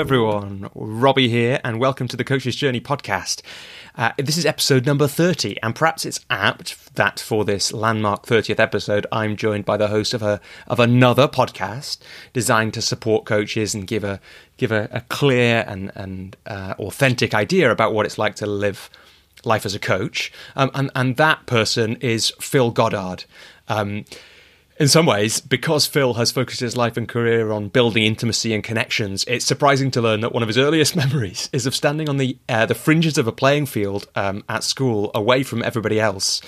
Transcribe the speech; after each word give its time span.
everyone. 0.00 0.70
Robbie 0.74 1.28
here, 1.28 1.60
and 1.62 1.78
welcome 1.78 2.08
to 2.08 2.16
the 2.16 2.24
Coach's 2.24 2.56
Journey 2.56 2.80
podcast. 2.80 3.42
Uh, 3.94 4.12
this 4.16 4.38
is 4.38 4.46
episode 4.46 4.86
number 4.86 5.06
30, 5.06 5.60
and 5.62 5.74
perhaps 5.74 6.06
it's 6.06 6.24
apt 6.30 6.94
that 6.94 7.20
for 7.20 7.44
this 7.44 7.70
landmark 7.70 8.24
30th 8.24 8.58
episode, 8.58 9.06
I'm 9.12 9.36
joined 9.36 9.66
by 9.66 9.76
the 9.76 9.88
host 9.88 10.14
of 10.14 10.22
a 10.22 10.40
of 10.66 10.80
another 10.80 11.28
podcast 11.28 11.98
designed 12.32 12.72
to 12.74 12.82
support 12.82 13.26
coaches 13.26 13.74
and 13.74 13.86
give 13.86 14.02
a 14.02 14.22
give 14.56 14.72
a, 14.72 14.88
a 14.90 15.02
clear 15.02 15.66
and 15.68 15.92
and 15.94 16.34
uh, 16.46 16.76
authentic 16.78 17.34
idea 17.34 17.70
about 17.70 17.92
what 17.92 18.06
it's 18.06 18.16
like 18.16 18.36
to 18.36 18.46
live 18.46 18.88
life 19.44 19.66
as 19.66 19.74
a 19.74 19.78
coach. 19.78 20.32
Um, 20.56 20.70
and 20.72 20.90
and 20.94 21.18
that 21.18 21.44
person 21.44 21.96
is 21.96 22.32
Phil 22.40 22.70
Goddard. 22.70 23.24
Um, 23.68 24.06
in 24.80 24.88
some 24.88 25.04
ways, 25.04 25.42
because 25.42 25.84
Phil 25.84 26.14
has 26.14 26.32
focused 26.32 26.60
his 26.60 26.74
life 26.74 26.96
and 26.96 27.06
career 27.06 27.52
on 27.52 27.68
building 27.68 28.02
intimacy 28.02 28.54
and 28.54 28.64
connections, 28.64 29.26
it's 29.28 29.44
surprising 29.44 29.90
to 29.90 30.00
learn 30.00 30.22
that 30.22 30.32
one 30.32 30.42
of 30.42 30.48
his 30.48 30.56
earliest 30.56 30.96
memories 31.04 31.50
is 31.52 31.66
of 31.66 31.74
standing 31.74 32.08
on 32.08 32.16
the 32.16 32.38
uh, 32.48 32.64
the 32.64 32.74
fringes 32.74 33.18
of 33.18 33.26
a 33.28 33.32
playing 33.32 33.66
field 33.66 34.08
um, 34.16 34.42
at 34.48 34.64
school, 34.64 35.10
away 35.14 35.42
from 35.42 35.62
everybody 35.62 36.00
else. 36.00 36.40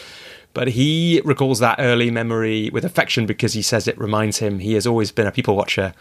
But 0.55 0.69
he 0.69 1.21
recalls 1.27 1.59
that 1.59 1.77
early 1.79 2.11
memory 2.11 2.71
with 2.71 2.87
affection 2.87 3.27
because 3.27 3.53
he 3.53 3.63
says 3.63 3.87
it 3.87 3.99
reminds 3.99 4.39
him 4.39 4.61
he 4.61 4.73
has 4.75 4.87
always 4.87 5.13
been 5.13 5.27
a 5.27 5.33
people 5.33 5.55
watcher 5.55 5.93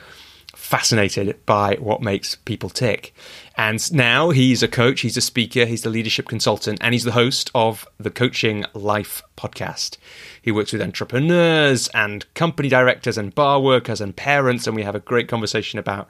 fascinated 0.72 1.46
by 1.46 1.76
what 1.82 2.02
makes 2.02 2.36
people 2.36 2.70
tick. 2.70 3.14
And 3.58 3.92
now 3.92 4.30
he's 4.30 4.64
a 4.64 4.70
coach, 4.70 5.02
he's 5.02 5.18
a 5.18 5.22
speaker, 5.22 5.66
he's 5.66 5.82
the 5.82 5.90
leadership 5.90 6.30
consultant, 6.30 6.80
and 6.82 6.94
he's 6.94 7.04
the 7.04 7.12
host 7.12 7.52
of 7.54 7.86
the 7.98 8.10
Coaching 8.10 8.64
Life 8.74 9.22
podcast. 9.36 9.98
He 10.42 10.50
works 10.50 10.72
with 10.72 10.82
entrepreneurs 10.82 11.90
and 11.90 12.26
company 12.36 12.70
directors 12.70 13.18
and 13.18 13.36
bar 13.36 13.60
workers 13.60 14.00
and 14.00 14.16
parents, 14.16 14.66
and 14.66 14.74
we 14.74 14.84
have 14.84 14.96
a 14.96 15.02
great 15.02 15.28
conversation 15.28 15.78
about 15.78 16.08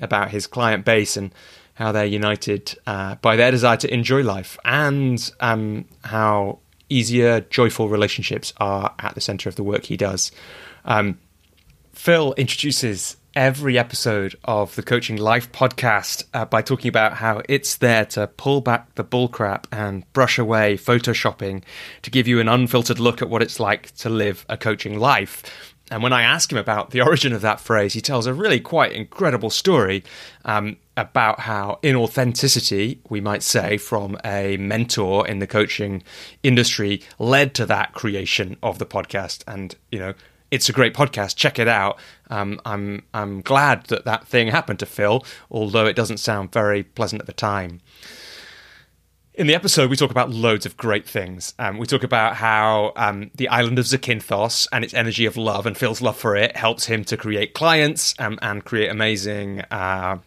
about 0.00 0.32
his 0.32 0.48
client 0.48 0.84
base 0.84 1.16
and 1.16 1.32
how 1.74 1.92
they're 1.92 2.04
united 2.04 2.76
uh, 2.88 3.14
by 3.16 3.36
their 3.36 3.52
desire 3.52 3.76
to 3.76 3.94
enjoy 3.94 4.24
life 4.24 4.58
and 4.64 5.30
um, 5.38 5.84
how 6.02 6.58
easier, 6.88 7.42
joyful 7.42 7.88
relationships 7.88 8.52
are 8.56 8.92
at 8.98 9.14
the 9.14 9.20
center 9.20 9.48
of 9.48 9.54
the 9.54 9.62
work 9.62 9.84
he 9.84 9.96
does. 9.96 10.32
Um, 10.84 11.20
Phil 11.92 12.32
introduces 12.38 13.16
every 13.34 13.78
episode 13.78 14.34
of 14.44 14.74
the 14.74 14.82
Coaching 14.82 15.16
Life 15.16 15.52
podcast 15.52 16.24
uh, 16.34 16.44
by 16.44 16.62
talking 16.62 16.88
about 16.88 17.14
how 17.14 17.42
it's 17.48 17.76
there 17.76 18.04
to 18.06 18.26
pull 18.26 18.60
back 18.60 18.94
the 18.94 19.04
bullcrap 19.04 19.64
and 19.70 20.10
brush 20.12 20.38
away 20.38 20.76
photoshopping 20.76 21.62
to 22.02 22.10
give 22.10 22.26
you 22.26 22.40
an 22.40 22.48
unfiltered 22.48 22.98
look 22.98 23.22
at 23.22 23.28
what 23.28 23.42
it's 23.42 23.60
like 23.60 23.94
to 23.96 24.08
live 24.08 24.44
a 24.48 24.56
coaching 24.56 24.98
life. 24.98 25.74
And 25.90 26.02
when 26.02 26.12
I 26.12 26.22
ask 26.22 26.50
him 26.50 26.58
about 26.58 26.90
the 26.90 27.00
origin 27.06 27.32
of 27.32 27.42
that 27.42 27.60
phrase, 27.60 27.92
he 27.92 28.00
tells 28.00 28.26
a 28.26 28.34
really 28.34 28.60
quite 28.60 28.92
incredible 28.92 29.50
story 29.50 30.04
um, 30.44 30.76
about 30.96 31.40
how 31.40 31.78
inauthenticity, 31.82 32.98
we 33.08 33.20
might 33.20 33.42
say, 33.42 33.76
from 33.76 34.18
a 34.24 34.56
mentor 34.56 35.26
in 35.26 35.38
the 35.38 35.46
coaching 35.46 36.02
industry 36.42 37.02
led 37.18 37.54
to 37.54 37.66
that 37.66 37.92
creation 37.92 38.56
of 38.62 38.78
the 38.78 38.86
podcast. 38.86 39.42
And, 39.46 39.74
you 39.90 39.98
know, 39.98 40.14
it's 40.50 40.68
a 40.68 40.72
great 40.72 40.94
podcast. 40.94 41.36
Check 41.36 41.58
it 41.58 41.68
out. 41.68 41.98
Um, 42.28 42.60
I'm 42.64 43.02
I'm 43.14 43.40
glad 43.40 43.84
that 43.86 44.04
that 44.04 44.26
thing 44.26 44.48
happened 44.48 44.78
to 44.80 44.86
Phil, 44.86 45.24
although 45.50 45.86
it 45.86 45.96
doesn't 45.96 46.18
sound 46.18 46.52
very 46.52 46.82
pleasant 46.82 47.20
at 47.20 47.26
the 47.26 47.32
time. 47.32 47.80
In 49.34 49.46
the 49.46 49.54
episode, 49.54 49.88
we 49.88 49.96
talk 49.96 50.10
about 50.10 50.30
loads 50.30 50.66
of 50.66 50.76
great 50.76 51.08
things. 51.08 51.54
Um, 51.58 51.78
we 51.78 51.86
talk 51.86 52.02
about 52.02 52.36
how 52.36 52.92
um, 52.96 53.30
the 53.34 53.48
island 53.48 53.78
of 53.78 53.86
Zakynthos 53.86 54.66
and 54.72 54.84
its 54.84 54.92
energy 54.92 55.24
of 55.24 55.36
love 55.36 55.66
and 55.66 55.78
Phil's 55.78 56.02
love 56.02 56.18
for 56.18 56.36
it 56.36 56.56
helps 56.56 56.86
him 56.86 57.04
to 57.04 57.16
create 57.16 57.54
clients 57.54 58.14
um, 58.18 58.38
and 58.42 58.64
create 58.64 58.90
amazing 58.90 59.60
uh, 59.70 60.18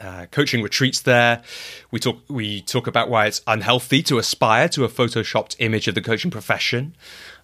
uh, 0.00 0.26
coaching 0.30 0.62
retreats 0.62 1.00
there. 1.02 1.42
We 1.90 2.00
talk 2.00 2.18
we 2.28 2.62
talk 2.62 2.86
about 2.86 3.08
why 3.08 3.26
it's 3.26 3.42
unhealthy 3.46 4.02
to 4.04 4.18
aspire 4.18 4.68
to 4.70 4.84
a 4.84 4.88
photoshopped 4.88 5.56
image 5.58 5.88
of 5.88 5.94
the 5.94 6.00
coaching 6.00 6.30
profession. 6.30 6.94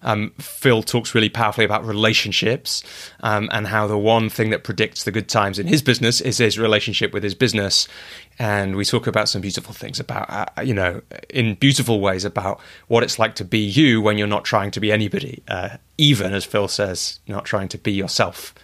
Um, 0.03 0.31
Phil 0.39 0.81
talks 0.81 1.13
really 1.13 1.29
powerfully 1.29 1.65
about 1.65 1.85
relationships 1.85 2.83
um, 3.19 3.49
and 3.51 3.67
how 3.67 3.85
the 3.87 3.97
one 3.97 4.29
thing 4.29 4.49
that 4.49 4.63
predicts 4.63 5.03
the 5.03 5.11
good 5.11 5.29
times 5.29 5.59
in 5.59 5.67
his 5.67 5.81
business 5.81 6.21
is 6.21 6.39
his 6.39 6.57
relationship 6.57 7.13
with 7.13 7.23
his 7.23 7.35
business. 7.35 7.87
And 8.39 8.75
we 8.75 8.83
talk 8.83 9.05
about 9.05 9.29
some 9.29 9.41
beautiful 9.41 9.73
things 9.73 9.99
about, 9.99 10.29
uh, 10.29 10.61
you 10.63 10.73
know, 10.73 11.01
in 11.29 11.55
beautiful 11.55 11.99
ways 11.99 12.25
about 12.25 12.59
what 12.87 13.03
it's 13.03 13.19
like 13.19 13.35
to 13.35 13.45
be 13.45 13.59
you 13.59 14.01
when 14.01 14.17
you're 14.17 14.27
not 14.27 14.43
trying 14.43 14.71
to 14.71 14.79
be 14.79 14.91
anybody, 14.91 15.43
uh, 15.47 15.77
even 15.97 16.33
as 16.33 16.45
Phil 16.45 16.67
says, 16.67 17.19
not 17.27 17.45
trying 17.45 17.67
to 17.69 17.77
be 17.77 17.91
yourself. 17.91 18.55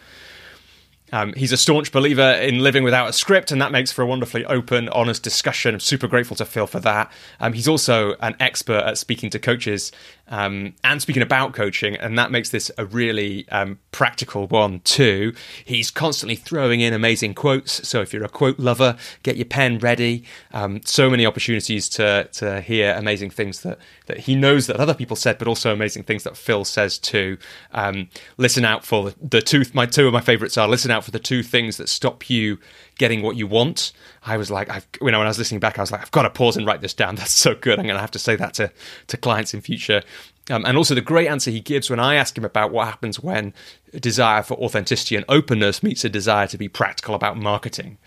Um, 1.12 1.34
he's 1.34 1.51
a 1.51 1.57
staunch 1.57 1.91
believer 1.91 2.31
in 2.34 2.59
living 2.59 2.84
without 2.84 3.09
a 3.09 3.13
script, 3.13 3.51
and 3.51 3.62
that 3.62 3.72
makes 3.72 3.91
for 3.91 4.01
a 4.01 4.06
wonderfully 4.06 4.45
open, 4.45 4.90
honest 4.90 5.23
discussion. 5.23 5.75
I'm 5.75 5.79
super 5.79 6.07
grateful 6.07 6.35
to 6.38 6.45
Phil 6.45 6.68
for 6.68 6.79
that. 6.81 7.12
Um, 7.40 7.53
he's 7.53 7.68
also 7.68 8.16
an 8.19 8.35
expert 8.40 8.84
at 8.84 8.97
speaking 8.97 9.29
to 9.29 9.40
coaches 9.40 9.91
um, 10.29 10.73
and 10.83 11.01
speaking 11.01 11.23
about 11.23 11.53
coaching, 11.53 11.95
and 11.95 12.17
that 12.17 12.31
makes 12.31 12.49
this 12.49 12.69
a 12.77 12.85
really 12.85 13.47
um, 13.49 13.79
practical 13.91 14.47
one 14.47 14.81
too. 14.81 15.33
He's 15.63 15.91
constantly 15.91 16.35
throwing 16.35 16.81
in 16.81 16.93
amazing 16.93 17.33
quotes, 17.33 17.88
so 17.88 18.01
if 18.01 18.13
you're 18.13 18.23
a 18.23 18.29
quote 18.29 18.59
lover, 18.59 18.97
get 19.23 19.37
your 19.37 19.45
pen 19.45 19.79
ready. 19.79 20.23
Um, 20.51 20.81
so 20.83 21.09
many 21.09 21.25
opportunities 21.25 21.89
to 21.89 22.29
to 22.33 22.61
hear 22.61 22.93
amazing 22.93 23.29
things 23.29 23.61
that 23.61 23.79
that 24.07 24.21
he 24.21 24.35
knows 24.35 24.67
that 24.67 24.77
other 24.77 24.93
people 24.93 25.16
said, 25.16 25.37
but 25.37 25.47
also 25.47 25.71
amazing 25.71 26.03
things 26.03 26.23
that 26.23 26.37
Phil 26.37 26.66
says 26.66 26.97
too. 26.97 27.37
Um, 27.71 28.09
listen 28.37 28.66
out 28.66 28.85
for 28.85 29.11
the, 29.11 29.16
the 29.21 29.41
two. 29.41 29.63
My 29.73 29.85
two 29.85 30.07
of 30.07 30.13
my 30.13 30.21
favorites 30.21 30.57
are 30.57 30.67
listen 30.67 30.91
out 30.91 31.03
for 31.03 31.11
the 31.11 31.19
two 31.19 31.43
things 31.43 31.77
that 31.77 31.89
stop 31.89 32.29
you 32.29 32.59
getting 32.97 33.22
what 33.22 33.35
you 33.35 33.47
want. 33.47 33.91
I 34.25 34.38
was 34.38 34.52
like, 34.52 34.69
I've, 34.69 34.88
you 35.02 35.12
know, 35.12 35.19
when 35.19 35.28
I 35.28 35.30
was 35.30 35.38
listening 35.38 35.59
back, 35.59 35.78
I 35.78 35.81
was 35.81 35.91
like, 35.91 36.02
I've 36.02 36.12
got 36.12 36.24
to 36.24 36.30
pause 36.30 36.58
and 36.58 36.66
write 36.66 36.81
this 36.81 36.94
down. 36.94 37.16
That's 37.18 37.31
so 37.31 37.56
good. 37.56 37.80
I'm 37.80 37.85
going 37.85 37.96
to 37.96 38.02
have 38.02 38.12
to 38.12 38.19
say 38.19 38.35
that 38.35 38.53
to, 38.56 38.72
to 39.08 39.18
clients 39.18 39.53
in 39.53 39.62
future. 39.62 40.03
Um, 40.50 40.66
and 40.66 40.78
also 40.78 40.96
the 40.96 41.02
great 41.02 41.28
answer 41.28 41.52
he 41.52 41.59
gives 41.59 41.90
when 41.90 42.00
I 42.00 42.16
ask 42.16 42.38
him 42.38 42.46
about 42.46 42.72
what 42.72 42.88
happens 42.88 43.19
when 43.19 43.53
a 43.94 44.00
desire 44.00 44.44
for 44.44 44.56
authenticity 44.56 45.16
and 45.16 45.25
openness 45.28 45.84
meets 45.84 46.06
a 46.06 46.09
desire 46.09 46.47
to 46.47 46.58
be 46.58 46.69
practical 46.69 47.16
about 47.16 47.38
marketing. 47.38 47.97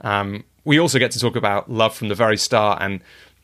Um, 0.00 0.44
we 0.64 0.78
also 0.78 0.98
get 0.98 1.10
to 1.12 1.18
talk 1.18 1.36
about 1.36 1.70
love 1.70 1.94
from 1.94 2.08
the 2.08 2.14
very 2.14 2.36
start 2.36 2.80
and 2.80 3.00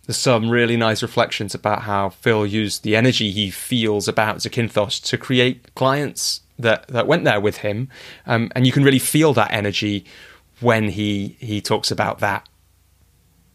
there's 0.07 0.17
some 0.17 0.49
really 0.49 0.79
nice 0.79 1.03
reflections 1.03 1.55
about 1.55 1.83
how 1.83 2.09
Phil 2.09 2.47
used 2.47 2.83
the 2.83 2.97
energy 2.97 3.31
he 3.31 3.51
feels 3.51 4.09
about 4.09 4.39
Zakynthos 4.39 5.05
to 5.05 5.19
create 5.19 5.75
clients 5.75 6.41
that, 6.59 6.89
that 6.89 7.07
went 7.07 7.25
there 7.25 7.41
with 7.41 7.59
him. 7.59 7.91
Um, 8.27 8.51
and 8.55 8.67
you 8.67 8.73
can 8.73 8.85
really 8.85 8.99
feel 8.99 9.35
that 9.35 9.53
energy 9.53 10.07
when 10.61 10.89
he 10.91 11.37
he 11.41 11.61
talks 11.61 11.91
about 11.91 12.19
that. 12.21 12.49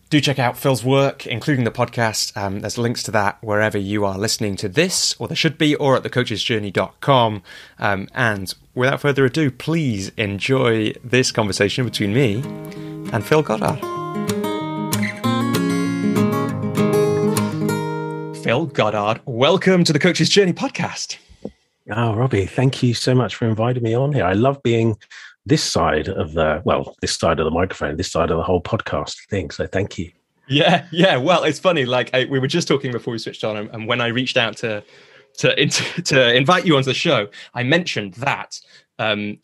Do 0.10 0.22
check 0.22 0.38
out 0.38 0.58
Phil's 0.58 0.84
work, 0.84 1.26
including 1.26 1.64
the 1.64 1.72
podcast. 1.72 2.38
Um, 2.38 2.60
there's 2.60 2.78
links 2.78 3.02
to 3.04 3.12
that 3.12 3.40
wherever 3.42 3.80
you 3.80 4.06
are 4.06 4.16
listening 4.16 4.56
to 4.58 4.70
this, 4.70 5.16
or 5.18 5.28
there 5.28 5.36
should 5.36 5.58
be, 5.58 5.74
or 5.76 5.96
at 5.96 6.04
thecoachesjourney.com. 6.04 7.42
Um, 7.80 8.08
and 8.14 8.54
without 8.76 9.02
further 9.02 9.26
ado, 9.26 9.50
please 9.50 10.12
enjoy 10.16 10.94
this 11.04 11.32
conversation 11.32 11.84
between 11.86 12.14
me 12.14 12.44
and 13.12 13.26
Phil 13.26 13.42
Goddard. 13.42 13.80
Phil 18.44 18.68
Goddard, 18.68 19.22
welcome 19.26 19.84
to 19.84 19.94
the 19.94 20.00
Coach's 20.00 20.30
Journey 20.30 20.54
podcast. 20.54 21.18
Oh, 21.90 22.14
Robbie, 22.14 22.46
thank 22.46 22.84
you 22.84 22.94
so 22.94 23.16
much 23.16 23.36
for 23.36 23.48
inviting 23.48 23.82
me 23.82 23.94
on 23.94 24.14
here. 24.14 24.26
I 24.26 24.34
love 24.34 24.62
being 24.64 24.98
this 25.46 25.64
side 25.64 26.08
of 26.08 26.34
the 26.34 26.62
well, 26.66 26.96
this 27.02 27.16
side 27.16 27.40
of 27.40 27.46
the 27.46 27.52
microphone, 27.52 27.98
this 27.98 28.12
side 28.12 28.32
of 28.32 28.38
the 28.38 28.44
whole 28.44 28.62
podcast 28.62 29.16
thing. 29.30 29.52
So 29.52 29.68
thank 29.68 29.98
you. 29.98 30.12
Yeah, 30.48 30.86
yeah. 30.92 31.18
Well, 31.18 31.44
it's 31.44 31.60
funny. 31.60 31.86
Like 31.86 32.10
I, 32.14 32.26
we 32.26 32.40
were 32.40 32.48
just 32.48 32.68
talking 32.68 32.92
before 32.92 33.12
we 33.12 33.18
switched 33.18 33.44
on, 33.44 33.58
and, 33.58 33.70
and 33.72 33.88
when 33.88 34.02
I 34.02 34.08
reached 34.08 34.38
out 34.38 34.58
to 34.58 34.84
to 35.40 35.66
to 36.04 36.36
invite 36.36 36.66
you 36.66 36.76
onto 36.76 36.86
the 36.86 36.94
show, 36.94 37.28
I 37.54 37.64
mentioned 37.64 38.16
that. 38.16 38.60
Um, 39.00 39.40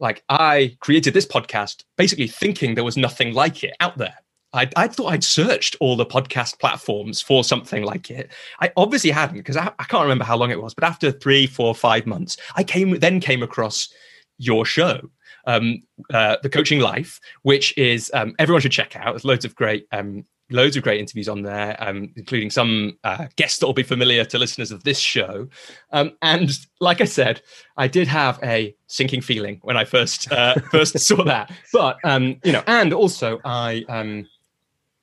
like 0.00 0.22
I 0.28 0.76
created 0.78 1.12
this 1.12 1.26
podcast 1.26 1.82
basically 1.96 2.28
thinking 2.28 2.76
there 2.76 2.84
was 2.84 2.96
nothing 2.96 3.34
like 3.34 3.64
it 3.64 3.74
out 3.80 3.98
there. 3.98 4.14
I, 4.52 4.70
I, 4.76 4.88
thought 4.88 5.12
I'd 5.12 5.24
searched 5.24 5.76
all 5.80 5.96
the 5.96 6.06
podcast 6.06 6.58
platforms 6.58 7.20
for 7.20 7.44
something 7.44 7.82
like 7.82 8.10
it. 8.10 8.30
I 8.60 8.72
obviously 8.76 9.10
hadn't 9.10 9.38
because 9.38 9.56
I, 9.56 9.72
I, 9.78 9.84
can't 9.84 10.04
remember 10.04 10.24
how 10.24 10.36
long 10.36 10.50
it 10.50 10.62
was. 10.62 10.72
But 10.72 10.84
after 10.84 11.10
three, 11.10 11.46
four, 11.46 11.74
five 11.74 12.06
months, 12.06 12.36
I 12.54 12.64
came 12.64 12.98
then 13.00 13.20
came 13.20 13.42
across 13.42 13.92
your 14.38 14.64
show, 14.64 15.10
um, 15.48 15.82
uh, 16.12 16.36
the 16.42 16.50
Coaching 16.50 16.78
Life, 16.78 17.18
which 17.42 17.76
is 17.76 18.10
um, 18.14 18.36
everyone 18.38 18.60
should 18.60 18.70
check 18.70 18.94
out. 18.94 19.14
There's 19.14 19.24
loads 19.24 19.44
of 19.44 19.56
great, 19.56 19.88
um, 19.90 20.24
loads 20.50 20.76
of 20.76 20.82
great 20.82 21.00
interviews 21.00 21.28
on 21.28 21.42
there, 21.42 21.74
um, 21.80 22.12
including 22.16 22.50
some 22.50 22.98
uh, 23.02 23.26
guests 23.36 23.58
that 23.58 23.66
will 23.66 23.72
be 23.72 23.82
familiar 23.82 24.24
to 24.26 24.38
listeners 24.38 24.70
of 24.70 24.84
this 24.84 24.98
show. 24.98 25.48
Um, 25.90 26.12
and 26.22 26.50
like 26.80 27.00
I 27.00 27.04
said, 27.04 27.40
I 27.78 27.88
did 27.88 28.06
have 28.08 28.38
a 28.42 28.76
sinking 28.86 29.22
feeling 29.22 29.58
when 29.62 29.76
I 29.76 29.84
first 29.84 30.30
uh, 30.30 30.54
first 30.70 30.98
saw 30.98 31.24
that. 31.24 31.50
But 31.72 31.96
um, 32.04 32.36
you 32.44 32.52
know, 32.52 32.62
and 32.66 32.92
also 32.92 33.40
I. 33.44 33.84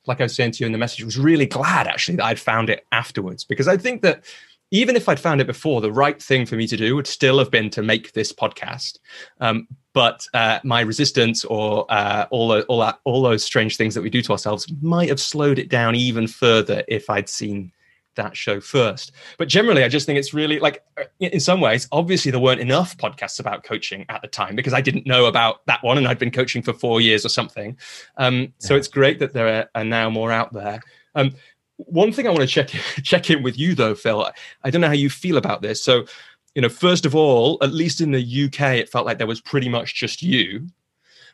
like 0.08 0.20
I 0.20 0.22
was 0.22 0.36
saying 0.36 0.52
to 0.52 0.60
you 0.60 0.66
in 0.66 0.70
the 0.72 0.78
message, 0.78 1.04
was 1.04 1.18
really 1.18 1.46
glad 1.46 1.88
actually 1.88 2.14
that 2.18 2.26
I'd 2.26 2.38
found 2.38 2.70
it 2.70 2.86
afterwards 2.92 3.42
because 3.42 3.66
I 3.66 3.76
think 3.76 4.02
that 4.02 4.24
even 4.70 4.96
if 4.96 5.08
I'd 5.08 5.20
found 5.20 5.40
it 5.40 5.46
before, 5.46 5.80
the 5.80 5.92
right 5.92 6.20
thing 6.20 6.46
for 6.46 6.56
me 6.56 6.66
to 6.66 6.76
do 6.76 6.96
would 6.96 7.06
still 7.06 7.38
have 7.38 7.50
been 7.50 7.70
to 7.70 7.82
make 7.82 8.12
this 8.12 8.32
podcast. 8.32 8.98
Um, 9.40 9.68
but 9.92 10.26
uh, 10.34 10.58
my 10.64 10.80
resistance 10.80 11.44
or 11.44 11.86
uh, 11.88 12.26
all, 12.30 12.60
all, 12.62 12.80
that, 12.80 12.98
all 13.04 13.22
those 13.22 13.44
strange 13.44 13.76
things 13.76 13.94
that 13.94 14.02
we 14.02 14.10
do 14.10 14.22
to 14.22 14.32
ourselves 14.32 14.66
might 14.82 15.08
have 15.08 15.20
slowed 15.20 15.58
it 15.58 15.68
down 15.68 15.94
even 15.94 16.26
further 16.26 16.82
if 16.88 17.08
I'd 17.08 17.28
seen 17.28 17.72
that 18.16 18.36
show 18.36 18.60
first. 18.60 19.12
But 19.38 19.48
generally, 19.48 19.84
I 19.84 19.88
just 19.88 20.06
think 20.06 20.18
it's 20.18 20.34
really 20.34 20.58
like, 20.58 20.82
uh, 20.98 21.04
in 21.20 21.40
some 21.40 21.60
ways, 21.60 21.86
obviously, 21.92 22.30
there 22.30 22.40
weren't 22.40 22.60
enough 22.60 22.96
podcasts 22.96 23.38
about 23.38 23.62
coaching 23.62 24.04
at 24.08 24.20
the 24.22 24.28
time 24.28 24.56
because 24.56 24.72
I 24.72 24.80
didn't 24.80 25.06
know 25.06 25.26
about 25.26 25.64
that 25.66 25.82
one 25.82 25.98
and 25.98 26.08
I'd 26.08 26.18
been 26.18 26.30
coaching 26.30 26.62
for 26.62 26.72
four 26.72 27.00
years 27.00 27.24
or 27.24 27.28
something. 27.28 27.78
Um, 28.16 28.40
yeah. 28.40 28.48
So 28.58 28.74
it's 28.74 28.88
great 28.88 29.18
that 29.20 29.32
there 29.32 29.48
are, 29.48 29.70
are 29.74 29.84
now 29.84 30.10
more 30.10 30.32
out 30.32 30.52
there. 30.52 30.80
Um, 31.14 31.34
one 31.76 32.12
thing 32.12 32.26
I 32.26 32.30
want 32.30 32.42
to 32.42 32.46
check 32.46 32.68
check 33.02 33.30
in 33.30 33.42
with 33.42 33.58
you 33.58 33.74
though, 33.74 33.94
Phil. 33.94 34.30
I 34.62 34.70
don't 34.70 34.80
know 34.80 34.86
how 34.88 34.94
you 34.94 35.10
feel 35.10 35.36
about 35.36 35.62
this. 35.62 35.82
So, 35.82 36.06
you 36.54 36.62
know, 36.62 36.68
first 36.68 37.06
of 37.06 37.14
all, 37.14 37.58
at 37.62 37.72
least 37.72 38.00
in 38.00 38.12
the 38.12 38.44
UK, 38.44 38.76
it 38.76 38.88
felt 38.88 39.06
like 39.06 39.18
there 39.18 39.26
was 39.26 39.40
pretty 39.40 39.68
much 39.68 39.94
just 39.94 40.22
you, 40.22 40.68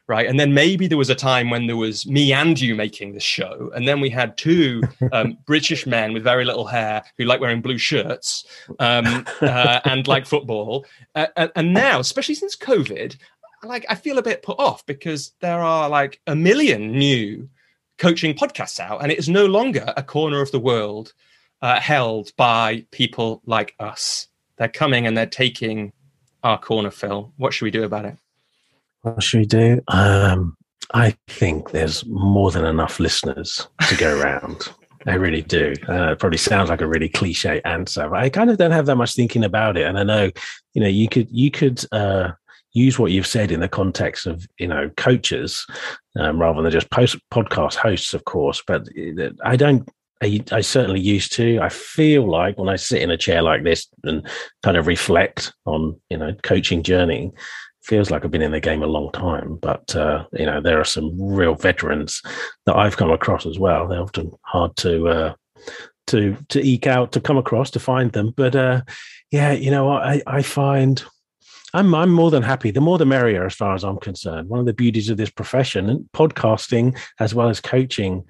right? 0.09 0.27
And 0.27 0.39
then 0.39 0.53
maybe 0.53 0.89
there 0.89 0.99
was 0.99 1.11
a 1.11 1.15
time 1.15 1.49
when 1.49 1.69
there 1.69 1.77
was 1.77 2.06
me 2.06 2.33
and 2.33 2.61
you 2.61 2.75
making 2.75 3.12
this 3.12 3.23
show, 3.23 3.71
and 3.75 3.87
then 3.87 4.00
we 4.00 4.11
had 4.11 4.37
two 4.37 4.83
um, 5.12 5.39
British 5.47 5.87
men 5.87 6.12
with 6.12 6.25
very 6.25 6.45
little 6.45 6.67
hair 6.67 7.05
who 7.19 7.25
like 7.25 7.41
wearing 7.41 7.62
blue 7.62 7.79
shirts 7.79 8.45
um, 8.81 9.25
uh, 9.41 9.81
and 9.85 10.09
like 10.09 10.27
football. 10.27 10.85
Uh, 11.15 11.49
and 11.55 11.73
now, 11.73 12.00
especially 12.00 12.35
since 12.35 12.56
COVID, 12.56 13.17
like 13.65 13.87
I 13.88 13.95
feel 13.95 14.19
a 14.19 14.23
bit 14.23 14.43
put 14.43 14.59
off 14.59 14.85
because 14.87 15.33
there 15.41 15.61
are 15.61 15.88
like 15.88 16.21
a 16.27 16.35
million 16.35 16.91
new 16.93 17.49
coaching 18.02 18.34
podcasts 18.34 18.81
out, 18.81 19.00
and 19.00 19.12
it 19.12 19.19
is 19.19 19.28
no 19.28 19.46
longer 19.46 19.94
a 19.96 20.02
corner 20.02 20.43
of 20.43 20.50
the 20.50 20.58
world 20.58 21.12
uh, 21.62 21.78
held 21.78 22.32
by 22.37 22.84
people 22.90 23.40
like 23.46 23.76
us. 23.78 24.26
They're 24.58 24.66
coming 24.66 25.06
and 25.06 25.16
they're 25.16 25.25
taking 25.25 25.93
our 26.43 26.58
corner, 26.58 26.90
Phil. 26.90 27.32
What 27.37 27.54
should 27.54 27.64
we 27.64 27.70
do 27.70 27.84
about 27.84 28.04
it? 28.04 28.16
What 29.02 29.22
should 29.22 29.38
we 29.38 29.46
do? 29.46 29.81
Um, 29.87 30.56
I 30.93 31.16
think 31.28 31.70
there's 31.70 32.04
more 32.06 32.50
than 32.50 32.64
enough 32.64 32.99
listeners 32.99 33.69
to 33.88 33.96
go 33.96 34.20
around. 34.20 34.69
I 35.06 35.14
really 35.14 35.43
do. 35.43 35.72
Uh, 35.88 36.12
it 36.12 36.19
probably 36.19 36.38
sounds 36.38 36.70
like 36.70 36.81
a 36.81 36.88
really 36.88 37.08
cliche 37.08 37.60
answer, 37.64 38.08
but 38.08 38.19
I 38.19 38.31
kind 38.31 38.50
of 38.50 38.58
don't 38.58 38.70
have 38.72 38.87
that 38.87 38.96
much 38.96 39.14
thinking 39.14 39.44
about 39.44 39.76
it. 39.76 39.87
And 39.87 39.96
I 39.96 40.02
know, 40.02 40.31
you 40.75 40.82
know, 40.82 40.88
you 40.88 41.08
could 41.08 41.28
you 41.31 41.52
could 41.52 41.84
uh, 41.93 42.32
use 42.73 42.99
what 42.99 43.13
you've 43.13 43.27
said 43.27 43.53
in 43.53 43.61
the 43.61 43.69
context 43.69 44.27
of 44.27 44.47
you 44.59 44.67
know 44.67 44.91
coaches 44.97 45.67
um, 46.19 46.41
rather 46.41 46.63
than 46.63 46.71
just 46.71 46.91
post 46.91 47.17
podcast 47.33 47.75
hosts, 47.75 48.15
of 48.15 48.25
course. 48.25 48.63
But 48.67 48.89
I 49.45 49.57
don't. 49.57 49.89
I, 50.23 50.41
I, 50.53 50.61
certainly 50.61 51.01
used 51.01 51.33
to. 51.33 51.59
I 51.61 51.69
feel 51.69 52.31
like 52.31 52.57
when 52.57 52.69
I 52.69 52.77
sit 52.77 53.03
in 53.03 53.11
a 53.11 53.17
chair 53.17 53.43
like 53.43 53.65
this 53.65 53.89
and 54.05 54.25
kind 54.63 54.77
of 54.77 54.87
reflect 54.87 55.53
on 55.67 56.01
you 56.11 56.17
know 56.17 56.33
coaching 56.45 56.85
journey, 56.85 57.33
feels 57.83 58.11
like 58.11 58.25
I've 58.25 58.31
been 58.31 58.41
in 58.41 58.53
the 58.53 58.61
game 58.61 58.83
a 58.83 58.87
long 58.87 59.11
time. 59.13 59.57
But 59.57 59.95
uh, 59.97 60.27
you 60.33 60.47
know 60.47 60.61
there 60.61 60.81
are 60.81 60.85
some 60.85 61.21
real 61.21 61.57
veterans 61.57 62.23
that 62.67 62.77
I've 62.77 62.97
come 62.97 63.11
across 63.11 63.47
as 63.47 63.59
well. 63.59 63.89
They're 63.89 64.01
often 64.01 64.31
hard 64.43 64.77
to 64.77 65.09
uh, 65.09 65.35
to 66.09 66.37
to 66.51 66.61
eke 66.61 66.87
out 66.87 67.13
to 67.13 67.21
come 67.21 67.37
across 67.37 67.71
to 67.73 67.81
find 67.81 68.13
them. 68.13 68.33
But 68.37 68.55
uh, 68.55 68.83
yeah, 69.33 69.53
you 69.53 69.73
know 69.73 69.91
I 69.91 70.23
I 70.27 70.43
find 70.43 71.03
I'm 71.75 71.95
I'm 71.95 72.11
more 72.11 72.31
than 72.31 72.43
happy. 72.43 72.71
The 72.71 72.81
more 72.81 72.99
the 72.99 73.07
merrier, 73.07 73.47
as 73.47 73.55
far 73.55 73.75
as 73.75 73.85
I'm 73.85 73.99
concerned. 73.99 74.49
One 74.49 74.61
of 74.61 74.67
the 74.67 74.75
beauties 74.75 75.09
of 75.09 75.17
this 75.17 75.31
profession 75.31 75.89
and 75.89 76.09
podcasting, 76.13 76.99
as 77.19 77.35
well 77.35 77.49
as 77.49 77.61
coaching, 77.61 78.25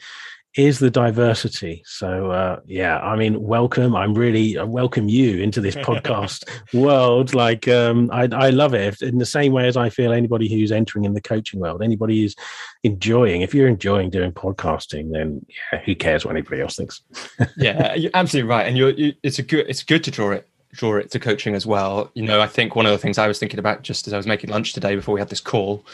is 0.55 0.81
the 0.81 0.91
diversity. 0.91 1.83
So 1.87 2.31
uh, 2.31 2.61
yeah, 2.67 2.99
I 3.01 3.17
mean, 3.17 3.43
welcome. 3.43 3.97
I'm 3.97 4.15
really 4.15 4.59
I 4.59 4.65
welcome 4.65 5.09
you 5.09 5.43
into 5.43 5.61
this 5.61 5.75
podcast 5.89 6.45
world. 6.73 7.35
Like 7.35 7.67
um, 7.69 8.11
I, 8.13 8.29
I 8.33 8.51
love 8.51 8.75
it 8.75 9.01
in 9.03 9.19
the 9.19 9.27
same 9.27 9.53
way 9.53 9.67
as 9.67 9.77
I 9.77 9.89
feel 9.89 10.13
anybody 10.13 10.49
who's 10.49 10.71
entering 10.71 11.05
in 11.05 11.15
the 11.15 11.21
coaching 11.21 11.59
world, 11.59 11.83
anybody 11.83 12.21
who's 12.21 12.37
enjoying. 12.85 13.43
If 13.43 13.55
you're 13.55 13.69
enjoying 13.69 14.11
doing 14.11 14.33
podcasting, 14.33 15.13
then 15.13 15.45
yeah, 15.73 15.81
who 15.81 15.95
cares 15.97 16.25
what 16.25 16.33
anybody 16.37 16.61
else 16.61 16.77
thinks? 16.77 17.01
yeah, 17.57 17.95
you're 17.95 18.13
absolutely 18.15 18.49
right. 18.49 18.67
And 18.67 18.77
you're, 18.77 18.91
you, 18.91 19.15
it's 19.23 19.39
a 19.39 19.43
good 19.43 19.67
it's 19.69 19.83
good 19.83 20.05
to 20.05 20.11
draw 20.11 20.31
it 20.31 20.49
draw 20.73 20.97
it 20.97 21.11
to 21.11 21.19
coaching 21.19 21.55
as 21.55 21.67
well. 21.67 22.11
You 22.15 22.23
know, 22.23 22.41
I 22.41 22.47
think 22.47 22.75
one 22.75 22.87
of 22.87 22.93
the 22.93 22.99
things 22.99 23.19
I 23.19 23.29
was 23.29 23.39
thinking 23.39 23.59
about 23.59 23.83
just 23.83 24.07
as 24.07 24.13
I 24.13 24.17
was 24.17 24.27
making 24.27 24.51
lunch 24.51 24.73
today 24.73 24.97
before 24.97 25.15
we 25.15 25.21
had 25.21 25.29
this 25.29 25.41
call 25.41 25.85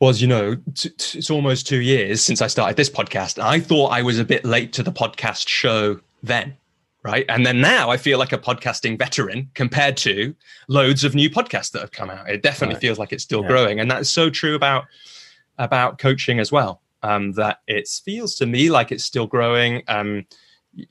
was, 0.00 0.22
you 0.22 0.28
know, 0.28 0.54
t- 0.74 0.90
t- 0.90 1.18
it's 1.18 1.30
almost 1.30 1.66
two 1.66 1.80
years 1.80 2.22
since 2.22 2.40
I 2.40 2.46
started 2.46 2.76
this 2.76 2.90
podcast. 2.90 3.42
I 3.42 3.58
thought 3.58 3.88
I 3.88 4.02
was 4.02 4.18
a 4.18 4.24
bit 4.24 4.44
late 4.44 4.72
to 4.74 4.82
the 4.82 4.92
podcast 4.92 5.48
show 5.48 5.98
then, 6.22 6.56
right? 7.02 7.26
And 7.28 7.44
then 7.44 7.60
now 7.60 7.90
I 7.90 7.96
feel 7.96 8.18
like 8.18 8.32
a 8.32 8.38
podcasting 8.38 8.96
veteran 8.96 9.50
compared 9.54 9.96
to 9.98 10.34
loads 10.68 11.02
of 11.02 11.16
new 11.16 11.28
podcasts 11.28 11.72
that 11.72 11.80
have 11.80 11.90
come 11.90 12.10
out. 12.10 12.28
It 12.28 12.42
definitely 12.42 12.76
right. 12.76 12.80
feels 12.80 12.98
like 12.98 13.12
it's 13.12 13.24
still 13.24 13.42
yeah. 13.42 13.48
growing, 13.48 13.80
and 13.80 13.90
that's 13.90 14.08
so 14.08 14.30
true 14.30 14.54
about 14.54 14.84
about 15.58 15.98
coaching 15.98 16.38
as 16.38 16.52
well. 16.52 16.80
Um, 17.02 17.32
that 17.32 17.60
it 17.68 17.88
feels 17.88 18.34
to 18.36 18.46
me 18.46 18.70
like 18.70 18.90
it's 18.92 19.04
still 19.04 19.26
growing. 19.26 19.82
Um, 19.88 20.26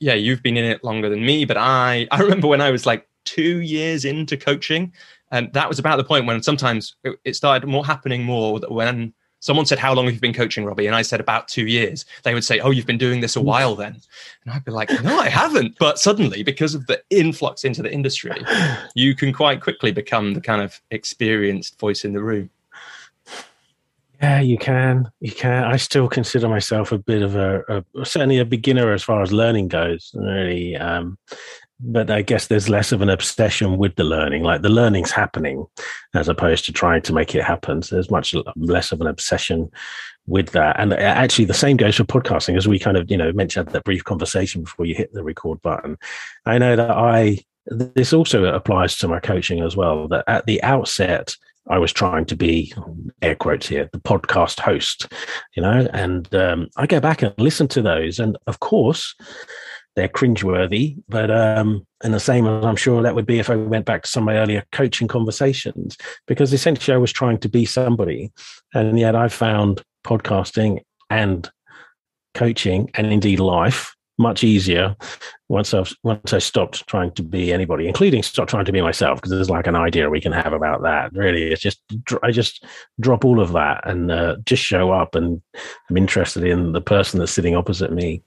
yeah, 0.00 0.14
you've 0.14 0.42
been 0.42 0.56
in 0.56 0.64
it 0.64 0.84
longer 0.84 1.08
than 1.08 1.24
me, 1.24 1.44
but 1.44 1.56
I 1.56 2.06
I 2.12 2.20
remember 2.20 2.46
when 2.46 2.60
I 2.60 2.70
was 2.70 2.86
like 2.86 3.08
two 3.24 3.60
years 3.60 4.04
into 4.04 4.36
coaching, 4.36 4.92
and 5.30 5.52
that 5.52 5.68
was 5.68 5.78
about 5.78 5.96
the 5.96 6.04
point 6.04 6.26
when 6.26 6.42
sometimes 6.42 6.96
it 7.24 7.36
started 7.36 7.66
more 7.66 7.84
happening 7.84 8.24
more 8.24 8.60
that 8.60 8.70
when 8.70 9.12
someone 9.40 9.66
said, 9.66 9.78
"How 9.78 9.94
long 9.94 10.06
have 10.06 10.14
you 10.14 10.20
been 10.20 10.34
coaching, 10.34 10.64
Robbie?" 10.64 10.86
and 10.86 10.96
I 10.96 11.02
said, 11.02 11.20
"About 11.20 11.48
two 11.48 11.66
years." 11.66 12.04
They 12.22 12.34
would 12.34 12.44
say, 12.44 12.60
"Oh, 12.60 12.70
you've 12.70 12.86
been 12.86 12.98
doing 12.98 13.20
this 13.20 13.36
a 13.36 13.40
while 13.40 13.74
then," 13.74 14.00
and 14.44 14.52
I'd 14.52 14.64
be 14.64 14.72
like, 14.72 14.90
"No, 15.02 15.18
I 15.18 15.28
haven't." 15.28 15.76
But 15.78 15.98
suddenly, 15.98 16.42
because 16.42 16.74
of 16.74 16.86
the 16.86 17.02
influx 17.10 17.64
into 17.64 17.82
the 17.82 17.92
industry, 17.92 18.44
you 18.94 19.14
can 19.14 19.32
quite 19.32 19.60
quickly 19.60 19.92
become 19.92 20.34
the 20.34 20.40
kind 20.40 20.62
of 20.62 20.80
experienced 20.90 21.78
voice 21.78 22.04
in 22.04 22.12
the 22.12 22.22
room. 22.22 22.50
Yeah, 24.20 24.40
you 24.40 24.58
can. 24.58 25.10
You 25.20 25.30
can. 25.30 25.64
I 25.64 25.76
still 25.76 26.08
consider 26.08 26.48
myself 26.48 26.90
a 26.90 26.98
bit 26.98 27.22
of 27.22 27.36
a, 27.36 27.62
a 27.68 28.04
certainly 28.04 28.38
a 28.38 28.44
beginner 28.44 28.92
as 28.92 29.04
far 29.04 29.22
as 29.22 29.32
learning 29.32 29.68
goes. 29.68 30.10
Really, 30.14 30.76
um, 30.76 31.18
but 31.80 32.10
I 32.10 32.22
guess 32.22 32.48
there's 32.48 32.68
less 32.68 32.90
of 32.90 33.00
an 33.00 33.10
obsession 33.10 33.78
with 33.78 33.94
the 33.94 34.02
learning. 34.02 34.42
Like 34.42 34.62
the 34.62 34.68
learning's 34.68 35.12
happening, 35.12 35.64
as 36.14 36.28
opposed 36.28 36.64
to 36.64 36.72
trying 36.72 37.02
to 37.02 37.12
make 37.12 37.34
it 37.36 37.44
happen. 37.44 37.80
So 37.82 37.94
there's 37.94 38.10
much 38.10 38.34
less 38.56 38.90
of 38.90 39.00
an 39.00 39.06
obsession 39.06 39.70
with 40.26 40.50
that. 40.50 40.80
And 40.80 40.92
actually, 40.94 41.44
the 41.44 41.54
same 41.54 41.76
goes 41.76 41.94
for 41.96 42.04
podcasting, 42.04 42.56
as 42.56 42.66
we 42.66 42.80
kind 42.80 42.96
of 42.96 43.08
you 43.08 43.16
know 43.16 43.32
mentioned 43.32 43.68
that 43.68 43.84
brief 43.84 44.02
conversation 44.02 44.64
before 44.64 44.86
you 44.86 44.96
hit 44.96 45.12
the 45.12 45.22
record 45.22 45.62
button. 45.62 45.96
I 46.44 46.58
know 46.58 46.74
that 46.74 46.90
I 46.90 47.38
this 47.66 48.12
also 48.12 48.44
applies 48.46 48.96
to 48.98 49.08
my 49.08 49.20
coaching 49.20 49.60
as 49.60 49.76
well. 49.76 50.08
That 50.08 50.24
at 50.26 50.46
the 50.46 50.60
outset 50.64 51.36
I 51.68 51.78
was 51.78 51.92
trying 51.92 52.24
to 52.26 52.36
be, 52.36 52.72
air 53.22 53.34
quotes 53.34 53.68
here, 53.68 53.88
the 53.92 54.00
podcast 54.00 54.60
host, 54.60 55.12
you 55.54 55.62
know, 55.62 55.88
and 55.92 56.32
um, 56.34 56.68
I 56.76 56.86
go 56.86 57.00
back 57.00 57.22
and 57.22 57.34
listen 57.38 57.68
to 57.68 57.82
those. 57.82 58.18
And 58.18 58.38
of 58.46 58.60
course, 58.60 59.14
they're 59.96 60.08
cringeworthy, 60.08 60.96
but 61.08 61.30
um, 61.30 61.86
and 62.04 62.14
the 62.14 62.20
same 62.20 62.46
as 62.46 62.64
I'm 62.64 62.76
sure 62.76 63.02
that 63.02 63.14
would 63.14 63.26
be 63.26 63.40
if 63.40 63.50
I 63.50 63.56
went 63.56 63.84
back 63.84 64.02
to 64.02 64.08
some 64.08 64.22
of 64.22 64.26
my 64.26 64.38
earlier 64.38 64.64
coaching 64.72 65.08
conversations, 65.08 65.96
because 66.26 66.52
essentially 66.52 66.94
I 66.94 66.98
was 66.98 67.12
trying 67.12 67.38
to 67.38 67.48
be 67.48 67.64
somebody. 67.64 68.30
And 68.74 68.98
yet 68.98 69.16
I 69.16 69.28
found 69.28 69.82
podcasting 70.04 70.80
and 71.10 71.50
coaching 72.34 72.90
and 72.94 73.12
indeed 73.12 73.40
life 73.40 73.96
much 74.18 74.42
easier 74.42 74.96
once 75.48 75.72
I've 75.72 75.92
once 76.02 76.32
I 76.32 76.38
stopped 76.38 76.86
trying 76.86 77.12
to 77.12 77.22
be 77.22 77.52
anybody, 77.52 77.86
including 77.86 78.22
stop 78.22 78.48
trying 78.48 78.64
to 78.64 78.72
be 78.72 78.82
myself, 78.82 79.18
because 79.18 79.30
there's 79.30 79.50
like 79.50 79.66
an 79.66 79.76
idea 79.76 80.10
we 80.10 80.20
can 80.20 80.32
have 80.32 80.52
about 80.52 80.82
that. 80.82 81.12
Really, 81.12 81.52
it's 81.52 81.62
just 81.62 81.80
I 82.22 82.30
just 82.32 82.64
drop 83.00 83.24
all 83.24 83.40
of 83.40 83.52
that 83.52 83.88
and 83.88 84.10
uh, 84.10 84.36
just 84.44 84.62
show 84.62 84.90
up, 84.90 85.14
and 85.14 85.40
I'm 85.88 85.96
interested 85.96 86.44
in 86.44 86.72
the 86.72 86.80
person 86.80 87.18
that's 87.18 87.32
sitting 87.32 87.56
opposite 87.56 87.92
me. 87.92 88.22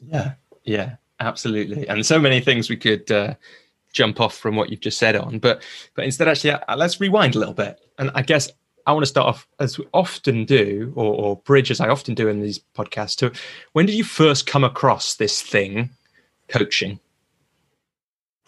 Yeah, 0.00 0.32
yeah, 0.64 0.96
absolutely. 1.20 1.86
And 1.88 2.04
so 2.04 2.18
many 2.18 2.40
things 2.40 2.70
we 2.70 2.76
could 2.76 3.10
uh, 3.10 3.34
jump 3.92 4.20
off 4.20 4.36
from 4.36 4.56
what 4.56 4.70
you've 4.70 4.80
just 4.80 4.98
said 4.98 5.14
on, 5.14 5.38
but 5.38 5.62
but 5.94 6.04
instead, 6.06 6.26
actually, 6.26 6.52
uh, 6.52 6.76
let's 6.76 7.00
rewind 7.00 7.36
a 7.36 7.38
little 7.38 7.54
bit. 7.54 7.80
And 7.98 8.10
I 8.14 8.22
guess 8.22 8.50
I 8.90 8.92
want 8.92 9.04
to 9.04 9.08
start 9.08 9.28
off 9.28 9.46
as 9.60 9.78
we 9.78 9.86
often 9.94 10.44
do, 10.44 10.92
or, 10.96 11.14
or 11.14 11.36
bridge 11.36 11.70
as 11.70 11.80
I 11.80 11.88
often 11.88 12.14
do 12.14 12.26
in 12.26 12.40
these 12.40 12.58
podcasts. 12.76 13.16
To 13.18 13.30
when 13.72 13.86
did 13.86 13.94
you 13.94 14.02
first 14.02 14.48
come 14.48 14.64
across 14.64 15.14
this 15.14 15.40
thing, 15.40 15.90
coaching? 16.48 16.98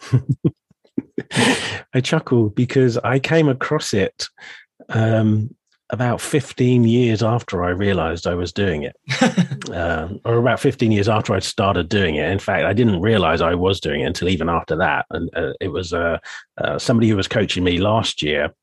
I 1.93 2.01
chuckle 2.01 2.49
because 2.49 2.97
I 2.97 3.19
came 3.19 3.47
across 3.47 3.93
it 3.93 4.27
um, 4.89 5.55
about 5.91 6.19
15 6.19 6.83
years 6.83 7.23
after 7.23 7.63
I 7.63 7.69
realized 7.69 8.27
I 8.27 8.35
was 8.35 8.51
doing 8.51 8.83
it, 8.83 8.97
um, 9.71 10.19
or 10.25 10.39
about 10.39 10.59
15 10.59 10.91
years 10.91 11.07
after 11.07 11.33
I'd 11.33 11.43
started 11.43 11.87
doing 11.87 12.15
it. 12.15 12.29
In 12.29 12.39
fact, 12.39 12.65
I 12.65 12.73
didn't 12.73 12.99
realize 12.99 13.39
I 13.39 13.55
was 13.55 13.79
doing 13.79 14.01
it 14.01 14.07
until 14.07 14.27
even 14.27 14.49
after 14.49 14.75
that. 14.75 15.05
And 15.09 15.29
uh, 15.37 15.53
it 15.61 15.69
was 15.69 15.93
uh, 15.93 16.17
uh, 16.57 16.79
somebody 16.79 17.07
who 17.07 17.15
was 17.15 17.29
coaching 17.29 17.63
me 17.63 17.77
last 17.77 18.21
year 18.21 18.53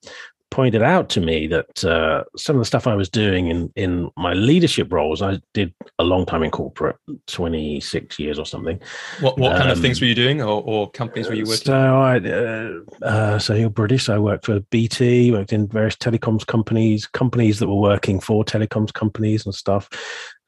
pointed 0.51 0.83
out 0.83 1.09
to 1.11 1.21
me 1.21 1.47
that 1.47 1.85
uh, 1.85 2.25
some 2.37 2.57
of 2.57 2.61
the 2.61 2.67
stuff 2.67 2.87
I 2.87 2.95
was 2.95 3.09
doing 3.09 3.49
in 3.49 3.73
in 3.77 4.11
my 4.17 4.33
leadership 4.33 4.93
roles, 4.93 5.23
I 5.23 5.41
did 5.55 5.73
a 5.99 6.05
long 6.05 6.27
time 6.27 6.43
in 6.43 6.51
corporate, 6.51 6.97
twenty 7.27 7.81
six 7.81 8.19
years 8.19 8.39
or 8.39 8.47
something. 8.47 8.81
What 9.21 9.39
what 9.39 9.53
um, 9.53 9.59
kind 9.59 9.71
of 9.71 9.81
things 9.81 9.99
um, 9.99 10.05
were 10.05 10.09
you 10.09 10.15
doing, 10.15 10.43
or, 10.43 10.63
or 10.63 10.91
companies 10.91 11.29
were 11.29 11.35
you 11.35 11.45
working? 11.45 11.65
So 11.65 11.75
I, 11.75 12.19
uh, 12.19 13.07
uh, 13.07 13.39
so 13.39 13.55
you're 13.55 13.71
British. 13.71 14.09
I 14.09 14.19
worked 14.19 14.47
for 14.47 14.61
BT, 14.71 15.33
worked 15.33 15.53
in 15.53 15.69
various 15.69 15.97
telecoms 15.97 16.47
companies, 16.47 17.07
companies 17.07 17.59
that 17.61 17.69
were 17.69 17.81
working 17.81 18.21
for 18.21 18.45
telecoms 18.45 18.93
companies 18.93 19.47
and 19.47 19.55
stuff. 19.55 19.89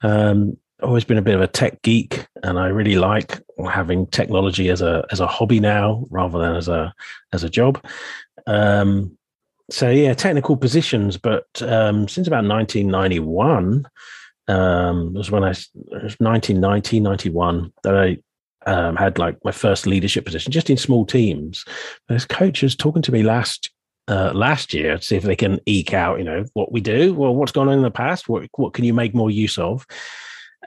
Um, 0.02 0.56
always 0.82 1.04
been 1.04 1.18
a 1.18 1.22
bit 1.22 1.34
of 1.34 1.40
a 1.40 1.46
tech 1.46 1.80
geek, 1.82 2.26
and 2.42 2.58
I 2.58 2.66
really 2.68 2.96
like 2.96 3.40
having 3.70 4.06
technology 4.08 4.68
as 4.68 4.82
a 4.82 5.04
as 5.10 5.20
a 5.20 5.26
hobby 5.26 5.60
now 5.60 6.04
rather 6.10 6.38
than 6.38 6.56
as 6.56 6.68
a 6.68 6.92
as 7.32 7.44
a 7.44 7.50
job. 7.50 7.84
Um, 8.46 9.16
so 9.72 9.88
yeah, 9.88 10.12
technical 10.14 10.56
positions, 10.56 11.16
but 11.16 11.46
um, 11.62 12.06
since 12.06 12.26
about 12.26 12.44
1991 12.44 13.86
um, 14.48 15.14
was 15.14 15.30
when 15.30 15.44
I 15.44 15.48
was 15.48 15.70
1990, 16.18 17.00
91 17.00 17.72
that 17.84 17.96
I 17.96 18.18
um, 18.70 18.96
had 18.96 19.18
like 19.18 19.38
my 19.44 19.50
first 19.50 19.86
leadership 19.86 20.24
position, 20.24 20.52
just 20.52 20.70
in 20.70 20.76
small 20.76 21.06
teams. 21.06 21.64
There's 22.08 22.24
coaches 22.26 22.76
talking 22.76 23.02
to 23.02 23.12
me 23.12 23.22
last 23.22 23.70
uh, 24.08 24.32
last 24.34 24.74
year 24.74 24.98
to 24.98 25.02
see 25.02 25.16
if 25.16 25.22
they 25.22 25.36
can 25.36 25.60
eke 25.64 25.94
out, 25.94 26.18
you 26.18 26.24
know, 26.24 26.44
what 26.54 26.72
we 26.72 26.80
do. 26.80 27.14
Well, 27.14 27.34
what's 27.34 27.52
gone 27.52 27.68
on 27.68 27.74
in 27.74 27.82
the 27.82 27.90
past? 27.90 28.28
What 28.28 28.48
what 28.56 28.74
can 28.74 28.84
you 28.84 28.92
make 28.92 29.14
more 29.14 29.30
use 29.30 29.58
of? 29.58 29.86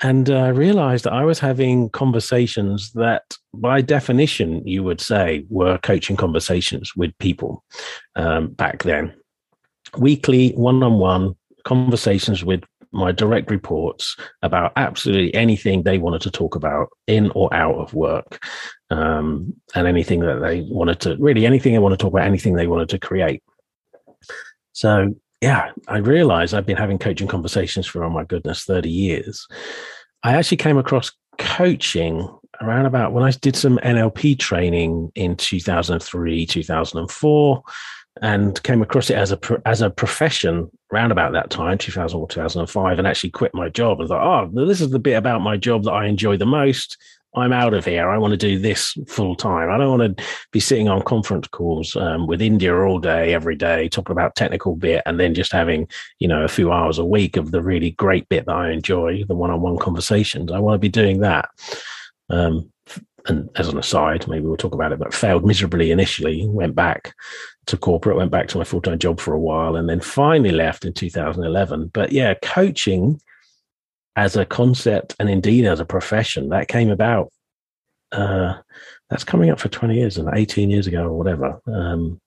And 0.01 0.29
uh, 0.29 0.39
I 0.39 0.47
realized 0.49 1.05
that 1.05 1.13
I 1.13 1.23
was 1.23 1.39
having 1.39 1.89
conversations 1.89 2.91
that, 2.93 3.23
by 3.53 3.81
definition, 3.81 4.65
you 4.67 4.83
would 4.83 4.99
say 4.99 5.45
were 5.49 5.77
coaching 5.77 6.17
conversations 6.17 6.95
with 6.95 7.17
people 7.19 7.63
um, 8.15 8.47
back 8.49 8.83
then. 8.83 9.13
Weekly, 9.97 10.51
one 10.51 10.83
on 10.83 10.99
one 10.99 11.35
conversations 11.63 12.43
with 12.43 12.63
my 12.91 13.11
direct 13.11 13.51
reports 13.51 14.15
about 14.41 14.71
absolutely 14.75 15.33
anything 15.33 15.83
they 15.83 15.97
wanted 15.97 16.21
to 16.21 16.31
talk 16.31 16.55
about 16.55 16.89
in 17.07 17.31
or 17.31 17.53
out 17.53 17.75
of 17.75 17.93
work. 17.93 18.43
Um, 18.89 19.53
and 19.73 19.87
anything 19.87 20.19
that 20.21 20.39
they 20.39 20.61
wanted 20.61 20.99
to 21.01 21.17
really 21.19 21.45
anything 21.45 21.73
they 21.73 21.79
want 21.79 21.93
to 21.93 21.97
talk 21.97 22.13
about, 22.13 22.27
anything 22.27 22.53
they 22.53 22.67
wanted 22.67 22.89
to 22.89 22.99
create. 22.99 23.41
So 24.73 25.15
yeah, 25.45 25.69
I 25.87 25.97
realized 25.97 26.55
I've 26.55 26.65
been 26.65 26.75
having 26.75 26.97
coaching 26.97 27.27
conversations 27.27 27.85
for, 27.85 28.03
oh 28.03 28.09
my 28.09 28.23
goodness, 28.23 28.63
30 28.63 28.89
years. 28.89 29.47
I 30.23 30.33
actually 30.33 30.57
came 30.57 30.79
across 30.79 31.11
coaching 31.37 32.27
around 32.61 32.87
about 32.87 33.13
when 33.13 33.23
I 33.23 33.29
did 33.29 33.55
some 33.55 33.77
NLP 33.83 34.39
training 34.39 35.11
in 35.13 35.35
2003, 35.35 36.47
2004, 36.47 37.63
and 38.23 38.63
came 38.63 38.81
across 38.81 39.11
it 39.11 39.17
as 39.17 39.31
a 39.31 39.39
as 39.67 39.83
a 39.83 39.91
profession 39.91 40.71
around 40.91 41.11
about 41.11 41.33
that 41.33 41.51
time, 41.51 41.77
2004, 41.77 42.27
2005, 42.27 42.97
and 42.97 43.07
actually 43.07 43.29
quit 43.29 43.53
my 43.53 43.69
job 43.69 43.99
and 43.99 44.09
thought, 44.09 44.49
oh, 44.51 44.65
this 44.65 44.81
is 44.81 44.89
the 44.89 44.97
bit 44.97 45.13
about 45.13 45.41
my 45.41 45.57
job 45.57 45.83
that 45.83 45.91
I 45.91 46.07
enjoy 46.07 46.37
the 46.37 46.45
most. 46.47 46.97
I'm 47.35 47.53
out 47.53 47.73
of 47.73 47.85
here. 47.85 48.09
I 48.09 48.17
want 48.17 48.31
to 48.31 48.37
do 48.37 48.57
this 48.57 48.97
full 49.07 49.35
time. 49.35 49.69
I 49.69 49.77
don't 49.77 49.99
want 49.99 50.17
to 50.17 50.23
be 50.51 50.59
sitting 50.59 50.87
on 50.87 51.01
conference 51.01 51.47
calls 51.47 51.95
um, 51.95 52.27
with 52.27 52.41
India 52.41 52.75
all 52.75 52.99
day, 52.99 53.33
every 53.33 53.55
day, 53.55 53.89
talking 53.89 54.13
about 54.13 54.35
technical 54.35 54.75
bit, 54.75 55.01
and 55.05 55.19
then 55.19 55.33
just 55.33 55.51
having 55.51 55.87
you 56.19 56.27
know 56.27 56.43
a 56.43 56.49
few 56.49 56.71
hours 56.71 56.97
a 56.97 57.05
week 57.05 57.37
of 57.37 57.51
the 57.51 57.61
really 57.61 57.91
great 57.91 58.27
bit 58.29 58.45
that 58.45 58.55
I 58.55 58.71
enjoy, 58.71 59.23
the 59.27 59.35
one-on-one 59.35 59.77
conversations. 59.77 60.51
I 60.51 60.59
want 60.59 60.75
to 60.75 60.79
be 60.79 60.89
doing 60.89 61.19
that. 61.21 61.49
Um, 62.29 62.71
and 63.27 63.49
as 63.55 63.67
an 63.69 63.77
aside, 63.77 64.27
maybe 64.27 64.45
we'll 64.45 64.57
talk 64.57 64.75
about 64.75 64.91
it, 64.91 64.99
but 64.99 65.13
failed 65.13 65.45
miserably 65.45 65.91
initially. 65.91 66.47
Went 66.47 66.75
back 66.75 67.15
to 67.65 67.77
corporate, 67.77 68.17
went 68.17 68.31
back 68.31 68.47
to 68.49 68.59
my 68.59 68.63
full-time 68.63 68.99
job 68.99 69.19
for 69.19 69.33
a 69.33 69.39
while, 69.39 69.75
and 69.75 69.89
then 69.89 69.99
finally 69.99 70.51
left 70.51 70.85
in 70.85 70.93
2011. 70.93 71.89
But 71.91 72.11
yeah, 72.11 72.35
coaching 72.43 73.19
as 74.15 74.35
a 74.35 74.45
concept 74.45 75.15
and 75.19 75.29
indeed 75.29 75.65
as 75.65 75.79
a 75.79 75.85
profession 75.85 76.49
that 76.49 76.67
came 76.67 76.89
about 76.89 77.31
uh, 78.11 78.55
that's 79.09 79.23
coming 79.23 79.49
up 79.49 79.59
for 79.59 79.69
20 79.69 79.95
years 79.95 80.17
and 80.17 80.29
18 80.33 80.69
years 80.69 80.87
ago 80.87 81.03
or 81.03 81.17
whatever. 81.17 81.59
Um, 81.67 82.19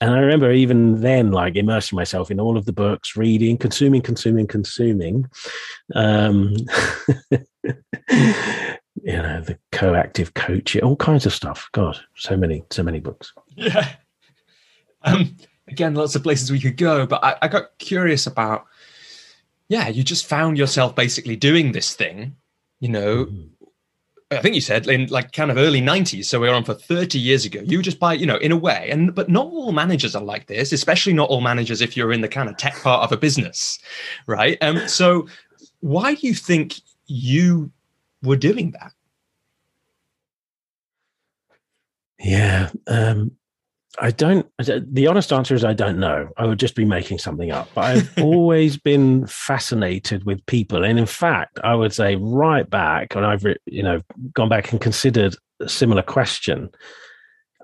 and 0.00 0.12
i 0.12 0.18
remember 0.18 0.52
even 0.52 1.00
then 1.00 1.32
like 1.32 1.56
immersing 1.56 1.96
myself 1.96 2.30
in 2.30 2.38
all 2.38 2.58
of 2.58 2.66
the 2.66 2.72
books 2.72 3.16
reading 3.16 3.56
consuming 3.56 4.02
consuming 4.02 4.46
consuming 4.46 5.26
um, 5.94 6.54
you 9.02 9.12
know 9.12 9.40
the 9.40 9.58
coactive 9.72 10.34
coaching 10.34 10.82
all 10.82 10.96
kinds 10.96 11.26
of 11.26 11.32
stuff. 11.32 11.68
God 11.72 11.98
so 12.16 12.36
many 12.36 12.62
so 12.70 12.82
many 12.82 13.00
books. 13.00 13.32
Yeah. 13.54 13.88
Um, 15.02 15.36
again 15.68 15.94
lots 15.94 16.16
of 16.16 16.24
places 16.24 16.50
we 16.50 16.58
could 16.58 16.76
go 16.76 17.06
but 17.06 17.22
I, 17.22 17.36
I 17.42 17.48
got 17.48 17.78
curious 17.78 18.26
about 18.26 18.64
yeah, 19.68 19.88
you 19.88 20.02
just 20.02 20.26
found 20.26 20.58
yourself 20.58 20.94
basically 20.94 21.36
doing 21.36 21.72
this 21.72 21.94
thing, 21.94 22.36
you 22.80 22.88
know. 22.88 23.26
Mm-hmm. 23.26 23.52
I 24.32 24.38
think 24.38 24.56
you 24.56 24.60
said 24.60 24.88
in 24.88 25.06
like 25.06 25.30
kind 25.30 25.52
of 25.52 25.56
early 25.56 25.80
90s. 25.80 26.24
So 26.24 26.40
we 26.40 26.48
are 26.48 26.54
on 26.54 26.64
for 26.64 26.74
30 26.74 27.16
years 27.16 27.44
ago. 27.44 27.60
You 27.64 27.80
just 27.80 28.00
buy, 28.00 28.14
you 28.14 28.26
know, 28.26 28.38
in 28.38 28.50
a 28.50 28.56
way, 28.56 28.88
and 28.90 29.14
but 29.14 29.28
not 29.28 29.46
all 29.46 29.70
managers 29.70 30.16
are 30.16 30.22
like 30.22 30.48
this, 30.48 30.72
especially 30.72 31.12
not 31.12 31.30
all 31.30 31.40
managers 31.40 31.80
if 31.80 31.96
you're 31.96 32.12
in 32.12 32.22
the 32.22 32.28
kind 32.28 32.48
of 32.48 32.56
tech 32.56 32.74
part 32.82 33.04
of 33.04 33.12
a 33.12 33.16
business, 33.16 33.78
right? 34.26 34.58
Um, 34.62 34.88
so 34.88 35.28
why 35.80 36.14
do 36.14 36.26
you 36.26 36.34
think 36.34 36.74
you 37.06 37.70
were 38.22 38.36
doing 38.36 38.72
that? 38.72 38.92
Yeah. 42.18 42.70
Um, 42.88 43.36
I 43.98 44.10
don't. 44.10 44.46
The 44.58 45.06
honest 45.06 45.32
answer 45.32 45.54
is 45.54 45.64
I 45.64 45.72
don't 45.72 45.98
know. 45.98 46.28
I 46.36 46.46
would 46.46 46.58
just 46.58 46.74
be 46.74 46.84
making 46.84 47.18
something 47.18 47.50
up. 47.50 47.68
But 47.74 47.84
I've 47.84 48.18
always 48.22 48.76
been 48.76 49.26
fascinated 49.26 50.24
with 50.24 50.44
people, 50.46 50.84
and 50.84 50.98
in 50.98 51.06
fact, 51.06 51.58
I 51.64 51.74
would 51.74 51.92
say 51.92 52.16
right 52.16 52.68
back 52.68 53.14
when 53.14 53.24
I've 53.24 53.44
you 53.66 53.82
know 53.82 54.02
gone 54.34 54.48
back 54.48 54.72
and 54.72 54.80
considered 54.80 55.36
a 55.60 55.68
similar 55.68 56.02
question. 56.02 56.70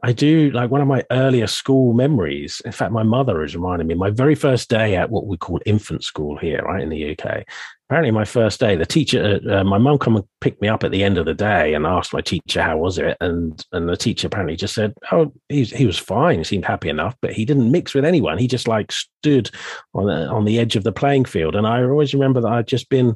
I 0.04 0.12
do 0.12 0.50
like 0.50 0.70
one 0.70 0.80
of 0.80 0.88
my 0.88 1.04
earlier 1.12 1.46
school 1.46 1.92
memories. 1.92 2.60
In 2.64 2.72
fact, 2.72 2.92
my 2.92 3.04
mother 3.04 3.44
is 3.44 3.54
reminding 3.54 3.86
me 3.86 3.94
my 3.94 4.10
very 4.10 4.34
first 4.34 4.68
day 4.68 4.96
at 4.96 5.10
what 5.10 5.26
we 5.26 5.36
call 5.36 5.60
infant 5.64 6.02
school 6.02 6.36
here, 6.36 6.60
right 6.62 6.82
in 6.82 6.88
the 6.88 7.16
UK 7.16 7.44
apparently 7.92 8.10
my 8.10 8.24
first 8.24 8.58
day 8.58 8.74
the 8.74 8.86
teacher 8.86 9.38
uh, 9.46 9.60
uh, 9.60 9.64
my 9.64 9.76
mum 9.76 9.98
come 9.98 10.16
and 10.16 10.24
picked 10.40 10.62
me 10.62 10.68
up 10.68 10.82
at 10.82 10.90
the 10.90 11.04
end 11.04 11.18
of 11.18 11.26
the 11.26 11.34
day 11.34 11.74
and 11.74 11.84
asked 11.84 12.14
my 12.14 12.22
teacher 12.22 12.62
how 12.62 12.78
was 12.78 12.96
it 12.96 13.18
and 13.20 13.66
and 13.72 13.86
the 13.86 13.96
teacher 13.98 14.28
apparently 14.28 14.56
just 14.56 14.74
said 14.74 14.94
oh 15.10 15.30
he, 15.50 15.64
he 15.64 15.84
was 15.84 15.98
fine 15.98 16.38
he 16.38 16.44
seemed 16.44 16.64
happy 16.64 16.88
enough 16.88 17.14
but 17.20 17.34
he 17.34 17.44
didn't 17.44 17.70
mix 17.70 17.92
with 17.92 18.06
anyone 18.06 18.38
he 18.38 18.46
just 18.46 18.66
like 18.66 18.90
stood 18.90 19.50
on 19.92 20.06
the, 20.06 20.26
on 20.28 20.46
the 20.46 20.58
edge 20.58 20.74
of 20.74 20.84
the 20.84 20.92
playing 20.92 21.26
field 21.26 21.54
and 21.54 21.66
i 21.66 21.82
always 21.82 22.14
remember 22.14 22.40
that 22.40 22.52
i'd 22.52 22.66
just 22.66 22.88
been 22.88 23.14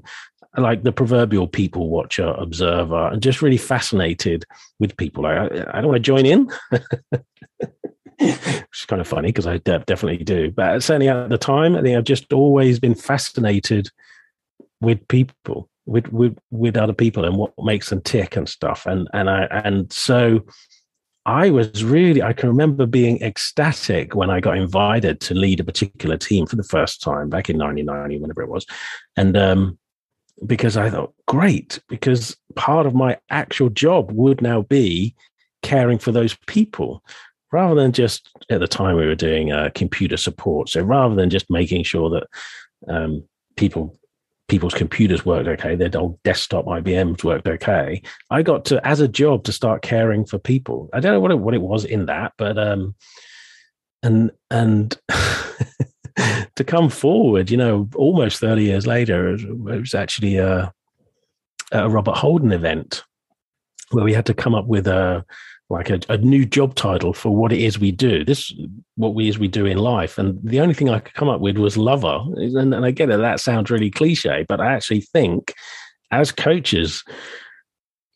like 0.56 0.82
the 0.82 0.92
proverbial 0.92 1.46
people 1.46 1.88
watcher 1.88 2.34
observer 2.38 3.08
and 3.08 3.22
just 3.22 3.42
really 3.42 3.56
fascinated 3.56 4.44
with 4.78 4.96
people. 4.96 5.26
I, 5.26 5.44
I 5.44 5.80
don't 5.80 5.88
want 5.88 5.96
to 5.96 6.00
join 6.00 6.26
in. 6.26 6.50
Which 8.18 8.80
is 8.80 8.86
kind 8.86 9.00
of 9.00 9.08
funny 9.08 9.28
because 9.28 9.46
I 9.46 9.58
definitely 9.58 10.24
do. 10.24 10.50
But 10.50 10.82
certainly 10.82 11.08
at 11.08 11.28
the 11.28 11.36
time, 11.36 11.76
I 11.76 11.82
think 11.82 11.96
I've 11.96 12.04
just 12.04 12.32
always 12.32 12.80
been 12.80 12.94
fascinated 12.94 13.88
with 14.80 15.06
people 15.08 15.68
with 15.86 16.12
with 16.12 16.36
with 16.50 16.76
other 16.76 16.92
people 16.92 17.24
and 17.24 17.36
what 17.36 17.52
makes 17.62 17.90
them 17.90 18.02
tick 18.02 18.36
and 18.36 18.48
stuff. 18.48 18.86
And 18.86 19.08
and 19.12 19.30
i 19.30 19.44
and 19.44 19.90
so 19.92 20.44
i 21.24 21.48
was 21.48 21.84
really 21.84 22.22
i 22.22 22.32
can 22.32 22.48
remember 22.48 22.86
being 22.86 23.20
ecstatic 23.22 24.14
when 24.14 24.30
i 24.30 24.40
got 24.40 24.56
invited 24.56 25.20
to 25.20 25.34
lead 25.34 25.58
a 25.58 25.64
particular 25.64 26.16
team 26.16 26.46
for 26.46 26.56
the 26.56 26.62
first 26.62 27.02
time 27.02 27.28
back 27.28 27.48
in 27.48 27.58
1990 27.58 28.20
whenever 28.20 28.42
it 28.42 28.48
was. 28.48 28.66
And 29.16 29.36
um 29.36 29.78
because 30.44 30.76
i 30.76 30.90
thought 30.90 31.14
great 31.26 31.80
because 31.88 32.36
part 32.54 32.86
of 32.86 32.94
my 32.94 33.16
actual 33.30 33.70
job 33.70 34.10
would 34.12 34.42
now 34.42 34.62
be 34.62 35.14
caring 35.62 35.98
for 35.98 36.12
those 36.12 36.36
people 36.46 37.02
rather 37.52 37.74
than 37.74 37.92
just 37.92 38.28
at 38.50 38.60
the 38.60 38.68
time 38.68 38.96
we 38.96 39.06
were 39.06 39.14
doing 39.14 39.52
uh, 39.52 39.70
computer 39.74 40.16
support 40.16 40.68
so 40.68 40.82
rather 40.82 41.14
than 41.14 41.30
just 41.30 41.46
making 41.48 41.82
sure 41.82 42.10
that 42.10 42.26
um, 42.88 43.24
people 43.56 43.98
people's 44.48 44.74
computers 44.74 45.26
worked 45.26 45.48
okay, 45.48 45.74
their 45.74 45.90
old 45.96 46.22
desktop 46.22 46.66
IBMs 46.66 47.24
worked 47.24 47.48
okay. 47.48 48.02
I 48.30 48.42
got 48.42 48.64
to, 48.66 48.86
as 48.86 49.00
a 49.00 49.08
job, 49.08 49.44
to 49.44 49.52
start 49.52 49.82
caring 49.82 50.24
for 50.24 50.38
people. 50.38 50.88
I 50.92 51.00
don't 51.00 51.12
know 51.12 51.20
what 51.20 51.30
it, 51.32 51.38
what 51.38 51.54
it 51.54 51.62
was 51.62 51.84
in 51.84 52.06
that, 52.06 52.32
but 52.38 52.58
um, 52.58 52.94
and 54.02 54.30
and 54.50 54.96
to 56.54 56.64
come 56.64 56.88
forward, 56.88 57.50
you 57.50 57.56
know, 57.56 57.88
almost 57.94 58.40
thirty 58.40 58.64
years 58.64 58.86
later, 58.86 59.34
it 59.34 59.58
was 59.58 59.94
actually 59.94 60.36
a, 60.36 60.72
a 61.72 61.88
Robert 61.88 62.16
Holden 62.16 62.52
event 62.52 63.04
where 63.90 64.04
we 64.04 64.12
had 64.12 64.26
to 64.26 64.34
come 64.34 64.54
up 64.54 64.66
with 64.66 64.86
a 64.86 65.24
like 65.68 65.90
a, 65.90 66.00
a, 66.08 66.16
new 66.18 66.44
job 66.44 66.76
title 66.76 67.12
for 67.12 67.34
what 67.34 67.52
it 67.52 67.60
is 67.60 67.78
we 67.78 67.90
do. 67.90 68.24
This 68.24 68.54
what 68.94 69.14
we 69.14 69.28
is 69.28 69.38
we 69.38 69.48
do 69.48 69.66
in 69.66 69.78
life. 69.78 70.16
And 70.16 70.38
the 70.44 70.60
only 70.60 70.74
thing 70.74 70.88
I 70.88 71.00
could 71.00 71.14
come 71.14 71.28
up 71.28 71.40
with 71.40 71.58
was 71.58 71.76
lover. 71.76 72.20
And, 72.36 72.72
and 72.72 72.84
I 72.84 72.92
get 72.92 73.10
it, 73.10 73.18
that 73.18 73.40
sounds 73.40 73.70
really 73.70 73.90
cliche, 73.90 74.46
but 74.48 74.60
I 74.60 74.72
actually 74.72 75.00
think 75.00 75.54
as 76.12 76.30
coaches, 76.30 77.02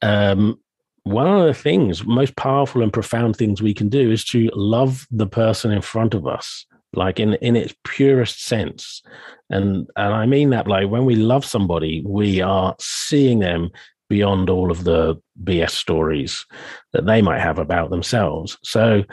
um, 0.00 0.60
one 1.02 1.26
of 1.26 1.44
the 1.44 1.54
things, 1.54 2.04
most 2.04 2.36
powerful 2.36 2.82
and 2.82 2.92
profound 2.92 3.36
things 3.36 3.60
we 3.60 3.74
can 3.74 3.88
do 3.88 4.12
is 4.12 4.24
to 4.26 4.48
love 4.54 5.08
the 5.10 5.26
person 5.26 5.72
in 5.72 5.82
front 5.82 6.14
of 6.14 6.26
us 6.28 6.66
like 6.94 7.20
in 7.20 7.34
in 7.34 7.56
its 7.56 7.74
purest 7.84 8.44
sense. 8.44 9.02
And 9.48 9.88
and 9.96 10.14
I 10.14 10.26
mean 10.26 10.50
that 10.50 10.66
like 10.66 10.88
when 10.88 11.04
we 11.04 11.16
love 11.16 11.44
somebody, 11.44 12.02
we 12.04 12.40
are 12.40 12.74
seeing 12.78 13.40
them 13.40 13.70
beyond 14.08 14.50
all 14.50 14.70
of 14.70 14.84
the 14.84 15.20
BS 15.44 15.70
stories 15.70 16.44
that 16.92 17.06
they 17.06 17.22
might 17.22 17.40
have 17.40 17.58
about 17.58 17.90
themselves. 17.90 18.58
So 18.62 19.04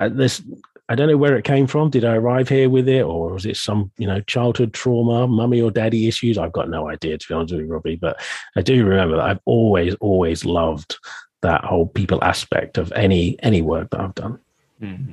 uh, 0.00 0.08
this 0.08 0.42
I 0.90 0.94
don't 0.94 1.08
know 1.08 1.18
where 1.18 1.36
it 1.36 1.44
came 1.44 1.66
from. 1.66 1.90
Did 1.90 2.06
I 2.06 2.14
arrive 2.14 2.48
here 2.48 2.70
with 2.70 2.88
it, 2.88 3.02
or 3.02 3.34
was 3.34 3.44
it 3.44 3.56
some 3.56 3.90
you 3.98 4.06
know 4.06 4.20
childhood 4.22 4.72
trauma, 4.72 5.26
mummy 5.26 5.60
or 5.60 5.70
daddy 5.70 6.08
issues? 6.08 6.38
I've 6.38 6.52
got 6.52 6.70
no 6.70 6.88
idea 6.88 7.18
to 7.18 7.28
be 7.28 7.34
honest 7.34 7.52
with 7.52 7.62
you, 7.62 7.72
Robbie. 7.72 7.96
But 7.96 8.20
I 8.56 8.62
do 8.62 8.84
remember 8.86 9.16
that 9.16 9.26
I've 9.26 9.40
always 9.44 9.94
always 9.96 10.44
loved 10.44 10.96
that 11.42 11.64
whole 11.64 11.86
people 11.86 12.22
aspect 12.24 12.78
of 12.78 12.90
any 12.92 13.36
any 13.42 13.60
work 13.60 13.90
that 13.90 14.00
I've 14.00 14.14
done. 14.14 14.38
Mm-hmm. 14.80 15.12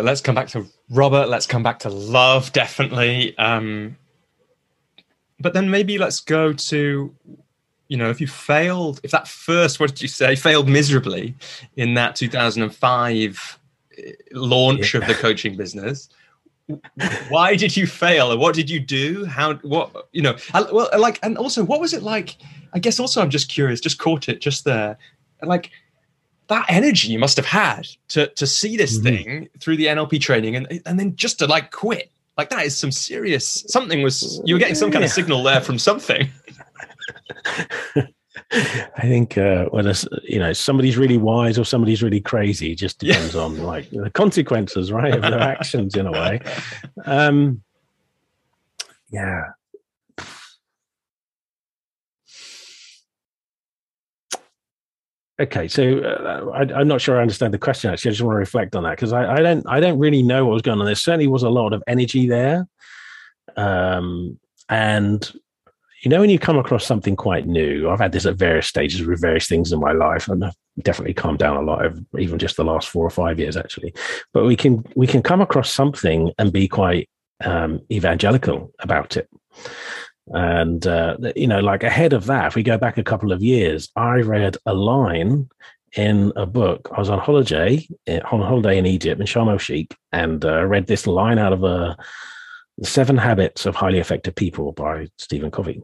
Let's 0.00 0.20
come 0.20 0.34
back 0.34 0.48
to 0.48 0.66
Robert. 0.90 1.28
Let's 1.28 1.46
come 1.46 1.62
back 1.62 1.80
to 1.80 1.88
love, 1.88 2.52
definitely. 2.52 3.36
Um, 3.38 3.96
but 5.40 5.52
then 5.54 5.70
maybe 5.70 5.98
let's 5.98 6.20
go 6.20 6.52
to, 6.52 7.14
you 7.88 7.96
know, 7.96 8.10
if 8.10 8.20
you 8.20 8.26
failed, 8.26 9.00
if 9.02 9.10
that 9.10 9.28
first, 9.28 9.80
what 9.80 9.90
did 9.90 10.00
you 10.02 10.08
say, 10.08 10.36
failed 10.36 10.68
miserably 10.68 11.34
in 11.76 11.94
that 11.94 12.16
2005 12.16 13.58
eh, 13.98 14.12
launch 14.32 14.94
yeah. 14.94 15.00
of 15.00 15.08
the 15.08 15.14
coaching 15.14 15.56
business, 15.56 16.08
why 17.28 17.56
did 17.56 17.76
you 17.76 17.86
fail 17.86 18.30
and 18.30 18.40
what 18.40 18.54
did 18.54 18.70
you 18.70 18.80
do 18.80 19.24
how 19.24 19.54
what 19.56 20.08
you 20.12 20.22
know 20.22 20.36
well 20.72 20.88
like 20.98 21.18
and 21.22 21.36
also 21.36 21.64
what 21.64 21.80
was 21.80 21.92
it 21.92 22.02
like 22.02 22.36
i 22.72 22.78
guess 22.78 23.00
also 23.00 23.20
i'm 23.20 23.30
just 23.30 23.48
curious 23.48 23.80
just 23.80 23.98
caught 23.98 24.28
it 24.28 24.40
just 24.40 24.64
there 24.64 24.96
like 25.42 25.70
that 26.52 26.66
energy 26.68 27.08
you 27.08 27.18
must 27.18 27.36
have 27.36 27.46
had 27.46 27.88
to 28.08 28.28
to 28.28 28.46
see 28.46 28.76
this 28.76 28.98
mm-hmm. 28.98 29.04
thing 29.04 29.48
through 29.60 29.76
the 29.76 29.86
NLP 29.86 30.20
training 30.20 30.56
and 30.56 30.82
and 30.86 30.98
then 30.98 31.16
just 31.16 31.38
to 31.40 31.46
like 31.46 31.70
quit. 31.70 32.10
Like 32.38 32.50
that 32.50 32.64
is 32.64 32.76
some 32.76 32.92
serious 32.92 33.64
something 33.68 34.02
was 34.02 34.40
you 34.44 34.54
were 34.54 34.58
getting 34.58 34.74
some 34.74 34.90
kind 34.90 35.04
of 35.04 35.10
signal 35.10 35.42
there 35.42 35.60
from 35.60 35.78
something. 35.78 36.30
I 38.52 39.02
think 39.02 39.38
uh, 39.38 39.66
whether 39.66 39.94
you 40.24 40.38
know 40.38 40.52
somebody's 40.52 40.98
really 40.98 41.16
wise 41.16 41.58
or 41.58 41.64
somebody's 41.64 42.02
really 42.02 42.20
crazy 42.20 42.74
just 42.74 42.98
depends 42.98 43.34
yeah. 43.34 43.40
on 43.40 43.62
like 43.62 43.88
the 43.90 44.10
consequences, 44.10 44.92
right, 44.92 45.14
of 45.14 45.22
their 45.22 45.40
actions 45.40 45.94
in 45.94 46.06
a 46.06 46.12
way. 46.12 46.40
Um, 47.04 47.62
yeah, 49.10 49.44
Okay, 55.42 55.66
so 55.66 55.98
uh, 55.98 56.50
I, 56.54 56.80
am 56.80 56.86
not 56.86 57.00
sure 57.00 57.18
I 57.18 57.22
understand 57.22 57.52
the 57.52 57.58
question. 57.58 57.90
Actually, 57.90 58.10
I 58.10 58.12
just 58.12 58.22
want 58.22 58.36
to 58.36 58.38
reflect 58.38 58.76
on 58.76 58.84
that 58.84 58.90
because 58.90 59.12
I, 59.12 59.34
I, 59.34 59.42
don't, 59.42 59.66
I 59.68 59.80
don't 59.80 59.98
really 59.98 60.22
know 60.22 60.46
what 60.46 60.52
was 60.52 60.62
going 60.62 60.78
on. 60.78 60.86
There 60.86 60.94
certainly 60.94 61.26
was 61.26 61.42
a 61.42 61.50
lot 61.50 61.72
of 61.72 61.82
energy 61.88 62.28
there, 62.28 62.68
um, 63.56 64.38
and 64.68 65.32
you 66.04 66.10
know, 66.10 66.20
when 66.20 66.30
you 66.30 66.38
come 66.38 66.58
across 66.58 66.84
something 66.84 67.16
quite 67.16 67.46
new, 67.46 67.90
I've 67.90 67.98
had 67.98 68.12
this 68.12 68.26
at 68.26 68.36
various 68.36 68.68
stages 68.68 69.04
with 69.04 69.20
various 69.20 69.48
things 69.48 69.72
in 69.72 69.80
my 69.80 69.92
life, 69.92 70.28
and 70.28 70.44
I've 70.44 70.54
definitely 70.82 71.14
calmed 71.14 71.38
down 71.38 71.56
a 71.56 71.62
lot 71.62 71.84
over 71.84 72.00
even 72.18 72.38
just 72.38 72.56
the 72.56 72.64
last 72.64 72.88
four 72.88 73.04
or 73.04 73.10
five 73.10 73.40
years, 73.40 73.56
actually. 73.56 73.92
But 74.32 74.44
we 74.44 74.54
can 74.54 74.84
we 74.94 75.08
can 75.08 75.22
come 75.22 75.40
across 75.40 75.72
something 75.72 76.30
and 76.38 76.52
be 76.52 76.68
quite 76.68 77.08
um, 77.44 77.80
evangelical 77.90 78.70
about 78.78 79.16
it. 79.16 79.28
And, 80.28 80.86
uh, 80.86 81.16
you 81.34 81.46
know, 81.46 81.60
like 81.60 81.82
ahead 81.82 82.12
of 82.12 82.26
that, 82.26 82.46
if 82.46 82.54
we 82.54 82.62
go 82.62 82.78
back 82.78 82.96
a 82.96 83.02
couple 83.02 83.32
of 83.32 83.42
years, 83.42 83.88
I 83.96 84.20
read 84.20 84.56
a 84.66 84.74
line 84.74 85.48
in 85.96 86.32
a 86.36 86.46
book. 86.46 86.88
I 86.94 87.00
was 87.00 87.10
on 87.10 87.18
holiday, 87.18 87.86
eh, 88.06 88.20
on 88.30 88.40
holiday 88.40 88.78
in 88.78 88.86
Egypt, 88.86 89.20
in 89.20 89.26
Sharm 89.26 89.50
el 89.50 89.58
Sheikh, 89.58 89.96
and 90.12 90.44
uh, 90.44 90.64
read 90.64 90.86
this 90.86 91.06
line 91.06 91.38
out 91.38 91.52
of 91.52 91.64
a 91.64 91.66
uh, 91.66 91.94
Seven 92.82 93.18
Habits 93.18 93.66
of 93.66 93.76
Highly 93.76 93.98
Effective 93.98 94.34
People 94.34 94.72
by 94.72 95.08
Stephen 95.18 95.50
Covey. 95.50 95.82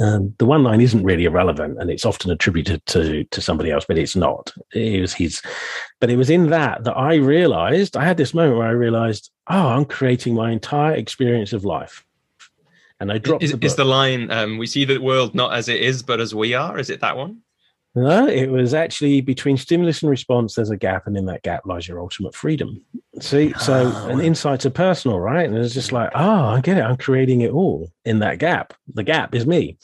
Um, 0.00 0.34
the 0.38 0.44
one 0.44 0.62
line 0.62 0.80
isn't 0.80 1.04
really 1.04 1.24
irrelevant, 1.24 1.78
and 1.80 1.90
it's 1.90 2.04
often 2.04 2.30
attributed 2.30 2.84
to 2.86 3.24
to 3.24 3.40
somebody 3.40 3.70
else, 3.70 3.84
but 3.86 3.98
it's 3.98 4.16
not. 4.16 4.52
It 4.72 5.00
was 5.00 5.12
his, 5.12 5.40
but 6.00 6.10
it 6.10 6.16
was 6.16 6.30
in 6.30 6.50
that 6.50 6.84
that 6.84 6.96
I 6.96 7.14
realized 7.16 7.96
I 7.96 8.04
had 8.04 8.16
this 8.16 8.34
moment 8.34 8.58
where 8.58 8.66
I 8.66 8.72
realized, 8.72 9.30
oh, 9.48 9.68
I'm 9.68 9.84
creating 9.84 10.34
my 10.34 10.50
entire 10.50 10.94
experience 10.94 11.52
of 11.52 11.64
life 11.64 12.03
and 13.00 13.12
I 13.12 13.18
dropped. 13.18 13.42
Is, 13.42 13.52
the, 13.52 13.64
is 13.64 13.76
the 13.76 13.84
line 13.84 14.30
um, 14.30 14.58
"We 14.58 14.66
see 14.66 14.84
the 14.84 14.98
world 14.98 15.34
not 15.34 15.52
as 15.54 15.68
it 15.68 15.80
is, 15.80 16.02
but 16.02 16.20
as 16.20 16.34
we 16.34 16.54
are"? 16.54 16.78
Is 16.78 16.90
it 16.90 17.00
that 17.00 17.16
one? 17.16 17.40
No, 17.96 18.26
it 18.26 18.50
was 18.50 18.74
actually 18.74 19.20
between 19.20 19.56
stimulus 19.56 20.02
and 20.02 20.10
response. 20.10 20.56
There's 20.56 20.70
a 20.70 20.76
gap, 20.76 21.06
and 21.06 21.16
in 21.16 21.26
that 21.26 21.42
gap 21.42 21.64
lies 21.64 21.86
your 21.86 22.00
ultimate 22.00 22.34
freedom. 22.34 22.82
See, 23.20 23.54
so 23.60 23.92
oh. 23.94 24.08
an 24.08 24.20
insights 24.20 24.66
are 24.66 24.70
personal, 24.70 25.20
right? 25.20 25.46
And 25.46 25.56
it's 25.56 25.74
just 25.74 25.92
like, 25.92 26.10
oh, 26.12 26.44
I 26.46 26.60
get 26.60 26.76
it. 26.76 26.82
I'm 26.82 26.96
creating 26.96 27.42
it 27.42 27.52
all 27.52 27.92
in 28.04 28.18
that 28.18 28.40
gap. 28.40 28.74
The 28.92 29.04
gap 29.04 29.32
is 29.32 29.46
me, 29.46 29.78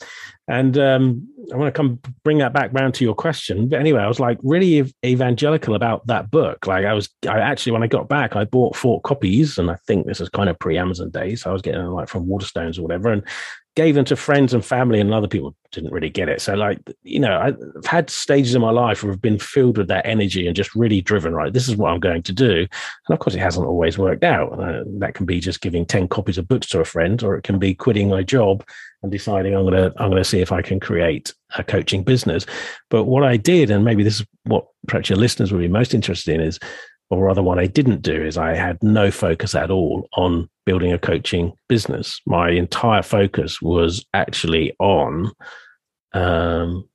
and 0.51 0.77
um, 0.77 1.29
I 1.53 1.55
want 1.55 1.73
to 1.73 1.77
come 1.77 1.97
bring 2.25 2.39
that 2.39 2.51
back 2.51 2.73
round 2.73 2.93
to 2.95 3.05
your 3.05 3.15
question. 3.15 3.69
But 3.69 3.79
anyway, 3.79 4.01
I 4.01 4.07
was 4.07 4.19
like 4.19 4.37
really 4.43 4.93
evangelical 5.05 5.75
about 5.75 6.05
that 6.07 6.29
book. 6.29 6.67
Like 6.67 6.83
I 6.83 6.93
was, 6.93 7.07
I 7.25 7.39
actually, 7.39 7.71
when 7.71 7.83
I 7.83 7.87
got 7.87 8.09
back, 8.09 8.35
I 8.35 8.43
bought 8.43 8.75
four 8.75 8.99
copies, 8.99 9.57
and 9.57 9.71
I 9.71 9.75
think 9.87 10.07
this 10.07 10.19
is 10.19 10.27
kind 10.27 10.49
of 10.49 10.59
pre 10.59 10.77
Amazon 10.77 11.09
days. 11.09 11.43
So 11.43 11.51
I 11.51 11.53
was 11.53 11.61
getting 11.61 11.81
them 11.81 11.93
like 11.93 12.09
from 12.09 12.27
Waterstones 12.27 12.77
or 12.77 12.81
whatever, 12.81 13.13
and 13.13 13.23
gave 13.77 13.95
them 13.95 14.03
to 14.03 14.17
friends 14.17 14.53
and 14.53 14.65
family, 14.65 14.99
and 14.99 15.13
other 15.13 15.29
people 15.29 15.55
didn't 15.71 15.93
really 15.93 16.09
get 16.09 16.27
it. 16.27 16.41
So, 16.41 16.53
like, 16.53 16.79
you 17.03 17.21
know, 17.21 17.39
I've 17.39 17.85
had 17.85 18.09
stages 18.09 18.53
in 18.53 18.61
my 18.61 18.71
life 18.71 19.03
where 19.03 19.13
I've 19.13 19.21
been 19.21 19.39
filled 19.39 19.77
with 19.77 19.87
that 19.87 20.05
energy 20.05 20.47
and 20.47 20.55
just 20.55 20.75
really 20.75 20.99
driven, 20.99 21.33
right? 21.33 21.53
This 21.53 21.69
is 21.69 21.77
what 21.77 21.93
I'm 21.93 22.01
going 22.01 22.23
to 22.23 22.33
do. 22.33 22.67
And 23.07 23.13
of 23.13 23.19
course, 23.19 23.35
it 23.35 23.39
hasn't 23.39 23.65
always 23.65 23.97
worked 23.97 24.25
out. 24.25 24.59
Uh, 24.59 24.83
that 24.99 25.13
can 25.13 25.25
be 25.25 25.39
just 25.39 25.61
giving 25.61 25.85
10 25.85 26.09
copies 26.09 26.37
of 26.37 26.49
books 26.49 26.67
to 26.67 26.81
a 26.81 26.85
friend, 26.85 27.23
or 27.23 27.37
it 27.37 27.43
can 27.43 27.57
be 27.57 27.73
quitting 27.73 28.09
my 28.09 28.21
job 28.21 28.65
and 29.03 29.11
deciding 29.11 29.55
I'm 29.55 29.63
going 29.65 29.73
to, 29.73 29.93
I'm 30.01 30.11
to 30.11 30.23
see 30.23 30.41
if 30.41 30.51
I 30.51 30.61
can 30.61 30.79
create 30.79 31.33
a 31.57 31.63
coaching 31.63 32.03
business. 32.03 32.45
But 32.89 33.05
what 33.05 33.23
I 33.23 33.37
did, 33.37 33.71
and 33.71 33.83
maybe 33.83 34.03
this 34.03 34.19
is 34.19 34.25
what 34.43 34.67
perhaps 34.87 35.09
your 35.09 35.17
listeners 35.17 35.51
would 35.51 35.59
be 35.59 35.67
most 35.67 35.93
interested 35.93 36.35
in, 36.35 36.41
is 36.41 36.59
or 37.11 37.25
rather 37.25 37.43
what 37.43 37.59
I 37.59 37.67
didn't 37.67 38.01
do 38.01 38.23
is 38.23 38.37
I 38.37 38.55
had 38.55 38.81
no 38.81 39.11
focus 39.11 39.53
at 39.53 39.69
all 39.69 40.07
on 40.13 40.49
building 40.65 40.93
a 40.93 40.97
coaching 40.97 41.51
business. 41.67 42.21
My 42.25 42.49
entire 42.51 43.01
focus 43.01 43.61
was 43.61 44.05
actually 44.13 44.73
on 44.79 45.31
um, 46.13 46.87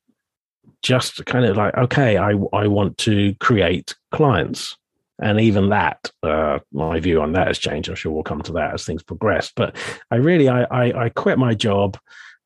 just 0.83 1.25
kind 1.27 1.45
of 1.45 1.57
like, 1.59 1.77
okay, 1.77 2.17
I, 2.17 2.31
I 2.55 2.67
want 2.67 2.97
to 2.99 3.35
create 3.41 3.95
clients. 4.11 4.77
And 5.21 5.41
even 5.41 5.71
that, 5.71 6.11
uh, 6.23 6.59
my 6.73 7.01
view 7.01 7.23
on 7.23 7.33
that 7.33 7.47
has 7.47 7.59
changed. 7.59 7.89
I'm 7.89 7.95
sure 7.95 8.13
we'll 8.13 8.23
come 8.23 8.43
to 8.43 8.53
that 8.53 8.75
as 8.75 8.85
things 8.85 9.03
progress. 9.03 9.51
But 9.55 9.77
I 10.11 10.17
really, 10.17 10.49
I, 10.49 10.65
I, 10.65 11.05
I 11.05 11.09
quit 11.09 11.39
my 11.39 11.55
job. 11.55 11.99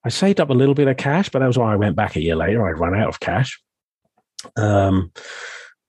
I 0.04 0.09
saved 0.09 0.40
up 0.40 0.50
a 0.50 0.54
little 0.54 0.74
bit 0.74 0.88
of 0.88 0.96
cash, 0.96 1.28
but 1.28 1.40
that 1.40 1.46
was 1.46 1.59
why 1.59 1.72
I 1.72 1.76
went 1.76 1.96
back 1.96 2.16
a 2.16 2.22
year 2.22 2.37
later. 2.37 2.66
I'd 2.66 2.78
run 2.78 2.94
out 2.94 3.09
of 3.09 3.20
cash. 3.20 3.61
Um, 4.56 5.12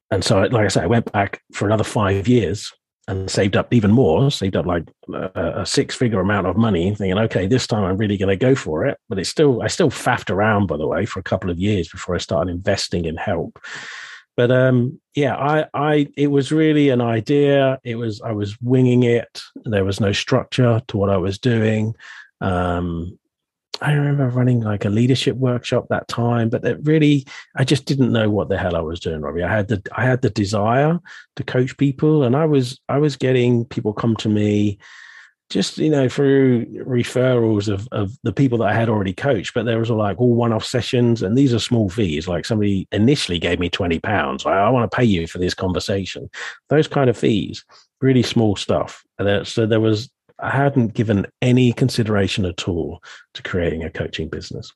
and 0.09 0.23
so, 0.23 0.41
like 0.41 0.65
I 0.65 0.67
said, 0.67 0.83
I 0.83 0.87
went 0.87 1.11
back 1.11 1.41
for 1.53 1.65
another 1.65 1.85
five 1.85 2.27
years 2.27 2.73
and 3.07 3.29
saved 3.29 3.55
up 3.55 3.73
even 3.73 3.91
more, 3.91 4.29
saved 4.29 4.55
up 4.55 4.65
like 4.65 4.83
a, 5.13 5.61
a 5.61 5.65
six 5.65 5.95
figure 5.95 6.19
amount 6.19 6.47
of 6.47 6.57
money, 6.57 6.93
thinking, 6.93 7.17
okay, 7.17 7.47
this 7.47 7.67
time 7.67 7.83
I'm 7.83 7.97
really 7.97 8.17
going 8.17 8.29
to 8.29 8.35
go 8.35 8.55
for 8.55 8.85
it. 8.85 8.97
But 9.07 9.19
it's 9.19 9.29
still, 9.29 9.61
I 9.61 9.67
still 9.67 9.89
faffed 9.89 10.29
around, 10.29 10.67
by 10.67 10.77
the 10.77 10.87
way, 10.87 11.05
for 11.05 11.19
a 11.19 11.23
couple 11.23 11.49
of 11.49 11.59
years 11.59 11.89
before 11.89 12.15
I 12.15 12.19
started 12.19 12.51
investing 12.51 13.05
in 13.05 13.17
help. 13.17 13.59
But 14.41 14.49
um, 14.49 14.99
yeah, 15.13 15.35
I, 15.35 15.67
I, 15.75 16.07
it 16.17 16.31
was 16.31 16.51
really 16.51 16.89
an 16.89 16.99
idea. 16.99 17.79
It 17.83 17.97
was, 17.97 18.21
I 18.21 18.31
was 18.31 18.59
winging 18.59 19.03
it. 19.03 19.39
There 19.65 19.85
was 19.85 19.99
no 19.99 20.13
structure 20.13 20.81
to 20.87 20.97
what 20.97 21.11
I 21.11 21.17
was 21.17 21.37
doing. 21.37 21.93
Um, 22.41 23.19
I 23.83 23.93
remember 23.93 24.27
running 24.29 24.61
like 24.61 24.83
a 24.83 24.89
leadership 24.89 25.35
workshop 25.35 25.89
that 25.89 26.07
time, 26.07 26.49
but 26.49 26.65
it 26.65 26.79
really, 26.81 27.27
I 27.55 27.63
just 27.65 27.85
didn't 27.85 28.11
know 28.11 28.31
what 28.31 28.49
the 28.49 28.57
hell 28.57 28.75
I 28.75 28.81
was 28.81 28.99
doing, 28.99 29.21
Robbie. 29.21 29.43
I 29.43 29.55
had 29.55 29.67
the, 29.67 29.83
I 29.95 30.05
had 30.05 30.23
the 30.23 30.31
desire 30.31 30.99
to 31.35 31.43
coach 31.43 31.77
people, 31.77 32.23
and 32.23 32.35
I 32.35 32.45
was, 32.45 32.81
I 32.89 32.97
was 32.97 33.17
getting 33.17 33.65
people 33.65 33.93
come 33.93 34.15
to 34.15 34.29
me, 34.29 34.79
just 35.51 35.77
you 35.77 35.89
know 35.89 36.09
through 36.09 36.65
referrals 36.85 37.67
of 37.67 37.87
of 37.91 38.17
the 38.23 38.33
people 38.33 38.57
that 38.59 38.69
I 38.69 38.73
had 38.73 38.89
already 38.89 39.13
coached. 39.13 39.53
But 39.53 39.65
there 39.65 39.77
was 39.77 39.89
like 39.89 40.19
all 40.19 40.33
one 40.33 40.53
off 40.53 40.65
sessions, 40.65 41.21
and 41.21 41.37
these 41.37 41.53
are 41.53 41.59
small 41.59 41.89
fees. 41.89 42.27
Like 42.27 42.45
somebody 42.45 42.87
initially 42.91 43.37
gave 43.37 43.59
me 43.59 43.69
twenty 43.69 43.99
pounds. 43.99 44.45
I, 44.45 44.53
I 44.53 44.69
want 44.69 44.89
to 44.89 44.95
pay 44.95 45.03
you 45.03 45.27
for 45.27 45.37
this 45.37 45.53
conversation. 45.53 46.29
Those 46.69 46.87
kind 46.87 47.09
of 47.09 47.17
fees, 47.17 47.63
really 47.99 48.23
small 48.23 48.55
stuff. 48.55 49.03
And 49.19 49.45
so 49.47 49.65
there 49.65 49.79
was 49.79 50.09
I 50.39 50.49
hadn't 50.49 50.93
given 50.93 51.27
any 51.41 51.71
consideration 51.73 52.45
at 52.45 52.67
all 52.67 53.03
to 53.33 53.43
creating 53.43 53.83
a 53.83 53.91
coaching 53.91 54.27
business. 54.27 54.73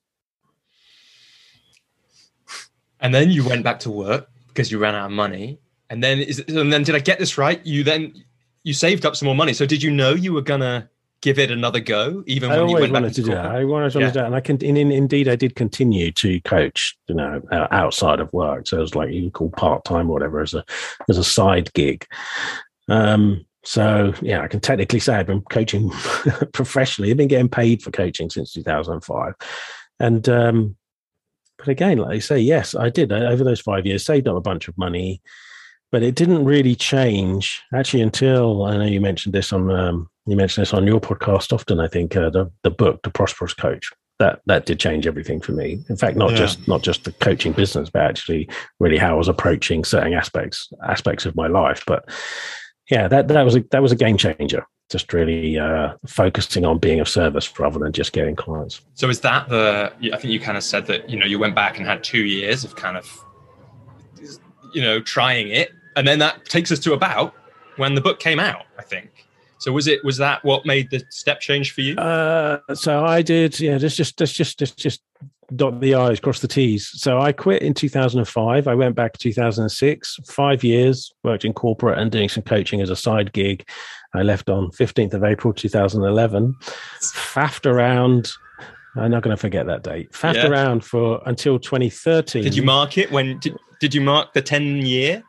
And 3.00 3.14
then 3.14 3.30
you 3.30 3.46
went 3.46 3.64
back 3.64 3.80
to 3.80 3.90
work 3.90 4.28
because 4.48 4.70
you 4.70 4.78
ran 4.78 4.94
out 4.94 5.06
of 5.06 5.12
money. 5.12 5.58
And 5.90 6.02
then 6.02 6.18
is 6.18 6.38
and 6.46 6.72
then 6.72 6.82
did 6.82 6.94
I 6.94 7.00
get 7.00 7.18
this 7.18 7.38
right? 7.38 7.64
You 7.64 7.82
then 7.82 8.24
you 8.66 8.74
saved 8.74 9.06
up 9.06 9.14
some 9.14 9.26
more 9.26 9.34
money. 9.36 9.52
So 9.52 9.64
did 9.64 9.80
you 9.80 9.92
know 9.92 10.10
you 10.12 10.32
were 10.32 10.42
gonna 10.42 10.90
give 11.20 11.38
it 11.38 11.52
another 11.52 11.78
go 11.78 12.24
even 12.26 12.50
when 12.50 12.68
you 12.68 12.74
went 12.74 12.92
back 12.92 13.04
to, 13.04 13.10
to 13.10 13.22
do 13.22 13.30
that. 13.30 13.46
I 13.46 13.64
wanted 13.64 13.92
to 13.92 14.00
yeah. 14.00 14.06
do 14.06 14.12
that, 14.14 14.26
and 14.26 14.34
I 14.34 14.40
can. 14.40 14.58
In, 14.58 14.76
in, 14.76 14.90
indeed, 14.90 15.28
I 15.28 15.36
did 15.36 15.54
continue 15.54 16.10
to 16.12 16.40
coach. 16.40 16.98
You 17.06 17.14
know, 17.14 17.40
outside 17.52 18.18
of 18.18 18.32
work, 18.32 18.66
so 18.66 18.78
it 18.78 18.80
was 18.80 18.96
like 18.96 19.12
you 19.12 19.30
call 19.30 19.50
part 19.50 19.84
time 19.84 20.10
or 20.10 20.14
whatever 20.14 20.40
as 20.40 20.52
a 20.52 20.64
as 21.08 21.16
a 21.16 21.22
side 21.22 21.72
gig. 21.74 22.06
Um, 22.88 23.46
so 23.62 24.12
yeah, 24.20 24.42
I 24.42 24.48
can 24.48 24.58
technically 24.58 24.98
say 24.98 25.14
I've 25.14 25.28
been 25.28 25.42
coaching 25.42 25.90
professionally. 26.52 27.12
I've 27.12 27.16
been 27.16 27.28
getting 27.28 27.48
paid 27.48 27.82
for 27.82 27.92
coaching 27.92 28.30
since 28.30 28.52
2005, 28.52 29.34
and 30.00 30.28
um, 30.28 30.76
but 31.56 31.68
again, 31.68 31.98
like 31.98 32.16
I 32.16 32.18
say, 32.18 32.40
yes, 32.40 32.74
I 32.74 32.90
did 32.90 33.12
over 33.12 33.44
those 33.44 33.60
five 33.60 33.86
years 33.86 34.04
saved 34.04 34.26
up 34.26 34.36
a 34.36 34.40
bunch 34.40 34.66
of 34.66 34.76
money, 34.76 35.22
but 35.92 36.02
it 36.02 36.14
didn't 36.14 36.44
really 36.44 36.74
change 36.74 37.62
actually 37.74 38.02
until 38.02 38.64
I 38.64 38.76
know 38.76 38.84
you 38.84 39.00
mentioned 39.00 39.34
this 39.34 39.52
on 39.52 39.70
um, 39.70 40.08
you 40.26 40.36
mentioned 40.36 40.62
this 40.62 40.74
on 40.74 40.86
your 40.86 41.00
podcast 41.00 41.52
often. 41.52 41.80
I 41.80 41.88
think 41.88 42.16
uh, 42.16 42.30
the 42.30 42.50
the 42.62 42.70
book, 42.70 43.02
The 43.02 43.10
Prosperous 43.10 43.54
Coach, 43.54 43.90
that 44.18 44.40
that 44.46 44.66
did 44.66 44.80
change 44.80 45.06
everything 45.06 45.40
for 45.40 45.52
me. 45.52 45.84
In 45.88 45.96
fact, 45.96 46.16
not 46.16 46.32
yeah. 46.32 46.38
just 46.38 46.66
not 46.68 46.82
just 46.82 47.04
the 47.04 47.12
coaching 47.12 47.52
business, 47.52 47.90
but 47.90 48.02
actually 48.02 48.48
really 48.80 48.98
how 48.98 49.14
I 49.14 49.18
was 49.18 49.28
approaching 49.28 49.84
certain 49.84 50.14
aspects 50.14 50.72
aspects 50.86 51.26
of 51.26 51.36
my 51.36 51.46
life. 51.46 51.82
But 51.86 52.08
yeah, 52.90 53.08
that 53.08 53.28
that 53.28 53.42
was 53.42 53.56
a 53.56 53.64
that 53.70 53.82
was 53.82 53.92
a 53.92 53.96
game 53.96 54.16
changer. 54.16 54.66
Just 54.90 55.12
really 55.12 55.58
uh, 55.58 55.94
focusing 56.06 56.64
on 56.64 56.78
being 56.78 57.00
of 57.00 57.08
service 57.08 57.58
rather 57.58 57.80
than 57.80 57.92
just 57.92 58.12
getting 58.12 58.36
clients. 58.36 58.80
So 58.94 59.08
is 59.08 59.20
that 59.20 59.48
the? 59.48 59.92
I 60.12 60.16
think 60.16 60.32
you 60.32 60.38
kind 60.38 60.56
of 60.56 60.62
said 60.62 60.86
that 60.86 61.10
you 61.10 61.18
know 61.18 61.26
you 61.26 61.38
went 61.38 61.54
back 61.54 61.78
and 61.78 61.86
had 61.86 62.04
two 62.04 62.24
years 62.24 62.64
of 62.64 62.76
kind 62.76 62.96
of 62.96 63.24
you 64.72 64.82
know 64.82 65.00
trying 65.00 65.48
it, 65.48 65.70
and 65.96 66.06
then 66.06 66.18
that 66.18 66.44
takes 66.46 66.70
us 66.72 66.78
to 66.80 66.92
about 66.92 67.34
when 67.76 67.94
the 67.94 68.00
book 68.00 68.20
came 68.20 68.40
out. 68.40 68.64
I 68.78 68.82
think. 68.82 69.26
So 69.58 69.72
was 69.72 69.86
it 69.86 70.04
was 70.04 70.18
that 70.18 70.44
what 70.44 70.66
made 70.66 70.90
the 70.90 71.02
step 71.10 71.40
change 71.40 71.72
for 71.72 71.80
you? 71.80 71.96
Uh, 71.96 72.58
so 72.74 73.04
I 73.04 73.22
did. 73.22 73.58
Yeah, 73.58 73.78
just 73.78 73.96
just 73.96 74.18
just 74.18 74.36
just 74.36 74.58
just 74.58 74.76
just 74.76 75.02
dot 75.54 75.80
the 75.80 75.94
i's, 75.94 76.20
cross 76.20 76.40
the 76.40 76.48
t's. 76.48 76.90
So 77.00 77.20
I 77.20 77.32
quit 77.32 77.62
in 77.62 77.72
2005. 77.72 78.66
I 78.66 78.74
went 78.74 78.96
back 78.96 79.12
to 79.12 79.18
2006. 79.18 80.18
Five 80.26 80.64
years 80.64 81.12
worked 81.22 81.44
in 81.44 81.52
corporate 81.52 81.98
and 81.98 82.10
doing 82.10 82.28
some 82.28 82.42
coaching 82.42 82.80
as 82.80 82.90
a 82.90 82.96
side 82.96 83.32
gig. 83.32 83.66
I 84.14 84.22
left 84.22 84.48
on 84.48 84.70
15th 84.72 85.14
of 85.14 85.24
April 85.24 85.52
2011. 85.52 86.54
Faffed 87.00 87.66
around. 87.66 88.32
I'm 88.96 89.10
not 89.10 89.22
going 89.22 89.36
to 89.36 89.40
forget 89.40 89.66
that 89.66 89.82
date. 89.82 90.12
Faffed 90.12 90.34
yeah. 90.34 90.48
around 90.48 90.84
for 90.84 91.20
until 91.26 91.58
2013. 91.58 92.42
Did 92.42 92.56
you 92.56 92.62
mark 92.62 92.98
it 92.98 93.10
when? 93.10 93.38
Did, 93.38 93.56
did 93.80 93.94
you 93.94 94.00
mark 94.00 94.32
the 94.32 94.42
10 94.42 94.86
year? 94.86 95.22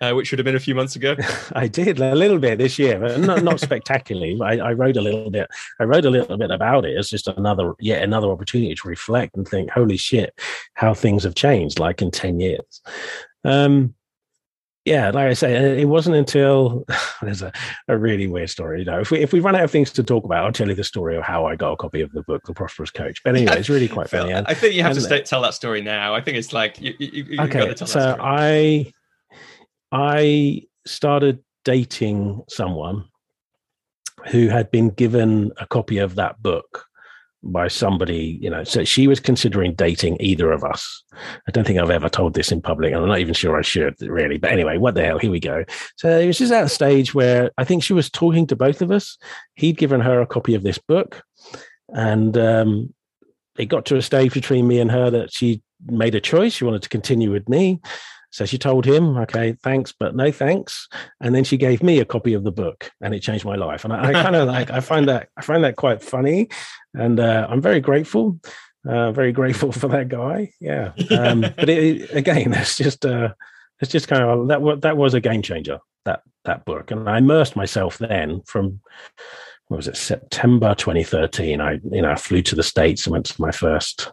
uh, 0.00 0.12
which 0.12 0.30
would 0.30 0.38
have 0.38 0.44
been 0.44 0.56
a 0.56 0.60
few 0.60 0.74
months 0.74 0.96
ago? 0.96 1.14
I 1.52 1.68
did 1.68 2.00
a 2.00 2.14
little 2.14 2.38
bit 2.38 2.58
this 2.58 2.78
year, 2.78 2.98
but 2.98 3.20
not, 3.20 3.42
not 3.42 3.60
spectacularly. 3.68 4.38
I, 4.42 4.56
I, 4.56 4.72
wrote 4.72 4.96
a 4.96 5.00
little 5.00 5.30
bit. 5.30 5.48
I 5.78 5.84
wrote 5.84 6.04
a 6.04 6.10
little 6.10 6.38
bit 6.38 6.50
about 6.50 6.84
it. 6.84 6.96
It's 6.96 7.10
just 7.10 7.28
another, 7.28 7.74
yet 7.80 8.02
another 8.02 8.28
opportunity 8.28 8.74
to 8.74 8.88
reflect 8.88 9.36
and 9.36 9.46
think, 9.46 9.70
"Holy 9.70 9.96
shit, 9.96 10.38
how 10.74 10.94
things 10.94 11.24
have 11.24 11.34
changed!" 11.34 11.78
Like 11.78 12.00
in 12.00 12.10
ten 12.10 12.40
years. 12.40 12.80
Um, 13.44 13.94
yeah, 14.84 15.10
like 15.10 15.26
I 15.28 15.34
say, 15.34 15.80
it 15.80 15.86
wasn't 15.86 16.16
until 16.16 16.84
there's 17.22 17.42
a, 17.42 17.52
a 17.88 17.98
really 17.98 18.26
weird 18.26 18.50
story. 18.50 18.80
You 18.80 18.86
know, 18.86 19.00
if 19.00 19.10
we 19.10 19.18
if 19.18 19.32
we 19.32 19.40
run 19.40 19.54
out 19.54 19.64
of 19.64 19.70
things 19.70 19.90
to 19.92 20.02
talk 20.02 20.24
about, 20.24 20.44
I'll 20.44 20.52
tell 20.52 20.68
you 20.68 20.74
the 20.74 20.84
story 20.84 21.16
of 21.16 21.22
how 21.22 21.46
I 21.46 21.56
got 21.56 21.72
a 21.72 21.76
copy 21.76 22.00
of 22.00 22.12
the 22.12 22.22
book, 22.22 22.44
The 22.46 22.54
Prosperous 22.54 22.90
Coach. 22.90 23.20
But 23.22 23.36
anyway, 23.36 23.58
it's 23.58 23.68
really 23.68 23.88
quite 23.88 24.08
funny. 24.08 24.34
I 24.46 24.54
think 24.54 24.74
you 24.74 24.82
have 24.82 24.94
to 24.94 25.00
stay, 25.00 25.22
tell 25.22 25.42
that 25.42 25.54
story 25.54 25.82
now. 25.82 26.14
I 26.14 26.20
think 26.20 26.38
it's 26.38 26.52
like 26.52 26.80
you, 26.80 26.94
you, 26.98 27.24
you 27.24 27.40
okay. 27.42 27.74
so 27.76 28.16
I 28.18 28.90
I 29.92 30.62
started 30.86 31.40
dating 31.64 32.42
someone 32.48 33.04
who 34.28 34.48
had 34.48 34.70
been 34.70 34.90
given 34.90 35.52
a 35.58 35.66
copy 35.66 35.98
of 35.98 36.14
that 36.14 36.42
book 36.42 36.86
by 37.42 37.68
somebody, 37.68 38.38
you 38.40 38.50
know, 38.50 38.64
so 38.64 38.84
she 38.84 39.06
was 39.06 39.18
considering 39.18 39.74
dating 39.74 40.16
either 40.20 40.52
of 40.52 40.62
us. 40.62 41.02
I 41.48 41.50
don't 41.50 41.66
think 41.66 41.78
I've 41.78 41.90
ever 41.90 42.08
told 42.08 42.34
this 42.34 42.52
in 42.52 42.60
public, 42.60 42.92
and 42.92 43.02
I'm 43.02 43.08
not 43.08 43.20
even 43.20 43.34
sure 43.34 43.58
I 43.58 43.62
should 43.62 43.94
really. 44.00 44.38
But 44.38 44.52
anyway, 44.52 44.76
what 44.78 44.94
the 44.94 45.04
hell? 45.04 45.18
Here 45.18 45.30
we 45.30 45.40
go. 45.40 45.64
So 45.96 46.18
it 46.18 46.26
was 46.26 46.38
just 46.38 46.52
at 46.52 46.64
a 46.64 46.68
stage 46.68 47.14
where 47.14 47.50
I 47.56 47.64
think 47.64 47.82
she 47.82 47.92
was 47.92 48.10
talking 48.10 48.46
to 48.48 48.56
both 48.56 48.82
of 48.82 48.90
us. 48.90 49.16
He'd 49.54 49.78
given 49.78 50.00
her 50.00 50.20
a 50.20 50.26
copy 50.26 50.54
of 50.54 50.62
this 50.62 50.78
book, 50.78 51.22
and 51.88 52.36
um, 52.36 52.94
it 53.58 53.66
got 53.66 53.86
to 53.86 53.96
a 53.96 54.02
stage 54.02 54.34
between 54.34 54.68
me 54.68 54.78
and 54.78 54.90
her 54.90 55.10
that 55.10 55.32
she 55.32 55.62
made 55.86 56.14
a 56.14 56.20
choice. 56.20 56.52
She 56.52 56.64
wanted 56.64 56.82
to 56.82 56.88
continue 56.88 57.32
with 57.32 57.48
me. 57.48 57.80
So 58.32 58.46
she 58.46 58.58
told 58.58 58.86
him, 58.86 59.16
okay, 59.18 59.56
thanks, 59.60 59.92
but 59.92 60.14
no 60.14 60.30
thanks. 60.30 60.88
And 61.20 61.34
then 61.34 61.42
she 61.42 61.56
gave 61.56 61.82
me 61.82 61.98
a 61.98 62.04
copy 62.04 62.32
of 62.32 62.44
the 62.44 62.52
book 62.52 62.90
and 63.00 63.12
it 63.12 63.20
changed 63.20 63.44
my 63.44 63.56
life. 63.56 63.84
And 63.84 63.92
I, 63.92 64.10
I 64.10 64.12
kind 64.12 64.36
of 64.36 64.46
like, 64.46 64.70
I 64.70 64.80
find 64.80 65.08
that, 65.08 65.28
I 65.36 65.42
find 65.42 65.64
that 65.64 65.74
quite 65.74 66.00
funny. 66.00 66.48
And 66.94 67.20
uh, 67.20 67.46
I'm 67.48 67.60
very 67.60 67.80
grateful, 67.80 68.40
uh, 68.88 69.12
very 69.12 69.32
grateful 69.32 69.72
for 69.80 69.88
that 69.88 70.08
guy. 70.08 70.52
Yeah. 70.60 70.92
Um, 71.10 71.40
but 71.56 71.68
it, 71.68 72.10
again, 72.12 72.52
it's 72.54 72.76
just, 72.76 73.04
uh, 73.04 73.34
it's 73.80 73.92
just 73.92 74.08
kind 74.08 74.22
of, 74.22 74.48
that, 74.48 74.82
that 74.82 74.96
was 74.96 75.14
a 75.14 75.20
game 75.20 75.42
changer, 75.42 75.78
that, 76.04 76.22
that 76.44 76.64
book. 76.64 76.90
And 76.90 77.08
I 77.08 77.18
immersed 77.18 77.56
myself 77.56 77.98
then 77.98 78.42
from, 78.42 78.80
what 79.68 79.78
was 79.78 79.88
it, 79.88 79.96
September 79.96 80.74
2013. 80.74 81.60
I, 81.60 81.78
you 81.90 82.02
know, 82.02 82.10
I 82.10 82.16
flew 82.16 82.42
to 82.42 82.56
the 82.56 82.62
States 82.62 83.06
and 83.06 83.12
went 83.12 83.26
to 83.26 83.40
my 83.40 83.52
first, 83.52 84.12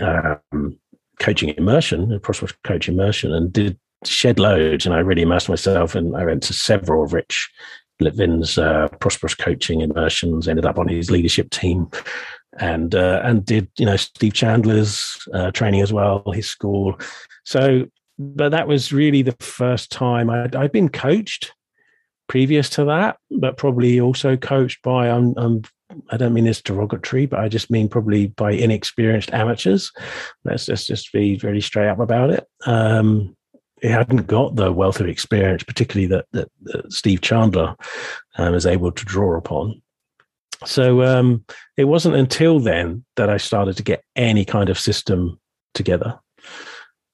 um, 0.00 0.78
coaching 1.18 1.48
immersion, 1.56 2.12
a 2.12 2.20
prosperous 2.20 2.52
coach 2.64 2.88
immersion, 2.88 3.32
and 3.32 3.52
did 3.52 3.78
shed 4.04 4.38
loads. 4.38 4.86
And 4.86 4.94
I 4.94 4.98
really 4.98 5.22
immersed 5.22 5.48
myself, 5.48 5.94
and 5.94 6.16
I 6.16 6.24
went 6.24 6.42
to 6.44 6.52
several 6.52 7.04
of 7.04 7.12
Rich 7.12 7.50
Litvin's 8.00 8.58
uh, 8.58 8.88
prosperous 9.00 9.34
coaching 9.34 9.80
immersions. 9.80 10.48
Ended 10.48 10.66
up 10.66 10.78
on 10.78 10.88
his 10.88 11.10
leadership 11.10 11.50
team, 11.50 11.90
and 12.58 12.94
uh, 12.94 13.20
and 13.24 13.44
did 13.44 13.68
you 13.78 13.86
know 13.86 13.96
Steve 13.96 14.34
Chandler's 14.34 15.26
uh, 15.34 15.50
training 15.50 15.80
as 15.80 15.92
well, 15.92 16.24
his 16.32 16.48
school. 16.48 16.98
So, 17.44 17.86
but 18.18 18.50
that 18.50 18.68
was 18.68 18.92
really 18.92 19.22
the 19.22 19.36
first 19.40 19.90
time 19.90 20.30
I'd, 20.30 20.54
I'd 20.56 20.72
been 20.72 20.88
coached 20.88 21.52
previous 22.28 22.68
to 22.70 22.84
that, 22.84 23.16
but 23.30 23.56
probably 23.56 24.00
also 24.00 24.36
coached 24.36 24.82
by 24.82 25.08
I'm, 25.08 25.34
I'm 25.36 25.62
I 26.10 26.16
don't 26.18 26.34
mean 26.34 26.44
this 26.44 26.60
derogatory, 26.62 27.26
but 27.26 27.40
I 27.40 27.48
just 27.48 27.70
mean 27.70 27.88
probably 27.88 28.28
by 28.28 28.52
inexperienced 28.52 29.32
amateurs. 29.32 29.90
Let's 30.44 30.66
just 30.66 30.86
just 30.86 31.12
be 31.12 31.36
very 31.38 31.60
straight 31.60 31.88
up 31.88 31.98
about 31.98 32.30
it. 32.30 32.46
Um, 32.66 33.36
it 33.82 33.90
hadn't 33.90 34.26
got 34.26 34.56
the 34.56 34.72
wealth 34.72 35.00
of 35.00 35.08
experience, 35.08 35.62
particularly 35.62 36.06
that 36.08 36.26
that, 36.32 36.50
that 36.62 36.92
Steve 36.92 37.20
Chandler 37.20 37.76
um, 38.36 38.54
is 38.54 38.66
able 38.66 38.92
to 38.92 39.04
draw 39.04 39.36
upon. 39.36 39.80
So 40.64 41.02
um, 41.02 41.44
it 41.76 41.84
wasn't 41.84 42.16
until 42.16 42.58
then 42.58 43.04
that 43.16 43.30
I 43.30 43.36
started 43.36 43.76
to 43.76 43.82
get 43.82 44.02
any 44.16 44.44
kind 44.44 44.68
of 44.68 44.78
system 44.78 45.38
together. 45.74 46.18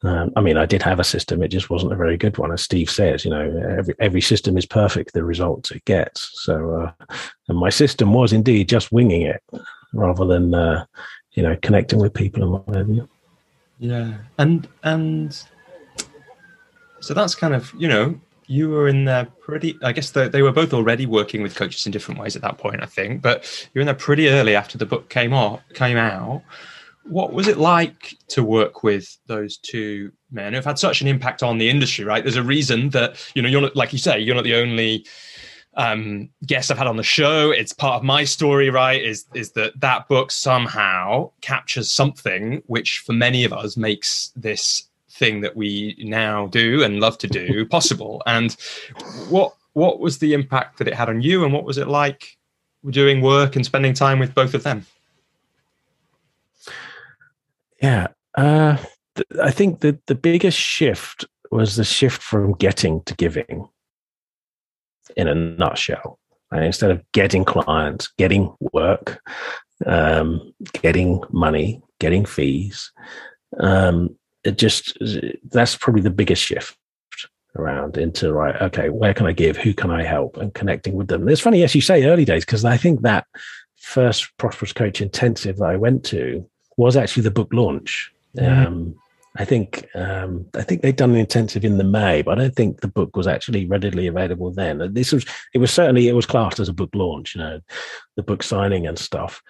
Um, 0.03 0.33
I 0.37 0.41
mean, 0.43 0.59
I 0.59 0.67
did 0.67 0.83
have 0.83 1.01
a 1.01 1.05
system; 1.05 1.43
it 1.43 1.49
just 1.49 1.71
wasn't 1.71 1.93
a 1.93 1.97
very 1.97 2.19
good 2.19 2.37
one. 2.37 2.53
As 2.53 2.63
Steve 2.63 2.91
says, 2.91 3.25
you 3.25 3.31
know, 3.31 3.75
every 3.79 3.95
every 4.01 4.21
system 4.21 4.59
is 4.59 4.67
perfect; 4.67 5.15
the 5.15 5.25
results 5.25 5.71
it 5.71 5.85
gets. 5.87 6.31
So, 6.45 6.75
uh, 6.75 7.17
and 7.49 7.59
my 7.59 7.71
system 7.71 8.13
was 8.13 8.33
indeed 8.33 8.69
just 8.69 8.93
winging 8.93 9.23
it, 9.23 9.43
rather 9.95 10.27
than 10.27 10.53
uh, 10.53 10.85
you 11.33 11.43
know 11.43 11.57
connecting 11.63 12.01
with 12.01 12.13
people 12.13 12.43
and 12.43 12.53
what 12.53 12.77
have 12.77 12.89
you. 12.89 13.09
Yeah, 13.79 14.19
and 14.37 14.69
and 14.83 15.43
so 17.05 17.15
that's 17.15 17.35
kind 17.35 17.55
of 17.55 17.73
you 17.77 17.89
know 17.89 18.19
you 18.47 18.69
were 18.69 18.89
in 18.89 19.05
there 19.05 19.27
pretty 19.41 19.77
i 19.83 19.93
guess 19.93 20.11
they, 20.11 20.29
they 20.29 20.43
were 20.43 20.53
both 20.53 20.73
already 20.73 21.07
working 21.07 21.43
with 21.43 21.55
coaches 21.55 21.87
in 21.87 21.93
different 21.93 22.21
ways 22.21 22.37
at 22.37 22.43
that 22.43 22.59
point 22.59 22.83
i 22.83 22.87
think 22.87 23.23
but 23.23 23.69
you're 23.73 23.81
in 23.81 23.87
there 23.87 23.95
pretty 23.95 24.29
early 24.29 24.55
after 24.55 24.79
the 24.79 24.87
book 24.87 25.09
came 25.09 25.33
off 25.33 25.61
came 25.75 25.97
out 25.97 26.43
what 27.05 27.33
was 27.35 27.49
it 27.49 27.59
like 27.59 28.15
to 28.29 28.43
work 28.43 28.83
with 28.83 29.19
those 29.27 29.59
two 29.59 30.11
men 30.31 30.55
who've 30.55 30.65
had 30.65 30.79
such 30.79 31.03
an 31.03 31.07
impact 31.07 31.43
on 31.43 31.59
the 31.59 31.69
industry 31.69 32.05
right 32.05 32.25
there's 32.25 32.37
a 32.37 32.43
reason 32.43 32.91
that 32.91 33.17
you 33.35 33.43
know 33.43 33.49
you're 33.49 33.61
not 33.61 33.77
like 33.77 33.93
you 33.93 33.99
say 33.99 34.19
you're 34.19 34.35
not 34.35 34.45
the 34.45 34.55
only 34.55 35.05
um, 35.77 36.31
guest 36.47 36.71
I've 36.71 36.79
had 36.79 36.87
on 36.87 36.97
the 36.97 37.03
show. 37.03 37.51
It's 37.51 37.73
part 37.73 37.97
of 37.97 38.05
my 38.05 38.23
story, 38.23 38.71
right? 38.71 39.03
Is 39.03 39.25
is 39.35 39.53
that 39.53 39.81
that 39.81 40.07
book 40.07 40.31
somehow 40.31 41.33
captures 41.41 41.91
something 41.91 42.63
which, 42.67 43.03
for 43.05 43.13
many 43.13 43.45
of 43.45 43.53
us, 43.53 43.77
makes 43.77 44.31
this 44.37 44.89
thing 45.15 45.41
that 45.43 45.57
we 45.57 45.97
now 45.99 46.47
do 46.49 46.83
and 46.83 47.01
love 47.01 47.19
to 47.19 47.27
do 47.27 47.67
possible. 47.71 48.23
And 48.27 48.53
what 49.29 49.55
what 49.73 49.99
was 49.99 50.19
the 50.19 50.35
impact 50.35 50.79
that 50.79 50.89
it 50.89 50.95
had 50.95 51.09
on 51.09 51.23
you, 51.23 51.45
and 51.45 51.53
what 51.53 51.65
was 51.65 51.79
it 51.79 51.89
like 51.89 52.37
doing 52.91 53.21
work 53.21 53.57
and 53.57 53.65
spending 53.65 53.95
time 53.95 54.19
with 54.19 54.35
both 54.35 54.55
of 54.55 54.63
them? 54.63 54.87
Yeah. 57.83 58.09
Uh, 58.37 58.77
th- 59.15 59.27
I 59.43 59.51
think 59.51 59.81
that 59.81 60.07
the 60.07 60.15
biggest 60.15 60.59
shift 60.59 61.25
was 61.51 61.77
the 61.77 61.85
shift 61.85 62.23
from 62.23 62.53
getting 62.55 63.03
to 63.03 63.15
giving 63.15 63.69
in 65.17 65.29
a 65.29 65.35
nutshell. 65.35 66.19
And 66.51 66.65
instead 66.65 66.91
of 66.91 67.03
getting 67.13 67.45
clients, 67.45 68.09
getting 68.17 68.55
work, 68.73 69.21
um, 69.87 70.55
getting 70.73 71.23
money, 71.31 71.83
getting 71.99 72.25
fees, 72.25 72.93
um, 73.61 74.17
it 74.45 74.59
just 74.59 74.97
that's 75.51 75.77
probably 75.77 76.03
the 76.03 76.11
biggest 76.11 76.43
shift 76.43 76.77
around 77.57 77.97
into 77.97 78.33
right 78.33 78.61
okay 78.61 78.89
where 78.89 79.15
can 79.15 79.27
i 79.27 79.33
give 79.33 79.57
who 79.57 79.73
can 79.73 79.91
i 79.91 80.03
help 80.03 80.37
and 80.37 80.55
connecting 80.55 80.95
with 80.95 81.07
them 81.07 81.29
it's 81.29 81.41
funny 81.41 81.63
as 81.63 81.75
you 81.75 81.81
say 81.81 82.05
early 82.05 82.25
days 82.25 82.45
because 82.45 82.65
i 82.65 82.77
think 82.77 83.03
that 83.03 83.27
first 83.77 84.31
prosperous 84.39 84.73
coach 84.73 85.01
intensive 85.01 85.57
that 85.59 85.67
i 85.67 85.77
went 85.77 86.05
to 86.05 86.45
was 86.77 86.97
actually 86.97 87.23
the 87.23 87.31
book 87.31 87.53
launch. 87.53 88.13
Um, 88.41 88.97
I 89.37 89.45
think 89.45 89.89
um, 89.95 90.47
I 90.55 90.63
think 90.63 90.83
they'd 90.83 90.97
done 90.97 91.11
an 91.11 91.17
intensive 91.17 91.65
in 91.65 91.79
the 91.79 91.85
May, 91.85 92.23
but 92.23 92.39
I 92.39 92.43
don't 92.43 92.55
think 92.55 92.81
the 92.81 92.89
book 92.89 93.17
was 93.17 93.27
actually 93.27 93.67
readily 93.67 94.07
available 94.07 94.51
then. 94.53 94.93
This 94.93 95.13
was 95.13 95.25
it 95.53 95.59
was 95.59 95.73
certainly 95.73 96.09
it 96.09 96.15
was 96.15 96.27
classed 96.27 96.61
as 96.61 96.69
a 96.69 96.73
book 96.73 96.91
launch, 96.95 97.35
you 97.35 97.41
know, 97.41 97.61
the 98.17 98.23
book 98.23 98.43
signing 98.43 98.87
and 98.87 98.99
stuff. 98.99 99.43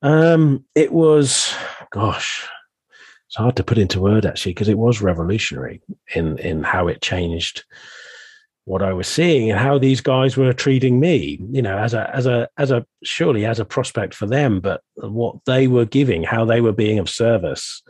Um, 0.00 0.64
it 0.74 0.92
was, 0.92 1.54
gosh, 1.90 2.46
it's 3.28 3.36
hard 3.36 3.56
to 3.56 3.64
put 3.64 3.78
into 3.78 4.00
word 4.00 4.24
actually 4.24 4.52
because 4.52 4.68
it 4.68 4.78
was 4.78 5.02
revolutionary 5.02 5.80
in 6.14 6.38
in 6.38 6.62
how 6.62 6.88
it 6.88 7.02
changed 7.02 7.64
what 8.68 8.82
I 8.82 8.92
was 8.92 9.08
seeing 9.08 9.50
and 9.50 9.58
how 9.58 9.78
these 9.78 10.02
guys 10.02 10.36
were 10.36 10.52
treating 10.52 11.00
me, 11.00 11.38
you 11.50 11.62
know, 11.62 11.78
as 11.78 11.94
a 11.94 12.14
as 12.14 12.26
a 12.26 12.48
as 12.58 12.70
a 12.70 12.84
surely 13.02 13.46
as 13.46 13.58
a 13.58 13.64
prospect 13.64 14.14
for 14.14 14.26
them, 14.26 14.60
but 14.60 14.82
what 14.96 15.36
they 15.46 15.66
were 15.66 15.86
giving, 15.86 16.22
how 16.22 16.44
they 16.44 16.60
were 16.60 16.72
being 16.72 16.98
of 16.98 17.08
service 17.08 17.82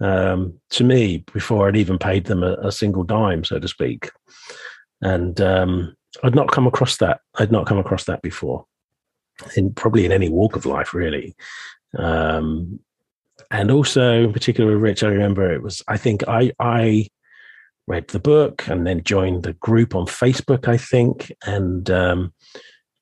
um, 0.00 0.60
to 0.70 0.84
me 0.84 1.24
before 1.32 1.66
I'd 1.66 1.76
even 1.76 1.98
paid 1.98 2.26
them 2.26 2.42
a, 2.42 2.54
a 2.62 2.70
single 2.70 3.04
dime, 3.04 3.42
so 3.42 3.58
to 3.58 3.66
speak. 3.66 4.10
And 5.00 5.40
um, 5.40 5.96
I'd 6.22 6.34
not 6.34 6.52
come 6.52 6.66
across 6.66 6.98
that. 6.98 7.20
I'd 7.38 7.52
not 7.52 7.66
come 7.66 7.78
across 7.78 8.04
that 8.04 8.20
before, 8.20 8.66
in 9.56 9.72
probably 9.72 10.04
in 10.04 10.12
any 10.12 10.28
walk 10.28 10.56
of 10.56 10.66
life, 10.66 10.92
really. 10.92 11.34
Um, 11.96 12.80
and 13.50 13.70
also, 13.70 14.24
in 14.24 14.32
particular, 14.32 14.76
Rich, 14.76 15.02
I 15.02 15.08
remember 15.08 15.52
it 15.52 15.62
was. 15.62 15.82
I 15.88 15.96
think 15.96 16.26
I 16.28 16.52
I 16.58 17.08
read 17.86 18.08
the 18.08 18.20
book 18.20 18.66
and 18.68 18.86
then 18.86 19.02
joined 19.02 19.44
the 19.44 19.54
group 19.54 19.94
on 19.94 20.06
Facebook. 20.06 20.68
I 20.68 20.76
think 20.76 21.32
and 21.46 21.90
um, 21.90 22.34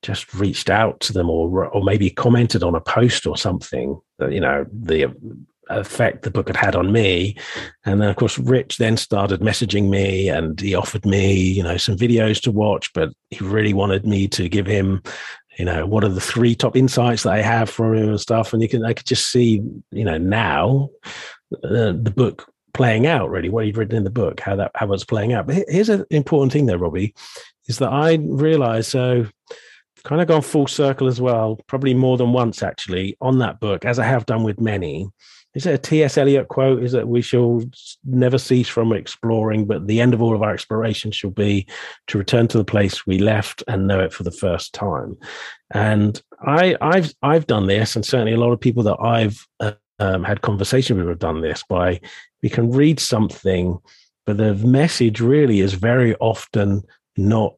just 0.02 0.32
reached 0.34 0.70
out 0.70 1.00
to 1.00 1.12
them 1.12 1.28
or 1.30 1.66
or 1.66 1.82
maybe 1.82 2.10
commented 2.10 2.62
on 2.62 2.74
a 2.74 2.80
post 2.80 3.26
or 3.26 3.36
something. 3.36 4.00
That, 4.18 4.32
you 4.32 4.40
know 4.40 4.66
the 4.72 5.14
effect 5.68 6.22
the 6.22 6.30
book 6.30 6.48
had 6.48 6.56
had 6.56 6.76
on 6.76 6.92
me. 6.92 7.36
And 7.84 8.00
then, 8.00 8.08
of 8.08 8.16
course, 8.16 8.38
Rich 8.38 8.78
then 8.78 8.96
started 8.96 9.40
messaging 9.40 9.88
me 9.88 10.28
and 10.28 10.60
he 10.60 10.74
offered 10.74 11.04
me, 11.04 11.34
you 11.34 11.62
know, 11.62 11.76
some 11.76 11.96
videos 11.96 12.40
to 12.42 12.52
watch, 12.52 12.92
but 12.94 13.10
he 13.30 13.44
really 13.44 13.74
wanted 13.74 14.06
me 14.06 14.28
to 14.28 14.48
give 14.48 14.66
him, 14.66 15.02
you 15.58 15.64
know, 15.64 15.86
what 15.86 16.04
are 16.04 16.08
the 16.08 16.20
three 16.20 16.54
top 16.54 16.76
insights 16.76 17.22
that 17.22 17.32
I 17.32 17.42
have 17.42 17.70
from 17.70 17.94
him 17.94 18.08
and 18.10 18.20
stuff. 18.20 18.52
And 18.52 18.62
you 18.62 18.68
can, 18.68 18.84
I 18.84 18.92
could 18.92 19.06
just 19.06 19.30
see, 19.30 19.62
you 19.90 20.04
know, 20.04 20.18
now 20.18 20.90
uh, 21.64 21.92
the 21.92 22.12
book 22.14 22.50
playing 22.74 23.06
out 23.06 23.30
really 23.30 23.48
what 23.48 23.64
he'd 23.64 23.76
written 23.76 23.96
in 23.96 24.04
the 24.04 24.10
book, 24.10 24.40
how 24.40 24.56
that, 24.56 24.70
how 24.74 24.92
it's 24.92 25.04
playing 25.04 25.32
out. 25.32 25.46
But 25.46 25.64
here's 25.68 25.88
an 25.88 26.04
important 26.10 26.52
thing 26.52 26.66
though, 26.66 26.76
Robbie, 26.76 27.14
is 27.68 27.78
that 27.78 27.90
I 27.90 28.18
realized, 28.20 28.90
so 28.90 29.26
kind 30.04 30.20
of 30.20 30.28
gone 30.28 30.42
full 30.42 30.66
circle 30.66 31.08
as 31.08 31.20
well, 31.20 31.58
probably 31.66 31.94
more 31.94 32.16
than 32.16 32.32
once 32.32 32.62
actually 32.62 33.16
on 33.20 33.38
that 33.38 33.58
book, 33.58 33.84
as 33.84 33.98
I 33.98 34.04
have 34.04 34.26
done 34.26 34.44
with 34.44 34.60
many, 34.60 35.08
is 35.56 35.64
it 35.64 35.74
a 35.74 35.78
T.S. 35.78 36.18
Eliot 36.18 36.48
quote? 36.48 36.82
Is 36.82 36.92
that 36.92 37.08
we 37.08 37.22
shall 37.22 37.62
never 38.04 38.36
cease 38.36 38.68
from 38.68 38.92
exploring, 38.92 39.64
but 39.64 39.86
the 39.86 40.02
end 40.02 40.12
of 40.12 40.20
all 40.20 40.34
of 40.34 40.42
our 40.42 40.52
exploration 40.52 41.10
shall 41.10 41.30
be 41.30 41.66
to 42.08 42.18
return 42.18 42.46
to 42.48 42.58
the 42.58 42.64
place 42.64 43.06
we 43.06 43.18
left 43.18 43.64
and 43.66 43.86
know 43.86 43.98
it 43.98 44.12
for 44.12 44.22
the 44.22 44.30
first 44.30 44.74
time. 44.74 45.16
And 45.72 46.20
I, 46.46 46.76
have 46.82 47.14
I've 47.22 47.46
done 47.46 47.68
this, 47.68 47.96
and 47.96 48.04
certainly 48.04 48.34
a 48.34 48.38
lot 48.38 48.52
of 48.52 48.60
people 48.60 48.82
that 48.82 48.98
I've 49.00 49.46
um, 49.98 50.24
had 50.24 50.42
conversation 50.42 50.98
with 50.98 51.08
have 51.08 51.18
done 51.18 51.40
this. 51.40 51.64
By 51.66 52.02
we 52.42 52.50
can 52.50 52.70
read 52.70 53.00
something, 53.00 53.78
but 54.26 54.36
the 54.36 54.56
message 54.56 55.22
really 55.22 55.60
is 55.60 55.72
very 55.72 56.14
often 56.16 56.82
not 57.16 57.54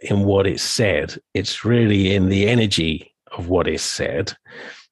in 0.00 0.20
what 0.20 0.46
it's 0.46 0.62
said. 0.62 1.18
It's 1.34 1.64
really 1.64 2.14
in 2.14 2.28
the 2.28 2.48
energy 2.48 3.12
of 3.32 3.48
what 3.48 3.66
is 3.66 3.82
said, 3.82 4.36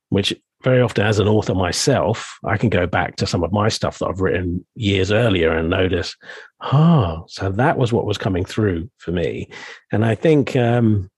which 0.08 0.34
very 0.64 0.80
often 0.80 1.06
as 1.06 1.18
an 1.18 1.28
author 1.28 1.54
myself, 1.54 2.36
I 2.44 2.56
can 2.56 2.68
go 2.68 2.86
back 2.86 3.16
to 3.16 3.26
some 3.26 3.44
of 3.44 3.52
my 3.52 3.68
stuff 3.68 3.98
that 3.98 4.06
I've 4.06 4.20
written 4.20 4.66
years 4.74 5.12
earlier 5.12 5.52
and 5.52 5.70
notice, 5.70 6.16
oh, 6.60 7.24
so 7.28 7.50
that 7.52 7.78
was 7.78 7.92
what 7.92 8.06
was 8.06 8.18
coming 8.18 8.44
through 8.44 8.90
for 8.98 9.12
me. 9.12 9.48
And 9.92 10.04
I 10.04 10.14
think 10.14 10.56
um, 10.56 11.08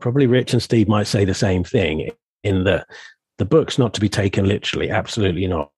probably 0.00 0.26
Rich 0.26 0.52
and 0.52 0.62
Steve 0.62 0.88
might 0.88 1.06
say 1.06 1.24
the 1.24 1.34
same 1.34 1.64
thing 1.64 2.10
in 2.42 2.64
the 2.64 2.84
the 3.38 3.44
book's 3.44 3.78
not 3.78 3.92
to 3.94 4.00
be 4.00 4.08
taken 4.08 4.46
literally, 4.46 4.90
absolutely 4.90 5.46
not. 5.48 5.70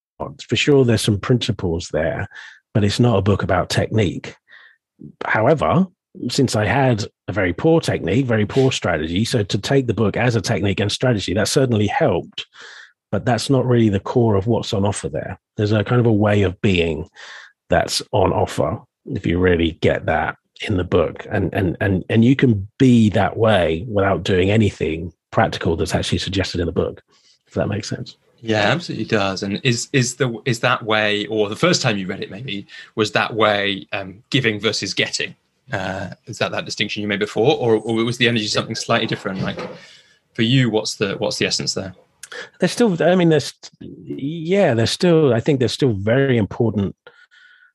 For 0.47 0.57
sure, 0.57 0.85
there's 0.85 1.01
some 1.01 1.19
principles 1.19 1.89
there, 1.91 2.29
but 2.75 2.85
it's 2.85 3.01
not 3.01 3.19
a 3.19 3.23
book 3.23 3.43
about 3.43 3.71
technique. 3.71 4.37
However, 5.25 5.87
since 6.29 6.55
I 6.55 6.67
had 6.67 7.05
a 7.29 7.33
very 7.33 7.53
poor 7.53 7.81
technique, 7.81 8.27
very 8.27 8.47
poor 8.47 8.71
strategy, 8.71 9.25
so 9.25 9.43
to 9.43 9.59
take 9.59 9.87
the 9.87 9.95
book 9.95 10.17
as 10.17 10.37
a 10.37 10.41
technique 10.41 10.81
and 10.81 10.93
strategy, 10.93 11.35
that 11.35 11.49
certainly 11.49 11.87
helped. 11.87 12.47
But 13.11 13.25
that's 13.25 13.51
not 13.51 13.67
really 13.67 13.89
the 13.89 14.01
core 14.01 14.37
of 14.37 14.47
what's 14.47 14.73
on 14.73 14.85
offer 14.85 15.09
there. 15.09 15.39
There's 15.57 15.73
a 15.73 15.85
kind 15.85 16.01
of 16.01 16.07
a 16.07 16.13
way 16.13 16.43
of 16.43 16.61
being 16.61 17.09
that's 17.69 18.03
on 18.13 18.33
offer 18.33 18.81
if 19.07 19.27
you 19.27 19.39
really 19.39 19.73
get 19.73 20.07
that 20.07 20.37
in 20.67 20.77
the 20.77 20.85
book. 20.85 21.27
And 21.31 21.53
and 21.55 21.77
and 21.81 22.05
and 22.09 22.25
you 22.25 22.37
can 22.37 22.69
be 22.79 23.11
that 23.11 23.37
way 23.37 23.85
without 23.89 24.23
doing 24.23 24.51
anything 24.51 25.13
practical 25.31 25.77
that's 25.77 25.95
actually 25.95 26.19
suggested 26.19 26.61
in 26.61 26.67
the 26.67 26.73
book, 26.73 27.03
if 27.47 27.55
that 27.55 27.69
makes 27.69 27.89
sense. 27.89 28.17
Yeah, 28.41 28.71
absolutely 28.71 29.07
does. 29.07 29.43
And 29.43 29.61
is 29.65 29.89
is 29.93 30.17
the 30.17 30.41
is 30.45 30.61
that 30.61 30.85
way, 30.85 31.27
or 31.27 31.49
the 31.49 31.57
first 31.57 31.83
time 31.83 31.99
you 31.99 32.07
read 32.07 32.23
it, 32.23 32.31
maybe 32.31 32.67
was 32.95 33.13
that 33.13 33.35
way 33.35 33.87
um, 33.93 34.23
giving 34.31 34.61
versus 34.61 34.95
getting? 34.95 35.35
Uh, 35.73 36.11
is 36.27 36.39
that 36.39 36.53
that 36.53 36.65
distinction 36.65 37.03
you 37.03 37.09
made 37.09 37.19
before, 37.19 37.57
or, 37.57 37.77
or 37.77 38.05
was 38.05 38.19
the 38.19 38.29
energy 38.29 38.47
something 38.47 38.75
slightly 38.75 39.07
different? 39.07 39.41
Like 39.41 39.59
for 40.35 40.43
you, 40.43 40.71
what's 40.71 40.97
the 40.97 41.15
what's 41.17 41.39
the 41.39 41.47
essence 41.47 41.75
there? 41.75 41.95
There's 42.61 42.73
still, 42.73 43.03
I 43.03 43.15
mean, 43.15 43.31
there's 43.31 43.53
yeah, 43.81 44.75
there's 44.75 44.91
still. 44.91 45.35
I 45.35 45.41
think 45.41 45.59
there's 45.59 45.73
still 45.73 45.93
very 45.93 46.37
important 46.37 46.95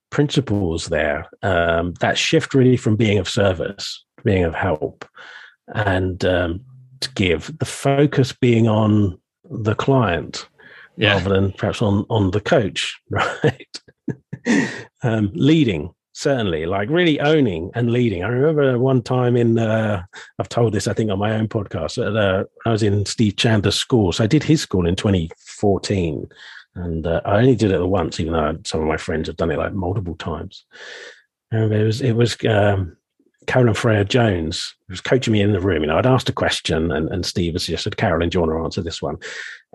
principles 0.10 0.88
there. 0.88 1.30
Um, 1.41 1.93
that 1.99 2.17
shift 2.17 2.54
really 2.54 2.77
from 2.77 2.95
being 2.95 3.17
of 3.17 3.30
service, 3.30 4.06
being 4.23 4.43
of 4.43 4.56
help, 4.56 5.06
and 5.73 6.23
um, 6.23 6.62
to 7.01 7.12
give 7.13 7.58
the 7.60 7.65
focus 7.65 8.32
being 8.32 8.67
on 8.67 9.19
the 9.49 9.75
client 9.75 10.47
yeah. 10.97 11.13
rather 11.13 11.30
than 11.30 11.51
perhaps 11.54 11.82
on 11.82 12.06
on 12.10 12.32
the 12.32 12.41
coach, 12.41 12.99
right? 13.10 13.82
um, 15.04 15.32
leading 15.34 15.93
certainly 16.22 16.68
like 16.68 16.88
really 16.90 17.20
owning 17.20 17.72
and 17.74 17.92
leading. 17.92 18.24
I 18.24 18.28
remember 18.28 18.78
one 18.78 19.02
time 19.02 19.36
in 19.36 19.58
uh, 19.58 20.04
i've 20.40 20.50
told 20.50 20.74
this 20.74 20.88
i 20.88 20.94
think 20.94 21.10
on 21.10 21.20
my 21.20 21.34
own 21.34 21.48
podcast 21.48 21.98
uh, 21.98 22.46
i 22.66 22.72
was 22.72 22.84
in 22.84 23.06
steve 23.06 23.38
chandler's 23.38 23.76
school. 23.76 24.12
So 24.12 24.24
i 24.24 24.28
did 24.28 24.44
his 24.44 24.62
school 24.62 24.88
in 24.88 24.96
2014 24.96 26.28
and 26.76 27.08
uh, 27.08 27.22
i 27.26 27.38
only 27.38 27.56
did 27.56 27.72
it 27.72 27.86
once 27.86 28.20
even 28.20 28.34
though 28.34 28.58
some 28.66 28.82
of 28.82 28.88
my 28.88 28.98
friends 28.98 29.28
have 29.28 29.38
done 29.38 29.52
it 29.52 29.58
like 29.58 29.74
multiple 29.74 30.16
times. 30.16 30.66
And 31.52 31.74
it 31.74 31.84
was 31.84 32.02
it 32.02 32.14
was 32.14 32.38
um, 32.46 32.96
carolyn 33.48 33.74
freyer 33.74 34.04
jones 34.04 34.76
was 34.90 35.02
coaching 35.02 35.34
me 35.34 35.42
in 35.42 35.52
the 35.52 35.60
room 35.60 35.82
you 35.82 35.88
know 35.88 35.98
i'd 35.98 36.06
asked 36.06 36.30
a 36.30 36.34
question 36.34 36.92
and, 36.92 37.10
and 37.10 37.26
steve 37.26 37.54
has 37.54 37.64
suggested 37.66 37.98
carolyn 37.98 38.30
do 38.30 38.38
you 38.38 38.42
want 38.42 38.52
to 38.52 38.64
answer 38.64 38.82
this 38.84 39.02
one? 39.02 39.18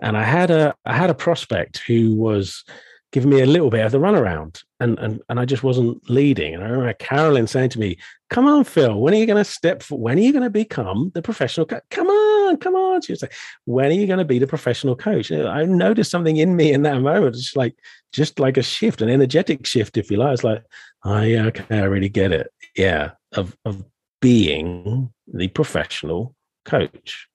And 0.01 0.15
i 0.15 0.23
had 0.23 0.49
a 0.49 0.73
i 0.85 0.95
had 0.95 1.09
a 1.09 1.21
prospect 1.25 1.79
who 1.79 2.15
was 2.15 2.63
giving 3.11 3.29
me 3.29 3.41
a 3.41 3.45
little 3.45 3.69
bit 3.69 3.85
of 3.85 3.91
the 3.91 3.99
runaround 3.99 4.63
and, 4.79 4.99
and 4.99 5.21
and 5.29 5.39
I 5.39 5.45
just 5.45 5.63
wasn't 5.63 6.07
leading. 6.09 6.53
And 6.53 6.63
I 6.63 6.67
remember 6.67 6.93
Carolyn 6.93 7.47
saying 7.47 7.69
to 7.71 7.79
me, 7.79 7.97
Come 8.29 8.47
on, 8.47 8.63
Phil, 8.63 8.99
when 8.99 9.13
are 9.13 9.17
you 9.17 9.25
going 9.25 9.43
to 9.43 9.49
step 9.49 9.81
for, 9.81 9.97
when 9.97 10.17
are 10.17 10.21
you 10.21 10.33
going 10.33 10.43
to 10.43 10.49
become 10.49 11.11
the 11.13 11.21
professional? 11.21 11.65
Come 11.65 12.07
on, 12.07 12.57
come 12.57 12.75
on. 12.75 13.01
She 13.01 13.13
was 13.13 13.21
like, 13.21 13.33
When 13.65 13.87
are 13.87 13.95
you 13.95 14.07
going 14.07 14.19
to 14.19 14.25
be 14.25 14.39
the 14.39 14.47
professional 14.47 14.95
coach? 14.95 15.31
And 15.31 15.47
I 15.47 15.63
noticed 15.63 16.11
something 16.11 16.37
in 16.37 16.55
me 16.55 16.73
in 16.73 16.83
that 16.83 17.01
moment. 17.01 17.35
It's 17.35 17.55
like 17.55 17.75
just 18.11 18.39
like 18.39 18.57
a 18.57 18.63
shift, 18.63 19.01
an 19.01 19.09
energetic 19.09 19.65
shift, 19.65 19.97
if 19.97 20.11
you 20.11 20.17
like. 20.17 20.33
It's 20.33 20.43
like, 20.43 20.63
oh 21.05 21.21
yeah, 21.21 21.45
okay, 21.45 21.79
I 21.79 21.83
really 21.83 22.09
get 22.09 22.31
it. 22.31 22.51
Yeah. 22.75 23.11
Of 23.33 23.57
of 23.65 23.83
being 24.21 25.11
the 25.27 25.47
professional 25.49 26.35
coach. 26.65 27.27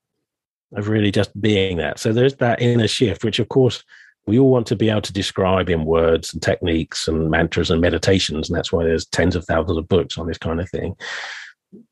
Of 0.74 0.88
really 0.88 1.10
just 1.10 1.38
being 1.40 1.78
that. 1.78 1.98
So 1.98 2.12
there's 2.12 2.36
that 2.36 2.62
inner 2.62 2.88
shift, 2.88 3.24
which 3.24 3.38
of 3.38 3.48
course 3.48 3.84
we 4.26 4.38
all 4.38 4.50
want 4.50 4.66
to 4.68 4.76
be 4.76 4.88
able 4.88 5.02
to 5.02 5.12
describe 5.12 5.68
in 5.68 5.84
words 5.84 6.32
and 6.32 6.42
techniques 6.42 7.08
and 7.08 7.30
mantras 7.30 7.70
and 7.70 7.80
meditations 7.80 8.48
and 8.48 8.56
that's 8.56 8.72
why 8.72 8.84
there's 8.84 9.06
tens 9.06 9.34
of 9.34 9.44
thousands 9.44 9.78
of 9.78 9.88
books 9.88 10.18
on 10.18 10.26
this 10.26 10.38
kind 10.38 10.60
of 10.60 10.70
thing. 10.70 10.94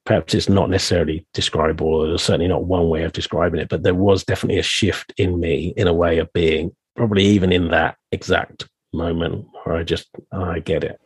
Perhaps 0.04 0.34
it's 0.34 0.48
not 0.48 0.70
necessarily 0.70 1.26
describable 1.32 1.88
or 1.88 2.06
there's 2.06 2.22
certainly 2.22 2.48
not 2.48 2.64
one 2.64 2.88
way 2.88 3.02
of 3.02 3.12
describing 3.12 3.60
it 3.60 3.68
but 3.68 3.82
there 3.82 3.94
was 3.94 4.24
definitely 4.24 4.58
a 4.58 4.62
shift 4.62 5.12
in 5.16 5.40
me 5.40 5.72
in 5.76 5.88
a 5.88 5.94
way 5.94 6.18
of 6.18 6.32
being 6.32 6.74
probably 6.96 7.24
even 7.24 7.52
in 7.52 7.68
that 7.68 7.96
exact 8.12 8.68
moment 8.92 9.46
where 9.62 9.76
i 9.76 9.82
just 9.82 10.08
oh, 10.32 10.44
i 10.44 10.58
get 10.58 10.84
it. 10.84 11.00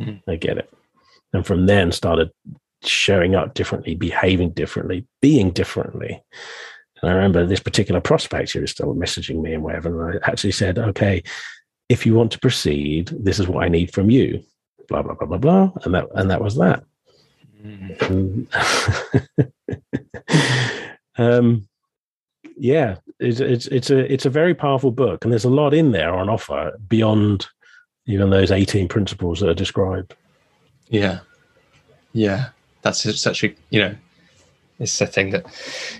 Mm. 0.00 0.22
i 0.28 0.36
get 0.36 0.58
it. 0.58 0.70
And 1.32 1.46
from 1.46 1.66
then 1.66 1.92
started 1.92 2.30
showing 2.82 3.34
up 3.34 3.54
differently 3.54 3.94
behaving 3.94 4.50
differently 4.50 5.06
being 5.20 5.50
differently 5.50 6.22
and 7.02 7.10
I 7.10 7.14
remember 7.14 7.44
this 7.46 7.60
particular 7.60 8.00
prospect 8.00 8.52
who 8.52 8.60
was 8.60 8.70
still 8.70 8.94
messaging 8.94 9.42
me 9.42 9.52
and 9.52 9.62
whatever. 9.62 10.10
And 10.10 10.18
I 10.24 10.30
actually 10.30 10.52
said, 10.52 10.78
okay, 10.78 11.22
if 11.88 12.06
you 12.06 12.14
want 12.14 12.32
to 12.32 12.38
proceed, 12.38 13.08
this 13.08 13.38
is 13.38 13.46
what 13.46 13.64
I 13.64 13.68
need 13.68 13.92
from 13.92 14.10
you. 14.10 14.42
Blah, 14.88 15.02
blah, 15.02 15.14
blah, 15.14 15.26
blah, 15.26 15.38
blah. 15.38 15.72
And 15.84 15.94
that 15.94 16.08
and 16.14 16.30
that 16.30 16.42
was 16.42 16.56
that. 16.56 16.84
Mm. 17.62 18.46
um, 21.18 21.68
yeah, 22.56 22.96
it's, 23.18 23.40
it's 23.40 23.66
it's 23.66 23.90
a 23.90 24.12
it's 24.12 24.26
a 24.26 24.30
very 24.30 24.54
powerful 24.54 24.90
book, 24.90 25.24
and 25.24 25.32
there's 25.32 25.44
a 25.44 25.50
lot 25.50 25.74
in 25.74 25.92
there 25.92 26.14
on 26.14 26.28
offer 26.28 26.72
beyond 26.88 27.46
even 28.06 28.30
those 28.30 28.50
18 28.50 28.88
principles 28.88 29.40
that 29.40 29.48
are 29.48 29.54
described. 29.54 30.14
Yeah. 30.88 31.20
Yeah. 32.12 32.50
That's 32.82 33.20
such 33.20 33.42
a, 33.42 33.52
you 33.70 33.80
know, 33.80 33.96
it's 34.78 35.00
a 35.00 35.06
thing 35.06 35.30
that, 35.30 35.46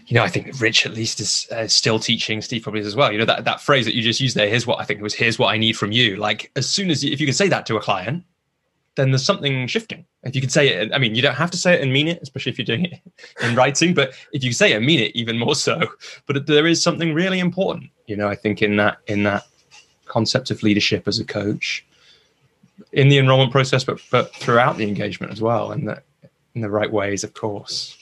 you 0.06 0.14
know, 0.14 0.22
I 0.22 0.28
think 0.28 0.60
Rich 0.60 0.84
at 0.84 0.92
least 0.92 1.20
is 1.20 1.46
uh, 1.50 1.66
still 1.66 1.98
teaching. 1.98 2.42
Steve 2.42 2.62
probably 2.62 2.80
is 2.80 2.86
as 2.86 2.96
well. 2.96 3.10
You 3.10 3.18
know, 3.18 3.24
that, 3.24 3.44
that 3.44 3.60
phrase 3.60 3.86
that 3.86 3.94
you 3.94 4.02
just 4.02 4.20
used 4.20 4.36
there, 4.36 4.48
here's 4.48 4.66
what 4.66 4.80
I 4.80 4.84
think 4.84 5.00
was, 5.00 5.14
here's 5.14 5.38
what 5.38 5.48
I 5.48 5.56
need 5.56 5.76
from 5.76 5.92
you. 5.92 6.16
Like, 6.16 6.50
as 6.56 6.68
soon 6.68 6.90
as, 6.90 7.02
you, 7.02 7.12
if 7.12 7.20
you 7.20 7.26
can 7.26 7.34
say 7.34 7.48
that 7.48 7.64
to 7.66 7.76
a 7.76 7.80
client, 7.80 8.24
then 8.96 9.10
there's 9.10 9.24
something 9.24 9.66
shifting. 9.66 10.04
If 10.24 10.34
you 10.34 10.40
can 10.40 10.50
say 10.50 10.68
it, 10.68 10.92
I 10.92 10.98
mean, 10.98 11.14
you 11.14 11.22
don't 11.22 11.34
have 11.34 11.50
to 11.52 11.58
say 11.58 11.74
it 11.74 11.80
and 11.82 11.92
mean 11.92 12.08
it, 12.08 12.18
especially 12.22 12.52
if 12.52 12.58
you're 12.58 12.66
doing 12.66 12.86
it 12.86 13.00
in 13.42 13.54
writing, 13.54 13.94
but 13.94 14.12
if 14.32 14.44
you 14.44 14.52
say 14.52 14.72
it 14.72 14.80
mean 14.80 15.00
it, 15.00 15.14
even 15.14 15.38
more 15.38 15.54
so. 15.54 15.80
But 16.26 16.46
there 16.46 16.66
is 16.66 16.82
something 16.82 17.14
really 17.14 17.38
important, 17.38 17.90
you 18.06 18.16
know, 18.16 18.28
I 18.28 18.34
think 18.34 18.62
in 18.62 18.76
that, 18.76 18.98
in 19.06 19.22
that 19.22 19.44
concept 20.06 20.50
of 20.50 20.62
leadership 20.62 21.08
as 21.08 21.18
a 21.18 21.24
coach 21.24 21.84
in 22.92 23.08
the 23.08 23.18
enrollment 23.18 23.52
process, 23.52 23.84
but, 23.84 24.00
but 24.10 24.34
throughout 24.34 24.76
the 24.76 24.86
engagement 24.86 25.32
as 25.32 25.40
well, 25.40 25.72
and 25.72 25.88
that 25.88 26.02
in 26.54 26.62
the 26.62 26.70
right 26.70 26.90
ways, 26.90 27.22
of 27.22 27.34
course. 27.34 27.96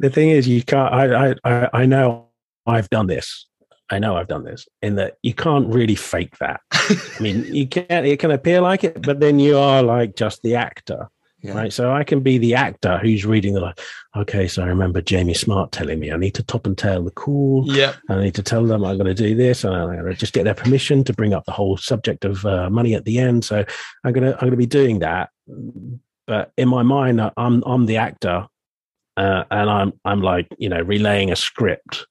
The 0.00 0.10
thing 0.10 0.30
is, 0.30 0.46
you 0.46 0.62
can't, 0.62 0.92
I, 0.92 1.34
I, 1.44 1.70
I 1.72 1.86
know 1.86 2.28
I've 2.66 2.90
done 2.90 3.06
this 3.06 3.46
I 3.90 3.98
know 3.98 4.16
I've 4.16 4.28
done 4.28 4.44
this 4.44 4.66
in 4.82 4.96
that 4.96 5.16
you 5.22 5.32
can't 5.32 5.72
really 5.72 5.94
fake 5.94 6.38
that. 6.38 6.60
I 6.72 6.98
mean, 7.20 7.44
you 7.54 7.66
can't. 7.66 8.06
it 8.06 8.18
can 8.18 8.32
appear 8.32 8.60
like 8.60 8.84
it, 8.84 9.02
but 9.02 9.20
then 9.20 9.38
you 9.38 9.56
are 9.58 9.82
like 9.82 10.16
just 10.16 10.42
the 10.42 10.56
actor. 10.56 11.08
Yeah. 11.42 11.52
Right. 11.52 11.72
So 11.72 11.92
I 11.92 12.02
can 12.02 12.20
be 12.20 12.38
the 12.38 12.54
actor 12.54 12.98
who's 12.98 13.24
reading 13.24 13.54
the 13.54 13.60
like, 13.60 13.78
okay, 14.16 14.48
so 14.48 14.64
I 14.64 14.66
remember 14.66 15.00
Jamie 15.00 15.34
Smart 15.34 15.70
telling 15.70 16.00
me 16.00 16.10
I 16.10 16.16
need 16.16 16.34
to 16.34 16.42
top 16.42 16.66
and 16.66 16.76
tail 16.76 17.04
the 17.04 17.10
call. 17.10 17.64
Yeah. 17.68 17.94
I 18.08 18.20
need 18.20 18.34
to 18.36 18.42
tell 18.42 18.64
them 18.64 18.84
I'm 18.84 18.96
going 18.96 19.06
to 19.06 19.14
do 19.14 19.36
this 19.36 19.62
and 19.62 19.74
I'm 19.74 19.92
going 19.92 20.04
to 20.06 20.14
just 20.14 20.32
get 20.32 20.44
their 20.44 20.54
permission 20.54 21.04
to 21.04 21.12
bring 21.12 21.34
up 21.34 21.44
the 21.44 21.52
whole 21.52 21.76
subject 21.76 22.24
of 22.24 22.44
uh, 22.46 22.68
money 22.70 22.94
at 22.94 23.04
the 23.04 23.18
end. 23.18 23.44
So 23.44 23.64
I'm 24.02 24.12
going 24.12 24.24
to, 24.24 24.32
I'm 24.32 24.40
going 24.40 24.52
to 24.52 24.56
be 24.56 24.66
doing 24.66 25.00
that. 25.00 25.30
But 26.26 26.52
in 26.56 26.68
my 26.68 26.82
mind, 26.82 27.20
I'm, 27.36 27.62
I'm 27.64 27.86
the 27.86 27.98
actor 27.98 28.48
uh, 29.16 29.44
and 29.50 29.70
I'm 29.70 29.92
I'm 30.04 30.22
like 30.22 30.48
you 30.58 30.68
know 30.68 30.80
relaying 30.80 31.30
a 31.30 31.36
script, 31.36 32.06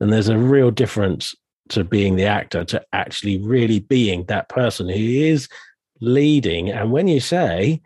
and 0.00 0.12
there's 0.12 0.28
a 0.28 0.38
real 0.38 0.70
difference 0.70 1.34
to 1.70 1.84
being 1.84 2.16
the 2.16 2.24
actor 2.24 2.64
to 2.64 2.82
actually 2.92 3.38
really 3.38 3.80
being 3.80 4.24
that 4.24 4.48
person 4.48 4.88
who 4.88 4.94
is 4.94 5.48
leading. 6.00 6.70
And 6.70 6.92
when 6.92 7.08
you 7.08 7.20
say, 7.20 7.80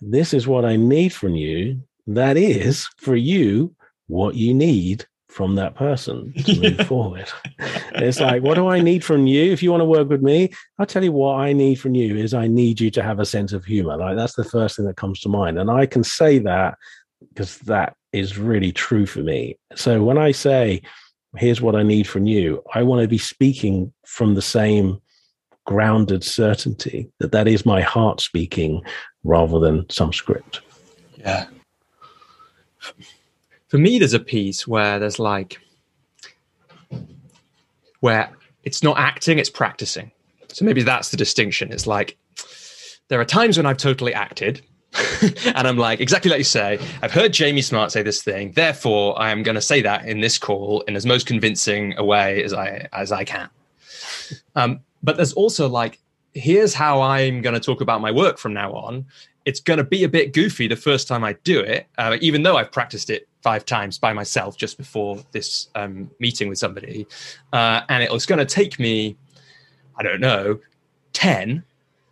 "This 0.00 0.34
is 0.34 0.46
what 0.46 0.64
I 0.64 0.76
need 0.76 1.12
from 1.12 1.34
you," 1.34 1.82
that 2.06 2.36
is 2.36 2.86
for 2.98 3.16
you 3.16 3.74
what 4.08 4.36
you 4.36 4.54
need 4.54 5.06
from 5.28 5.54
that 5.56 5.74
person 5.74 6.32
to 6.32 6.60
move 6.62 6.86
forward. 6.86 7.28
It's 7.96 8.20
like, 8.20 8.42
what 8.42 8.54
do 8.54 8.68
I 8.68 8.80
need 8.80 9.04
from 9.04 9.26
you? 9.26 9.52
If 9.52 9.62
you 9.62 9.70
want 9.70 9.82
to 9.82 9.86
work 9.86 10.08
with 10.08 10.22
me, 10.22 10.50
I'll 10.78 10.86
tell 10.86 11.04
you 11.04 11.12
what 11.12 11.34
I 11.34 11.52
need 11.52 11.74
from 11.74 11.94
you 11.94 12.16
is 12.16 12.32
I 12.32 12.46
need 12.46 12.80
you 12.80 12.90
to 12.92 13.02
have 13.02 13.20
a 13.20 13.26
sense 13.26 13.52
of 13.52 13.64
humor. 13.64 13.98
Like 13.98 14.16
that's 14.16 14.34
the 14.34 14.44
first 14.44 14.76
thing 14.76 14.86
that 14.86 14.96
comes 14.96 15.20
to 15.20 15.28
mind. 15.28 15.58
And 15.58 15.70
I 15.70 15.84
can 15.84 16.02
say 16.02 16.38
that 16.38 16.78
because 17.20 17.58
that 17.60 17.96
is 18.16 18.38
really 18.38 18.72
true 18.72 19.06
for 19.06 19.20
me. 19.20 19.56
So 19.74 20.02
when 20.02 20.18
I 20.18 20.32
say, 20.32 20.82
here's 21.36 21.60
what 21.60 21.76
I 21.76 21.82
need 21.82 22.06
from 22.06 22.26
you, 22.26 22.62
I 22.74 22.82
want 22.82 23.02
to 23.02 23.08
be 23.08 23.18
speaking 23.18 23.92
from 24.06 24.34
the 24.34 24.42
same 24.42 25.00
grounded 25.64 26.22
certainty 26.24 27.10
that 27.18 27.32
that 27.32 27.48
is 27.48 27.66
my 27.66 27.80
heart 27.80 28.20
speaking 28.20 28.82
rather 29.24 29.58
than 29.58 29.84
some 29.90 30.12
script. 30.12 30.60
Yeah. 31.18 31.46
For 33.68 33.78
me, 33.78 33.98
there's 33.98 34.14
a 34.14 34.20
piece 34.20 34.66
where 34.66 34.98
there's 34.98 35.18
like, 35.18 35.58
where 38.00 38.30
it's 38.62 38.82
not 38.82 38.98
acting, 38.98 39.38
it's 39.38 39.50
practicing. 39.50 40.12
So 40.48 40.64
maybe 40.64 40.82
that's 40.82 41.10
the 41.10 41.16
distinction. 41.16 41.72
It's 41.72 41.86
like, 41.86 42.16
there 43.08 43.20
are 43.20 43.24
times 43.24 43.56
when 43.56 43.66
I've 43.66 43.76
totally 43.76 44.14
acted 44.14 44.62
and 45.46 45.66
I'm 45.68 45.76
like, 45.76 46.00
exactly 46.00 46.30
like 46.30 46.38
you 46.38 46.44
say, 46.44 46.78
I've 47.02 47.12
heard 47.12 47.32
Jamie 47.32 47.62
Smart 47.62 47.92
say 47.92 48.02
this 48.02 48.22
thing, 48.22 48.52
therefore 48.52 49.20
I 49.20 49.30
am 49.30 49.42
going 49.42 49.54
to 49.54 49.60
say 49.60 49.82
that 49.82 50.06
in 50.06 50.20
this 50.20 50.38
call 50.38 50.82
in 50.82 50.96
as 50.96 51.04
most 51.04 51.26
convincing 51.26 51.94
a 51.98 52.04
way 52.04 52.42
as 52.42 52.52
I 52.52 52.88
as 52.92 53.12
I 53.12 53.24
can. 53.24 53.48
Um, 54.54 54.80
but 55.02 55.16
there's 55.16 55.32
also 55.34 55.68
like, 55.68 55.98
here's 56.34 56.74
how 56.74 57.00
I'm 57.00 57.42
going 57.42 57.54
to 57.54 57.60
talk 57.60 57.80
about 57.80 58.00
my 58.00 58.10
work 58.10 58.38
from 58.38 58.52
now 58.52 58.72
on. 58.72 59.06
It's 59.44 59.60
going 59.60 59.78
to 59.78 59.84
be 59.84 60.02
a 60.02 60.08
bit 60.08 60.32
goofy 60.32 60.66
the 60.66 60.76
first 60.76 61.06
time 61.06 61.22
I 61.22 61.34
do 61.44 61.60
it, 61.60 61.86
uh, 61.98 62.16
even 62.20 62.42
though 62.42 62.56
I've 62.56 62.72
practiced 62.72 63.10
it 63.10 63.28
five 63.42 63.64
times 63.64 63.96
by 63.96 64.12
myself 64.12 64.56
just 64.56 64.76
before 64.76 65.18
this 65.30 65.68
um, 65.76 66.10
meeting 66.18 66.48
with 66.48 66.58
somebody, 66.58 67.06
uh, 67.52 67.82
and 67.88 68.02
it 68.02 68.10
was 68.10 68.26
going 68.26 68.40
to 68.40 68.44
take 68.44 68.80
me, 68.80 69.16
I 69.96 70.02
don't 70.02 70.20
know, 70.20 70.58
ten 71.12 71.62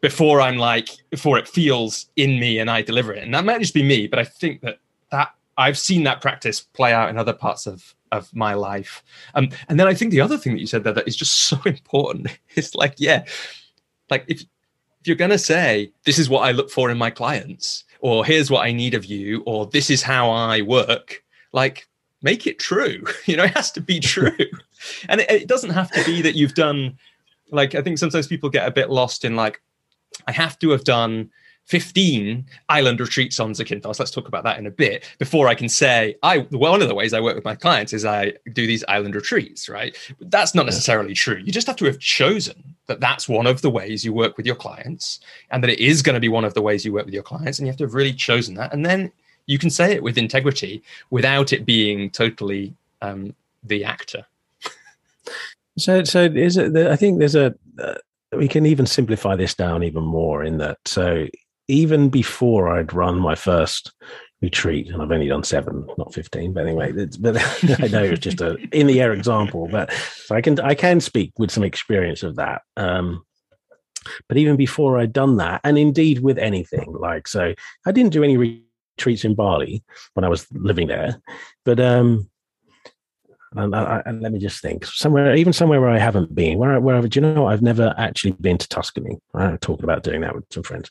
before 0.04 0.38
I'm 0.38 0.58
like 0.58 0.90
before 1.08 1.38
it 1.38 1.48
feels 1.48 2.10
in 2.16 2.38
me 2.38 2.58
and 2.58 2.70
I 2.70 2.82
deliver 2.82 3.14
it. 3.14 3.22
And 3.22 3.32
that 3.32 3.46
might 3.46 3.58
just 3.58 3.72
be 3.72 3.82
me, 3.82 4.06
but 4.06 4.18
I 4.18 4.24
think 4.24 4.60
that 4.60 4.78
that 5.10 5.34
I've 5.56 5.78
seen 5.78 6.02
that 6.02 6.20
practice 6.20 6.60
play 6.60 6.92
out 6.92 7.08
in 7.08 7.16
other 7.16 7.32
parts 7.32 7.66
of 7.66 7.94
of 8.12 8.28
my 8.36 8.52
life. 8.52 9.02
Um, 9.34 9.48
and 9.66 9.80
then 9.80 9.86
I 9.86 9.94
think 9.94 10.10
the 10.10 10.20
other 10.20 10.36
thing 10.36 10.52
that 10.52 10.60
you 10.60 10.66
said 10.66 10.84
there 10.84 10.92
that 10.92 11.08
is 11.08 11.16
just 11.16 11.34
so 11.48 11.58
important 11.64 12.28
is 12.54 12.74
like, 12.74 12.96
yeah, 12.98 13.24
like 14.10 14.26
if 14.28 14.42
if 15.00 15.06
you're 15.06 15.16
gonna 15.16 15.38
say 15.38 15.90
this 16.04 16.18
is 16.18 16.28
what 16.28 16.42
I 16.42 16.50
look 16.50 16.70
for 16.70 16.90
in 16.90 16.98
my 16.98 17.08
clients, 17.08 17.84
or 18.00 18.26
here's 18.26 18.50
what 18.50 18.66
I 18.66 18.72
need 18.72 18.92
of 18.92 19.06
you, 19.06 19.42
or 19.46 19.64
this 19.64 19.88
is 19.88 20.02
how 20.02 20.28
I 20.28 20.60
work, 20.60 21.24
like 21.54 21.88
make 22.20 22.46
it 22.46 22.58
true. 22.58 23.04
You 23.24 23.38
know, 23.38 23.44
it 23.44 23.56
has 23.56 23.70
to 23.72 23.80
be 23.80 24.00
true. 24.00 24.36
and 25.08 25.22
it, 25.22 25.30
it 25.30 25.48
doesn't 25.48 25.70
have 25.70 25.90
to 25.92 26.04
be 26.04 26.20
that 26.20 26.34
you've 26.34 26.52
done 26.52 26.98
like 27.50 27.74
I 27.74 27.80
think 27.80 27.96
sometimes 27.96 28.26
people 28.26 28.50
get 28.50 28.68
a 28.68 28.70
bit 28.70 28.90
lost 28.90 29.24
in 29.24 29.34
like, 29.34 29.62
I 30.26 30.32
have 30.32 30.58
to 30.60 30.70
have 30.70 30.84
done 30.84 31.30
15 31.66 32.44
island 32.68 33.00
retreats 33.00 33.40
on 33.40 33.52
Zakynthos. 33.52 33.98
Let's 33.98 34.10
talk 34.10 34.28
about 34.28 34.44
that 34.44 34.58
in 34.58 34.66
a 34.66 34.70
bit 34.70 35.04
before 35.18 35.48
I 35.48 35.54
can 35.54 35.68
say 35.68 36.16
I 36.22 36.46
well, 36.50 36.72
one 36.72 36.82
of 36.82 36.88
the 36.88 36.94
ways 36.94 37.14
I 37.14 37.20
work 37.20 37.36
with 37.36 37.44
my 37.44 37.54
clients 37.54 37.92
is 37.92 38.04
I 38.04 38.34
do 38.52 38.66
these 38.66 38.84
island 38.86 39.14
retreats, 39.14 39.68
right? 39.68 39.96
But 40.18 40.30
that's 40.30 40.54
not 40.54 40.66
necessarily 40.66 41.14
true. 41.14 41.40
You 41.42 41.52
just 41.52 41.66
have 41.66 41.76
to 41.76 41.86
have 41.86 41.98
chosen 41.98 42.74
that 42.86 43.00
that's 43.00 43.28
one 43.28 43.46
of 43.46 43.62
the 43.62 43.70
ways 43.70 44.04
you 44.04 44.12
work 44.12 44.36
with 44.36 44.44
your 44.44 44.56
clients 44.56 45.20
and 45.50 45.62
that 45.62 45.70
it 45.70 45.80
is 45.80 46.02
going 46.02 46.14
to 46.14 46.20
be 46.20 46.28
one 46.28 46.44
of 46.44 46.52
the 46.52 46.62
ways 46.62 46.84
you 46.84 46.92
work 46.92 47.06
with 47.06 47.14
your 47.14 47.22
clients 47.22 47.58
and 47.58 47.66
you 47.66 47.70
have 47.70 47.78
to 47.78 47.84
have 47.84 47.94
really 47.94 48.12
chosen 48.12 48.54
that 48.56 48.72
and 48.74 48.84
then 48.84 49.10
you 49.46 49.58
can 49.58 49.70
say 49.70 49.92
it 49.92 50.02
with 50.02 50.18
integrity 50.18 50.82
without 51.10 51.52
it 51.52 51.66
being 51.66 52.10
totally 52.10 52.74
um, 53.02 53.34
the 53.62 53.84
actor. 53.84 54.24
So, 55.76 56.04
so 56.04 56.24
is 56.24 56.56
it? 56.56 56.76
I 56.76 56.96
think 56.96 57.18
there's 57.18 57.34
a. 57.34 57.54
Uh, 57.78 57.94
we 58.36 58.48
can 58.48 58.66
even 58.66 58.86
simplify 58.86 59.36
this 59.36 59.54
down 59.54 59.82
even 59.82 60.04
more 60.04 60.44
in 60.44 60.58
that. 60.58 60.78
So 60.86 61.26
even 61.68 62.08
before 62.08 62.76
I'd 62.76 62.92
run 62.92 63.18
my 63.18 63.34
first 63.34 63.92
retreat, 64.42 64.88
and 64.88 65.00
I've 65.00 65.10
only 65.10 65.28
done 65.28 65.42
seven, 65.42 65.86
not 65.96 66.14
fifteen, 66.14 66.52
but 66.52 66.66
anyway, 66.66 66.92
but 67.18 67.36
I 67.82 67.88
know 67.88 68.04
it's 68.04 68.20
just 68.20 68.40
a 68.40 68.56
in 68.72 68.86
the 68.86 69.00
air 69.00 69.12
example, 69.12 69.68
but 69.70 69.92
so 69.92 70.34
I 70.34 70.40
can 70.40 70.60
I 70.60 70.74
can 70.74 71.00
speak 71.00 71.32
with 71.38 71.50
some 71.50 71.64
experience 71.64 72.22
of 72.22 72.36
that. 72.36 72.62
Um, 72.76 73.24
but 74.28 74.36
even 74.36 74.56
before 74.56 74.98
I'd 74.98 75.12
done 75.14 75.36
that, 75.38 75.62
and 75.64 75.78
indeed 75.78 76.20
with 76.20 76.38
anything 76.38 76.92
like 76.92 77.26
so, 77.26 77.54
I 77.86 77.92
didn't 77.92 78.12
do 78.12 78.22
any 78.22 78.36
retreats 78.36 79.24
in 79.24 79.34
Bali 79.34 79.82
when 80.12 80.24
I 80.24 80.28
was 80.28 80.46
living 80.52 80.88
there, 80.88 81.20
but 81.64 81.80
um, 81.80 82.28
and, 83.56 83.74
I, 83.74 84.02
and, 84.04 84.20
let 84.20 84.32
me 84.32 84.38
just 84.38 84.60
think 84.60 84.84
somewhere, 84.84 85.34
even 85.34 85.52
somewhere 85.52 85.80
where 85.80 85.90
I 85.90 85.98
haven't 85.98 86.34
been, 86.34 86.58
where, 86.58 86.80
where 86.80 87.00
do 87.02 87.20
you 87.20 87.22
know, 87.22 87.46
I've 87.46 87.62
never 87.62 87.94
actually 87.96 88.32
been 88.32 88.58
to 88.58 88.68
Tuscany. 88.68 89.18
I'm 89.34 89.58
talking 89.58 89.84
about 89.84 90.02
doing 90.02 90.22
that 90.22 90.34
with 90.34 90.44
some 90.50 90.62
friends. 90.62 90.90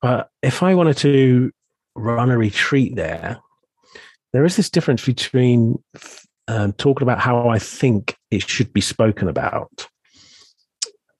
But 0.00 0.30
if 0.42 0.62
I 0.62 0.74
wanted 0.74 0.96
to 0.98 1.50
run 1.94 2.30
a 2.30 2.38
retreat 2.38 2.96
there, 2.96 3.38
there 4.32 4.44
is 4.44 4.56
this 4.56 4.70
difference 4.70 5.04
between 5.04 5.82
um, 6.48 6.72
talking 6.74 7.02
about 7.02 7.20
how 7.20 7.48
I 7.48 7.58
think 7.58 8.16
it 8.30 8.48
should 8.48 8.72
be 8.72 8.80
spoken 8.80 9.28
about. 9.28 9.88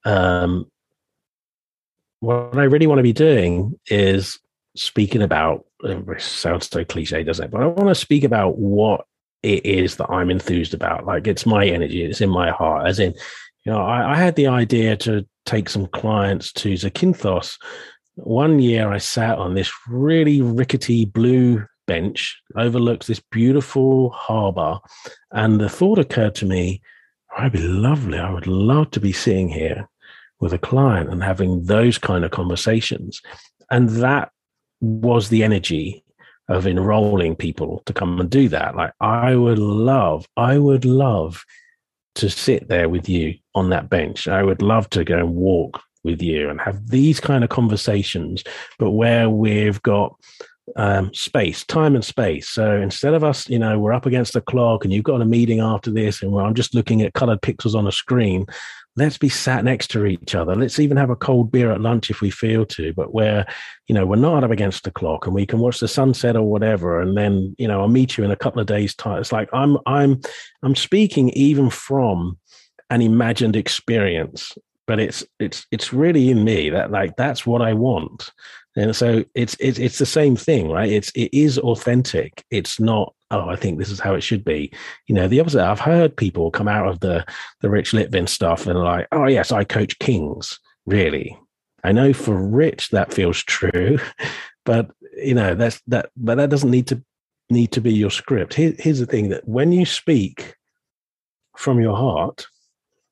Um, 0.04 0.70
what 2.20 2.56
I 2.56 2.64
really 2.64 2.86
want 2.86 2.98
to 2.98 3.04
be 3.04 3.12
doing 3.12 3.78
is 3.86 4.38
speaking 4.76 5.22
about. 5.22 5.64
It 5.84 6.20
sounds 6.20 6.68
so 6.68 6.84
cliche, 6.84 7.22
doesn't 7.22 7.44
it? 7.44 7.50
But 7.50 7.62
I 7.62 7.66
want 7.66 7.88
to 7.88 7.94
speak 7.94 8.24
about 8.24 8.58
what 8.58 9.04
it 9.42 9.64
is 9.64 9.96
that 9.96 10.10
I'm 10.10 10.30
enthused 10.30 10.74
about. 10.74 11.06
Like 11.06 11.26
it's 11.26 11.46
my 11.46 11.66
energy, 11.66 12.04
it's 12.04 12.20
in 12.20 12.30
my 12.30 12.50
heart. 12.50 12.86
As 12.86 12.98
in, 12.98 13.14
you 13.64 13.72
know, 13.72 13.80
I, 13.80 14.12
I 14.12 14.16
had 14.16 14.36
the 14.36 14.46
idea 14.46 14.96
to 14.98 15.26
take 15.46 15.68
some 15.68 15.86
clients 15.86 16.52
to 16.54 16.74
Zakynthos. 16.74 17.56
One 18.16 18.58
year 18.58 18.92
I 18.92 18.98
sat 18.98 19.38
on 19.38 19.54
this 19.54 19.72
really 19.88 20.42
rickety 20.42 21.04
blue 21.04 21.64
bench, 21.86 22.38
overlooks 22.56 23.06
this 23.06 23.22
beautiful 23.30 24.10
harbor, 24.10 24.78
and 25.32 25.60
the 25.60 25.68
thought 25.68 25.98
occurred 25.98 26.34
to 26.36 26.46
me, 26.46 26.82
oh, 27.36 27.42
it'd 27.42 27.52
be 27.52 27.60
lovely. 27.60 28.18
I 28.18 28.30
would 28.30 28.46
love 28.46 28.90
to 28.92 29.00
be 29.00 29.12
sitting 29.12 29.48
here 29.48 29.88
with 30.40 30.52
a 30.52 30.58
client 30.58 31.10
and 31.10 31.22
having 31.22 31.64
those 31.64 31.98
kind 31.98 32.24
of 32.24 32.30
conversations. 32.30 33.20
And 33.70 33.88
that 33.90 34.30
was 34.80 35.28
the 35.28 35.42
energy 35.42 36.04
of 36.48 36.66
enrolling 36.66 37.36
people 37.36 37.82
to 37.86 37.92
come 37.92 38.20
and 38.20 38.30
do 38.30 38.48
that. 38.48 38.74
Like 38.74 38.92
I 39.00 39.36
would 39.36 39.58
love, 39.58 40.26
I 40.36 40.58
would 40.58 40.84
love 40.84 41.44
to 42.16 42.30
sit 42.30 42.68
there 42.68 42.88
with 42.88 43.08
you 43.08 43.34
on 43.54 43.70
that 43.70 43.88
bench. 43.90 44.28
I 44.28 44.42
would 44.42 44.62
love 44.62 44.90
to 44.90 45.04
go 45.04 45.18
and 45.18 45.34
walk 45.34 45.80
with 46.04 46.22
you 46.22 46.48
and 46.48 46.60
have 46.60 46.88
these 46.88 47.20
kind 47.20 47.44
of 47.44 47.50
conversations, 47.50 48.44
but 48.78 48.92
where 48.92 49.28
we've 49.28 49.82
got 49.82 50.14
um, 50.76 51.12
space, 51.14 51.64
time 51.64 51.94
and 51.94 52.04
space. 52.04 52.48
So 52.48 52.76
instead 52.76 53.14
of 53.14 53.24
us, 53.24 53.48
you 53.48 53.58
know, 53.58 53.78
we're 53.78 53.92
up 53.92 54.06
against 54.06 54.32
the 54.32 54.40
clock 54.40 54.84
and 54.84 54.92
you've 54.92 55.04
got 55.04 55.22
a 55.22 55.26
meeting 55.26 55.60
after 55.60 55.90
this 55.90 56.22
and 56.22 56.36
I'm 56.38 56.54
just 56.54 56.74
looking 56.74 57.02
at 57.02 57.14
colored 57.14 57.40
pixels 57.42 57.74
on 57.74 57.86
a 57.86 57.92
screen, 57.92 58.46
let's 58.96 59.18
be 59.18 59.28
sat 59.28 59.64
next 59.64 59.88
to 59.92 60.06
each 60.06 60.34
other. 60.34 60.54
Let's 60.54 60.78
even 60.78 60.96
have 60.96 61.10
a 61.10 61.16
cold 61.16 61.52
beer 61.52 61.70
at 61.70 61.80
lunch 61.80 62.10
if 62.10 62.20
we 62.20 62.30
feel 62.30 62.66
to, 62.66 62.92
but 62.94 63.14
where, 63.14 63.46
you 63.86 63.94
know, 63.94 64.04
we're 64.04 64.16
not 64.16 64.44
up 64.44 64.50
against 64.50 64.84
the 64.84 64.90
clock 64.90 65.26
and 65.26 65.34
we 65.34 65.46
can 65.46 65.60
watch 65.60 65.80
the 65.80 65.88
sunset 65.88 66.36
or 66.36 66.42
whatever. 66.42 67.00
And 67.00 67.16
then, 67.16 67.54
you 67.58 67.68
know, 67.68 67.80
I'll 67.80 67.88
meet 67.88 68.16
you 68.16 68.24
in 68.24 68.30
a 68.30 68.36
couple 68.36 68.60
of 68.60 68.66
days 68.66 68.94
time. 68.94 69.20
It's 69.20 69.32
like 69.32 69.48
I'm, 69.52 69.78
I'm, 69.86 70.20
I'm 70.62 70.74
speaking 70.74 71.30
even 71.30 71.70
from 71.70 72.38
an 72.90 73.02
imagined 73.02 73.56
experience 73.56 74.56
but 74.88 74.98
it's 74.98 75.22
it's 75.38 75.66
it's 75.70 75.92
really 75.92 76.30
in 76.30 76.42
me 76.42 76.70
that 76.70 76.90
like 76.90 77.14
that's 77.16 77.46
what 77.46 77.60
I 77.60 77.74
want. 77.74 78.32
And 78.78 78.94
so 78.94 79.24
it's 79.34 79.56
it's 79.58 79.76
it's 79.76 79.98
the 79.98 80.06
same 80.06 80.36
thing, 80.36 80.70
right? 80.70 80.90
It's 80.90 81.10
it 81.16 81.36
is 81.36 81.58
authentic. 81.58 82.44
It's 82.50 82.78
not 82.78 83.12
oh, 83.32 83.48
I 83.48 83.56
think 83.56 83.78
this 83.78 83.90
is 83.90 83.98
how 83.98 84.14
it 84.14 84.20
should 84.20 84.44
be. 84.44 84.72
You 85.08 85.16
know, 85.16 85.26
the 85.26 85.40
opposite. 85.40 85.64
I've 85.64 85.80
heard 85.80 86.16
people 86.16 86.52
come 86.52 86.68
out 86.68 86.86
of 86.86 87.00
the 87.00 87.26
the 87.60 87.70
Rich 87.70 87.90
Litvin 87.90 88.28
stuff 88.28 88.68
and 88.68 88.78
like, 88.78 89.08
oh 89.10 89.26
yes, 89.26 89.50
I 89.50 89.64
coach 89.64 89.98
kings. 89.98 90.60
Really, 90.86 91.36
I 91.82 91.90
know 91.90 92.12
for 92.12 92.36
Rich 92.36 92.90
that 92.90 93.12
feels 93.12 93.42
true, 93.42 93.98
but 94.64 94.88
you 95.16 95.34
know 95.34 95.56
that's 95.56 95.80
that. 95.88 96.10
But 96.16 96.36
that 96.36 96.50
doesn't 96.50 96.70
need 96.70 96.86
to 96.86 97.02
need 97.50 97.72
to 97.72 97.80
be 97.80 97.92
your 97.92 98.12
script. 98.12 98.54
Here, 98.54 98.74
here's 98.78 99.00
the 99.00 99.06
thing: 99.06 99.30
that 99.30 99.48
when 99.48 99.72
you 99.72 99.86
speak 99.86 100.54
from 101.56 101.80
your 101.80 101.96
heart, 101.96 102.46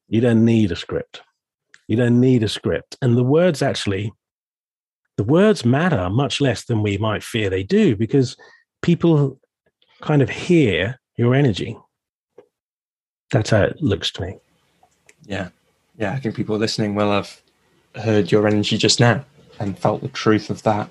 you 0.07 0.21
don't 0.21 0.45
need 0.45 0.71
a 0.71 0.77
script. 0.77 1.23
You 1.89 1.97
don't 1.97 2.21
need 2.21 2.45
a 2.45 2.49
script, 2.49 2.97
and 3.03 3.17
the 3.17 3.25
words 3.25 3.63
actually 3.63 4.13
the 5.17 5.25
words 5.25 5.65
matter 5.65 6.11
much 6.11 6.41
less 6.41 6.65
than 6.65 6.83
we 6.83 6.99
might 6.99 7.23
fear 7.23 7.49
they 7.49 7.63
do 7.63 7.97
because 7.97 8.37
people 8.83 9.39
kind 10.03 10.23
of 10.23 10.29
hear 10.29 11.01
your 11.17 11.35
energy. 11.35 11.77
That's 13.31 13.51
how 13.51 13.63
it 13.63 13.83
looks 13.83 14.11
to 14.13 14.23
me. 14.23 14.39
Yeah. 15.25 15.49
Yeah. 15.97 16.13
I 16.13 16.21
think 16.21 16.37
people 16.37 16.57
listening 16.59 16.95
will 16.95 17.11
have 17.11 17.41
heard 17.97 18.31
your 18.31 18.47
energy 18.47 18.77
just 18.77 19.01
now 19.01 19.25
and 19.59 19.79
felt 19.79 20.03
the 20.03 20.09
truth 20.09 20.51
of 20.51 20.63
that. 20.63 20.91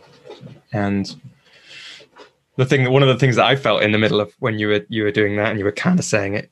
And 0.73 1.15
the 2.57 2.65
thing 2.65 2.83
that 2.83 2.91
one 2.91 3.03
of 3.03 3.07
the 3.07 3.17
things 3.17 3.35
that 3.35 3.45
I 3.45 3.55
felt 3.55 3.83
in 3.83 3.91
the 3.91 3.97
middle 3.97 4.19
of 4.19 4.33
when 4.39 4.59
you 4.59 4.67
were 4.67 4.85
you 4.89 5.03
were 5.03 5.11
doing 5.11 5.35
that 5.37 5.49
and 5.49 5.59
you 5.59 5.65
were 5.65 5.71
kind 5.71 5.99
of 5.99 6.05
saying 6.05 6.33
it, 6.33 6.51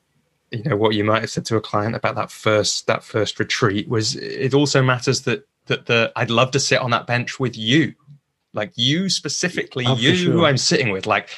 you 0.50 0.62
know, 0.62 0.76
what 0.76 0.94
you 0.94 1.04
might 1.04 1.22
have 1.22 1.30
said 1.30 1.44
to 1.46 1.56
a 1.56 1.60
client 1.60 1.96
about 1.96 2.14
that 2.14 2.30
first 2.30 2.86
that 2.86 3.02
first 3.02 3.38
retreat 3.38 3.88
was 3.88 4.14
it 4.16 4.54
also 4.54 4.82
matters 4.82 5.22
that 5.22 5.46
that 5.66 5.86
the 5.86 6.12
I'd 6.16 6.30
love 6.30 6.50
to 6.52 6.60
sit 6.60 6.80
on 6.80 6.90
that 6.90 7.06
bench 7.06 7.40
with 7.40 7.56
you, 7.56 7.94
like 8.52 8.72
you 8.76 9.08
specifically, 9.08 9.84
oh, 9.86 9.96
you 9.96 10.14
sure. 10.14 10.32
who 10.32 10.44
I'm 10.44 10.58
sitting 10.58 10.90
with, 10.90 11.06
like. 11.06 11.30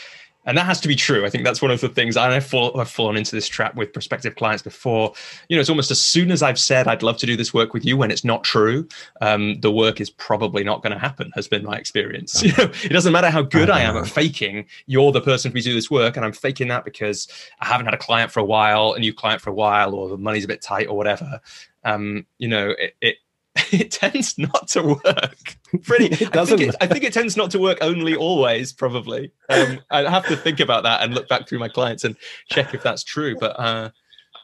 And 0.48 0.56
that 0.56 0.66
has 0.66 0.80
to 0.82 0.86
be 0.86 0.94
true. 0.94 1.26
I 1.26 1.28
think 1.28 1.42
that's 1.42 1.60
one 1.60 1.72
of 1.72 1.80
the 1.80 1.88
things 1.88 2.16
I've, 2.16 2.46
fall, 2.46 2.80
I've 2.80 2.88
fallen 2.88 3.16
into 3.16 3.34
this 3.34 3.48
trap 3.48 3.74
with 3.74 3.92
prospective 3.92 4.36
clients 4.36 4.62
before. 4.62 5.12
You 5.48 5.56
know, 5.56 5.60
it's 5.60 5.68
almost 5.68 5.90
as 5.90 6.00
soon 6.00 6.30
as 6.30 6.40
I've 6.40 6.56
said 6.58 6.86
I'd 6.86 7.02
love 7.02 7.16
to 7.16 7.26
do 7.26 7.36
this 7.36 7.52
work 7.52 7.74
with 7.74 7.84
you, 7.84 7.96
when 7.96 8.12
it's 8.12 8.22
not 8.22 8.44
true, 8.44 8.86
um, 9.20 9.58
the 9.60 9.72
work 9.72 10.00
is 10.00 10.08
probably 10.08 10.62
not 10.62 10.84
going 10.84 10.92
to 10.92 11.00
happen. 11.00 11.32
Has 11.34 11.48
been 11.48 11.64
my 11.64 11.76
experience. 11.76 12.42
You 12.46 12.52
know, 12.58 12.70
it 12.84 12.92
doesn't 12.92 13.12
matter 13.12 13.28
how 13.28 13.42
good 13.42 13.70
I 13.70 13.80
am 13.80 13.96
at 13.96 14.06
faking. 14.06 14.66
You're 14.86 15.10
the 15.10 15.20
person 15.20 15.52
to 15.52 15.60
do 15.60 15.74
this 15.74 15.90
work, 15.90 16.16
and 16.16 16.24
I'm 16.24 16.32
faking 16.32 16.68
that 16.68 16.84
because 16.84 17.26
I 17.58 17.66
haven't 17.66 17.86
had 17.86 17.94
a 17.94 17.98
client 17.98 18.30
for 18.30 18.38
a 18.38 18.44
while, 18.44 18.92
a 18.92 19.00
new 19.00 19.12
client 19.12 19.42
for 19.42 19.50
a 19.50 19.54
while, 19.54 19.96
or 19.96 20.08
the 20.08 20.16
money's 20.16 20.44
a 20.44 20.48
bit 20.48 20.62
tight, 20.62 20.86
or 20.86 20.96
whatever. 20.96 21.40
Um, 21.82 22.24
you 22.38 22.46
know, 22.46 22.70
it, 22.70 22.94
it 23.00 23.16
it 23.72 23.90
tends 23.90 24.36
not 24.38 24.68
to 24.68 24.82
work. 24.82 25.56
Pretty, 25.82 26.06
it 26.24 26.32
doesn't. 26.32 26.54
I 26.54 26.58
think 26.58 26.74
it, 26.74 26.76
I 26.80 26.86
think 26.86 27.04
it, 27.04 27.12
tends 27.12 27.36
not 27.36 27.50
to 27.52 27.58
work 27.58 27.78
only 27.80 28.14
always. 28.14 28.72
Probably, 28.72 29.32
um, 29.48 29.80
I 29.90 30.08
have 30.10 30.26
to 30.26 30.36
think 30.36 30.60
about 30.60 30.82
that 30.82 31.02
and 31.02 31.14
look 31.14 31.28
back 31.28 31.48
through 31.48 31.58
my 31.58 31.68
clients 31.68 32.04
and 32.04 32.16
check 32.50 32.74
if 32.74 32.82
that's 32.82 33.02
true. 33.02 33.36
But 33.38 33.58
uh, 33.58 33.90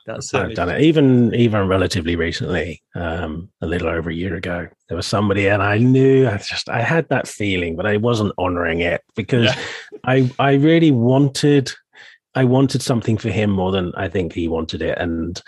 that's 0.06 0.32
I've 0.34 0.54
done 0.54 0.70
it. 0.70 0.80
Even 0.80 1.34
even 1.34 1.68
relatively 1.68 2.16
recently, 2.16 2.82
um, 2.94 3.50
a 3.60 3.66
little 3.66 3.88
over 3.88 4.10
a 4.10 4.14
year 4.14 4.34
ago, 4.34 4.68
there 4.88 4.96
was 4.96 5.06
somebody, 5.06 5.46
and 5.48 5.62
I 5.62 5.78
knew 5.78 6.28
I 6.28 6.38
just 6.38 6.68
I 6.68 6.82
had 6.82 7.08
that 7.10 7.28
feeling, 7.28 7.76
but 7.76 7.86
I 7.86 7.98
wasn't 7.98 8.32
honoring 8.38 8.80
it 8.80 9.02
because 9.14 9.46
yeah. 9.46 9.62
I 10.04 10.30
I 10.38 10.54
really 10.54 10.90
wanted 10.90 11.70
I 12.34 12.44
wanted 12.44 12.82
something 12.82 13.18
for 13.18 13.28
him 13.28 13.50
more 13.50 13.72
than 13.72 13.92
I 13.94 14.08
think 14.08 14.32
he 14.32 14.48
wanted 14.48 14.82
it, 14.82 14.98
and 14.98 15.40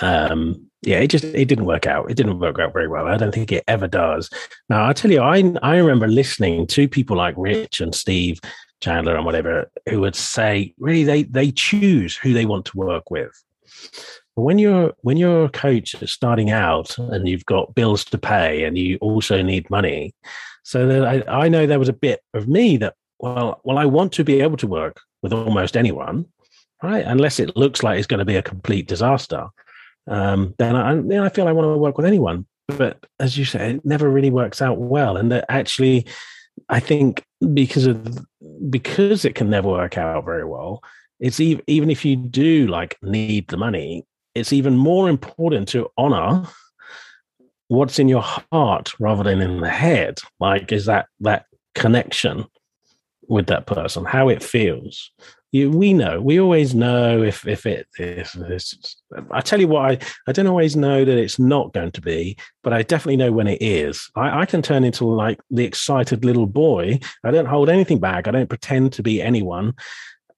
um, 0.00 0.67
yeah, 0.82 1.00
it 1.00 1.08
just 1.08 1.24
it 1.24 1.46
didn't 1.46 1.66
work 1.66 1.86
out. 1.86 2.10
It 2.10 2.16
didn't 2.16 2.38
work 2.38 2.58
out 2.58 2.72
very 2.72 2.88
well. 2.88 3.06
I 3.08 3.16
don't 3.16 3.34
think 3.34 3.50
it 3.50 3.64
ever 3.66 3.88
does. 3.88 4.30
Now 4.68 4.88
I 4.88 4.92
tell 4.92 5.10
you, 5.10 5.20
I 5.20 5.54
I 5.62 5.76
remember 5.76 6.06
listening 6.06 6.66
to 6.68 6.88
people 6.88 7.16
like 7.16 7.34
Rich 7.36 7.80
and 7.80 7.94
Steve 7.94 8.40
Chandler 8.80 9.16
and 9.16 9.24
whatever 9.24 9.70
who 9.88 10.00
would 10.00 10.14
say, 10.14 10.74
really, 10.78 11.02
they 11.02 11.24
they 11.24 11.50
choose 11.50 12.16
who 12.16 12.32
they 12.32 12.46
want 12.46 12.64
to 12.66 12.76
work 12.76 13.10
with. 13.10 13.32
But 14.36 14.42
when 14.42 14.58
you're 14.58 14.94
when 15.00 15.16
you're 15.16 15.46
a 15.46 15.50
coach 15.50 15.96
starting 16.06 16.50
out 16.50 16.96
and 16.96 17.26
you've 17.26 17.46
got 17.46 17.74
bills 17.74 18.04
to 18.06 18.18
pay 18.18 18.62
and 18.64 18.78
you 18.78 18.98
also 19.00 19.42
need 19.42 19.68
money, 19.70 20.14
so 20.62 20.86
that 20.86 21.04
I, 21.04 21.44
I 21.44 21.48
know 21.48 21.66
there 21.66 21.80
was 21.80 21.88
a 21.88 21.92
bit 21.92 22.20
of 22.34 22.46
me 22.46 22.76
that 22.76 22.94
well 23.18 23.60
well 23.64 23.78
I 23.78 23.86
want 23.86 24.12
to 24.12 24.24
be 24.24 24.40
able 24.42 24.56
to 24.58 24.68
work 24.68 25.00
with 25.22 25.32
almost 25.32 25.76
anyone, 25.76 26.26
right? 26.84 27.04
Unless 27.04 27.40
it 27.40 27.56
looks 27.56 27.82
like 27.82 27.98
it's 27.98 28.06
going 28.06 28.18
to 28.18 28.24
be 28.24 28.36
a 28.36 28.42
complete 28.42 28.86
disaster 28.86 29.48
um, 30.08 30.54
then 30.58 30.76
I, 30.76 31.24
I 31.24 31.28
feel 31.28 31.48
I 31.48 31.52
want 31.52 31.66
to 31.66 31.78
work 31.78 31.96
with 31.96 32.06
anyone. 32.06 32.46
But 32.66 33.04
as 33.18 33.38
you 33.38 33.44
say, 33.44 33.72
it 33.72 33.84
never 33.84 34.10
really 34.10 34.30
works 34.30 34.60
out 34.60 34.78
well. 34.78 35.16
And 35.16 35.32
that 35.32 35.46
actually, 35.48 36.06
I 36.68 36.80
think 36.80 37.24
because 37.54 37.86
of 37.86 38.26
because 38.68 39.24
it 39.24 39.34
can 39.34 39.48
never 39.48 39.68
work 39.68 39.96
out 39.96 40.24
very 40.24 40.44
well, 40.44 40.82
it's 41.20 41.40
even 41.40 41.62
even 41.66 41.90
if 41.90 42.04
you 42.04 42.16
do 42.16 42.66
like 42.66 42.96
need 43.02 43.48
the 43.48 43.56
money, 43.56 44.04
it's 44.34 44.52
even 44.52 44.76
more 44.76 45.08
important 45.08 45.68
to 45.68 45.88
honor 45.96 46.44
what's 47.68 47.98
in 47.98 48.08
your 48.08 48.22
heart 48.22 48.92
rather 48.98 49.22
than 49.22 49.40
in 49.40 49.60
the 49.60 49.70
head. 49.70 50.18
Like, 50.40 50.72
is 50.72 50.86
that 50.86 51.06
that 51.20 51.46
connection 51.74 52.46
with 53.28 53.46
that 53.46 53.66
person, 53.66 54.04
how 54.04 54.28
it 54.28 54.42
feels, 54.42 55.10
you, 55.50 55.70
we 55.70 55.94
know 55.94 56.20
we 56.20 56.38
always 56.38 56.74
know 56.74 57.22
if 57.22 57.46
if 57.46 57.64
it 57.64 57.86
if 57.98 58.36
i 59.30 59.40
tell 59.40 59.58
you 59.58 59.68
what 59.68 59.90
I, 59.90 59.98
I 60.26 60.32
don't 60.32 60.46
always 60.46 60.76
know 60.76 61.04
that 61.04 61.18
it's 61.18 61.38
not 61.38 61.72
going 61.72 61.92
to 61.92 62.00
be 62.02 62.36
but 62.62 62.74
i 62.74 62.82
definitely 62.82 63.16
know 63.16 63.32
when 63.32 63.48
it 63.48 63.62
is. 63.62 64.10
I, 64.14 64.40
I 64.40 64.46
can 64.46 64.60
turn 64.60 64.84
into 64.84 65.06
like 65.06 65.40
the 65.50 65.64
excited 65.64 66.24
little 66.24 66.46
boy. 66.46 67.00
I 67.24 67.30
don't 67.30 67.46
hold 67.46 67.70
anything 67.70 67.98
back. 67.98 68.28
I 68.28 68.30
don't 68.30 68.48
pretend 68.48 68.92
to 68.94 69.02
be 69.02 69.22
anyone. 69.22 69.74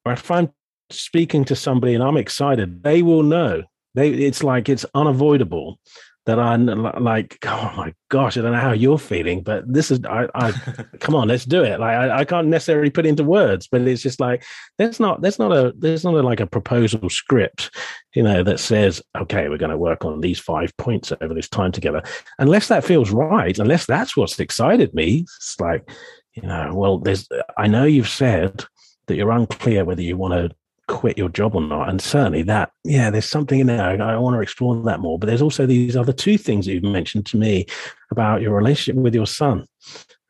Or 0.04 0.12
if 0.12 0.30
i'm 0.30 0.50
speaking 0.90 1.44
to 1.44 1.56
somebody 1.56 1.94
and 1.94 2.02
i'm 2.02 2.16
excited 2.16 2.82
they 2.82 3.02
will 3.02 3.22
know. 3.22 3.64
They 3.94 4.10
it's 4.10 4.44
like 4.44 4.68
it's 4.68 4.86
unavoidable 4.94 5.80
that 6.26 6.38
I'm 6.38 6.66
like, 6.66 7.38
oh 7.46 7.72
my 7.76 7.94
gosh, 8.10 8.36
I 8.36 8.42
don't 8.42 8.52
know 8.52 8.58
how 8.58 8.72
you're 8.72 8.98
feeling, 8.98 9.42
but 9.42 9.64
this 9.66 9.90
is, 9.90 10.00
I, 10.04 10.28
I 10.34 10.52
come 11.00 11.14
on, 11.14 11.28
let's 11.28 11.44
do 11.44 11.64
it. 11.64 11.80
Like, 11.80 11.96
I, 11.96 12.18
I, 12.18 12.24
can't 12.24 12.48
necessarily 12.48 12.90
put 12.90 13.06
into 13.06 13.24
words, 13.24 13.66
but 13.70 13.80
it's 13.82 14.02
just 14.02 14.20
like, 14.20 14.44
there's 14.76 15.00
not, 15.00 15.22
there's 15.22 15.38
not 15.38 15.50
a, 15.50 15.72
there's 15.78 16.04
not 16.04 16.14
a, 16.14 16.22
like 16.22 16.40
a 16.40 16.46
proposal 16.46 17.08
script, 17.08 17.74
you 18.14 18.22
know, 18.22 18.42
that 18.42 18.60
says, 18.60 19.02
okay, 19.16 19.48
we're 19.48 19.56
going 19.56 19.70
to 19.70 19.78
work 19.78 20.04
on 20.04 20.20
these 20.20 20.38
five 20.38 20.76
points 20.76 21.12
over 21.20 21.32
this 21.32 21.48
time 21.48 21.72
together. 21.72 22.02
Unless 22.38 22.68
that 22.68 22.84
feels 22.84 23.10
right, 23.10 23.58
unless 23.58 23.86
that's 23.86 24.16
what's 24.16 24.38
excited 24.38 24.92
me, 24.92 25.20
it's 25.20 25.58
like, 25.58 25.90
you 26.34 26.42
know, 26.42 26.70
well, 26.74 26.98
there's, 26.98 27.28
I 27.56 27.66
know 27.66 27.84
you've 27.84 28.08
said 28.08 28.64
that 29.06 29.16
you're 29.16 29.30
unclear 29.30 29.84
whether 29.84 30.02
you 30.02 30.16
want 30.16 30.34
to 30.34 30.56
quit 30.90 31.16
your 31.16 31.28
job 31.28 31.54
or 31.54 31.62
not. 31.62 31.88
And 31.88 32.00
certainly 32.02 32.42
that, 32.42 32.72
yeah, 32.84 33.10
there's 33.10 33.24
something 33.24 33.60
in 33.60 33.68
there. 33.68 34.02
I 34.02 34.16
want 34.16 34.34
to 34.34 34.40
explore 34.40 34.82
that 34.82 35.00
more. 35.00 35.18
But 35.18 35.28
there's 35.28 35.42
also 35.42 35.64
these 35.64 35.96
other 35.96 36.12
two 36.12 36.36
things 36.36 36.66
that 36.66 36.72
you've 36.72 36.82
mentioned 36.82 37.26
to 37.26 37.36
me 37.36 37.66
about 38.10 38.42
your 38.42 38.54
relationship 38.54 39.00
with 39.00 39.14
your 39.14 39.26
son. 39.26 39.66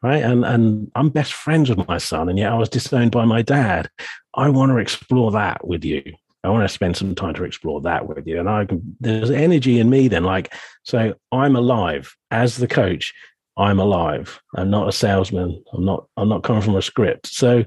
Right. 0.02 0.22
And 0.22 0.46
and 0.46 0.90
I'm 0.94 1.11
best 1.11 1.34
friends 1.34 1.68
with 1.68 1.86
my 1.86 1.98
son, 1.98 2.30
and 2.30 2.38
yet 2.38 2.52
I 2.52 2.56
was 2.56 2.70
disowned 2.70 3.11
by 3.11 3.26
my 3.26 3.42
dad. 3.42 3.90
I 4.32 4.48
want 4.48 4.72
to 4.72 4.78
explore 4.78 5.30
that 5.32 5.66
with 5.66 5.84
you. 5.84 6.02
I 6.42 6.48
want 6.48 6.64
to 6.64 6.72
spend 6.72 6.96
some 6.96 7.14
time 7.14 7.34
to 7.34 7.44
explore 7.44 7.82
that 7.82 8.08
with 8.08 8.26
you. 8.26 8.40
And 8.40 8.48
I 8.48 8.64
can, 8.64 8.96
there's 8.98 9.30
energy 9.30 9.78
in 9.78 9.90
me 9.90 10.08
then, 10.08 10.24
like, 10.24 10.54
so 10.84 11.12
I'm 11.32 11.54
alive 11.54 12.16
as 12.30 12.56
the 12.56 12.66
coach. 12.66 13.12
I'm 13.58 13.78
alive. 13.78 14.40
I'm 14.56 14.70
not 14.70 14.88
a 14.88 14.92
salesman. 14.92 15.62
I'm 15.74 15.84
not, 15.84 16.06
I'm 16.16 16.30
not 16.30 16.44
coming 16.44 16.62
from 16.62 16.76
a 16.76 16.82
script. 16.82 17.26
So 17.26 17.64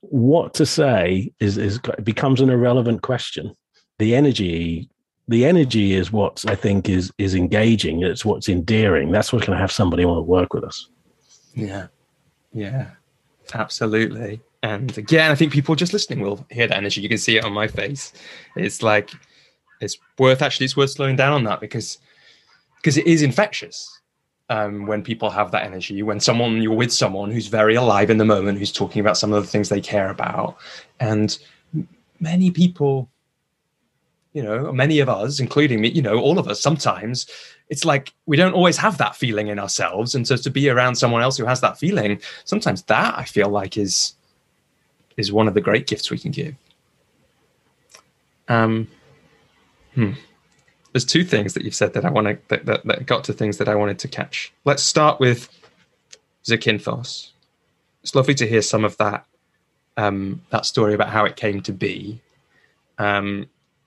what 0.00 0.54
to 0.54 0.66
say 0.66 1.32
is 1.40 1.58
is 1.58 1.78
becomes 2.02 2.40
an 2.40 2.50
irrelevant 2.50 3.02
question. 3.02 3.54
The 3.98 4.14
energy, 4.14 4.88
the 5.28 5.44
energy 5.44 5.92
is 5.92 6.10
what 6.10 6.44
I 6.48 6.54
think 6.54 6.88
is 6.88 7.12
is 7.18 7.34
engaging. 7.34 8.02
It's 8.02 8.24
what's 8.24 8.48
endearing. 8.48 9.12
That's 9.12 9.32
what's 9.32 9.46
going 9.46 9.56
to 9.56 9.60
have 9.60 9.72
somebody 9.72 10.04
want 10.04 10.18
to 10.18 10.22
work 10.22 10.54
with 10.54 10.64
us. 10.64 10.88
Yeah, 11.54 11.88
yeah, 12.52 12.90
absolutely. 13.54 14.40
And 14.62 14.96
again, 14.96 15.30
I 15.30 15.34
think 15.34 15.52
people 15.52 15.74
just 15.74 15.92
listening 15.92 16.20
will 16.20 16.44
hear 16.50 16.66
that 16.66 16.76
energy. 16.76 17.00
You 17.00 17.08
can 17.08 17.18
see 17.18 17.36
it 17.36 17.44
on 17.44 17.52
my 17.52 17.66
face. 17.66 18.12
It's 18.56 18.82
like 18.82 19.10
it's 19.80 19.98
worth 20.18 20.42
actually. 20.42 20.64
It's 20.64 20.76
worth 20.76 20.90
slowing 20.90 21.16
down 21.16 21.32
on 21.32 21.44
that 21.44 21.60
because 21.60 21.98
because 22.76 22.96
it 22.96 23.06
is 23.06 23.22
infectious 23.22 23.99
um, 24.50 24.84
when 24.86 25.02
people 25.02 25.30
have 25.30 25.52
that 25.52 25.62
energy, 25.62 26.02
when 26.02 26.18
someone 26.18 26.60
you're 26.60 26.74
with 26.74 26.92
someone 26.92 27.30
who's 27.30 27.46
very 27.46 27.76
alive 27.76 28.10
in 28.10 28.18
the 28.18 28.24
moment, 28.24 28.58
who's 28.58 28.72
talking 28.72 29.00
about 29.00 29.16
some 29.16 29.32
of 29.32 29.42
the 29.42 29.48
things 29.48 29.68
they 29.68 29.80
care 29.80 30.10
about, 30.10 30.56
and 30.98 31.38
many 32.18 32.50
people, 32.50 33.08
you 34.32 34.42
know, 34.42 34.72
many 34.72 34.98
of 34.98 35.08
us, 35.08 35.38
including 35.38 35.80
me, 35.80 35.88
you 35.90 36.02
know, 36.02 36.18
all 36.18 36.36
of 36.38 36.48
us, 36.48 36.60
sometimes 36.60 37.26
it's 37.68 37.84
like 37.84 38.12
we 38.26 38.36
don't 38.36 38.52
always 38.52 38.76
have 38.76 38.98
that 38.98 39.14
feeling 39.14 39.46
in 39.46 39.58
ourselves, 39.60 40.16
and 40.16 40.26
so 40.26 40.36
to 40.36 40.50
be 40.50 40.68
around 40.68 40.96
someone 40.96 41.22
else 41.22 41.36
who 41.36 41.44
has 41.44 41.60
that 41.60 41.78
feeling, 41.78 42.20
sometimes 42.44 42.82
that 42.82 43.16
I 43.16 43.24
feel 43.24 43.48
like 43.48 43.78
is 43.78 44.14
is 45.16 45.32
one 45.32 45.46
of 45.46 45.54
the 45.54 45.60
great 45.60 45.86
gifts 45.86 46.10
we 46.10 46.18
can 46.18 46.32
give. 46.32 46.56
Um, 48.48 48.88
hmm 49.94 50.14
there's 50.92 51.04
two 51.04 51.24
things 51.24 51.54
that 51.54 51.64
you've 51.64 51.74
said 51.74 51.92
that 51.94 52.04
I 52.04 52.10
want 52.10 52.26
to 52.26 52.38
that, 52.48 52.66
that, 52.66 52.84
that, 52.84 53.06
got 53.06 53.24
to 53.24 53.32
things 53.32 53.58
that 53.58 53.68
I 53.68 53.74
wanted 53.74 53.98
to 54.00 54.08
catch. 54.08 54.52
Let's 54.64 54.82
start 54.82 55.20
with 55.20 55.48
Zakynthos. 56.44 57.30
It's 58.02 58.14
lovely 58.14 58.34
to 58.34 58.46
hear 58.46 58.62
some 58.62 58.84
of 58.84 58.96
that 58.96 59.26
um, 59.96 60.42
that 60.50 60.66
story 60.66 60.94
about 60.94 61.10
how 61.10 61.24
it 61.24 61.36
came 61.36 61.60
to 61.62 61.72
be. 61.72 62.20
Um, 62.98 63.46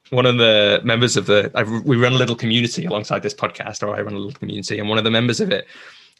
one 0.09 0.25
of 0.25 0.37
the 0.37 0.81
members 0.83 1.17
of 1.17 1.25
the 1.25 1.51
I've, 1.55 1.69
we 1.85 1.97
run 1.97 2.13
a 2.13 2.17
little 2.17 2.35
community 2.35 2.85
alongside 2.85 3.23
this 3.23 3.33
podcast, 3.33 3.81
or 3.81 3.95
I 3.95 4.01
run 4.01 4.13
a 4.13 4.17
little 4.17 4.39
community, 4.39 4.79
and 4.79 4.87
one 4.87 4.97
of 4.97 5.03
the 5.03 5.11
members 5.11 5.39
of 5.39 5.51
it 5.51 5.67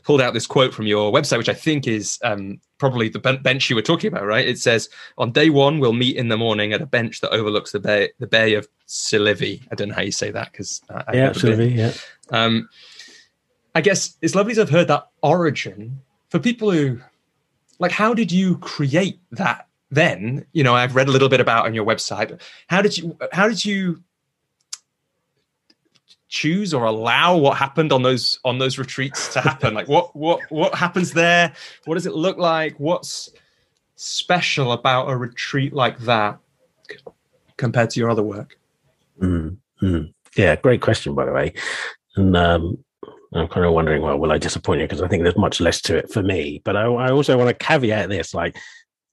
pulled 0.04 0.22
out 0.22 0.34
this 0.34 0.48
quote 0.48 0.74
from 0.74 0.86
your 0.86 1.12
website, 1.12 1.38
which 1.38 1.50
I 1.50 1.54
think 1.54 1.88
is 1.88 2.20
um, 2.24 2.60
probably 2.78 3.10
the 3.10 3.20
bench 3.20 3.70
you 3.70 3.76
were 3.76 3.82
talking 3.82 4.10
about, 4.10 4.26
right? 4.26 4.48
It 4.48 4.60
says, 4.60 4.90
"On 5.18 5.32
day 5.32 5.50
one, 5.50 5.80
we'll 5.80 5.94
meet 5.94 6.16
in 6.16 6.28
the 6.28 6.38
morning 6.38 6.74
at 6.74 6.82
a 6.82 6.86
bench 6.86 7.22
that 7.22 7.32
overlooks 7.32 7.72
the 7.72 7.80
bay, 7.80 8.10
the 8.20 8.28
Bay 8.28 8.54
of 8.56 8.68
Silivi." 8.88 9.62
I 9.72 9.76
don't 9.76 9.90
know 9.90 9.96
how 9.96 10.02
you 10.02 10.12
say 10.12 10.32
that 10.32 10.52
because 10.52 10.82
yeah, 11.14 11.30
Silivi, 11.30 11.76
yeah. 11.76 11.94
Um, 12.32 12.70
I 13.76 13.82
guess 13.82 14.18
it's 14.22 14.36
lovely 14.36 14.54
to 14.54 14.62
have 14.62 14.70
heard 14.70 14.88
that 14.90 15.08
origin 15.22 16.02
for 16.30 16.40
people 16.40 16.72
who, 16.72 17.00
like, 17.80 17.92
how 17.92 18.14
did 18.14 18.32
you 18.32 18.58
create 18.58 19.20
that? 19.32 19.68
Then, 19.90 20.46
you 20.54 20.64
know, 20.64 20.74
I've 20.74 20.96
read 20.96 21.08
a 21.08 21.12
little 21.12 21.30
bit 21.30 21.40
about 21.40 21.66
on 21.66 21.76
your 21.76 21.86
website. 21.86 22.42
How 22.68 22.82
did 22.82 22.98
you? 22.98 23.18
How 23.32 23.48
did 23.48 23.64
you 23.64 24.02
choose 26.34 26.74
or 26.74 26.84
allow 26.86 27.38
what 27.38 27.56
happened 27.58 27.94
on 27.94 28.02
those 28.02 28.40
on 28.44 28.58
those 28.58 28.80
retreats 28.80 29.32
to 29.34 29.40
happen? 29.40 29.76
Like 29.76 29.88
what 29.88 30.16
what 30.16 30.42
what 30.50 30.74
happens 30.74 31.14
there? 31.14 31.54
What 31.86 31.94
does 31.94 32.08
it 32.08 32.16
look 32.16 32.38
like? 32.38 32.78
What's 32.80 33.30
special 33.96 34.72
about 34.72 35.10
a 35.10 35.16
retreat 35.16 35.74
like 35.74 36.00
that 36.00 36.40
compared 37.58 37.92
to 37.92 38.00
your 38.00 38.10
other 38.10 38.24
work? 38.24 38.58
Mm-hmm. 39.22 40.06
yeah 40.36 40.56
great 40.56 40.82
question 40.82 41.14
by 41.14 41.26
the 41.26 41.32
way. 41.32 41.54
And 42.16 42.36
um, 42.36 42.84
i'm 43.36 43.48
kind 43.48 43.66
of 43.66 43.74
wondering 43.74 44.02
well 44.02 44.18
will 44.18 44.32
i 44.32 44.40
disappoint 44.40 44.82
you? 44.82 44.88
Because 44.88 45.04
i 45.04 45.08
think 45.08 45.22
there's 45.22 45.38
much 45.38 45.62
less 45.62 45.82
to 45.82 45.98
it 45.98 46.12
for 46.12 46.24
me. 46.24 46.62
But 46.66 46.76
i, 46.76 46.86
I 46.86 47.12
also 47.12 47.38
want 47.38 47.50
to 47.50 47.66
caveat 47.66 48.10
this 48.10 48.34
like 48.34 48.58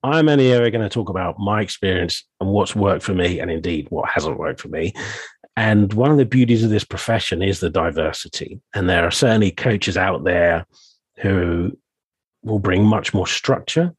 I'm 0.02 0.30
only 0.30 0.50
ever 0.52 0.70
going 0.70 0.82
to 0.82 0.88
talk 0.88 1.10
about 1.10 1.38
my 1.38 1.60
experience 1.60 2.24
and 2.40 2.48
what's 2.48 2.74
worked 2.74 3.02
for 3.02 3.12
me, 3.12 3.38
and 3.38 3.50
indeed 3.50 3.86
what 3.90 4.08
hasn't 4.08 4.38
worked 4.38 4.62
for 4.62 4.68
me. 4.68 4.94
And 5.61 5.92
one 5.92 6.11
of 6.11 6.16
the 6.16 6.24
beauties 6.24 6.64
of 6.64 6.70
this 6.70 6.84
profession 6.84 7.42
is 7.42 7.61
the 7.61 7.68
diversity. 7.68 8.62
And 8.72 8.88
there 8.88 9.04
are 9.04 9.11
certainly 9.11 9.50
coaches 9.50 9.94
out 9.94 10.24
there 10.24 10.64
who 11.18 11.76
will 12.42 12.61
bring 12.61 12.82
much 12.82 13.12
more 13.12 13.26
structure 13.26 13.92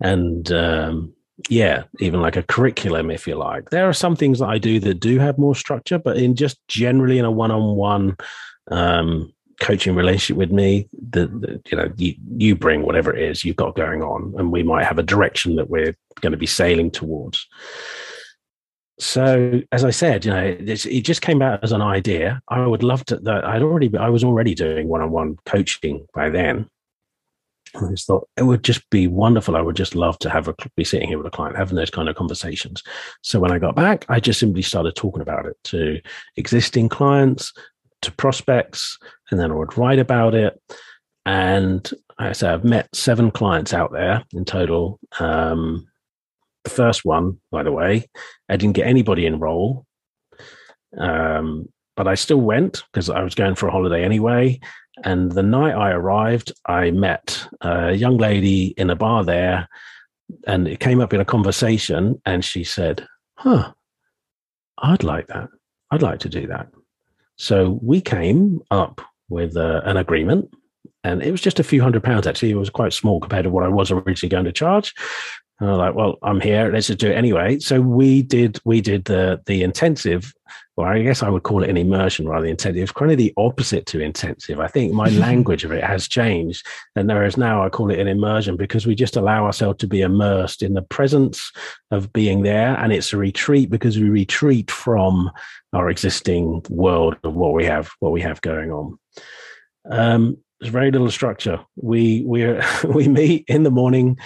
and, 0.00 0.52
um, 0.52 1.14
yeah, 1.48 1.82
even 1.98 2.22
like 2.22 2.36
a 2.36 2.44
curriculum, 2.44 3.10
if 3.10 3.26
you 3.26 3.34
like. 3.34 3.70
There 3.70 3.88
are 3.88 3.92
some 3.92 4.14
things 4.14 4.38
that 4.38 4.50
I 4.50 4.58
do 4.58 4.78
that 4.78 5.00
do 5.00 5.18
have 5.18 5.36
more 5.36 5.56
structure, 5.56 5.98
but 5.98 6.16
in 6.16 6.36
just 6.36 6.58
generally 6.68 7.18
in 7.18 7.24
a 7.24 7.30
one 7.32 7.50
on 7.50 7.74
one 7.74 8.16
coaching 9.58 9.96
relationship 9.96 10.36
with 10.36 10.52
me, 10.52 10.88
the, 10.92 11.26
the, 11.26 11.60
you 11.72 11.76
know 11.76 11.92
you 11.96 12.14
you 12.36 12.54
bring 12.54 12.82
whatever 12.82 13.12
it 13.12 13.28
is 13.28 13.44
you've 13.44 13.56
got 13.56 13.74
going 13.74 14.02
on, 14.02 14.32
and 14.38 14.52
we 14.52 14.62
might 14.62 14.84
have 14.84 14.98
a 14.98 15.02
direction 15.02 15.56
that 15.56 15.70
we're 15.70 15.96
going 16.20 16.32
to 16.32 16.38
be 16.38 16.46
sailing 16.46 16.92
towards 16.92 17.48
so 18.98 19.60
as 19.72 19.84
I 19.84 19.90
said, 19.90 20.24
you 20.24 20.30
know, 20.30 20.56
it 20.58 21.00
just 21.02 21.22
came 21.22 21.40
out 21.40 21.62
as 21.62 21.72
an 21.72 21.82
idea. 21.82 22.40
I 22.48 22.66
would 22.66 22.82
love 22.82 23.04
to. 23.06 23.16
That 23.16 23.44
I'd 23.44 23.62
already, 23.62 23.96
I 23.96 24.08
was 24.08 24.24
already 24.24 24.54
doing 24.54 24.88
one-on-one 24.88 25.38
coaching 25.46 26.06
by 26.14 26.30
then. 26.30 26.68
I 27.74 27.90
just 27.90 28.06
thought 28.06 28.28
it 28.36 28.44
would 28.44 28.64
just 28.64 28.88
be 28.90 29.06
wonderful. 29.06 29.56
I 29.56 29.60
would 29.60 29.76
just 29.76 29.94
love 29.94 30.18
to 30.20 30.30
have 30.30 30.48
a 30.48 30.54
be 30.76 30.84
sitting 30.84 31.08
here 31.08 31.18
with 31.18 31.26
a 31.26 31.30
client, 31.30 31.56
having 31.56 31.76
those 31.76 31.90
kind 31.90 32.08
of 32.08 32.16
conversations. 32.16 32.82
So 33.22 33.38
when 33.38 33.52
I 33.52 33.58
got 33.58 33.76
back, 33.76 34.04
I 34.08 34.20
just 34.20 34.40
simply 34.40 34.62
started 34.62 34.96
talking 34.96 35.22
about 35.22 35.46
it 35.46 35.56
to 35.64 36.00
existing 36.36 36.88
clients, 36.88 37.52
to 38.02 38.12
prospects, 38.12 38.98
and 39.30 39.38
then 39.38 39.52
I 39.52 39.54
would 39.54 39.76
write 39.76 39.98
about 39.98 40.34
it. 40.34 40.60
And 41.26 41.88
I 42.18 42.32
said, 42.32 42.52
I've 42.52 42.64
met 42.64 42.88
seven 42.94 43.30
clients 43.30 43.74
out 43.74 43.92
there 43.92 44.24
in 44.32 44.44
total. 44.44 44.98
Um, 45.20 45.86
the 46.68 46.74
first 46.74 47.04
one, 47.04 47.38
by 47.50 47.62
the 47.62 47.72
way, 47.72 48.08
I 48.48 48.56
didn't 48.56 48.76
get 48.76 48.86
anybody 48.86 49.26
enroll. 49.26 49.86
Um, 50.96 51.68
but 51.96 52.06
I 52.06 52.14
still 52.14 52.40
went 52.40 52.84
because 52.92 53.10
I 53.10 53.22
was 53.22 53.34
going 53.34 53.54
for 53.54 53.68
a 53.68 53.72
holiday 53.72 54.04
anyway. 54.04 54.60
And 55.04 55.32
the 55.32 55.42
night 55.42 55.74
I 55.74 55.90
arrived, 55.90 56.52
I 56.66 56.90
met 56.90 57.46
a 57.60 57.92
young 57.92 58.18
lady 58.18 58.68
in 58.76 58.90
a 58.90 58.96
bar 58.96 59.24
there, 59.24 59.68
and 60.46 60.68
it 60.68 60.80
came 60.80 61.00
up 61.00 61.12
in 61.12 61.20
a 61.20 61.24
conversation. 61.24 62.20
And 62.24 62.44
she 62.44 62.64
said, 62.64 63.06
Huh, 63.36 63.72
I'd 64.78 65.04
like 65.04 65.28
that. 65.28 65.48
I'd 65.90 66.02
like 66.02 66.20
to 66.20 66.28
do 66.28 66.46
that. 66.48 66.68
So 67.36 67.78
we 67.82 68.00
came 68.00 68.60
up 68.70 69.00
with 69.28 69.56
uh, 69.56 69.82
an 69.84 69.96
agreement, 69.96 70.52
and 71.04 71.22
it 71.22 71.30
was 71.30 71.40
just 71.40 71.60
a 71.60 71.64
few 71.64 71.82
hundred 71.82 72.02
pounds 72.02 72.26
actually. 72.26 72.50
It 72.50 72.56
was 72.56 72.70
quite 72.70 72.92
small 72.92 73.20
compared 73.20 73.44
to 73.44 73.50
what 73.50 73.64
I 73.64 73.68
was 73.68 73.90
originally 73.90 74.28
going 74.28 74.44
to 74.44 74.52
charge. 74.52 74.94
And 75.60 75.70
I'm 75.70 75.78
like, 75.78 75.94
well, 75.94 76.18
I'm 76.22 76.40
here. 76.40 76.70
Let's 76.72 76.86
just 76.86 77.00
do 77.00 77.10
it 77.10 77.16
anyway. 77.16 77.58
So 77.58 77.80
we 77.80 78.22
did 78.22 78.60
we 78.64 78.80
did 78.80 79.06
the 79.06 79.40
the 79.46 79.64
intensive, 79.64 80.32
or 80.76 80.86
I 80.86 81.02
guess 81.02 81.22
I 81.22 81.28
would 81.28 81.42
call 81.42 81.64
it 81.64 81.70
an 81.70 81.76
immersion 81.76 82.28
rather 82.28 82.42
than 82.42 82.52
intensive, 82.52 82.94
kind 82.94 83.10
of 83.10 83.18
the 83.18 83.34
opposite 83.36 83.84
to 83.86 84.00
intensive. 84.00 84.60
I 84.60 84.68
think 84.68 84.92
my 84.92 85.08
language 85.26 85.64
of 85.64 85.72
it 85.72 85.82
has 85.82 86.06
changed. 86.06 86.64
And 86.94 87.10
there 87.10 87.24
is 87.24 87.36
now 87.36 87.64
I 87.64 87.70
call 87.70 87.90
it 87.90 87.98
an 87.98 88.06
immersion 88.06 88.56
because 88.56 88.86
we 88.86 88.94
just 88.94 89.16
allow 89.16 89.46
ourselves 89.46 89.78
to 89.78 89.88
be 89.88 90.00
immersed 90.00 90.62
in 90.62 90.74
the 90.74 90.82
presence 90.82 91.50
of 91.90 92.12
being 92.12 92.42
there. 92.42 92.76
And 92.78 92.92
it's 92.92 93.12
a 93.12 93.16
retreat 93.16 93.68
because 93.68 93.98
we 93.98 94.08
retreat 94.08 94.70
from 94.70 95.28
our 95.72 95.90
existing 95.90 96.62
world 96.70 97.16
of 97.24 97.34
what 97.34 97.52
we 97.52 97.64
have, 97.64 97.90
what 97.98 98.12
we 98.12 98.20
have 98.20 98.40
going 98.42 98.70
on. 98.70 98.98
Um, 99.90 100.38
there's 100.60 100.72
very 100.72 100.90
little 100.90 101.10
structure. 101.10 101.60
We 101.76 102.22
we 102.24 102.58
we 102.84 103.08
meet 103.08 103.44
in 103.48 103.64
the 103.64 103.72
morning. 103.72 104.18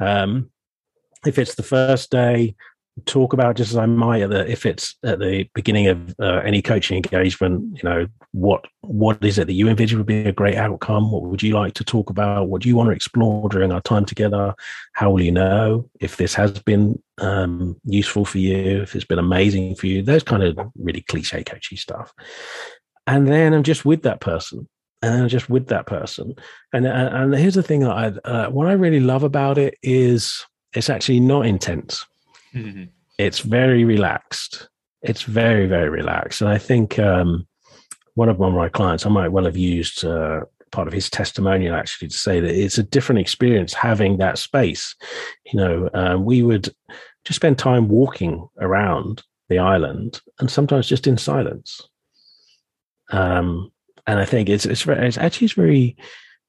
Um, 0.00 0.50
if 1.26 1.38
it's 1.38 1.54
the 1.54 1.62
first 1.62 2.10
day, 2.10 2.54
talk 3.06 3.32
about 3.32 3.56
just 3.56 3.70
as 3.70 3.76
I 3.76 3.86
might 3.86 4.22
at 4.22 4.30
the, 4.30 4.50
if 4.50 4.66
it's 4.66 4.96
at 5.04 5.18
the 5.18 5.48
beginning 5.54 5.86
of 5.86 6.14
uh, 6.20 6.40
any 6.44 6.60
coaching 6.60 6.96
engagement, 6.96 7.78
you 7.78 7.88
know, 7.88 8.06
what 8.32 8.64
what 8.82 9.22
is 9.24 9.38
it 9.38 9.46
that 9.46 9.54
you 9.54 9.68
envision 9.68 9.98
would 9.98 10.06
be 10.06 10.26
a 10.26 10.32
great 10.32 10.56
outcome? 10.56 11.10
What 11.10 11.22
would 11.22 11.42
you 11.42 11.54
like 11.54 11.74
to 11.74 11.84
talk 11.84 12.10
about? 12.10 12.48
What 12.48 12.62
do 12.62 12.68
you 12.68 12.76
want 12.76 12.88
to 12.88 12.94
explore 12.94 13.48
during 13.48 13.72
our 13.72 13.80
time 13.80 14.04
together? 14.04 14.54
How 14.94 15.10
will 15.10 15.22
you 15.22 15.32
know 15.32 15.88
if 16.00 16.16
this 16.16 16.34
has 16.34 16.52
been 16.60 17.00
um, 17.18 17.80
useful 17.84 18.24
for 18.24 18.38
you? 18.38 18.82
If 18.82 18.94
it's 18.94 19.04
been 19.04 19.18
amazing 19.18 19.74
for 19.76 19.86
you? 19.86 20.02
Those 20.02 20.22
kind 20.22 20.42
of 20.42 20.58
really 20.76 21.02
cliche 21.02 21.42
coachy 21.42 21.76
stuff. 21.76 22.12
And 23.06 23.26
then 23.26 23.52
I'm 23.52 23.64
just 23.64 23.84
with 23.84 24.02
that 24.02 24.20
person 24.20 24.68
and 25.02 25.14
then 25.14 25.22
I'm 25.22 25.28
just 25.28 25.48
with 25.48 25.68
that 25.68 25.86
person. 25.86 26.34
And 26.72 26.86
and 26.86 27.34
here's 27.34 27.54
the 27.54 27.62
thing 27.62 27.80
that 27.80 27.90
I 27.90 28.06
uh, 28.28 28.50
what 28.50 28.66
I 28.66 28.72
really 28.72 29.00
love 29.00 29.24
about 29.24 29.58
it 29.58 29.76
is 29.82 30.44
it's 30.74 30.90
actually 30.90 31.20
not 31.20 31.46
intense. 31.46 32.04
Mm-hmm. 32.54 32.84
It's 33.18 33.40
very 33.40 33.84
relaxed. 33.84 34.68
It's 35.02 35.22
very, 35.22 35.66
very 35.66 35.88
relaxed. 35.88 36.40
And 36.40 36.50
I 36.50 36.58
think 36.58 36.98
um, 36.98 37.46
one 38.14 38.28
of 38.28 38.38
one 38.38 38.50
of 38.50 38.56
my 38.56 38.68
clients, 38.68 39.06
I 39.06 39.10
might 39.10 39.32
well 39.32 39.44
have 39.44 39.56
used 39.56 40.04
uh, 40.04 40.40
part 40.72 40.86
of 40.86 40.94
his 40.94 41.10
testimonial 41.10 41.74
actually 41.74 42.08
to 42.08 42.16
say 42.16 42.40
that 42.40 42.54
it's 42.54 42.78
a 42.78 42.82
different 42.82 43.20
experience 43.20 43.74
having 43.74 44.18
that 44.18 44.38
space. 44.38 44.94
You 45.46 45.58
know, 45.58 45.90
uh, 45.94 46.16
we 46.18 46.42
would 46.42 46.68
just 47.24 47.36
spend 47.36 47.58
time 47.58 47.88
walking 47.88 48.48
around 48.60 49.22
the 49.48 49.58
island 49.58 50.20
and 50.38 50.50
sometimes 50.50 50.86
just 50.86 51.06
in 51.06 51.18
silence. 51.18 51.88
Um, 53.10 53.72
and 54.06 54.18
I 54.18 54.24
think 54.24 54.48
it's 54.48 54.64
it's, 54.64 54.86
it's 54.86 55.18
actually 55.18 55.46
it's 55.46 55.54
very 55.54 55.96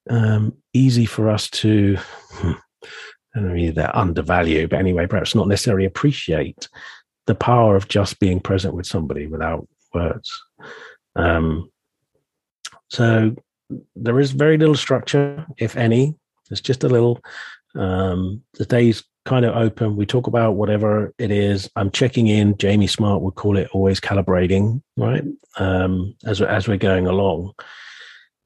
um, 0.10 0.54
easy 0.74 1.06
for 1.06 1.30
us 1.30 1.50
to 1.50 1.98
know 3.40 3.72
they're 3.72 3.96
undervalued, 3.96 4.70
but 4.72 4.80
anyway, 4.80 5.08
perhaps 5.08 5.34
not 5.34 5.48
necessarily 5.48 5.86
appreciate 5.86 6.68
the 7.28 7.36
power 7.36 7.76
of 7.76 7.88
just 7.88 8.20
being 8.20 8.40
present 8.40 8.76
with 8.76 8.86
somebody 8.86 9.28
without 9.28 9.68
words. 9.94 10.30
Um, 11.16 11.72
so 12.90 13.36
there 13.96 14.20
is 14.20 14.32
very 14.32 14.58
little 14.58 14.76
structure, 14.76 15.46
if 15.58 15.78
any. 15.78 16.16
It's 16.50 16.62
just 16.62 16.84
a 16.84 16.90
little. 16.90 17.22
Um, 17.76 18.44
the 18.56 18.66
day's 18.66 19.04
kind 19.24 19.46
of 19.46 19.56
open. 19.56 19.96
We 19.96 20.06
talk 20.06 20.28
about 20.28 20.56
whatever 20.56 21.14
it 21.18 21.32
is. 21.32 21.70
I'm 21.76 21.92
checking 21.92 22.28
in. 22.28 22.58
Jamie 22.58 22.88
Smart 22.88 23.22
would 23.22 23.36
call 23.36 23.56
it 23.56 23.70
always 23.72 24.02
calibrating, 24.02 24.82
right? 24.98 25.24
Um, 25.58 26.16
as 26.26 26.42
as 26.42 26.68
we're 26.68 26.78
going 26.78 27.08
along, 27.08 27.54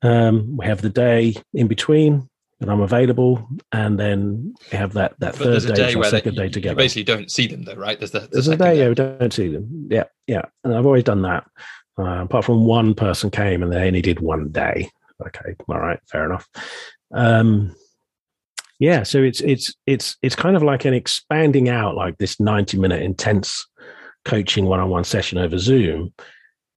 Um, 0.01 0.57
we 0.57 0.67
have 0.67 0.81
the 0.81 0.89
day 0.89 1.33
in 1.53 1.67
between, 1.67 2.29
and 2.61 2.71
I'm 2.71 2.81
available, 2.81 3.47
and 3.71 3.99
then 3.99 4.53
we 4.71 4.77
have 4.77 4.93
that 4.93 5.19
that 5.19 5.37
But 5.37 5.43
third 5.43 5.67
day, 5.67 5.75
day 5.75 5.95
where 5.95 6.09
second 6.09 6.35
they, 6.35 6.43
day 6.43 6.49
together. 6.49 6.73
you 6.73 6.77
basically 6.77 7.03
don't 7.03 7.29
see 7.29 7.47
them, 7.47 7.63
though, 7.63 7.75
right? 7.75 7.99
There's 7.99 8.11
the, 8.11 8.21
the 8.21 8.27
There's 8.27 8.47
a 8.47 8.55
day 8.57 8.75
day. 8.75 8.79
yeah, 8.79 8.89
we 8.89 8.95
don't 8.95 9.33
see 9.33 9.49
them. 9.49 9.87
Yeah, 9.91 10.05
yeah. 10.27 10.43
And 10.63 10.73
I've 10.75 10.85
always 10.85 11.03
done 11.03 11.21
that. 11.23 11.45
Uh, 11.97 12.23
apart 12.23 12.45
from 12.45 12.65
one 12.65 12.93
person 12.93 13.29
came 13.29 13.63
and 13.63 13.71
they 13.71 13.87
only 13.87 14.01
did 14.01 14.19
one 14.19 14.49
day. 14.49 14.89
Okay, 15.25 15.55
all 15.69 15.79
right, 15.79 15.99
fair 16.07 16.25
enough. 16.25 16.47
Um, 17.13 17.75
yeah, 18.79 19.03
so 19.03 19.21
it's 19.23 19.39
it's 19.41 19.73
it's 19.85 20.17
it's 20.21 20.35
kind 20.35 20.55
of 20.57 20.63
like 20.63 20.83
an 20.85 20.93
expanding 20.93 21.69
out 21.69 21.95
like 21.95 22.17
this 22.17 22.39
90 22.39 22.77
minute 22.77 23.01
intense 23.01 23.65
coaching 24.25 24.65
one-on-one 24.65 25.03
session 25.03 25.37
over 25.37 25.57
Zoom 25.57 26.13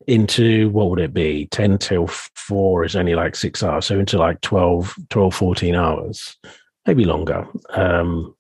into 0.09 0.71
what 0.71 0.89
would 0.89 0.99
it 0.99 1.13
be? 1.13 1.47
10 1.51 1.79
till 1.79 2.07
4 2.07 2.85
is 2.85 2.97
only 2.97 3.15
like 3.15 3.37
6 3.37 3.63
hours 3.63 3.87
so 3.87 3.99
into 3.99 4.19
like 4.19 4.41
12 4.41 4.97
12 5.11 5.35
14 5.35 5.75
hours 5.75 6.37
maybe 6.87 7.05
longer. 7.05 7.47
Um 7.71 8.35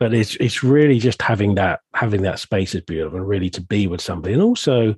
but 0.00 0.12
it's 0.14 0.34
it's 0.36 0.64
really 0.64 0.98
just 0.98 1.22
having 1.22 1.54
that 1.54 1.80
having 1.94 2.22
that 2.22 2.38
space 2.38 2.74
is 2.74 2.80
beautiful 2.80 3.18
and 3.18 3.28
really 3.28 3.50
to 3.50 3.60
be 3.60 3.86
with 3.86 4.00
somebody. 4.00 4.32
And 4.32 4.42
also 4.42 4.96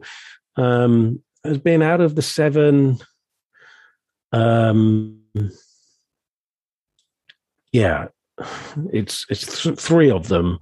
um 0.56 1.22
has 1.44 1.58
been 1.58 1.82
out 1.82 2.00
of 2.00 2.14
the 2.14 2.22
seven 2.22 2.98
um 4.32 5.20
yeah 7.72 8.08
it's 8.92 9.26
it's 9.28 9.62
th- 9.62 9.78
three 9.78 10.10
of 10.10 10.28
them 10.28 10.58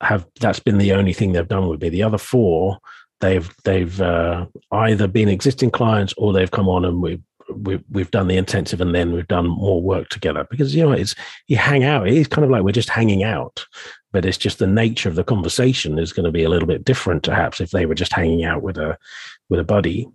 have 0.00 0.26
that's 0.40 0.60
been 0.60 0.78
the 0.78 0.92
only 0.92 1.12
thing 1.12 1.32
they've 1.32 1.46
done 1.46 1.68
with 1.68 1.82
me. 1.82 1.88
The 1.90 2.04
other 2.04 2.18
four 2.18 2.78
they've 3.20 3.54
they've 3.64 4.00
uh, 4.00 4.46
either 4.72 5.06
been 5.08 5.28
existing 5.28 5.70
clients 5.70 6.14
or 6.16 6.32
they've 6.32 6.50
come 6.50 6.68
on 6.68 6.84
and 6.84 7.02
we've 7.02 7.22
we've, 7.50 7.82
we've 7.90 8.10
done 8.10 8.28
the 8.28 8.36
intensive 8.36 8.80
and 8.80 8.94
then 8.94 9.12
we've 9.12 9.28
done 9.28 9.46
more 9.46 9.80
work 9.82 10.08
together 10.10 10.46
because 10.50 10.74
you 10.74 10.84
know 10.84 10.92
it's 10.92 11.14
you 11.46 11.56
hang 11.56 11.82
out 11.82 12.06
it's 12.06 12.28
kind 12.28 12.44
of 12.44 12.50
like 12.50 12.62
we're 12.62 12.72
just 12.72 12.90
hanging 12.90 13.22
out 13.22 13.64
but 14.12 14.24
it's 14.24 14.36
just 14.36 14.58
the 14.58 14.66
nature 14.66 15.08
of 15.08 15.14
the 15.14 15.24
conversation 15.24 15.98
is 15.98 16.12
going 16.12 16.24
to 16.24 16.32
be 16.32 16.44
a 16.44 16.48
little 16.48 16.68
bit 16.68 16.84
different 16.84 17.22
perhaps 17.22 17.60
if 17.60 17.70
they 17.70 17.86
were 17.86 17.94
just 17.94 18.12
hanging 18.12 18.44
out 18.44 18.62
with 18.62 18.76
a 18.76 18.98
with 19.48 19.58
a 19.58 19.64
buddy 19.64 20.06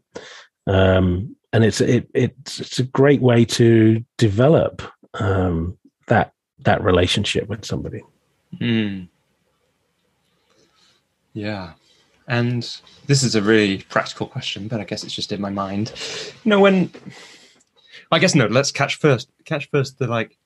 um 0.68 1.36
and 1.52 1.64
it's 1.64 1.82
it 1.82 2.08
it's 2.14 2.60
it's 2.60 2.80
a 2.80 2.84
great 2.84 3.22
way 3.22 3.44
to 3.44 4.04
develop 4.18 4.84
um 5.16 5.76
that 6.08 6.34
that 6.60 6.84
relationship 6.84 7.48
with 7.48 7.66
somebody 7.66 8.04
Mm. 8.60 9.10
Yeah. 11.34 11.74
And 12.28 12.64
this 13.08 13.22
is 13.24 13.36
a 13.36 13.42
really 13.42 13.80
practical 13.90 14.28
question, 14.28 14.68
but 14.68 14.80
I 14.80 14.86
guess 14.86 15.04
it's 15.04 15.14
just 15.14 15.32
in 15.32 15.42
my 15.42 15.50
mind. 15.50 15.92
You 16.44 16.50
know, 16.52 16.60
when 16.60 16.90
I 18.12 18.20
guess 18.20 18.34
no, 18.36 18.48
let's 18.48 18.72
catch 18.72 18.96
first 18.96 19.30
catch 19.46 19.70
first 19.70 20.00
the 20.00 20.08
like 20.08 20.38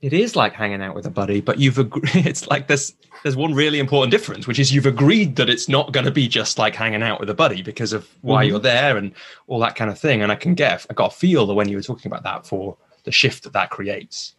it 0.00 0.12
is 0.12 0.34
like 0.34 0.52
hanging 0.52 0.82
out 0.82 0.96
with 0.96 1.06
a 1.06 1.10
buddy, 1.10 1.40
but 1.40 1.58
you've 1.60 1.78
agreed 1.78 2.10
it's 2.26 2.48
like 2.48 2.66
there's 2.66 2.94
there's 3.22 3.36
one 3.36 3.54
really 3.54 3.78
important 3.78 4.10
difference, 4.10 4.48
which 4.48 4.58
is 4.58 4.74
you've 4.74 4.86
agreed 4.86 5.36
that 5.36 5.48
it's 5.48 5.68
not 5.68 5.92
going 5.92 6.06
to 6.06 6.10
be 6.10 6.26
just 6.26 6.58
like 6.58 6.74
hanging 6.74 7.04
out 7.04 7.20
with 7.20 7.30
a 7.30 7.34
buddy 7.34 7.62
because 7.62 7.92
of 7.92 8.08
why 8.22 8.44
Mhm. 8.44 8.48
you're 8.48 8.58
there 8.58 8.96
and 8.96 9.12
all 9.46 9.60
that 9.60 9.76
kind 9.76 9.90
of 9.92 9.98
thing. 9.98 10.22
And 10.22 10.32
I 10.32 10.34
can 10.34 10.54
get 10.54 10.84
I 10.90 10.94
got 10.94 11.12
a 11.12 11.16
feel 11.16 11.46
that 11.46 11.54
when 11.54 11.68
you 11.68 11.76
were 11.76 11.82
talking 11.84 12.10
about 12.10 12.24
that 12.24 12.46
for 12.46 12.76
the 13.04 13.12
shift 13.12 13.44
that 13.44 13.52
that 13.52 13.70
creates, 13.70 14.34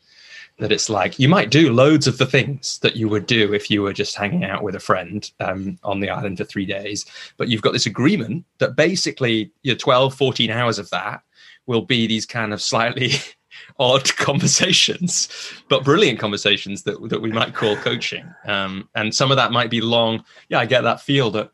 that 0.60 0.72
it's 0.72 0.90
like 0.90 1.20
you 1.20 1.28
might 1.28 1.50
do 1.50 1.74
loads 1.74 2.08
of 2.08 2.18
the 2.18 2.26
things 2.26 2.80
that 2.80 2.96
you 2.96 3.10
would 3.10 3.26
do 3.26 3.54
if 3.54 3.70
you 3.72 3.82
were 3.82 3.94
just 3.94 4.16
hanging 4.16 4.44
out 4.44 4.64
with 4.64 4.76
a 4.76 4.80
friend 4.80 5.32
um, 5.40 5.78
on 5.84 6.00
the 6.00 6.10
island 6.10 6.38
for 6.38 6.44
three 6.44 6.66
days. 6.66 7.06
But 7.38 7.48
you've 7.48 7.62
got 7.62 7.74
this 7.74 7.86
agreement 7.86 8.46
that 8.60 8.76
basically 8.76 9.52
your 9.64 9.76
12 9.76 10.16
14 10.16 10.52
hours 10.52 10.80
of 10.80 10.90
that 10.92 11.22
will 11.66 11.82
be 11.82 12.08
these 12.08 12.26
kind 12.26 12.54
of 12.54 12.62
slightly 12.62 13.14
odd 13.80 14.04
conversations 14.18 15.30
but 15.70 15.84
brilliant 15.84 16.20
conversations 16.20 16.84
that, 16.84 17.10
that 17.10 17.22
we 17.22 17.32
might 17.32 17.56
call 17.56 17.76
coaching. 17.78 18.32
Um, 18.46 18.90
and 18.96 19.14
some 19.14 19.32
of 19.32 19.38
that 19.38 19.52
might 19.52 19.70
be 19.70 19.82
long. 19.82 20.24
Yeah 20.50 20.60
i 20.60 20.66
get 20.66 20.82
that 20.82 21.02
feel 21.02 21.32
that 21.32 21.52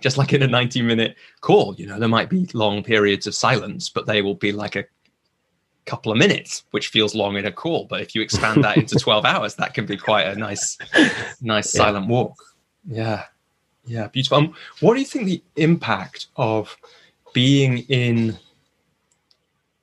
just 0.00 0.16
like 0.16 0.32
in 0.32 0.42
a 0.42 0.46
90 0.46 0.82
minute 0.82 1.16
call 1.40 1.74
you 1.76 1.86
know 1.86 1.98
there 1.98 2.08
might 2.08 2.30
be 2.30 2.48
long 2.54 2.82
periods 2.82 3.26
of 3.26 3.34
silence 3.34 3.90
but 3.90 4.06
they 4.06 4.22
will 4.22 4.34
be 4.34 4.50
like 4.50 4.76
a 4.76 4.84
couple 5.86 6.12
of 6.12 6.18
minutes 6.18 6.64
which 6.70 6.88
feels 6.88 7.14
long 7.14 7.36
in 7.36 7.46
a 7.46 7.52
call 7.52 7.86
but 7.86 8.00
if 8.00 8.14
you 8.14 8.22
expand 8.22 8.62
that 8.62 8.76
into 8.76 8.96
12 8.98 9.24
hours 9.24 9.54
that 9.56 9.74
can 9.74 9.86
be 9.86 9.96
quite 9.96 10.26
a 10.26 10.34
nice 10.36 10.76
nice 11.40 11.74
Yeah. 11.74 11.84
silent 11.84 12.06
walk. 12.08 12.36
Yeah. 12.86 13.24
Yeah 13.86 14.08
beautiful. 14.08 14.38
Um, 14.38 14.54
what 14.80 14.94
do 14.94 15.00
you 15.00 15.06
think 15.06 15.26
the 15.26 15.42
impact 15.56 16.26
of 16.36 16.76
being 17.32 17.78
in 17.88 18.36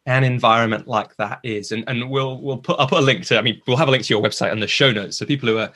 an 0.06 0.24
environment 0.24 0.88
like 0.88 1.16
that 1.18 1.40
is? 1.44 1.72
And 1.72 1.84
and 1.88 2.10
we'll 2.10 2.40
we'll 2.42 2.58
put 2.58 2.80
i'll 2.80 2.88
put 2.88 3.00
a 3.00 3.06
link 3.06 3.26
to 3.26 3.38
i 3.38 3.42
mean 3.42 3.62
we'll 3.68 3.78
have 3.78 3.88
a 3.88 3.92
link 3.92 4.06
to 4.06 4.14
your 4.14 4.22
website 4.24 4.52
on 4.52 4.60
the 4.60 4.68
show 4.68 4.92
notes 4.92 5.18
so 5.18 5.26
people 5.26 5.50
who 5.50 5.58
are 5.58 5.72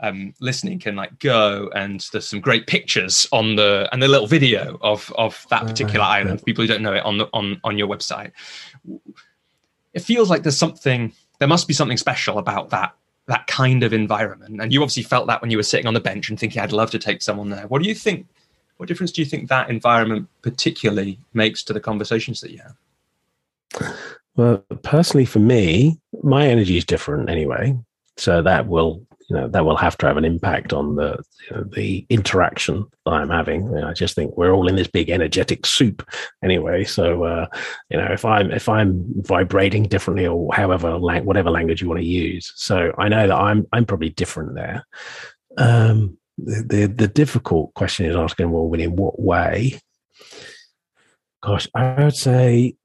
um, 0.00 0.34
listening 0.40 0.78
can 0.80 0.96
like 0.96 1.18
go 1.20 1.70
and 1.74 2.06
there's 2.12 2.28
some 2.28 2.40
great 2.40 2.66
pictures 2.66 3.26
on 3.32 3.54
the 3.56 3.88
and 3.92 4.02
the 4.02 4.08
little 4.08 4.26
video 4.26 4.76
of 4.82 5.10
of 5.16 5.46
that 5.50 5.66
particular 5.66 6.04
island 6.04 6.42
people 6.44 6.62
who 6.62 6.68
don't 6.68 6.82
know 6.82 6.92
it 6.92 7.04
on 7.04 7.16
the 7.18 7.26
on 7.32 7.60
on 7.64 7.78
your 7.78 7.86
website 7.88 8.32
it 9.94 10.00
feels 10.00 10.28
like 10.28 10.42
there's 10.42 10.58
something 10.58 11.12
there 11.38 11.48
must 11.48 11.66
be 11.66 11.74
something 11.74 11.96
special 11.96 12.38
about 12.38 12.70
that 12.70 12.94
that 13.26 13.46
kind 13.46 13.82
of 13.82 13.94
environment. 13.94 14.60
And 14.60 14.70
you 14.70 14.82
obviously 14.82 15.02
felt 15.02 15.26
that 15.28 15.40
when 15.40 15.50
you 15.50 15.56
were 15.56 15.62
sitting 15.62 15.86
on 15.86 15.94
the 15.94 16.00
bench 16.00 16.28
and 16.28 16.38
thinking 16.38 16.60
i'd 16.60 16.72
love 16.72 16.90
to 16.90 16.98
take 16.98 17.22
someone 17.22 17.48
there. 17.48 17.66
What 17.68 17.82
do 17.82 17.88
you 17.88 17.94
think 17.94 18.26
what 18.76 18.88
difference 18.88 19.12
do 19.12 19.22
you 19.22 19.26
think 19.26 19.48
that 19.48 19.70
environment 19.70 20.28
particularly 20.42 21.18
makes 21.32 21.62
to 21.64 21.72
the 21.72 21.80
conversations 21.80 22.40
that 22.40 22.50
you 22.50 22.58
have? 22.58 23.96
Well, 24.36 24.58
personally, 24.82 25.24
for 25.24 25.38
me, 25.38 26.00
my 26.22 26.46
energy 26.48 26.76
is 26.76 26.84
different 26.84 27.30
anyway, 27.30 27.78
so 28.16 28.42
that 28.42 28.66
will 28.66 29.06
you 29.28 29.36
know 29.36 29.48
that 29.48 29.64
will 29.64 29.76
have 29.76 29.96
to 29.98 30.06
have 30.06 30.16
an 30.16 30.24
impact 30.24 30.72
on 30.72 30.96
the 30.96 31.22
you 31.48 31.56
know, 31.56 31.64
the 31.64 32.06
interaction 32.10 32.84
I'm 33.06 33.30
having. 33.30 33.64
You 33.64 33.80
know, 33.80 33.88
I 33.88 33.92
just 33.92 34.14
think 34.14 34.36
we're 34.36 34.52
all 34.52 34.68
in 34.68 34.76
this 34.76 34.88
big 34.88 35.10
energetic 35.10 35.66
soup 35.66 36.06
anyway. 36.42 36.84
So 36.84 37.24
uh, 37.24 37.46
you 37.90 37.98
know, 37.98 38.08
if 38.10 38.24
I'm 38.24 38.50
if 38.50 38.68
I'm 38.68 39.04
vibrating 39.22 39.84
differently 39.84 40.26
or 40.26 40.52
however 40.54 40.98
lang- 40.98 41.24
whatever 41.24 41.50
language 41.50 41.80
you 41.80 41.88
want 41.88 42.00
to 42.00 42.06
use, 42.06 42.52
so 42.56 42.92
I 42.98 43.08
know 43.08 43.26
that 43.26 43.36
I'm 43.36 43.66
I'm 43.72 43.86
probably 43.86 44.10
different 44.10 44.54
there. 44.54 44.84
Um, 45.56 46.18
the, 46.36 46.64
the 46.68 46.86
the 46.86 47.08
difficult 47.08 47.72
question 47.74 48.06
is 48.06 48.16
asking, 48.16 48.50
well, 48.50 48.72
in 48.74 48.96
what 48.96 49.20
way? 49.20 49.78
Gosh, 51.42 51.68
I 51.74 52.04
would 52.04 52.16
say. 52.16 52.76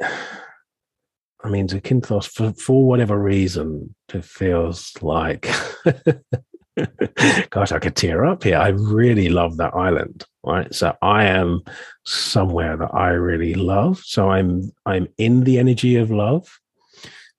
I 1.43 1.49
mean, 1.49 1.67
Zakynthos, 1.67 2.27
for, 2.27 2.51
for 2.53 2.85
whatever 2.85 3.17
reason, 3.17 3.95
it 4.13 4.25
feels 4.25 4.91
like, 5.01 5.47
gosh, 7.49 7.71
I 7.71 7.79
could 7.79 7.95
tear 7.95 8.25
up 8.25 8.43
here. 8.43 8.57
I 8.57 8.69
really 8.69 9.29
love 9.29 9.57
that 9.57 9.73
island, 9.73 10.25
right? 10.43 10.73
So 10.73 10.95
I 11.01 11.25
am 11.25 11.61
somewhere 12.05 12.75
that 12.77 12.93
I 12.93 13.09
really 13.09 13.53
love. 13.53 13.99
So 13.99 14.29
I'm 14.29 14.71
I'm 14.85 15.07
in 15.17 15.45
the 15.45 15.59
energy 15.59 15.95
of 15.95 16.11
love, 16.11 16.59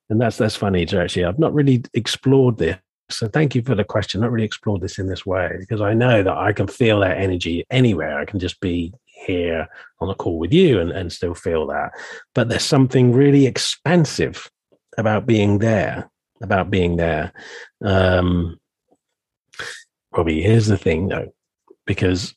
and 0.08 0.20
that's 0.20 0.38
that's 0.38 0.56
funny 0.56 0.86
to 0.86 1.00
actually. 1.00 1.26
I've 1.26 1.38
not 1.38 1.54
really 1.54 1.84
explored 1.94 2.58
this. 2.58 2.78
So 3.10 3.28
thank 3.28 3.54
you 3.54 3.62
for 3.62 3.74
the 3.74 3.84
question. 3.84 4.20
Not 4.20 4.30
really 4.30 4.46
explored 4.46 4.80
this 4.80 4.98
in 4.98 5.08
this 5.08 5.26
way 5.26 5.56
because 5.58 5.80
I 5.80 5.94
know 5.94 6.22
that 6.22 6.36
I 6.36 6.52
can 6.52 6.68
feel 6.68 7.00
that 7.00 7.18
energy 7.18 7.64
anywhere. 7.70 8.18
I 8.18 8.24
can 8.24 8.38
just 8.38 8.60
be 8.60 8.94
here 9.26 9.68
on 10.00 10.10
a 10.10 10.14
call 10.14 10.38
with 10.38 10.52
you 10.52 10.80
and, 10.80 10.90
and 10.90 11.12
still 11.12 11.34
feel 11.34 11.66
that. 11.66 11.92
But 12.34 12.48
there's 12.48 12.64
something 12.64 13.12
really 13.12 13.46
expansive 13.46 14.50
about 14.98 15.26
being 15.26 15.58
there 15.58 16.10
about 16.42 16.70
being 16.70 16.96
there. 16.96 17.32
Um 17.84 18.58
robbie 20.12 20.42
here's 20.42 20.66
the 20.66 20.78
thing 20.78 21.08
though 21.08 21.32
because 21.86 22.34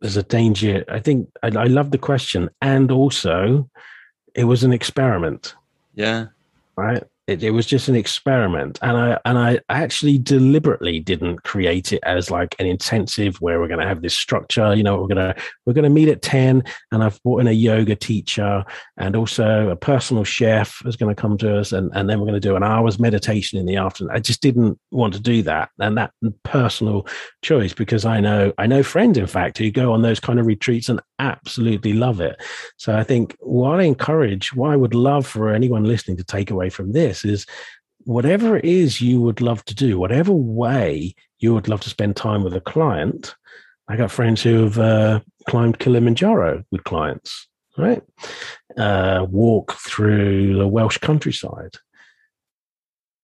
there's 0.00 0.16
a 0.16 0.22
danger. 0.22 0.84
I 0.88 1.00
think 1.00 1.28
I, 1.42 1.48
I 1.48 1.64
love 1.64 1.90
the 1.90 1.98
question 1.98 2.50
and 2.62 2.90
also 2.90 3.68
it 4.34 4.44
was 4.44 4.64
an 4.64 4.72
experiment. 4.72 5.54
Yeah. 5.94 6.26
Right 6.76 7.04
it, 7.26 7.42
it 7.42 7.50
was 7.50 7.66
just 7.66 7.88
an 7.88 7.94
experiment. 7.94 8.78
And 8.82 8.96
i 8.96 9.18
and 9.24 9.38
i 9.38 9.60
actually 9.68 10.18
deliberately 10.18 11.00
didn't 11.00 11.42
create 11.42 11.92
it 11.92 12.00
as 12.04 12.30
like 12.30 12.54
an 12.58 12.66
intensive 12.66 13.36
where 13.40 13.60
we're 13.60 13.68
going 13.68 13.80
to 13.80 13.86
have 13.86 14.02
this 14.02 14.16
structure 14.16 14.74
you 14.74 14.82
know 14.82 14.96
we're 14.96 15.14
going 15.14 15.34
to 15.34 15.42
we're 15.66 15.72
to 15.74 15.88
meet 15.88 16.08
at 16.08 16.22
10 16.22 16.62
and 16.92 17.04
i've 17.04 17.20
brought 17.22 17.40
in 17.40 17.46
a 17.46 17.52
yoga 17.52 17.94
teacher 17.94 18.64
and 18.96 19.16
also 19.16 19.68
a 19.68 19.76
personal 19.76 20.24
chef 20.24 20.82
is 20.86 20.96
going 20.96 21.14
to 21.14 21.20
come 21.20 21.36
to 21.38 21.58
us 21.58 21.72
and, 21.72 21.90
and 21.94 22.08
then 22.08 22.18
we're 22.18 22.26
going 22.26 22.40
to 22.40 22.48
do 22.48 22.56
an 22.56 22.62
hour's 22.62 22.98
meditation 22.98 23.58
in 23.58 23.66
the 23.66 23.76
afternoon. 23.76 24.14
I 24.14 24.20
just 24.20 24.40
didn't 24.40 24.78
want 24.90 25.14
to 25.14 25.20
do 25.20 25.42
that 25.42 25.70
and 25.78 25.96
that 25.96 26.12
personal 26.42 27.06
choice 27.42 27.72
because 27.72 28.04
i 28.04 28.20
know 28.20 28.52
i 28.58 28.66
know 28.66 28.82
friends 28.82 29.18
in 29.18 29.26
fact 29.26 29.58
who 29.58 29.70
go 29.70 29.92
on 29.92 30.02
those 30.02 30.20
kind 30.20 30.38
of 30.38 30.46
retreats 30.46 30.88
and 30.88 31.00
absolutely 31.18 31.92
love 31.92 32.20
it. 32.20 32.40
So 32.76 32.96
i 32.96 33.04
think 33.04 33.36
what 33.40 33.80
i 33.80 33.84
encourage 33.84 34.54
what 34.54 34.70
i 34.70 34.76
would 34.76 34.94
love 34.94 35.26
for 35.26 35.50
anyone 35.50 35.84
listening 35.84 36.16
to 36.16 36.24
take 36.24 36.50
away 36.50 36.70
from 36.70 36.92
this 36.92 37.13
is 37.22 37.44
whatever 38.04 38.56
it 38.56 38.64
is 38.64 39.02
you 39.02 39.20
would 39.20 39.42
love 39.42 39.62
to 39.66 39.74
do, 39.74 39.98
whatever 39.98 40.32
way 40.32 41.14
you 41.38 41.52
would 41.52 41.68
love 41.68 41.82
to 41.82 41.90
spend 41.90 42.16
time 42.16 42.42
with 42.42 42.54
a 42.54 42.60
client. 42.60 43.34
I 43.88 43.96
got 43.96 44.10
friends 44.10 44.42
who 44.42 44.62
have 44.62 44.78
uh, 44.78 45.20
climbed 45.46 45.78
Kilimanjaro 45.78 46.64
with 46.70 46.84
clients. 46.84 47.46
right? 47.76 48.02
Uh, 48.76 49.26
walk 49.28 49.72
through 49.72 50.56
the 50.56 50.68
Welsh 50.68 50.98
countryside. 50.98 51.76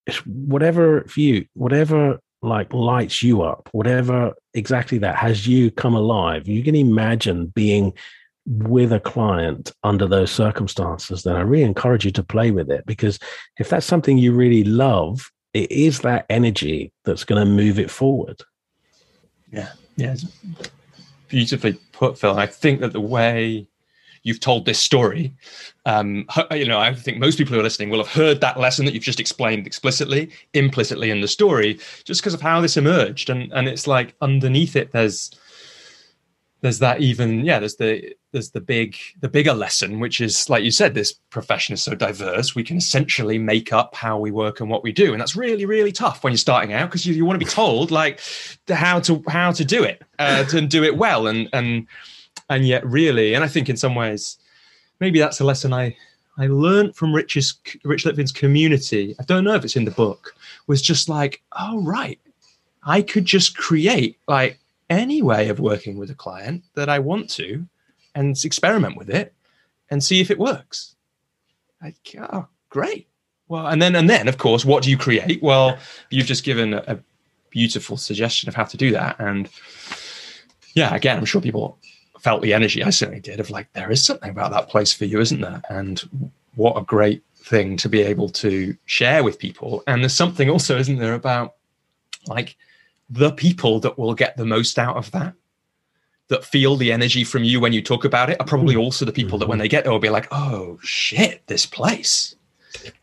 It's 0.07 0.25
whatever 0.27 1.05
for 1.05 1.21
you, 1.21 1.47
whatever 1.55 2.21
like 2.43 2.73
lights 2.73 3.23
you 3.23 3.43
up, 3.43 3.69
whatever 3.73 4.35
exactly 4.55 4.99
that 4.99 5.17
has 5.17 5.47
you 5.47 5.71
come 5.71 5.95
alive. 5.95 6.49
You 6.49 6.63
can 6.63 6.75
imagine 6.75 7.47
being 7.47 7.93
with 8.47 8.93
a 8.93 9.01
client 9.01 9.73
under 9.83 10.07
those 10.07 10.31
circumstances, 10.31 11.23
then 11.23 11.37
I 11.37 11.41
really 11.41 11.65
encourage 11.65 12.05
you 12.05 12.11
to 12.13 12.23
play 12.23 12.51
with 12.51 12.71
it 12.71 12.85
because 12.87 13.19
if 13.59 13.69
that's 13.69 13.87
something 13.87 14.19
you 14.19 14.33
really 14.33 14.65
love, 14.65 15.31
it 15.53 15.71
is 15.71 16.01
that 16.01 16.27
energy 16.31 16.93
that's 17.05 17.25
going 17.25 17.45
to 17.45 17.51
move 17.51 17.79
it 17.79 17.91
forward. 17.91 18.43
Yeah, 19.53 19.71
yeah, 19.97 20.13
it's 20.13 20.25
beautifully 21.29 21.79
put, 21.93 22.19
Phil. 22.19 22.39
I 22.39 22.47
think 22.47 22.81
that 22.81 22.93
the 22.93 23.01
way 23.01 23.67
you've 24.23 24.41
told 24.41 24.65
this 24.65 24.79
story, 24.79 25.33
um, 25.87 26.27
you 26.53 26.67
know, 26.67 26.79
I 26.79 26.95
think 26.95 27.19
most 27.19 27.39
people 27.39 27.55
who 27.55 27.61
are 27.61 27.65
listening 27.65 27.91
will 27.91 28.05
have 28.05 28.13
heard 28.13 28.41
that 28.41 28.59
lesson 28.59 28.85
that 28.85 28.95
you've 28.95 29.03
just 29.03 29.21
explained 29.21 29.67
explicitly, 29.67 30.31
implicitly 30.55 31.11
in 31.11 31.21
the 31.21 31.29
story, 31.29 31.81
just 32.05 32.21
because 32.21 32.35
of 32.35 32.41
how 32.41 32.61
this 32.61 32.77
emerged. 32.77 33.31
And 33.31 33.53
and 33.53 33.69
it's 33.69 33.87
like 33.87 34.15
underneath 34.21 34.77
it, 34.77 34.93
there's 34.93 35.31
there's 36.61 36.79
that 36.79 37.01
even 37.01 37.45
yeah 37.45 37.59
there's 37.59 37.77
the 37.77 38.15
there's 38.33 38.51
the 38.51 38.61
big 38.61 38.97
the 39.21 39.29
bigger 39.29 39.55
lesson 39.55 39.99
which 39.99 40.21
is 40.21 40.49
like 40.49 40.63
you 40.63 40.71
said 40.71 40.95
this 40.95 41.13
profession 41.31 41.73
is 41.73 41.83
so 41.83 41.95
diverse 41.95 42.55
we 42.55 42.63
can 42.63 42.77
essentially 42.77 43.39
make 43.39 43.73
up 43.73 43.95
how 43.95 44.19
we 44.19 44.31
work 44.31 44.61
and 44.61 44.69
what 44.69 44.83
we 44.83 44.93
do. 44.93 45.13
And 45.13 45.21
that's 45.21 45.37
really 45.37 45.67
really 45.67 45.93
tough 45.93 46.23
when 46.23 46.33
you're 46.33 46.39
starting 46.39 46.73
out 46.73 46.89
because 46.89 47.07
you, 47.07 47.15
you 47.15 47.25
want 47.25 47.41
to 47.41 47.45
be 47.45 47.51
told 47.51 47.91
like 47.91 48.21
how 48.69 49.01
to 49.01 49.23
how 49.29 49.53
to 49.53 49.65
do 49.65 49.83
it 49.83 50.03
uh, 50.19 50.45
to 50.45 50.61
do 50.61 50.85
it 50.85 50.97
well. 50.97 51.27
And 51.27 51.49
and 51.53 51.87
and 52.49 52.67
yet 52.67 52.85
really 52.85 53.35
and 53.35 53.45
i 53.45 53.49
think 53.49 53.69
in 53.69 53.77
some 53.77 53.95
ways 53.95 54.37
maybe 54.99 55.19
that's 55.19 55.41
a 55.41 55.45
lesson 55.45 55.73
i 55.73 55.97
i 56.37 56.47
learned 56.49 56.95
from 56.95 57.15
rich's 57.15 57.55
rich 57.85 58.05
litvin's 58.05 58.33
community. 58.33 59.15
I 59.19 59.23
don't 59.25 59.45
know 59.45 59.55
if 59.55 59.65
it's 59.65 59.77
in 59.77 59.85
the 59.85 59.91
book. 59.91 60.35
Was 60.67 60.83
just 60.83 61.09
like 61.09 61.43
oh 61.59 61.83
right. 61.83 62.19
I 62.85 63.03
could 63.03 63.25
just 63.25 63.57
create 63.57 64.19
like 64.27 64.59
any 64.91 65.23
way 65.23 65.49
of 65.49 65.61
working 65.61 65.97
with 65.97 66.11
a 66.11 66.15
client 66.15 66.65
that 66.75 66.89
I 66.89 66.99
want 66.99 67.31
to 67.31 67.67
and 68.15 68.37
experiment 68.45 68.97
with 68.97 69.09
it 69.09 69.33
and 69.89 70.03
see 70.03 70.21
if 70.21 70.31
it 70.31 70.39
works. 70.39 70.97
Like, 71.83 71.97
oh, 72.19 72.47
great. 72.69 73.09
Well, 73.49 73.67
and 73.69 73.81
then 73.81 73.97
and 73.97 74.11
then 74.11 74.29
of 74.29 74.39
course, 74.39 74.65
what 74.65 74.83
do 74.83 74.91
you 74.91 74.99
create? 74.99 75.43
Well, 75.43 75.79
you've 76.11 76.27
just 76.27 76.45
given 76.45 76.75
a, 76.75 76.85
a 76.87 76.99
beautiful 77.51 77.97
suggestion 77.97 78.49
of 78.49 78.55
how 78.55 78.65
to 78.65 78.77
do 78.77 78.91
that. 78.93 79.19
And 79.19 79.49
yeah, 80.75 80.95
again, 80.95 81.17
I'm 81.17 81.25
sure 81.25 81.41
people 81.41 81.79
felt 82.21 82.43
the 82.43 82.55
energy. 82.55 82.83
I 82.85 82.91
certainly 82.91 83.21
did 83.21 83.41
of 83.41 83.51
like, 83.51 83.73
there 83.73 83.91
is 83.91 84.05
something 84.05 84.31
about 84.31 84.53
that 84.53 84.69
place 84.69 84.93
for 84.93 85.05
you, 85.05 85.21
isn't 85.21 85.41
there? 85.41 85.63
And 85.71 86.31
what 86.55 86.77
a 86.77 86.85
great 86.85 87.23
thing 87.37 87.77
to 87.79 87.89
be 87.89 88.03
able 88.03 88.29
to 88.29 88.77
share 88.85 89.25
with 89.25 89.39
people. 89.39 89.83
And 89.87 90.03
there's 90.03 90.15
something 90.15 90.51
also, 90.51 90.79
isn't 90.79 90.99
there, 90.99 91.15
about 91.15 91.55
like 92.27 92.57
the 93.11 93.33
people 93.33 93.81
that 93.81 93.99
will 93.99 94.15
get 94.15 94.37
the 94.37 94.47
most 94.47 94.79
out 94.79 94.97
of 94.97 95.11
that 95.11 95.35
that 96.29 96.45
feel 96.45 96.77
the 96.77 96.93
energy 96.93 97.25
from 97.25 97.43
you 97.43 97.59
when 97.59 97.73
you 97.73 97.83
talk 97.83 98.05
about 98.05 98.31
it 98.31 98.41
are 98.41 98.47
probably 98.47 98.75
hmm. 98.75 98.81
also 98.81 99.05
the 99.05 99.13
people 99.13 99.37
that 99.37 99.49
when 99.49 99.59
they 99.59 99.69
get 99.69 99.83
there 99.83 99.93
will 99.93 99.99
be 99.99 100.09
like, 100.09 100.29
oh 100.31 100.79
shit, 100.81 101.45
this 101.49 101.67
place. 101.67 102.37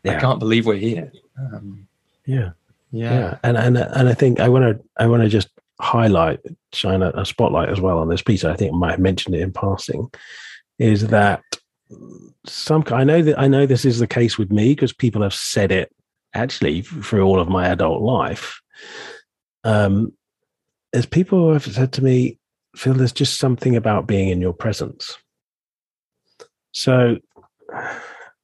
Yeah. 0.02 0.16
I 0.16 0.20
can't 0.20 0.38
believe 0.38 0.64
we're 0.64 0.76
here. 0.76 1.12
Um, 1.38 1.86
yeah. 2.24 2.52
yeah. 2.90 3.18
Yeah. 3.18 3.38
And 3.44 3.58
and 3.58 3.76
and 3.76 4.08
I 4.08 4.14
think 4.14 4.40
I 4.40 4.48
wanna 4.48 4.80
I 4.96 5.06
wanna 5.06 5.28
just 5.28 5.50
highlight, 5.78 6.40
shine 6.72 7.02
a, 7.02 7.10
a 7.10 7.26
spotlight 7.26 7.68
as 7.68 7.80
well 7.80 7.98
on 7.98 8.08
this 8.08 8.22
piece. 8.22 8.44
I 8.44 8.56
think 8.56 8.72
I 8.72 8.76
might 8.76 8.92
have 8.92 9.00
mentioned 9.00 9.34
it 9.34 9.42
in 9.42 9.52
passing, 9.52 10.10
is 10.78 11.08
that 11.08 11.42
some 12.46 12.82
I 12.90 13.04
know 13.04 13.20
that 13.22 13.38
I 13.38 13.46
know 13.46 13.66
this 13.66 13.84
is 13.84 13.98
the 13.98 14.06
case 14.06 14.38
with 14.38 14.50
me 14.50 14.70
because 14.70 14.94
people 14.94 15.20
have 15.22 15.34
said 15.34 15.70
it 15.70 15.94
actually 16.32 16.80
through 16.80 17.24
all 17.24 17.40
of 17.40 17.48
my 17.48 17.68
adult 17.68 18.02
life 18.02 18.60
um, 19.68 20.14
as 20.94 21.04
people 21.04 21.52
have 21.52 21.64
said 21.64 21.92
to 21.92 22.02
me, 22.02 22.38
Phil, 22.74 22.94
there's 22.94 23.12
just 23.12 23.38
something 23.38 23.76
about 23.76 24.06
being 24.06 24.30
in 24.30 24.40
your 24.40 24.54
presence. 24.54 25.18
So 26.72 27.18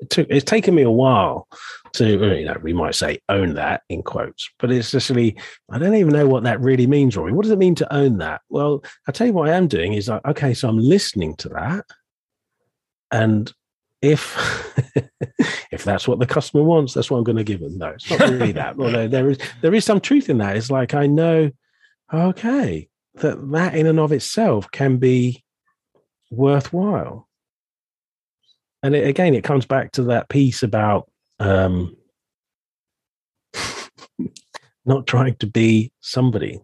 it 0.00 0.10
took, 0.10 0.26
it's 0.28 0.44
taken 0.44 0.74
me 0.74 0.82
a 0.82 0.90
while 0.90 1.48
to, 1.94 2.38
you 2.38 2.44
know, 2.44 2.56
we 2.62 2.74
might 2.74 2.94
say 2.94 3.20
own 3.30 3.54
that 3.54 3.84
in 3.88 4.02
quotes, 4.02 4.50
but 4.58 4.70
it's 4.70 4.90
just 4.90 5.08
really, 5.08 5.34
I 5.70 5.78
don't 5.78 5.94
even 5.94 6.12
know 6.12 6.28
what 6.28 6.42
that 6.42 6.60
really 6.60 6.86
means, 6.86 7.16
Rory. 7.16 7.32
What 7.32 7.44
does 7.44 7.52
it 7.52 7.58
mean 7.58 7.76
to 7.76 7.94
own 7.94 8.18
that? 8.18 8.42
Well, 8.50 8.84
I'll 9.08 9.14
tell 9.14 9.26
you 9.26 9.32
what 9.32 9.48
I 9.48 9.54
am 9.54 9.66
doing 9.66 9.94
is 9.94 10.08
like, 10.08 10.26
okay, 10.26 10.52
so 10.52 10.68
I'm 10.68 10.78
listening 10.78 11.36
to 11.36 11.48
that. 11.50 11.86
And 13.10 13.50
if 14.04 14.36
if 15.72 15.84
that's 15.84 16.06
what 16.06 16.18
the 16.18 16.26
customer 16.26 16.62
wants, 16.62 16.94
that's 16.94 17.10
what 17.10 17.18
I'm 17.18 17.24
going 17.24 17.36
to 17.36 17.44
give 17.44 17.60
them. 17.60 17.78
No, 17.78 17.88
it's 17.88 18.08
not 18.10 18.20
really 18.20 18.52
that. 18.52 18.78
Although 18.78 19.08
there 19.08 19.30
is 19.30 19.38
there 19.62 19.74
is 19.74 19.84
some 19.84 20.00
truth 20.00 20.28
in 20.28 20.38
that. 20.38 20.56
It's 20.56 20.70
like 20.70 20.94
I 20.94 21.06
know, 21.06 21.50
okay, 22.12 22.88
that 23.16 23.50
that 23.52 23.74
in 23.74 23.86
and 23.86 23.98
of 23.98 24.12
itself 24.12 24.70
can 24.70 24.98
be 24.98 25.44
worthwhile. 26.30 27.28
And 28.82 28.94
it, 28.94 29.06
again, 29.06 29.34
it 29.34 29.44
comes 29.44 29.64
back 29.64 29.92
to 29.92 30.02
that 30.04 30.28
piece 30.28 30.62
about 30.62 31.10
um, 31.40 31.96
not 34.84 35.06
trying 35.06 35.36
to 35.36 35.46
be 35.46 35.90
somebody. 36.00 36.60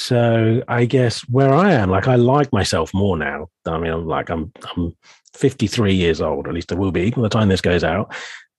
So 0.00 0.62
I 0.68 0.84
guess 0.84 1.22
where 1.22 1.52
I 1.52 1.72
am, 1.72 1.90
like 1.90 2.06
I 2.06 2.14
like 2.14 2.52
myself 2.52 2.94
more 2.94 3.18
now. 3.18 3.48
I 3.66 3.78
mean, 3.78 3.92
I'm 3.92 4.06
like 4.06 4.30
I'm 4.30 4.52
I'm 4.76 4.96
53 5.34 5.92
years 5.92 6.20
old, 6.20 6.46
at 6.46 6.54
least 6.54 6.70
I 6.70 6.76
will 6.76 6.92
be 6.92 7.10
by 7.10 7.20
the 7.22 7.28
time 7.28 7.48
this 7.48 7.60
goes 7.60 7.82
out. 7.82 8.14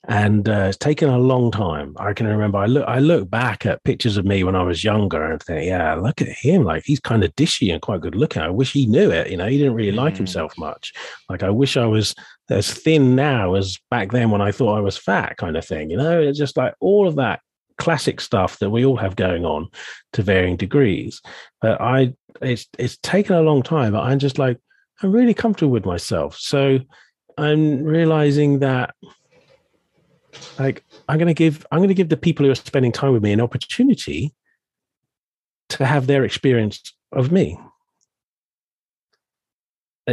And 0.09 0.49
uh, 0.49 0.65
it's 0.67 0.77
taken 0.77 1.07
a 1.07 1.17
long 1.17 1.49
time. 1.49 1.95
I 1.97 2.11
can 2.11 2.27
remember 2.27 2.57
I 2.57 2.65
look 2.65 2.85
I 2.89 2.99
look 2.99 3.29
back 3.29 3.65
at 3.65 3.81
pictures 3.85 4.17
of 4.17 4.25
me 4.25 4.43
when 4.43 4.57
I 4.57 4.63
was 4.63 4.83
younger 4.83 5.31
and 5.31 5.41
think, 5.41 5.65
yeah, 5.65 5.95
look 5.95 6.21
at 6.21 6.27
him. 6.27 6.65
Like 6.65 6.83
he's 6.85 6.99
kind 6.99 7.23
of 7.23 7.33
dishy 7.37 7.71
and 7.71 7.81
quite 7.81 8.01
good 8.01 8.15
looking. 8.15 8.41
I 8.41 8.49
wish 8.49 8.73
he 8.73 8.85
knew 8.85 9.09
it. 9.09 9.31
You 9.31 9.37
know, 9.37 9.47
he 9.47 9.57
didn't 9.57 9.75
really 9.75 9.93
like 9.93 10.15
mm. 10.15 10.17
himself 10.17 10.53
much. 10.57 10.91
Like 11.29 11.41
I 11.41 11.51
wish 11.51 11.77
I 11.77 11.85
was 11.85 12.15
as 12.49 12.69
thin 12.69 13.15
now 13.15 13.55
as 13.55 13.77
back 13.89 14.11
then 14.11 14.29
when 14.29 14.41
I 14.41 14.51
thought 14.51 14.77
I 14.77 14.81
was 14.81 14.97
fat, 14.97 15.37
kind 15.37 15.55
of 15.55 15.63
thing. 15.63 15.89
You 15.89 15.97
know, 15.97 16.21
it's 16.21 16.37
just 16.37 16.57
like 16.57 16.73
all 16.81 17.07
of 17.07 17.15
that 17.15 17.39
classic 17.79 18.21
stuff 18.21 18.59
that 18.59 18.69
we 18.69 18.85
all 18.85 18.97
have 18.97 19.15
going 19.15 19.45
on 19.45 19.67
to 20.13 20.21
varying 20.21 20.57
degrees. 20.57 21.21
But 21.61 21.81
I 21.81 22.13
it's 22.41 22.67
it's 22.77 22.97
taken 22.97 23.35
a 23.35 23.41
long 23.41 23.63
time, 23.63 23.93
but 23.93 24.01
I'm 24.01 24.19
just 24.19 24.37
like, 24.37 24.59
I'm 25.01 25.11
really 25.11 25.33
comfortable 25.33 25.71
with 25.71 25.85
myself. 25.85 26.37
So 26.37 26.79
I'm 27.37 27.83
realizing 27.83 28.59
that 28.59 28.93
like 30.59 30.83
I'm 31.07 31.17
going 31.17 31.27
to 31.27 31.33
give 31.33 31.65
I'm 31.71 31.79
going 31.79 31.87
to 31.89 31.95
give 31.95 32.09
the 32.09 32.17
people 32.17 32.45
who 32.45 32.51
are 32.51 32.55
spending 32.55 32.91
time 32.91 33.13
with 33.13 33.23
me 33.23 33.31
an 33.31 33.41
opportunity 33.41 34.33
to 35.69 35.85
have 35.85 36.05
their 36.07 36.23
experience 36.23 36.93
of 37.11 37.31
me. 37.31 37.57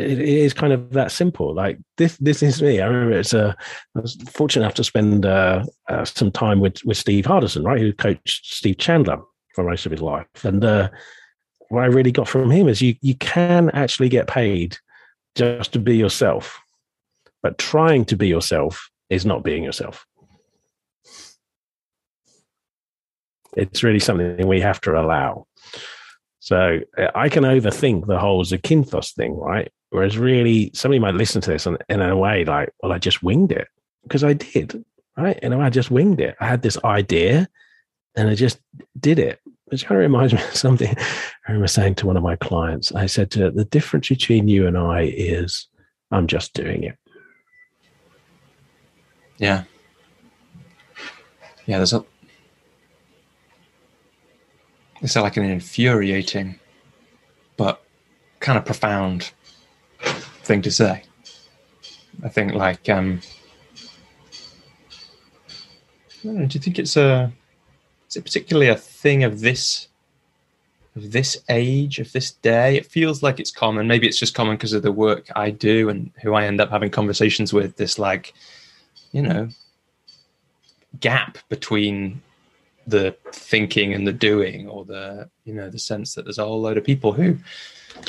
It, 0.02 0.20
is 0.20 0.54
kind 0.54 0.72
of 0.72 0.92
that 0.92 1.12
simple. 1.12 1.54
Like 1.54 1.78
this, 1.96 2.16
this 2.18 2.42
is 2.42 2.62
me. 2.62 2.80
I 2.80 2.86
remember 2.86 3.18
it's 3.18 3.34
a. 3.34 3.48
Uh, 3.48 3.54
I 3.96 4.00
was 4.00 4.16
fortunate 4.30 4.64
enough 4.64 4.74
to 4.74 4.84
spend 4.84 5.26
uh, 5.26 5.64
uh, 5.88 6.04
some 6.04 6.30
time 6.30 6.60
with 6.60 6.84
with 6.84 6.96
Steve 6.96 7.24
Hardison, 7.24 7.64
right, 7.64 7.80
who 7.80 7.92
coached 7.92 8.46
Steve 8.46 8.78
Chandler 8.78 9.18
for 9.54 9.64
most 9.64 9.86
of 9.86 9.92
his 9.92 10.02
life, 10.02 10.26
and 10.44 10.64
uh, 10.64 10.88
what 11.68 11.82
I 11.82 11.86
really 11.86 12.12
got 12.12 12.28
from 12.28 12.50
him 12.50 12.68
is 12.68 12.82
you 12.82 12.94
you 13.00 13.14
can 13.16 13.70
actually 13.70 14.08
get 14.08 14.26
paid 14.26 14.76
just 15.34 15.72
to 15.72 15.78
be 15.78 15.96
yourself, 15.96 16.60
but 17.42 17.58
trying 17.58 18.04
to 18.06 18.16
be 18.16 18.28
yourself 18.28 18.90
is 19.10 19.26
not 19.26 19.44
being 19.44 19.62
yourself. 19.62 20.06
It's 23.56 23.82
really 23.82 24.00
something 24.00 24.46
we 24.46 24.60
have 24.60 24.80
to 24.82 25.00
allow. 25.00 25.46
So 26.46 26.78
I 27.14 27.28
can 27.28 27.42
overthink 27.42 28.06
the 28.06 28.20
whole 28.20 28.44
Zakynthos 28.44 29.14
thing, 29.14 29.34
right? 29.34 29.72
Whereas 29.90 30.18
really, 30.18 30.70
somebody 30.74 30.98
might 30.98 31.14
listen 31.14 31.40
to 31.42 31.50
this 31.50 31.66
and, 31.66 31.78
in 31.88 32.02
a 32.02 32.16
way 32.16 32.44
like, 32.44 32.72
well, 32.82 32.92
I 32.92 32.98
just 32.98 33.22
winged 33.22 33.52
it 33.52 33.68
because 34.02 34.24
I 34.24 34.32
did, 34.32 34.84
right? 35.16 35.38
And 35.42 35.54
I 35.54 35.70
just 35.70 35.90
winged 35.90 36.20
it. 36.20 36.36
I 36.40 36.46
had 36.46 36.62
this 36.62 36.78
idea 36.84 37.48
and 38.16 38.28
I 38.28 38.34
just 38.34 38.60
did 38.98 39.18
it 39.18 39.40
which 39.66 39.84
kind 39.84 40.00
of 40.00 40.02
reminds 40.02 40.32
me 40.32 40.42
of 40.42 40.56
something 40.56 40.96
I 40.98 41.52
remember 41.52 41.66
saying 41.66 41.96
to 41.96 42.06
one 42.06 42.16
of 42.16 42.22
my 42.22 42.36
clients. 42.36 42.92
I 42.92 43.06
said 43.06 43.30
to 43.32 43.40
her, 43.40 43.50
the 43.50 43.64
difference 43.64 44.08
between 44.08 44.48
you 44.48 44.66
and 44.66 44.78
I 44.78 45.02
is 45.02 45.68
I'm 46.10 46.26
just 46.26 46.54
doing 46.54 46.84
it. 46.84 46.96
Yeah. 49.38 49.64
Yeah, 51.66 51.78
there's 51.78 51.92
a 51.92 52.04
it's 55.02 55.14
like 55.14 55.36
an 55.36 55.44
infuriating 55.44 56.58
but 57.56 57.84
kind 58.40 58.56
of 58.56 58.64
profound 58.64 59.32
thing 60.46 60.62
to 60.62 60.70
say. 60.70 61.02
I 62.24 62.28
think 62.28 62.54
like 62.54 62.88
um 62.88 63.20
know, 66.24 66.46
do 66.46 66.58
you 66.58 66.60
think 66.60 66.78
it's 66.78 66.96
a 66.96 67.32
is 68.08 68.16
it 68.16 68.24
particularly 68.24 68.68
a 68.68 68.76
thing 68.76 69.24
of 69.24 69.40
this 69.40 69.88
of 70.96 71.12
this 71.12 71.36
age, 71.50 71.98
of 71.98 72.10
this 72.12 72.32
day. 72.32 72.76
It 72.76 72.86
feels 72.86 73.22
like 73.22 73.38
it's 73.38 73.50
common. 73.50 73.86
Maybe 73.86 74.06
it's 74.06 74.18
just 74.18 74.34
common 74.34 74.56
because 74.56 74.72
of 74.72 74.82
the 74.82 74.90
work 74.90 75.26
I 75.36 75.50
do 75.50 75.90
and 75.90 76.10
who 76.22 76.32
I 76.32 76.46
end 76.46 76.60
up 76.60 76.70
having 76.70 76.90
conversations 76.90 77.52
with. 77.52 77.76
This, 77.76 77.98
like, 77.98 78.32
you 79.12 79.20
know, 79.20 79.50
gap 80.98 81.36
between 81.50 82.22
the 82.86 83.16
thinking 83.32 83.94
and 83.94 84.06
the 84.06 84.12
doing, 84.12 84.68
or 84.68 84.84
the, 84.84 85.28
you 85.44 85.54
know, 85.54 85.68
the 85.68 85.78
sense 85.78 86.14
that 86.14 86.24
there's 86.24 86.38
a 86.38 86.44
whole 86.44 86.60
load 86.60 86.78
of 86.78 86.84
people 86.84 87.12
who, 87.12 87.36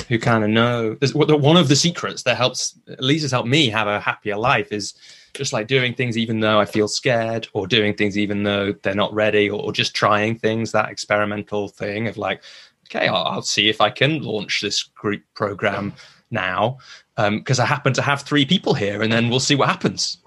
who 0.07 0.19
kind 0.19 0.43
of 0.43 0.49
know. 0.49 0.95
There's, 0.95 1.15
one 1.15 1.57
of 1.57 1.67
the 1.67 1.75
secrets 1.75 2.23
that 2.23 2.37
helps, 2.37 2.77
at 2.87 3.03
least 3.03 3.23
has 3.23 3.31
helped 3.31 3.49
me 3.49 3.69
have 3.69 3.87
a 3.87 3.99
happier 3.99 4.37
life 4.37 4.71
is 4.71 4.93
just 5.33 5.53
like 5.53 5.67
doing 5.67 5.93
things 5.93 6.17
even 6.17 6.39
though 6.39 6.59
I 6.59 6.65
feel 6.65 6.87
scared, 6.87 7.47
or 7.53 7.67
doing 7.67 7.93
things 7.93 8.17
even 8.17 8.43
though 8.43 8.73
they're 8.83 8.95
not 8.95 9.13
ready, 9.13 9.49
or, 9.49 9.61
or 9.61 9.71
just 9.71 9.95
trying 9.95 10.37
things. 10.37 10.71
That 10.71 10.89
experimental 10.89 11.67
thing 11.67 12.07
of 12.07 12.17
like, 12.17 12.43
okay, 12.87 13.07
I'll, 13.07 13.23
I'll 13.23 13.41
see 13.41 13.69
if 13.69 13.81
I 13.81 13.89
can 13.89 14.21
launch 14.21 14.61
this 14.61 14.83
group 14.83 15.23
program 15.33 15.93
now 16.29 16.77
because 17.15 17.59
um, 17.59 17.63
I 17.63 17.65
happen 17.65 17.93
to 17.93 18.01
have 18.01 18.21
three 18.21 18.45
people 18.45 18.73
here, 18.73 19.01
and 19.01 19.11
then 19.11 19.29
we'll 19.29 19.39
see 19.39 19.55
what 19.55 19.69
happens. 19.69 20.17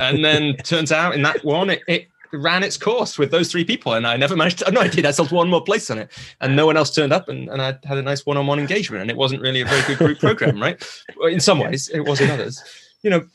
And 0.00 0.24
then 0.24 0.56
turns 0.56 0.92
out 0.92 1.14
in 1.14 1.22
that 1.22 1.44
one, 1.44 1.70
it, 1.70 1.82
it 1.86 2.08
ran 2.34 2.62
its 2.62 2.76
course 2.76 3.18
with 3.18 3.30
those 3.30 3.50
three 3.50 3.64
people, 3.64 3.94
and 3.94 4.06
I 4.06 4.16
never 4.16 4.36
managed 4.36 4.58
to. 4.58 4.70
No, 4.74 4.80
I 4.80 4.88
did. 4.88 5.06
I 5.06 5.12
sold 5.12 5.30
one 5.30 5.48
more 5.48 5.62
place 5.62 5.90
on 5.90 5.98
it, 5.98 6.10
and 6.40 6.56
no 6.56 6.66
one 6.66 6.76
else 6.76 6.92
turned 6.94 7.12
up, 7.12 7.28
and, 7.28 7.48
and 7.48 7.62
I 7.62 7.78
had 7.84 7.98
a 7.98 8.02
nice 8.02 8.26
one-on-one 8.26 8.58
engagement, 8.58 9.02
and 9.02 9.10
it 9.10 9.16
wasn't 9.16 9.42
really 9.42 9.60
a 9.60 9.66
very 9.66 9.82
good 9.82 9.98
group 9.98 10.18
program, 10.18 10.60
right? 10.60 10.82
In 11.30 11.40
some 11.40 11.58
ways, 11.60 11.88
it 11.88 12.00
was 12.00 12.20
in 12.20 12.30
others, 12.30 12.62
you 13.02 13.10
know. 13.10 13.26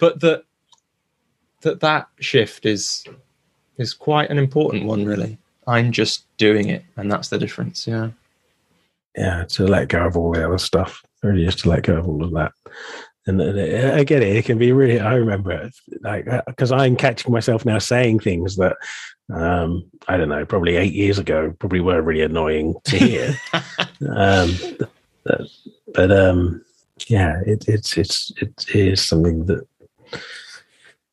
But 0.00 0.20
that 0.20 0.44
that 1.60 1.80
that 1.80 2.08
shift 2.20 2.66
is 2.66 3.04
is 3.78 3.94
quite 3.94 4.30
an 4.30 4.38
important 4.38 4.86
one, 4.86 5.04
really. 5.04 5.38
I'm 5.66 5.92
just 5.92 6.26
doing 6.38 6.68
it, 6.68 6.84
and 6.96 7.10
that's 7.10 7.28
the 7.28 7.38
difference. 7.38 7.86
Yeah. 7.86 8.10
Yeah, 9.16 9.44
to 9.50 9.66
let 9.66 9.88
go 9.88 10.06
of 10.06 10.16
all 10.16 10.32
the 10.32 10.44
other 10.44 10.58
stuff. 10.58 11.04
Really, 11.22 11.44
just 11.44 11.60
to 11.60 11.68
let 11.68 11.84
go 11.84 11.96
of 11.96 12.08
all 12.08 12.24
of 12.24 12.32
that. 12.32 12.52
And, 13.26 13.40
and 13.40 13.92
I 13.92 14.04
get 14.04 14.22
it. 14.22 14.36
It 14.36 14.44
can 14.44 14.58
be 14.58 14.72
really. 14.72 14.98
I 14.98 15.14
remember 15.14 15.52
it, 15.52 15.74
like 16.00 16.26
because 16.46 16.72
uh, 16.72 16.76
I'm 16.76 16.96
catching 16.96 17.32
myself 17.32 17.64
now 17.64 17.78
saying 17.78 18.20
things 18.20 18.56
that 18.56 18.76
um, 19.32 19.88
I 20.08 20.16
don't 20.16 20.28
know, 20.28 20.44
probably 20.44 20.76
eight 20.76 20.92
years 20.92 21.18
ago, 21.18 21.54
probably 21.58 21.80
were 21.80 22.02
really 22.02 22.22
annoying 22.22 22.74
to 22.84 22.96
hear. 22.96 23.36
um, 24.10 24.52
but, 25.24 25.40
but 25.94 26.10
um, 26.10 26.64
yeah, 27.06 27.40
it, 27.46 27.64
it's 27.68 27.96
it's 27.96 28.32
it 28.40 28.66
is 28.74 29.04
something 29.04 29.46
that. 29.46 29.66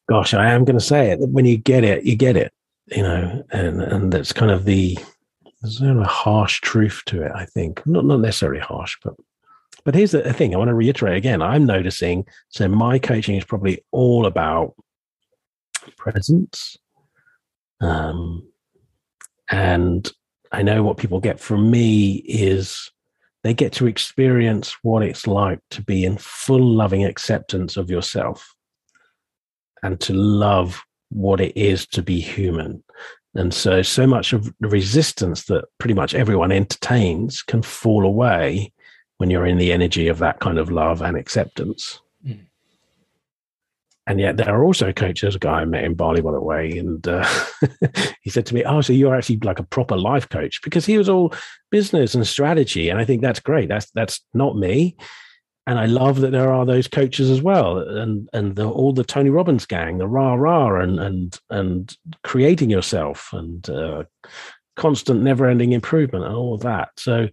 Gosh, 0.09 0.33
I 0.33 0.49
am 0.49 0.65
going 0.65 0.79
to 0.79 0.83
say 0.83 1.11
it. 1.11 1.19
When 1.19 1.45
you 1.45 1.57
get 1.57 1.83
it, 1.83 2.03
you 2.03 2.15
get 2.15 2.35
it 2.35 2.51
you 2.91 3.03
know, 3.03 3.43
and 3.51 3.81
and 3.81 4.11
that's 4.11 4.33
kind 4.33 4.51
of 4.51 4.65
the 4.65 4.97
there's 5.61 5.81
a 5.81 6.03
harsh 6.03 6.61
truth 6.61 7.03
to 7.07 7.21
it. 7.23 7.31
I 7.33 7.45
think 7.45 7.85
not 7.85 8.05
not 8.05 8.19
necessarily 8.19 8.59
harsh, 8.59 8.97
but 9.03 9.15
but 9.89 9.95
here's 9.95 10.11
the 10.11 10.33
thing. 10.33 10.53
I 10.53 10.57
want 10.59 10.67
to 10.67 10.75
reiterate 10.75 11.17
again. 11.17 11.41
I'm 11.41 11.65
noticing. 11.65 12.23
So 12.49 12.67
my 12.67 12.99
coaching 12.99 13.37
is 13.37 13.43
probably 13.43 13.83
all 13.89 14.27
about 14.27 14.75
presence, 15.97 16.77
um, 17.81 18.47
and 19.49 20.07
I 20.51 20.61
know 20.61 20.83
what 20.83 20.97
people 20.97 21.19
get 21.19 21.39
from 21.39 21.71
me 21.71 22.17
is 22.27 22.91
they 23.43 23.55
get 23.55 23.73
to 23.73 23.87
experience 23.87 24.75
what 24.83 25.01
it's 25.01 25.25
like 25.25 25.59
to 25.71 25.81
be 25.81 26.05
in 26.05 26.19
full 26.19 26.63
loving 26.63 27.03
acceptance 27.03 27.75
of 27.75 27.89
yourself 27.89 28.47
and 29.81 29.99
to 30.01 30.13
love 30.13 30.83
what 31.09 31.41
it 31.41 31.57
is 31.57 31.87
to 31.87 32.03
be 32.03 32.19
human. 32.19 32.83
And 33.33 33.51
so, 33.55 33.81
so 33.81 34.05
much 34.05 34.33
of 34.33 34.53
the 34.59 34.67
resistance 34.67 35.45
that 35.45 35.65
pretty 35.79 35.95
much 35.95 36.13
everyone 36.13 36.51
entertains 36.51 37.41
can 37.41 37.63
fall 37.63 38.05
away 38.05 38.71
when 39.19 39.29
you're 39.29 39.45
in 39.45 39.57
the 39.57 39.71
energy 39.71 40.07
of 40.07 40.17
that 40.19 40.39
kind 40.39 40.57
of 40.57 40.71
love 40.71 41.01
and 41.01 41.15
acceptance. 41.15 42.01
Mm. 42.25 42.47
And 44.07 44.19
yet, 44.19 44.37
there 44.37 44.49
are 44.49 44.63
also 44.63 44.91
coaches. 44.91 45.35
A 45.35 45.39
guy 45.39 45.61
I 45.61 45.65
met 45.65 45.83
in 45.83 45.93
Bali, 45.93 46.21
by 46.21 46.31
the 46.31 46.41
way, 46.41 46.77
and 46.77 47.07
uh, 47.07 47.27
he 48.21 48.31
said 48.31 48.47
to 48.47 48.55
me, 48.55 48.63
"Oh, 48.63 48.81
so 48.81 48.91
you're 48.91 49.15
actually 49.15 49.37
like 49.37 49.59
a 49.59 49.63
proper 49.63 49.95
life 49.95 50.27
coach?" 50.27 50.61
Because 50.63 50.85
he 50.85 50.97
was 50.97 51.07
all 51.07 51.33
business 51.69 52.15
and 52.15 52.25
strategy, 52.25 52.89
and 52.89 52.99
I 52.99 53.05
think 53.05 53.21
that's 53.21 53.39
great. 53.39 53.69
That's 53.69 53.91
that's 53.91 54.21
not 54.33 54.57
me 54.57 54.95
and 55.69 55.77
I 55.77 55.85
love 55.85 56.21
that 56.21 56.31
there 56.31 56.51
are 56.51 56.65
those 56.65 56.87
coaches 56.87 57.29
as 57.29 57.43
well, 57.43 57.77
and 57.77 58.27
and 58.33 58.55
the, 58.55 58.67
all 58.67 58.91
the 58.91 59.03
Tony 59.03 59.29
Robbins 59.29 59.67
gang, 59.67 59.99
the 59.99 60.07
rah 60.07 60.33
rah, 60.33 60.81
and 60.81 60.99
and 60.99 61.39
and 61.51 61.95
creating 62.23 62.71
yourself, 62.71 63.29
and 63.33 63.69
uh, 63.69 64.05
constant, 64.75 65.21
never 65.21 65.45
ending 65.45 65.73
improvement, 65.73 66.25
and 66.25 66.33
all 66.33 66.55
of 66.55 66.61
that. 66.61 66.89
So, 66.97 67.27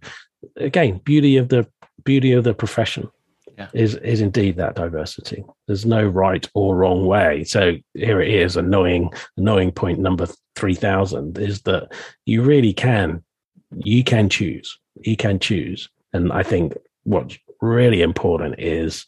again, 0.55 1.01
beauty 1.03 1.37
of 1.37 1.49
the 1.49 1.67
beauty 2.07 2.31
of 2.31 2.45
the 2.45 2.53
profession 2.53 3.09
yeah. 3.57 3.67
is 3.73 3.95
is 3.95 4.21
indeed 4.21 4.55
that 4.57 4.75
diversity. 4.75 5.43
There's 5.67 5.85
no 5.85 6.05
right 6.07 6.47
or 6.53 6.75
wrong 6.75 7.05
way. 7.05 7.43
So 7.43 7.75
here 7.93 8.21
it 8.21 8.29
is, 8.29 8.55
annoying 8.55 9.11
annoying 9.35 9.71
point 9.71 9.99
number 9.99 10.27
three 10.55 10.75
thousand 10.75 11.37
is 11.37 11.61
that 11.63 11.91
you 12.25 12.41
really 12.41 12.73
can 12.73 13.23
you 13.75 14.03
can 14.03 14.29
choose. 14.29 14.79
You 15.01 15.17
can 15.17 15.37
choose, 15.39 15.89
and 16.13 16.31
I 16.31 16.43
think 16.43 16.73
what's 17.03 17.37
really 17.61 18.01
important 18.01 18.55
is 18.57 19.05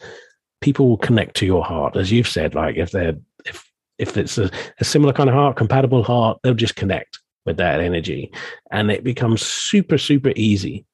people 0.62 0.90
will 0.90 0.98
connect 0.98 1.36
to 1.38 1.46
your 1.46 1.64
heart, 1.64 1.96
as 1.96 2.12
you've 2.12 2.28
said. 2.28 2.54
Like 2.56 2.76
if 2.76 2.92
they're 2.92 3.18
if 3.46 3.64
if 3.98 4.18
it's 4.18 4.38
a, 4.38 4.50
a 4.80 4.84
similar 4.84 5.14
kind 5.14 5.30
of 5.30 5.36
heart, 5.36 5.58
compatible 5.58 6.04
heart, 6.04 6.40
they'll 6.44 6.54
just 6.66 6.76
connect 6.76 7.20
with 7.46 7.58
that 7.58 7.80
energy, 7.80 8.32
and 8.72 8.92
it 8.92 9.04
becomes 9.04 9.42
super 9.42 9.98
super 9.98 10.34
easy 10.36 10.86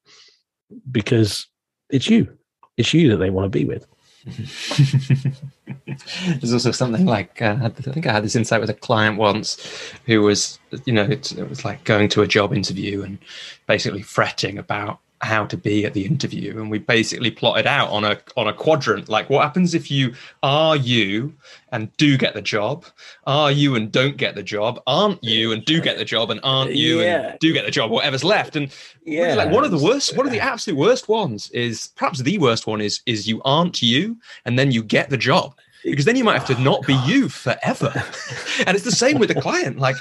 because 0.90 1.46
it's 1.90 2.08
you, 2.08 2.36
it's 2.76 2.92
you 2.92 3.10
that 3.10 3.18
they 3.18 3.30
want 3.30 3.44
to 3.44 3.58
be 3.58 3.64
with. 3.64 3.86
There's 6.40 6.52
also 6.52 6.72
something 6.72 7.06
like 7.06 7.40
uh, 7.40 7.58
I 7.62 7.68
think 7.68 8.06
I 8.06 8.12
had 8.12 8.24
this 8.24 8.34
insight 8.34 8.60
with 8.60 8.70
a 8.70 8.74
client 8.74 9.18
once 9.18 9.92
who 10.04 10.22
was, 10.22 10.58
you 10.84 10.92
know, 10.92 11.04
it, 11.04 11.30
it 11.32 11.48
was 11.48 11.64
like 11.64 11.84
going 11.84 12.08
to 12.10 12.22
a 12.22 12.26
job 12.26 12.52
interview 12.52 13.02
and 13.02 13.18
basically 13.66 14.02
fretting 14.02 14.58
about 14.58 14.98
how 15.22 15.46
to 15.46 15.56
be 15.56 15.86
at 15.86 15.94
the 15.94 16.04
interview 16.04 16.60
and 16.60 16.70
we 16.70 16.78
basically 16.78 17.30
plotted 17.30 17.66
out 17.66 17.88
on 17.88 18.04
a 18.04 18.18
on 18.36 18.46
a 18.46 18.52
quadrant 18.52 19.08
like 19.08 19.30
what 19.30 19.42
happens 19.42 19.74
if 19.74 19.90
you 19.90 20.12
are 20.42 20.76
you 20.76 21.32
and 21.72 21.94
do 21.96 22.16
get 22.18 22.34
the 22.34 22.42
job? 22.42 22.84
Are 23.26 23.50
you 23.50 23.74
and 23.74 23.90
don't 23.90 24.16
get 24.16 24.34
the 24.34 24.42
job? 24.42 24.82
Aren't 24.86 25.22
you 25.24 25.52
and 25.52 25.64
do 25.64 25.80
get 25.80 25.96
the 25.96 26.04
job 26.04 26.30
and 26.30 26.40
aren't 26.42 26.74
you 26.74 27.00
yeah. 27.00 27.30
and 27.30 27.38
do 27.38 27.52
get 27.52 27.64
the 27.64 27.70
job 27.70 27.90
whatever's 27.90 28.24
left? 28.24 28.56
And 28.56 28.70
yeah 29.04 29.34
like 29.34 29.50
one 29.50 29.64
of 29.64 29.70
the 29.70 29.78
worst 29.78 30.16
one 30.16 30.26
of 30.26 30.32
the 30.32 30.40
absolute 30.40 30.78
worst 30.78 31.08
ones 31.08 31.50
is 31.50 31.88
perhaps 31.96 32.20
the 32.20 32.38
worst 32.38 32.66
one 32.66 32.80
is 32.80 33.00
is 33.06 33.26
you 33.26 33.40
aren't 33.44 33.80
you 33.80 34.16
and 34.44 34.58
then 34.58 34.70
you 34.70 34.82
get 34.82 35.10
the 35.10 35.16
job. 35.16 35.54
Because 35.84 36.04
then 36.04 36.16
you 36.16 36.24
might 36.24 36.38
have 36.38 36.46
to 36.48 36.60
not 36.60 36.84
be 36.84 36.94
you 37.06 37.28
forever. 37.28 37.92
And 38.66 38.74
it's 38.74 38.84
the 38.84 38.90
same 38.90 39.18
with 39.18 39.28
the 39.28 39.40
client. 39.40 39.78
Like 39.78 39.96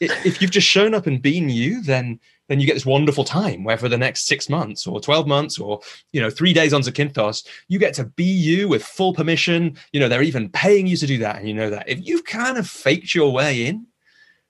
if 0.00 0.40
you've 0.40 0.50
just 0.50 0.66
shown 0.66 0.94
up 0.94 1.06
and 1.06 1.20
been 1.20 1.48
you 1.48 1.82
then 1.82 2.18
then 2.48 2.58
you 2.58 2.66
get 2.66 2.74
this 2.74 2.86
wonderful 2.86 3.22
time 3.22 3.62
where 3.62 3.76
for 3.76 3.88
the 3.88 3.98
next 3.98 4.26
six 4.26 4.48
months 4.48 4.86
or 4.86 5.00
12 5.00 5.26
months 5.28 5.58
or 5.58 5.80
you 6.12 6.20
know 6.20 6.30
three 6.30 6.52
days 6.52 6.72
on 6.72 6.82
zakynthos 6.82 7.46
you 7.68 7.78
get 7.78 7.94
to 7.94 8.04
be 8.04 8.24
you 8.24 8.68
with 8.68 8.82
full 8.82 9.14
permission. 9.14 9.76
You 9.92 10.00
know 10.00 10.08
they're 10.08 10.22
even 10.22 10.48
paying 10.48 10.86
you 10.86 10.96
to 10.96 11.06
do 11.06 11.18
that 11.18 11.36
and 11.36 11.46
you 11.46 11.54
know 11.54 11.70
that. 11.70 11.88
If 11.88 12.04
you've 12.04 12.24
kind 12.24 12.58
of 12.58 12.68
faked 12.68 13.14
your 13.14 13.32
way 13.32 13.66
in 13.66 13.86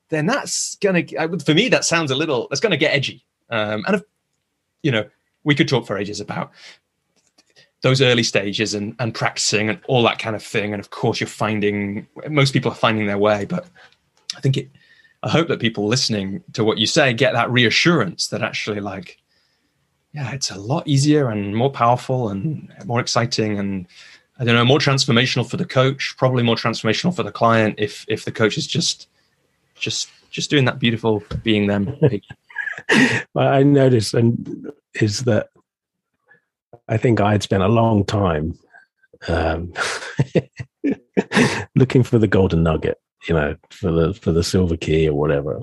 then 0.09 0.27
that's 0.27 0.77
gonna 0.77 1.05
for 1.45 1.55
me 1.55 1.69
that 1.69 1.85
sounds 1.85 2.11
a 2.11 2.17
little 2.17 2.47
that's 2.49 2.61
gonna 2.61 2.77
get 2.77 2.95
edgy. 2.95 3.25
Um, 3.51 3.85
and 3.87 3.97
if, 3.97 4.03
you 4.83 4.93
know 4.93 5.09
we 5.45 5.55
could 5.55 5.69
talk 5.69 5.87
for 5.87 5.99
ages 5.99 6.21
about 6.21 6.53
those 7.83 8.03
early 8.03 8.23
stages 8.23 8.75
and, 8.75 8.95
and 8.99 9.15
practicing 9.15 9.71
and 9.71 9.81
all 9.89 10.03
that 10.03 10.19
kind 10.19 10.37
of 10.37 10.43
thing 10.43 10.73
and 10.73 10.81
of 10.81 10.91
course 10.91 11.19
you're 11.19 11.27
finding 11.27 12.07
most 12.29 12.53
people 12.53 12.71
are 12.71 12.75
finding 12.75 13.07
their 13.07 13.17
way 13.17 13.47
but 13.47 13.67
i 14.37 14.41
think 14.41 14.59
it 14.59 14.71
I 15.23 15.29
hope 15.29 15.49
that 15.49 15.61
people 15.61 15.87
listening 15.87 16.43
to 16.55 16.65
what 16.65 16.79
you 16.79 16.87
say 16.87 17.13
get 17.13 17.35
that 17.35 17.51
reassurance 17.51 18.29
that 18.29 18.43
actually, 18.43 18.81
like, 18.81 19.19
yeah, 20.13 20.33
it's 20.33 20.51
a 20.51 20.59
lot 20.59 20.89
easier 20.89 21.29
and 21.29 21.55
more 21.55 21.71
powerful 21.71 22.31
and 22.31 22.73
more 22.85 23.01
exciting 23.01 23.59
and 23.59 23.87
I 24.39 24.45
don't 24.45 24.55
know, 24.55 24.65
more 24.65 24.79
transformational 24.79 25.49
for 25.49 25.59
the 25.59 25.67
coach, 25.67 26.15
probably 26.17 26.43
more 26.43 26.57
transformational 26.57 27.15
for 27.15 27.23
the 27.23 27.31
client 27.31 27.75
if 27.77 28.07
if 28.09 28.25
the 28.25 28.33
coach 28.33 28.57
is 28.57 28.67
just 28.67 29.09
just 29.75 30.09
just 30.31 30.49
doing 30.49 30.65
that 30.65 30.79
beautiful 30.79 31.23
being 31.43 31.67
them. 31.67 31.95
I 33.37 33.63
noticed 33.63 34.15
and 34.15 34.73
is 34.95 35.25
that 35.25 35.51
I 36.89 36.97
think 36.97 37.21
I 37.21 37.33
had 37.33 37.43
spent 37.43 37.63
a 37.63 37.69
long 37.69 38.05
time 38.05 38.59
um, 39.29 39.75
looking 41.75 42.03
for 42.03 42.19
the 42.19 42.27
golden 42.27 42.63
nugget 42.63 42.99
you 43.29 43.35
know, 43.35 43.57
for 43.71 43.91
the 43.91 44.15
for 44.15 44.33
the 44.33 44.45
silver 44.45 44.77
key 44.77 45.09
or 45.09 45.15
whatever, 45.15 45.61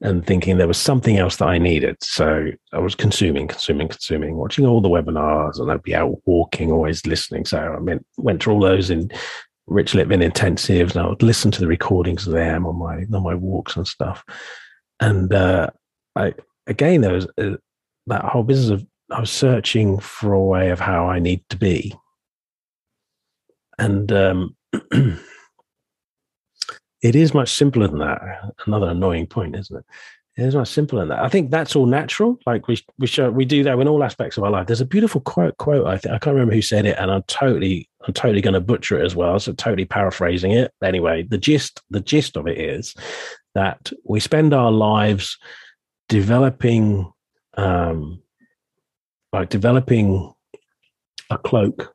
and 0.00 0.26
thinking 0.26 0.56
there 0.56 0.68
was 0.68 0.78
something 0.78 1.18
else 1.18 1.36
that 1.36 1.48
I 1.48 1.58
needed. 1.58 1.96
So 2.02 2.50
I 2.72 2.78
was 2.78 2.94
consuming, 2.94 3.48
consuming, 3.48 3.88
consuming, 3.88 4.36
watching 4.36 4.66
all 4.66 4.80
the 4.80 4.88
webinars, 4.88 5.60
and 5.60 5.70
I'd 5.70 5.82
be 5.82 5.94
out 5.94 6.18
walking, 6.26 6.72
always 6.72 7.06
listening. 7.06 7.44
So 7.44 7.58
I 7.58 7.78
mean, 7.78 8.04
went 8.16 8.42
through 8.42 8.54
all 8.54 8.60
those 8.60 8.90
in 8.90 9.10
Rich 9.66 9.92
Litvin 9.92 10.28
intensives, 10.28 10.92
and 10.92 11.04
I 11.04 11.08
would 11.08 11.22
listen 11.22 11.50
to 11.52 11.60
the 11.60 11.68
recordings 11.68 12.26
of 12.26 12.32
them 12.32 12.66
on 12.66 12.76
my 12.76 13.04
on 13.16 13.22
my 13.22 13.34
walks 13.34 13.76
and 13.76 13.86
stuff. 13.86 14.24
And 15.00 15.32
uh, 15.32 15.70
I 16.16 16.34
again, 16.66 17.02
there 17.02 17.12
was 17.12 17.26
a, 17.38 17.56
that 18.06 18.24
whole 18.24 18.42
business 18.42 18.80
of 18.80 18.86
I 19.10 19.20
was 19.20 19.30
searching 19.30 19.98
for 19.98 20.32
a 20.32 20.42
way 20.42 20.70
of 20.70 20.80
how 20.80 21.06
I 21.06 21.18
need 21.18 21.44
to 21.50 21.56
be, 21.56 21.94
and 23.78 24.10
um, 24.12 24.56
it 27.02 27.16
is 27.16 27.34
much 27.34 27.50
simpler 27.50 27.88
than 27.88 27.98
that. 27.98 28.20
Another 28.66 28.88
annoying 28.88 29.26
point, 29.26 29.56
isn't 29.56 29.76
it? 29.76 29.84
It 30.36 30.46
is 30.46 30.54
much 30.54 30.68
simpler 30.68 31.00
than 31.00 31.08
that. 31.08 31.20
I 31.20 31.28
think 31.28 31.50
that's 31.50 31.74
all 31.74 31.86
natural. 31.86 32.38
Like 32.46 32.68
we 32.68 32.78
we 32.98 33.06
show 33.06 33.30
we 33.30 33.44
do 33.44 33.62
that 33.64 33.78
in 33.78 33.88
all 33.88 34.04
aspects 34.04 34.36
of 34.36 34.44
our 34.44 34.50
life. 34.50 34.66
There's 34.66 34.80
a 34.80 34.86
beautiful 34.86 35.20
quote 35.20 35.56
quote. 35.58 35.86
I 35.86 35.98
think 35.98 36.14
I 36.14 36.18
can't 36.18 36.34
remember 36.34 36.54
who 36.54 36.62
said 36.62 36.86
it, 36.86 36.96
and 36.98 37.10
I'm 37.10 37.22
totally 37.24 37.88
I'm 38.06 38.14
totally 38.14 38.40
going 38.40 38.54
to 38.54 38.60
butcher 38.60 38.98
it 38.98 39.04
as 39.04 39.16
well. 39.16 39.38
So 39.38 39.52
totally 39.52 39.84
paraphrasing 39.84 40.52
it. 40.52 40.72
Anyway, 40.82 41.24
the 41.24 41.38
gist 41.38 41.82
the 41.90 42.00
gist 42.00 42.36
of 42.36 42.46
it 42.46 42.58
is 42.58 42.94
that 43.54 43.92
we 44.04 44.20
spend 44.20 44.54
our 44.54 44.70
lives 44.70 45.36
developing 46.08 47.12
um, 47.56 48.22
like 49.32 49.48
developing 49.48 50.32
a 51.28 51.38
cloak, 51.38 51.94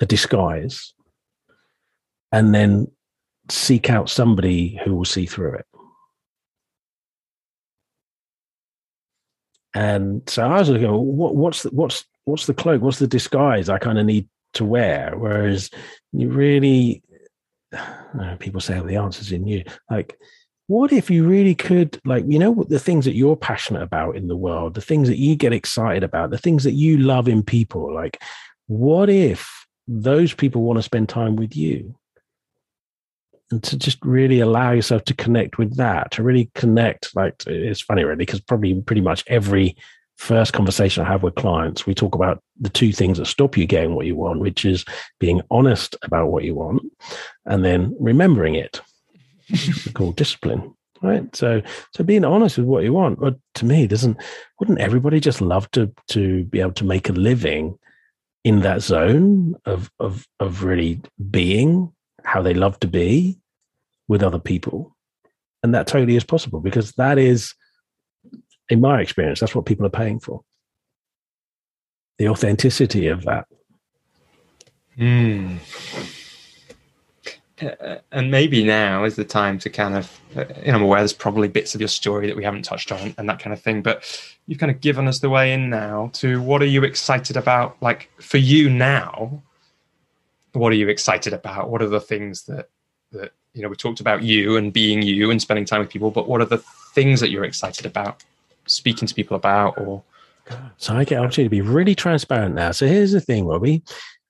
a 0.00 0.06
disguise, 0.06 0.94
and 2.30 2.54
then 2.54 2.88
seek 3.50 3.90
out 3.90 4.10
somebody 4.10 4.80
who 4.84 4.94
will 4.94 5.04
see 5.04 5.26
through 5.26 5.54
it. 5.54 5.66
And 9.74 10.22
so 10.28 10.44
I 10.44 10.58
was 10.58 10.68
looking, 10.68 10.90
what, 10.90 11.36
what's 11.36 11.62
the, 11.62 11.70
what's 11.70 12.04
what's 12.24 12.46
the 12.46 12.54
cloak? 12.54 12.82
What's 12.82 12.98
the 12.98 13.06
disguise 13.06 13.68
I 13.68 13.78
kind 13.78 13.98
of 13.98 14.06
need 14.06 14.28
to 14.54 14.64
wear? 14.64 15.14
Whereas 15.16 15.70
you 16.12 16.30
really, 16.30 17.02
people 18.38 18.60
say, 18.60 18.74
well, 18.74 18.84
the 18.84 18.96
answer's 18.96 19.30
in 19.32 19.46
you. 19.46 19.64
Like 19.90 20.18
what 20.68 20.92
if 20.92 21.10
you 21.10 21.26
really 21.26 21.54
could 21.54 21.98
like 22.04 22.24
you 22.28 22.38
know 22.38 22.64
the 22.68 22.78
things 22.78 23.04
that 23.04 23.16
you're 23.16 23.36
passionate 23.36 23.82
about 23.82 24.16
in 24.16 24.28
the 24.28 24.36
world 24.36 24.74
the 24.74 24.80
things 24.80 25.08
that 25.08 25.18
you 25.18 25.34
get 25.34 25.52
excited 25.52 26.04
about 26.04 26.30
the 26.30 26.38
things 26.38 26.62
that 26.62 26.74
you 26.74 26.98
love 26.98 27.26
in 27.26 27.42
people 27.42 27.92
like 27.92 28.22
what 28.66 29.08
if 29.10 29.66
those 29.88 30.32
people 30.34 30.62
want 30.62 30.78
to 30.78 30.82
spend 30.82 31.08
time 31.08 31.36
with 31.36 31.56
you 31.56 31.94
and 33.50 33.62
to 33.62 33.78
just 33.78 33.98
really 34.04 34.40
allow 34.40 34.72
yourself 34.72 35.04
to 35.04 35.14
connect 35.14 35.58
with 35.58 35.76
that 35.76 36.10
to 36.10 36.22
really 36.22 36.50
connect 36.54 37.14
like 37.16 37.34
it's 37.46 37.80
funny 37.80 38.04
really 38.04 38.16
because 38.16 38.40
probably 38.40 38.80
pretty 38.82 39.00
much 39.00 39.24
every 39.26 39.76
first 40.16 40.52
conversation 40.52 41.04
i 41.04 41.08
have 41.08 41.22
with 41.22 41.34
clients 41.36 41.86
we 41.86 41.94
talk 41.94 42.14
about 42.14 42.42
the 42.60 42.68
two 42.68 42.92
things 42.92 43.18
that 43.18 43.26
stop 43.26 43.56
you 43.56 43.66
getting 43.66 43.94
what 43.94 44.06
you 44.06 44.16
want 44.16 44.40
which 44.40 44.64
is 44.64 44.84
being 45.20 45.40
honest 45.50 45.96
about 46.02 46.28
what 46.28 46.44
you 46.44 46.54
want 46.54 46.82
and 47.46 47.64
then 47.64 47.96
remembering 47.98 48.54
it. 48.54 48.80
Called 49.94 50.16
discipline 50.16 50.74
right? 51.02 51.34
So 51.34 51.62
so 51.94 52.04
being 52.04 52.24
honest 52.24 52.58
with 52.58 52.66
what 52.66 52.84
you 52.84 52.92
want 52.92 53.20
but 53.20 53.36
to 53.54 53.64
me 53.64 53.86
doesn't 53.86 54.16
wouldn't 54.58 54.80
everybody 54.80 55.20
just 55.20 55.40
love 55.40 55.70
to 55.72 55.92
to 56.08 56.44
be 56.44 56.60
able 56.60 56.72
to 56.72 56.84
make 56.84 57.08
a 57.08 57.12
living 57.12 57.78
in 58.44 58.60
that 58.60 58.82
zone 58.82 59.54
of 59.64 59.90
of 59.98 60.26
of 60.40 60.64
really 60.64 61.00
being 61.30 61.92
how 62.28 62.42
they 62.42 62.54
love 62.54 62.78
to 62.80 62.86
be 62.86 63.38
with 64.06 64.22
other 64.22 64.38
people 64.38 64.96
and 65.62 65.74
that 65.74 65.86
totally 65.86 66.16
is 66.16 66.24
possible 66.24 66.60
because 66.60 66.92
that 66.92 67.18
is 67.18 67.54
in 68.68 68.80
my 68.80 69.00
experience 69.00 69.40
that's 69.40 69.54
what 69.54 69.66
people 69.66 69.86
are 69.86 69.90
paying 69.90 70.20
for 70.20 70.42
the 72.18 72.28
authenticity 72.28 73.08
of 73.08 73.24
that 73.24 73.46
mm. 74.98 75.58
And 78.12 78.30
maybe 78.30 78.62
now 78.62 79.04
is 79.04 79.16
the 79.16 79.24
time 79.24 79.58
to 79.60 79.70
kind 79.70 79.96
of, 79.96 80.20
you 80.36 80.70
know, 80.70 80.76
I'm 80.76 80.82
aware 80.82 81.00
there's 81.00 81.12
probably 81.12 81.48
bits 81.48 81.74
of 81.74 81.80
your 81.80 81.88
story 81.88 82.28
that 82.28 82.36
we 82.36 82.44
haven't 82.44 82.64
touched 82.64 82.92
on 82.92 83.14
and 83.18 83.28
that 83.28 83.40
kind 83.40 83.52
of 83.52 83.60
thing, 83.60 83.82
but 83.82 84.04
you've 84.46 84.58
kind 84.58 84.70
of 84.70 84.80
given 84.80 85.08
us 85.08 85.18
the 85.18 85.30
way 85.30 85.52
in 85.52 85.68
now 85.68 86.10
to 86.14 86.40
what 86.40 86.62
are 86.62 86.66
you 86.66 86.84
excited 86.84 87.36
about? 87.36 87.76
Like 87.80 88.10
for 88.20 88.38
you 88.38 88.70
now, 88.70 89.42
what 90.58 90.72
are 90.72 90.76
you 90.76 90.88
excited 90.88 91.32
about? 91.32 91.70
What 91.70 91.82
are 91.82 91.88
the 91.88 92.00
things 92.00 92.44
that, 92.44 92.68
that, 93.12 93.32
you 93.54 93.62
know, 93.62 93.68
we 93.68 93.76
talked 93.76 94.00
about 94.00 94.22
you 94.22 94.56
and 94.56 94.72
being 94.72 95.02
you 95.02 95.30
and 95.30 95.40
spending 95.40 95.64
time 95.64 95.80
with 95.80 95.90
people, 95.90 96.10
but 96.10 96.28
what 96.28 96.40
are 96.40 96.46
the 96.46 96.62
things 96.94 97.20
that 97.20 97.30
you're 97.30 97.44
excited 97.44 97.86
about 97.86 98.22
speaking 98.66 99.08
to 99.08 99.14
people 99.14 99.36
about 99.36 99.78
or? 99.78 100.02
So 100.76 100.94
I 100.94 101.04
get 101.04 101.18
opportunity 101.18 101.44
to 101.44 101.50
be 101.50 101.60
really 101.60 101.94
transparent 101.94 102.54
now. 102.54 102.70
So 102.70 102.86
here's 102.86 103.12
the 103.12 103.20
thing, 103.20 103.46
Robbie. 103.46 103.82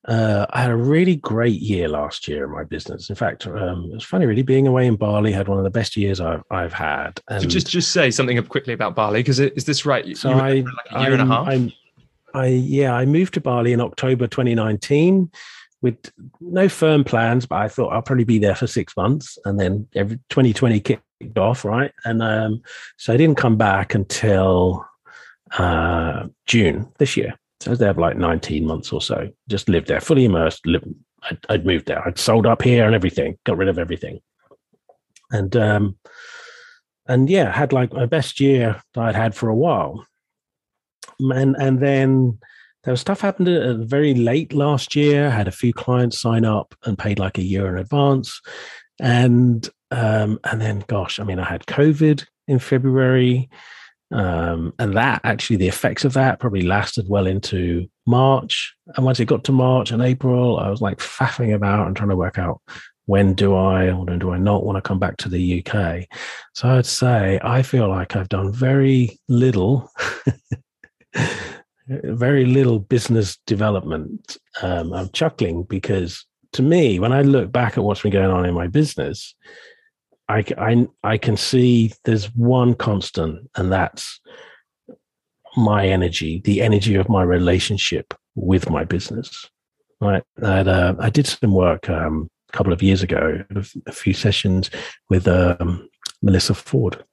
Uh, 0.07 0.45
I 0.49 0.61
had 0.61 0.71
a 0.71 0.75
really 0.75 1.17
great 1.17 1.61
year 1.61 1.87
last 1.87 2.27
year 2.27 2.45
in 2.45 2.51
my 2.51 2.63
business. 2.63 3.09
In 3.09 3.15
fact, 3.15 3.45
um, 3.45 3.89
it 3.91 3.95
was 3.95 4.03
funny, 4.03 4.25
really, 4.25 4.41
being 4.41 4.65
away 4.65 4.87
in 4.87 4.95
Bali. 4.95 5.31
Had 5.31 5.47
one 5.47 5.57
of 5.57 5.63
the 5.65 5.69
best 5.69 5.97
years 5.97 6.21
I've 6.21 6.41
I've 6.49 6.73
had. 6.73 7.21
And 7.27 7.43
so 7.43 7.49
just 7.49 7.67
just 7.67 7.91
say 7.91 8.09
something 8.09 8.41
quickly 8.45 8.73
about 8.73 8.95
Bali, 8.95 9.19
because 9.19 9.39
is 9.39 9.65
this 9.65 9.85
right? 9.85 10.17
So 10.17 10.31
I, 10.31 10.61
like 10.61 10.65
a 10.91 11.01
year 11.01 11.13
I'm, 11.13 11.19
and 11.19 11.21
a 11.21 11.25
half. 11.25 11.47
I'm, 11.47 11.71
I 12.33 12.47
yeah, 12.47 12.93
I 12.93 13.05
moved 13.05 13.33
to 13.35 13.41
Bali 13.41 13.73
in 13.73 13.81
October 13.81 14.25
2019 14.27 15.29
with 15.81 16.11
no 16.41 16.67
firm 16.67 17.03
plans, 17.03 17.45
but 17.45 17.57
I 17.57 17.67
thought 17.67 17.93
I'll 17.93 18.01
probably 18.01 18.25
be 18.25 18.39
there 18.39 18.55
for 18.55 18.67
six 18.67 18.95
months, 18.97 19.37
and 19.45 19.59
then 19.59 19.87
every 19.95 20.17
2020 20.29 20.79
kicked 20.81 21.37
off, 21.37 21.63
right? 21.63 21.91
And 22.05 22.21
um, 22.21 22.61
so 22.97 23.13
I 23.13 23.17
didn't 23.17 23.37
come 23.37 23.57
back 23.57 23.95
until 23.95 24.85
uh, 25.57 26.27
June 26.45 26.91
this 26.97 27.15
year. 27.15 27.37
So 27.61 27.69
I 27.69 27.71
was 27.71 27.79
there 27.79 27.93
for 27.93 28.01
like 28.01 28.17
19 28.17 28.65
months 28.65 28.91
or 28.93 29.01
so, 29.01 29.29
just 29.49 29.67
lived 29.69 29.87
there, 29.87 29.99
fully 29.99 30.25
immersed. 30.25 30.65
I'd, 31.23 31.37
I'd, 31.49 31.65
moved 31.65 31.87
there. 31.87 32.05
I'd 32.05 32.17
sold 32.17 32.45
up 32.45 32.61
here 32.61 32.85
and 32.85 32.95
everything, 32.95 33.37
got 33.45 33.57
rid 33.57 33.67
of 33.67 33.77
everything. 33.77 34.19
And, 35.31 35.55
um, 35.57 35.97
and 37.07 37.29
yeah, 37.29 37.51
had 37.51 37.73
like 37.73 37.91
my 37.91 38.05
best 38.05 38.39
year 38.39 38.81
that 38.93 39.01
I'd 39.01 39.15
had 39.15 39.35
for 39.35 39.49
a 39.49 39.55
while. 39.55 40.05
And, 41.19 41.55
and 41.57 41.79
then 41.79 42.39
there 42.83 42.91
was 42.91 43.01
stuff 43.01 43.21
happened 43.21 43.49
uh, 43.49 43.75
very 43.75 44.13
late 44.13 44.53
last 44.53 44.95
year. 44.95 45.27
I 45.27 45.31
had 45.31 45.47
a 45.47 45.51
few 45.51 45.73
clients 45.73 46.19
sign 46.19 46.45
up 46.45 46.73
and 46.85 46.97
paid 46.97 47.19
like 47.19 47.37
a 47.37 47.43
year 47.43 47.67
in 47.67 47.77
advance. 47.77 48.41
And, 49.01 49.67
um, 49.91 50.39
and 50.43 50.61
then 50.61 50.83
gosh, 50.87 51.19
I 51.19 51.23
mean, 51.23 51.39
I 51.39 51.45
had 51.45 51.65
COVID 51.65 52.25
in 52.47 52.59
February. 52.59 53.49
Um, 54.11 54.73
and 54.79 54.95
that 54.97 55.21
actually, 55.23 55.57
the 55.57 55.67
effects 55.67 56.03
of 56.03 56.13
that 56.13 56.39
probably 56.39 56.61
lasted 56.63 57.05
well 57.07 57.27
into 57.27 57.87
March. 58.07 58.73
And 58.95 59.05
once 59.05 59.19
it 59.19 59.25
got 59.25 59.43
to 59.43 59.51
March 59.51 59.91
and 59.91 60.01
April, 60.01 60.57
I 60.57 60.69
was 60.69 60.81
like 60.81 60.97
faffing 60.97 61.53
about 61.53 61.85
and 61.85 61.95
trying 61.95 62.09
to 62.09 62.15
work 62.15 62.39
out 62.39 62.61
when 63.05 63.33
do 63.33 63.55
I 63.55 63.91
or 63.91 64.05
do 64.05 64.31
I 64.31 64.37
not 64.37 64.63
want 64.63 64.77
to 64.77 64.87
come 64.87 64.99
back 64.99 65.17
to 65.17 65.29
the 65.29 65.65
UK. 65.65 66.05
So 66.53 66.69
I'd 66.69 66.85
say 66.85 67.39
I 67.43 67.63
feel 67.63 67.89
like 67.89 68.15
I've 68.15 68.29
done 68.29 68.53
very 68.53 69.19
little. 69.27 69.91
very 71.89 72.45
little 72.45 72.79
business 72.79 73.37
development. 73.47 74.37
Um, 74.61 74.93
I'm 74.93 75.09
chuckling 75.09 75.63
because 75.63 76.25
to 76.53 76.61
me, 76.61 76.99
when 76.99 77.11
I 77.11 77.21
look 77.21 77.51
back 77.51 77.77
at 77.77 77.83
what's 77.83 78.01
been 78.01 78.11
going 78.11 78.31
on 78.31 78.45
in 78.45 78.53
my 78.53 78.67
business, 78.67 79.35
I, 80.27 80.43
I, 80.57 80.87
I 81.03 81.17
can 81.17 81.37
see 81.37 81.93
there's 82.05 82.25
one 82.35 82.75
constant, 82.75 83.49
and 83.55 83.71
that's 83.71 84.19
my 85.57 85.87
energy, 85.87 86.41
the 86.45 86.61
energy 86.61 86.95
of 86.95 87.09
my 87.09 87.23
relationship 87.23 88.13
with 88.35 88.69
my 88.69 88.83
business. 88.83 89.49
Right. 90.01 90.23
I, 90.41 90.59
uh, 90.59 90.95
I 90.99 91.09
did 91.09 91.27
some 91.27 91.51
work 91.51 91.89
um, 91.89 92.29
a 92.53 92.57
couple 92.57 92.71
of 92.71 92.81
years 92.81 93.03
ago, 93.03 93.43
a 93.85 93.91
few 93.91 94.13
sessions 94.13 94.69
with 95.09 95.27
um, 95.27 95.89
Melissa 96.21 96.53
Ford. 96.53 97.03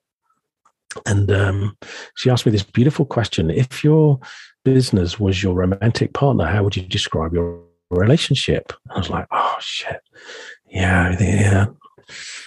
And 1.05 1.31
um, 1.31 1.77
she 2.17 2.31
asked 2.31 2.47
me 2.47 2.53
this 2.53 2.63
beautiful 2.63 3.05
question 3.05 3.51
If 3.51 3.83
your 3.83 4.21
business 4.67 5.21
was 5.21 5.43
your 5.43 5.55
romantic 5.55 6.13
partner, 6.13 6.45
how 6.45 6.65
would 6.65 6.77
you 6.77 6.83
describe 6.83 7.33
your 7.33 7.63
relationship? 7.91 8.73
I 8.91 8.99
was 8.99 9.09
like, 9.09 9.27
oh, 9.31 9.57
shit. 9.61 10.01
Yeah, 10.69 11.17
yeah 11.21 11.67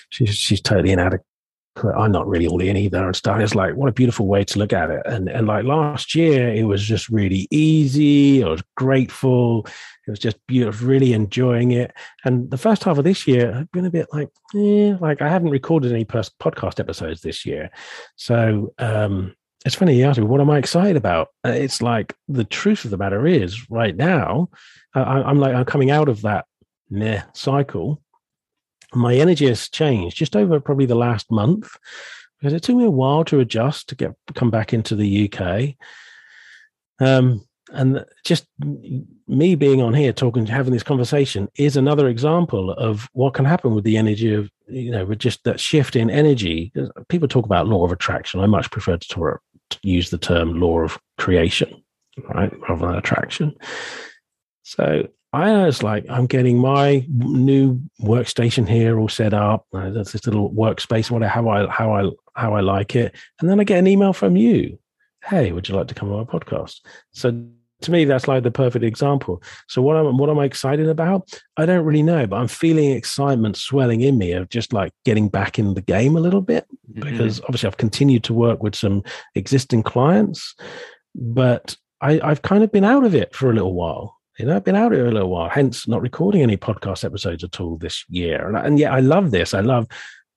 she's 0.09 0.35
she's 0.35 0.61
totally 0.61 0.91
inadequate. 0.91 1.25
I'm 1.95 2.11
not 2.11 2.27
really 2.27 2.45
all 2.45 2.61
in 2.61 2.75
either 2.75 3.05
and 3.05 3.15
stuff. 3.15 3.39
It's 3.39 3.55
like 3.55 3.75
what 3.75 3.87
a 3.87 3.93
beautiful 3.93 4.27
way 4.27 4.43
to 4.43 4.59
look 4.59 4.73
at 4.73 4.89
it. 4.89 5.01
And 5.05 5.29
and 5.29 5.47
like 5.47 5.63
last 5.63 6.13
year, 6.13 6.49
it 6.49 6.63
was 6.63 6.83
just 6.83 7.07
really 7.09 7.47
easy. 7.51 8.43
I 8.43 8.49
was 8.49 8.63
grateful. 8.75 9.65
It 10.05 10.11
was 10.11 10.19
just 10.19 10.37
beautiful, 10.47 10.87
really 10.87 11.13
enjoying 11.13 11.71
it. 11.71 11.93
And 12.25 12.51
the 12.51 12.57
first 12.57 12.83
half 12.83 12.97
of 12.97 13.05
this 13.05 13.27
year, 13.27 13.53
I've 13.55 13.71
been 13.71 13.85
a 13.85 13.91
bit 13.91 14.07
like, 14.11 14.29
yeah, 14.53 14.97
like 14.99 15.21
I 15.21 15.29
haven't 15.29 15.51
recorded 15.51 15.93
any 15.93 16.03
podcast 16.03 16.79
episodes 16.79 17.21
this 17.21 17.45
year. 17.45 17.69
So 18.15 18.73
um, 18.79 19.35
it's 19.65 19.75
funny 19.75 19.97
you 19.97 20.05
ask 20.05 20.19
me, 20.19 20.25
what 20.25 20.41
am 20.41 20.49
I 20.49 20.57
excited 20.57 20.95
about? 20.95 21.29
Uh, 21.45 21.49
it's 21.49 21.81
like 21.81 22.15
the 22.27 22.45
truth 22.45 22.85
of 22.85 22.91
the 22.91 22.97
matter 22.97 23.27
is, 23.27 23.69
right 23.69 23.95
now, 23.95 24.49
I, 24.93 25.29
am 25.29 25.39
like 25.39 25.53
I'm 25.53 25.65
coming 25.65 25.91
out 25.91 26.09
of 26.09 26.21
that 26.21 26.45
meh 26.89 27.21
cycle 27.33 28.01
my 28.93 29.15
energy 29.15 29.47
has 29.47 29.69
changed 29.69 30.17
just 30.17 30.35
over 30.35 30.59
probably 30.59 30.85
the 30.85 30.95
last 30.95 31.31
month 31.31 31.75
because 32.39 32.53
it 32.53 32.63
took 32.63 32.75
me 32.75 32.85
a 32.85 32.89
while 32.89 33.23
to 33.25 33.39
adjust 33.39 33.89
to 33.89 33.95
get 33.95 34.13
come 34.35 34.49
back 34.49 34.73
into 34.73 34.95
the 34.95 35.31
UK. 35.31 35.75
Um, 36.99 37.45
and 37.71 38.03
just 38.25 38.47
me 39.27 39.53
being 39.53 39.81
on 39.81 39.93
here 39.93 40.11
talking 40.11 40.45
having 40.47 40.73
this 40.73 40.83
conversation 40.83 41.47
is 41.55 41.77
another 41.77 42.07
example 42.07 42.71
of 42.71 43.07
what 43.13 43.35
can 43.35 43.45
happen 43.45 43.75
with 43.75 43.83
the 43.83 43.95
energy 43.95 44.33
of 44.33 44.49
you 44.67 44.89
know 44.89 45.05
with 45.05 45.19
just 45.19 45.43
that 45.43 45.59
shift 45.59 45.95
in 45.95 46.09
energy 46.09 46.71
people 47.09 47.27
talk 47.27 47.45
about 47.45 47.67
law 47.67 47.85
of 47.85 47.91
attraction 47.91 48.39
i 48.39 48.47
much 48.47 48.71
prefer 48.71 48.97
to 48.97 49.07
talk, 49.07 49.39
use 49.83 50.09
the 50.09 50.17
term 50.17 50.59
law 50.59 50.79
of 50.79 50.97
creation, 51.17 51.83
right, 52.33 52.51
rather 52.67 52.87
than 52.87 52.95
attraction. 52.95 53.55
So 54.63 55.07
I 55.31 55.65
was 55.65 55.83
like, 55.83 56.05
I'm 56.09 56.25
getting 56.25 56.57
my 56.57 57.05
new 57.07 57.79
workstation 58.01 58.67
here 58.67 58.99
all 58.99 59.09
set 59.09 59.33
up. 59.33 59.67
Uh, 59.73 59.89
There's 59.89 60.11
this 60.11 60.25
little 60.25 60.51
workspace, 60.51 61.11
whatever, 61.11 61.29
how 61.29 61.49
I 61.49 61.67
how 61.67 61.93
I 61.93 62.09
how 62.35 62.53
I 62.55 62.61
like 62.61 62.95
it, 62.95 63.15
and 63.39 63.49
then 63.49 63.59
I 63.59 63.63
get 63.63 63.79
an 63.79 63.87
email 63.87 64.13
from 64.13 64.35
you. 64.35 64.79
Hey, 65.23 65.51
would 65.51 65.67
you 65.67 65.75
like 65.75 65.87
to 65.87 65.95
come 65.95 66.11
on 66.11 66.17
my 66.17 66.23
podcast? 66.23 66.79
So 67.11 67.45
to 67.81 67.91
me, 67.91 68.05
that's 68.05 68.27
like 68.27 68.43
the 68.43 68.51
perfect 68.51 68.83
example. 68.83 69.41
So 69.67 69.81
what 69.81 69.95
am 69.95 70.17
what 70.17 70.29
am 70.29 70.39
I 70.39 70.45
excited 70.45 70.87
about? 70.87 71.41
I 71.57 71.65
don't 71.65 71.85
really 71.85 72.03
know, 72.03 72.27
but 72.27 72.37
I'm 72.37 72.47
feeling 72.47 72.91
excitement 72.91 73.57
swelling 73.57 74.01
in 74.01 74.17
me 74.17 74.33
of 74.33 74.49
just 74.49 74.73
like 74.73 74.91
getting 75.05 75.29
back 75.29 75.57
in 75.57 75.73
the 75.73 75.81
game 75.81 76.15
a 76.15 76.21
little 76.21 76.41
bit 76.41 76.65
because 76.93 77.37
mm-hmm. 77.37 77.45
obviously 77.45 77.67
I've 77.67 77.77
continued 77.77 78.23
to 78.25 78.33
work 78.33 78.61
with 78.61 78.75
some 78.75 79.03
existing 79.35 79.83
clients, 79.83 80.55
but 81.15 81.77
I, 82.01 82.19
I've 82.21 82.41
kind 82.41 82.63
of 82.63 82.71
been 82.71 82.85
out 82.85 83.05
of 83.05 83.15
it 83.15 83.33
for 83.35 83.49
a 83.49 83.53
little 83.53 83.73
while. 83.73 84.15
You 84.37 84.45
know, 84.45 84.55
I've 84.55 84.63
been 84.63 84.75
out 84.75 84.93
here 84.93 85.05
a 85.05 85.11
little 85.11 85.29
while, 85.29 85.49
hence 85.49 85.87
not 85.87 86.01
recording 86.01 86.41
any 86.41 86.55
podcast 86.55 87.03
episodes 87.03 87.43
at 87.43 87.59
all 87.59 87.77
this 87.77 88.05
year. 88.09 88.47
And, 88.47 88.57
and 88.57 88.79
yeah, 88.79 88.93
I 88.93 89.01
love 89.01 89.31
this. 89.31 89.53
I 89.53 89.59
love 89.59 89.87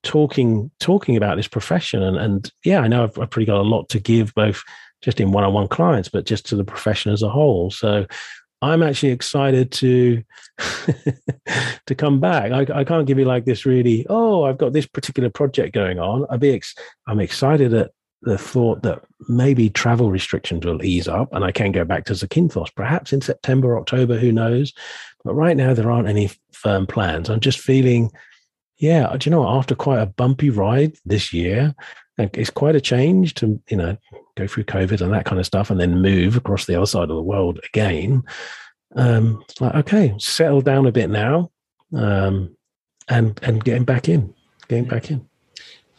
talking 0.03 0.71
talking 0.81 1.17
about 1.17 1.37
this 1.37 1.47
profession, 1.47 2.03
and 2.03 2.17
and 2.17 2.53
yeah, 2.65 2.81
I 2.81 2.89
know 2.89 3.05
I've, 3.05 3.19
I've 3.19 3.31
pretty 3.31 3.47
got 3.47 3.61
a 3.61 3.63
lot 3.63 3.89
to 3.91 4.01
give, 4.01 4.35
both 4.35 4.63
just 5.03 5.21
in 5.21 5.33
one-on-one 5.33 5.69
clients, 5.69 6.09
but 6.09 6.25
just 6.25 6.47
to 6.47 6.57
the 6.57 6.65
profession 6.65 7.13
as 7.13 7.23
a 7.23 7.29
whole. 7.29 7.71
So 7.71 8.07
I'm 8.63 8.83
actually 8.83 9.11
excited 9.11 9.73
to 9.73 10.23
to 11.87 11.95
come 11.97 12.21
back. 12.21 12.53
I, 12.53 12.81
I, 12.81 12.85
can't 12.85 13.07
give 13.07 13.19
you 13.19 13.25
like 13.25 13.45
this 13.45 13.67
really. 13.67 14.07
Oh, 14.09 14.45
I've 14.45 14.59
got 14.59 14.73
this 14.73 14.87
particular 14.87 15.31
project 15.31 15.75
going 15.75 15.99
on. 15.99 16.25
I'd 16.31 16.41
be 16.41 16.55
ex- 16.55 16.77
I'm 17.09 17.19
excited 17.19 17.75
at 17.75 17.91
the 18.23 18.39
thought 18.39 18.83
that 18.85 19.03
maybe 19.29 19.69
travel 19.69 20.13
restrictions 20.13 20.65
will 20.65 20.85
ease 20.85 21.09
up 21.09 21.29
and 21.33 21.45
I 21.45 21.51
can 21.51 21.73
go 21.73 21.85
back 21.85 22.05
to 22.05 22.13
Zakynthos 22.13 22.73
perhaps 22.75 23.13
in 23.13 23.21
September, 23.21 23.77
October, 23.77 24.17
who 24.17 24.31
knows. 24.31 24.73
But 25.25 25.35
right 25.35 25.57
now, 25.57 25.75
there 25.75 25.91
aren't 25.91 26.09
any 26.09 26.31
firm 26.53 26.87
plans. 26.87 27.29
I'm 27.29 27.41
just 27.41 27.59
feeling, 27.59 28.11
yeah, 28.79 29.15
do 29.17 29.29
you 29.29 29.35
know, 29.35 29.49
after 29.49 29.75
quite 29.75 30.01
a 30.01 30.07
bumpy 30.07 30.51
ride 30.51 30.95
this 31.05 31.33
year, 31.33 31.75
it's 32.19 32.51
quite 32.51 32.77
a 32.77 32.81
change 32.81 33.35
to, 33.35 33.61
you 33.69 33.77
know, 33.77 33.97
go 34.37 34.47
through 34.47 34.65
COVID 34.65 35.01
and 35.01 35.13
that 35.13 35.25
kind 35.25 35.39
of 35.39 35.47
stuff 35.47 35.71
and 35.71 35.81
then 35.81 36.03
move 36.03 36.37
across 36.37 36.67
the 36.67 36.77
other 36.77 36.87
side 36.87 37.11
of 37.11 37.17
the 37.17 37.23
world 37.23 37.61
again. 37.65 38.23
Um, 38.95 39.43
it's 39.49 39.61
like, 39.61 39.75
okay, 39.75 40.15
settle 40.19 40.61
down 40.61 40.87
a 40.87 40.93
bit 40.93 41.09
now 41.11 41.51
um, 41.95 42.57
and, 43.09 43.39
and 43.43 43.65
getting 43.65 43.85
back 43.85 44.09
in, 44.09 44.35
getting 44.69 44.85
back 44.85 45.11
in. 45.11 45.27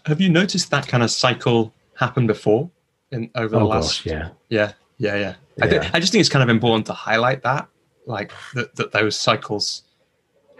Have 0.06 0.22
you 0.22 0.30
noticed 0.30 0.70
that 0.72 0.88
kind 0.88 1.02
of 1.02 1.10
cycle 1.10 1.74
happen 1.96 2.28
before 2.28 2.70
in 3.12 3.30
over 3.36 3.56
the 3.56 3.62
oh, 3.62 3.68
last 3.68 4.04
gosh, 4.04 4.06
yeah 4.06 4.30
yeah 4.50 4.72
yeah 4.98 5.16
yeah, 5.16 5.36
I, 5.62 5.68
th- 5.68 5.92
I, 5.94 6.00
just 6.00 6.12
think 6.12 6.20
it's 6.20 6.30
kind 6.30 6.44
of 6.44 6.50
important 6.50 6.88
to 6.88 6.94
highlight 6.94 7.44
that 7.44 7.68
like 8.08 8.32
that, 8.56 8.76
that 8.76 8.92
those 8.92 9.16
cycles 9.16 9.84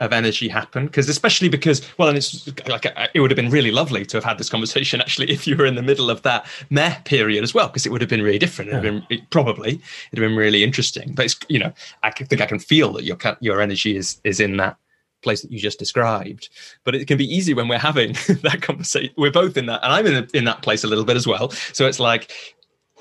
of 0.04 0.14
energy 0.14 0.48
happen 0.48 0.86
because 0.86 1.10
especially 1.10 1.50
because 1.50 1.82
well 1.98 2.08
and 2.08 2.18
it's 2.18 2.48
like 2.68 2.86
uh, 2.86 3.08
it 3.14 3.20
would 3.20 3.32
have 3.32 3.36
been 3.36 3.50
really 3.50 3.72
lovely 3.72 4.06
to 4.06 4.18
have 4.18 4.24
had 4.24 4.38
this 4.38 4.50
conversation 4.50 5.02
actually 5.06 5.30
if 5.30 5.48
you 5.48 5.56
were 5.56 5.66
in 5.66 5.76
the 5.76 5.82
middle 5.82 6.10
of 6.10 6.22
that 6.22 6.46
meh 6.70 6.96
period 7.06 7.44
as 7.44 7.54
well 7.54 7.68
because 7.68 7.86
it 7.86 7.92
would 7.92 8.02
have 8.02 8.10
been 8.10 8.22
really 8.22 8.40
different 8.40 8.72
yeah. 8.72 8.80
been, 8.80 9.06
it, 9.10 9.30
probably 9.30 9.72
it'd 9.72 10.20
have 10.20 10.30
been 10.30 10.36
really 10.36 10.64
interesting 10.64 11.14
but 11.14 11.26
it's 11.26 11.38
you 11.50 11.60
know 11.60 11.72
i 12.04 12.12
think 12.12 12.42
i 12.42 12.46
can 12.46 12.60
feel 12.60 12.92
that 12.94 13.04
your 13.04 13.18
your 13.40 13.62
energy 13.62 13.96
is 13.96 14.20
is 14.24 14.40
in 14.40 14.58
that 14.58 14.78
place 15.24 15.42
that 15.42 15.52
you 15.52 15.58
just 15.60 15.80
described. 15.80 16.50
But 16.84 16.94
it 16.94 17.08
can 17.08 17.18
be 17.18 17.26
easy 17.26 17.54
when 17.54 17.68
we're 17.68 17.80
having 17.80 18.14
that 18.44 18.62
conversation. 18.62 19.14
We're 19.18 19.32
both 19.32 19.58
in 19.58 19.66
that, 19.68 19.82
and 19.82 19.92
I'm 19.92 20.06
in, 20.06 20.28
in 20.34 20.44
that 20.44 20.62
place 20.62 20.84
a 20.84 20.88
little 20.88 21.06
bit 21.06 21.16
as 21.16 21.26
well. 21.26 21.50
So 21.50 21.88
it's 21.88 22.00
like 22.00 22.32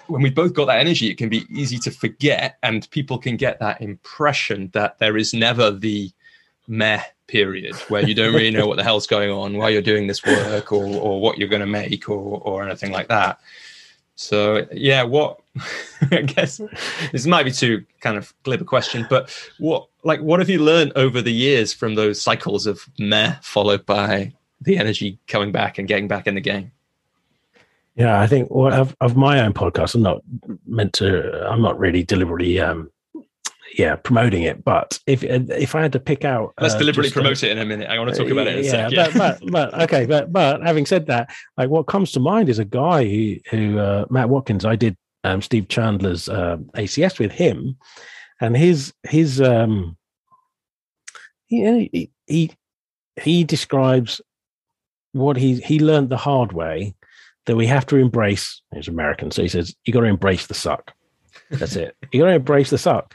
when 0.06 0.22
we've 0.22 0.34
both 0.34 0.54
got 0.54 0.66
that 0.66 0.78
energy, 0.78 1.10
it 1.10 1.18
can 1.18 1.28
be 1.28 1.44
easy 1.50 1.78
to 1.78 1.90
forget, 1.90 2.58
and 2.62 2.88
people 2.90 3.18
can 3.18 3.36
get 3.36 3.58
that 3.60 3.82
impression 3.82 4.70
that 4.72 4.98
there 4.98 5.16
is 5.16 5.34
never 5.34 5.70
the 5.70 6.10
meh 6.72 7.02
period 7.26 7.74
where 7.88 8.02
you 8.02 8.14
don't 8.14 8.34
really 8.34 8.50
know 8.50 8.66
what 8.66 8.78
the 8.78 8.82
hell's 8.82 9.06
going 9.06 9.30
on, 9.30 9.58
why 9.58 9.68
you're 9.68 9.82
doing 9.82 10.06
this 10.06 10.24
work, 10.24 10.72
or 10.72 10.84
or 10.84 11.20
what 11.20 11.38
you're 11.38 11.48
going 11.48 11.60
to 11.60 11.66
make, 11.66 12.08
or 12.08 12.40
or 12.40 12.64
anything 12.64 12.90
like 12.90 13.08
that. 13.08 13.38
So 14.16 14.66
yeah, 14.72 15.02
what 15.02 15.40
I 16.10 16.22
guess 16.22 16.60
this 17.12 17.26
might 17.26 17.44
be 17.44 17.52
too 17.52 17.84
kind 18.00 18.16
of 18.16 18.32
glib 18.42 18.62
a 18.62 18.64
question, 18.64 19.06
but 19.08 19.30
what 19.58 19.88
like 20.02 20.20
what 20.20 20.40
have 20.40 20.48
you 20.48 20.60
learned 20.60 20.92
over 20.96 21.20
the 21.20 21.32
years 21.32 21.72
from 21.72 21.94
those 21.94 22.20
cycles 22.20 22.66
of 22.66 22.88
meh 22.98 23.36
followed 23.42 23.84
by 23.84 24.32
the 24.60 24.78
energy 24.78 25.18
coming 25.26 25.52
back 25.52 25.78
and 25.78 25.86
getting 25.86 26.08
back 26.08 26.26
in 26.26 26.34
the 26.34 26.40
game? 26.40 26.72
Yeah, 27.96 28.18
I 28.18 28.26
think 28.26 28.48
well, 28.50 28.72
of, 28.72 28.96
of 29.02 29.16
my 29.16 29.40
own 29.40 29.52
podcast, 29.52 29.94
I'm 29.94 30.02
not 30.02 30.22
meant 30.66 30.94
to. 30.94 31.46
I'm 31.46 31.60
not 31.60 31.78
really 31.78 32.02
deliberately 32.02 32.58
um, 32.58 32.90
yeah 33.78 33.96
promoting 33.96 34.42
it 34.42 34.64
but 34.64 34.98
if 35.06 35.22
if 35.22 35.74
i 35.74 35.82
had 35.82 35.92
to 35.92 36.00
pick 36.00 36.24
out 36.24 36.52
let's 36.60 36.74
uh, 36.74 36.78
deliberately 36.78 37.10
promote 37.10 37.42
a, 37.42 37.48
it 37.48 37.52
in 37.52 37.58
a 37.58 37.64
minute. 37.64 37.88
I 37.88 37.98
want 37.98 38.10
to 38.10 38.16
talk 38.16 38.30
about 38.30 38.46
it 38.46 38.64
yeah, 38.64 38.88
yeah. 38.90 39.10
But, 39.14 39.40
but, 39.40 39.50
but 39.50 39.82
okay 39.82 40.06
but 40.06 40.32
but 40.32 40.62
having 40.62 40.86
said 40.86 41.06
that 41.06 41.30
like 41.56 41.70
what 41.70 41.86
comes 41.86 42.12
to 42.12 42.20
mind 42.20 42.48
is 42.48 42.58
a 42.58 42.64
guy 42.64 43.04
who 43.04 43.36
who 43.50 43.78
uh, 43.78 44.06
matt 44.10 44.28
watkins 44.28 44.64
i 44.64 44.76
did 44.76 44.96
um, 45.24 45.40
steve 45.40 45.68
chandler's 45.68 46.28
uh, 46.28 46.56
acs 46.76 47.18
with 47.18 47.32
him 47.32 47.76
and 48.40 48.56
his 48.56 48.92
his 49.04 49.40
um 49.40 49.96
he 51.46 52.10
he 52.26 52.50
he 53.20 53.44
describes 53.44 54.20
what 55.12 55.36
he 55.36 55.60
he 55.60 55.78
learned 55.78 56.08
the 56.08 56.16
hard 56.16 56.52
way 56.52 56.94
that 57.46 57.56
we 57.56 57.66
have 57.66 57.86
to 57.86 57.96
embrace 57.96 58.62
he's 58.74 58.88
american 58.88 59.30
so 59.30 59.42
he 59.42 59.48
says 59.48 59.74
you 59.84 59.92
got 59.92 60.00
to 60.00 60.06
embrace 60.06 60.46
the 60.46 60.54
suck. 60.54 60.92
That's 61.50 61.76
it. 61.76 61.96
You 62.10 62.20
got 62.20 62.26
to 62.26 62.34
embrace 62.34 62.70
the 62.70 62.78
suck 62.78 63.14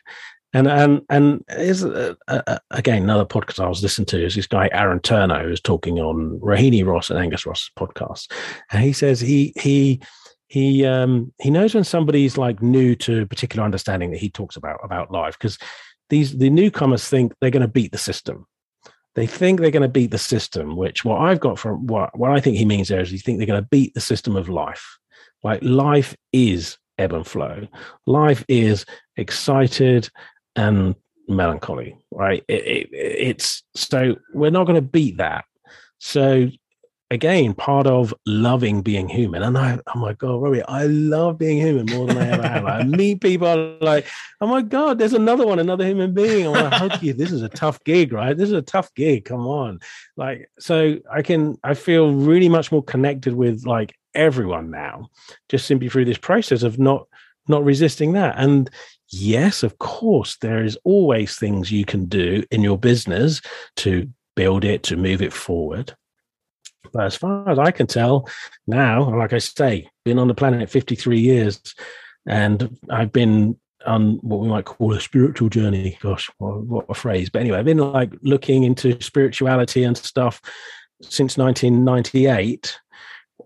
and 0.53 0.67
and 0.67 1.01
and 1.09 1.43
is 1.49 1.83
uh, 1.83 2.13
uh, 2.27 2.57
again 2.71 3.03
another 3.03 3.25
podcast 3.25 3.63
I 3.63 3.67
was 3.67 3.83
listening 3.83 4.05
to 4.07 4.25
is 4.25 4.35
this 4.35 4.47
guy 4.47 4.69
Aaron 4.71 4.99
Turner 4.99 5.43
who's 5.43 5.61
talking 5.61 5.99
on 5.99 6.39
Rohini 6.39 6.85
Ross 6.85 7.09
and 7.09 7.19
Angus 7.19 7.45
Ross 7.45 7.69
podcast, 7.77 8.31
and 8.71 8.83
he 8.83 8.93
says 8.93 9.19
he 9.19 9.53
he 9.59 10.01
he 10.47 10.85
um 10.85 11.33
he 11.41 11.49
knows 11.49 11.75
when 11.75 11.83
somebody's 11.83 12.37
like 12.37 12.61
new 12.61 12.95
to 12.95 13.25
particular 13.27 13.65
understanding 13.65 14.11
that 14.11 14.19
he 14.19 14.29
talks 14.29 14.55
about 14.55 14.79
about 14.83 15.11
life 15.11 15.37
because 15.37 15.57
these 16.09 16.37
the 16.37 16.49
newcomers 16.49 17.07
think 17.07 17.33
they're 17.41 17.51
going 17.51 17.61
to 17.61 17.67
beat 17.67 17.91
the 17.91 17.97
system. 17.97 18.45
They 19.15 19.27
think 19.27 19.59
they're 19.59 19.71
going 19.71 19.81
to 19.81 19.89
beat 19.89 20.11
the 20.11 20.17
system, 20.17 20.77
which 20.77 21.03
what 21.03 21.19
I've 21.19 21.39
got 21.39 21.59
from 21.59 21.87
what 21.87 22.17
what 22.17 22.31
I 22.31 22.39
think 22.39 22.57
he 22.57 22.65
means 22.65 22.87
there 22.87 23.01
is 23.01 23.09
he 23.09 23.17
think 23.17 23.39
they're 23.39 23.47
going 23.47 23.61
to 23.61 23.69
beat 23.69 23.93
the 23.93 24.01
system 24.01 24.35
of 24.35 24.47
life. 24.47 24.97
Like 25.43 25.61
life 25.61 26.15
is 26.31 26.77
ebb 26.97 27.13
and 27.13 27.27
flow. 27.27 27.67
Life 28.05 28.45
is 28.47 28.85
excited 29.17 30.09
and 30.57 30.95
melancholy, 31.27 31.97
right? 32.11 32.43
It, 32.47 32.65
it, 32.65 32.89
it's 32.91 33.63
so 33.75 34.15
we're 34.33 34.51
not 34.51 34.65
going 34.65 34.75
to 34.75 34.81
beat 34.81 35.17
that. 35.17 35.45
So 35.99 36.49
again, 37.09 37.53
part 37.53 37.87
of 37.87 38.13
loving 38.25 38.81
being 38.81 39.07
human, 39.07 39.43
and 39.43 39.57
I, 39.57 39.79
oh 39.93 39.99
my 39.99 40.13
god, 40.13 40.41
Robbie, 40.41 40.63
I 40.63 40.85
love 40.85 41.37
being 41.37 41.57
human 41.57 41.85
more 41.85 42.07
than 42.07 42.17
I 42.17 42.29
ever 42.29 42.47
have. 42.47 42.65
I 42.65 42.83
meet 43.01 43.21
people 43.21 43.77
like, 43.81 44.07
oh 44.41 44.47
my 44.47 44.61
god, 44.61 44.99
there's 44.99 45.13
another 45.13 45.45
one, 45.45 45.59
another 45.59 45.85
human 45.85 46.13
being. 46.13 46.47
I'm 46.47 46.53
like, 46.53 46.73
hug 46.73 47.01
you. 47.01 47.13
This 47.13 47.31
is 47.31 47.41
a 47.41 47.49
tough 47.49 47.83
gig, 47.83 48.13
right? 48.13 48.37
This 48.37 48.49
is 48.49 48.55
a 48.55 48.61
tough 48.61 48.93
gig. 48.93 49.25
Come 49.25 49.47
on, 49.47 49.79
like, 50.15 50.49
so 50.59 50.97
I 51.11 51.21
can, 51.21 51.57
I 51.63 51.73
feel 51.73 52.13
really 52.13 52.49
much 52.49 52.71
more 52.71 52.83
connected 52.83 53.35
with 53.35 53.65
like 53.65 53.95
everyone 54.13 54.71
now, 54.71 55.09
just 55.49 55.67
simply 55.67 55.89
through 55.89 56.05
this 56.05 56.17
process 56.17 56.63
of 56.63 56.79
not 56.79 57.07
not 57.49 57.63
resisting 57.63 58.13
that. 58.13 58.35
And 58.37 58.69
yes, 59.09 59.63
of 59.63 59.77
course, 59.79 60.37
there 60.37 60.63
is 60.63 60.77
always 60.83 61.35
things 61.35 61.71
you 61.71 61.85
can 61.85 62.05
do 62.05 62.43
in 62.51 62.61
your 62.61 62.77
business 62.77 63.41
to 63.77 64.09
build 64.35 64.63
it, 64.63 64.83
to 64.83 64.95
move 64.95 65.21
it 65.21 65.33
forward. 65.33 65.95
But 66.93 67.05
as 67.05 67.15
far 67.15 67.49
as 67.49 67.59
I 67.59 67.71
can 67.71 67.87
tell 67.87 68.29
now, 68.65 69.09
like 69.15 69.33
I 69.33 69.39
say, 69.39 69.89
been 70.05 70.19
on 70.19 70.27
the 70.27 70.33
planet 70.33 70.69
53 70.69 71.19
years 71.19 71.59
and 72.25 72.77
I've 72.89 73.11
been 73.11 73.57
on 73.85 74.17
what 74.17 74.39
we 74.39 74.47
might 74.47 74.65
call 74.65 74.93
a 74.93 74.99
spiritual 74.99 75.49
journey. 75.49 75.97
Gosh, 76.01 76.29
what, 76.37 76.63
what 76.63 76.85
a 76.89 76.93
phrase. 76.93 77.29
But 77.29 77.41
anyway, 77.41 77.59
I've 77.59 77.65
been 77.65 77.77
like 77.77 78.11
looking 78.21 78.63
into 78.63 78.99
spirituality 79.01 79.83
and 79.83 79.97
stuff 79.97 80.41
since 81.01 81.37
1998 81.37 82.79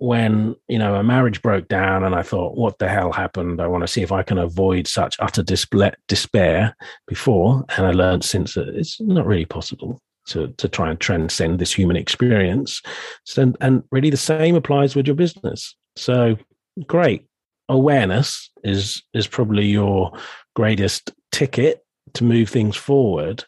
when 0.01 0.55
you 0.67 0.79
know 0.79 0.95
a 0.95 1.03
marriage 1.03 1.43
broke 1.43 1.67
down 1.67 2.03
and 2.03 2.15
i 2.15 2.23
thought 2.23 2.57
what 2.57 2.79
the 2.79 2.89
hell 2.89 3.11
happened? 3.11 3.61
I 3.61 3.67
want 3.67 3.83
to 3.83 3.87
see 3.87 4.01
if 4.01 4.11
i 4.11 4.23
can 4.23 4.39
avoid 4.39 4.87
such 4.87 5.15
utter 5.19 5.43
despair 5.43 6.75
before. 7.07 7.63
And 7.77 7.85
i 7.85 7.91
learned 7.91 8.23
since 8.23 8.55
that 8.55 8.69
it's 8.69 8.99
not 8.99 9.27
really 9.27 9.45
possible 9.45 10.01
to, 10.29 10.47
to 10.57 10.67
try 10.67 10.89
and 10.89 10.99
transcend 10.99 11.59
this 11.59 11.71
human 11.71 11.95
experience. 11.95 12.81
So, 13.25 13.53
and 13.61 13.83
really 13.91 14.09
the 14.09 14.17
same 14.17 14.55
applies 14.55 14.95
with 14.95 15.05
your 15.05 15.15
business. 15.15 15.75
So 15.95 16.35
great. 16.87 17.27
Awareness 17.69 18.49
is 18.63 19.03
is 19.13 19.27
probably 19.27 19.67
your 19.67 20.13
greatest 20.55 21.11
ticket 21.31 21.85
to 22.15 22.23
move 22.23 22.49
things 22.49 22.75
forward. 22.75 23.45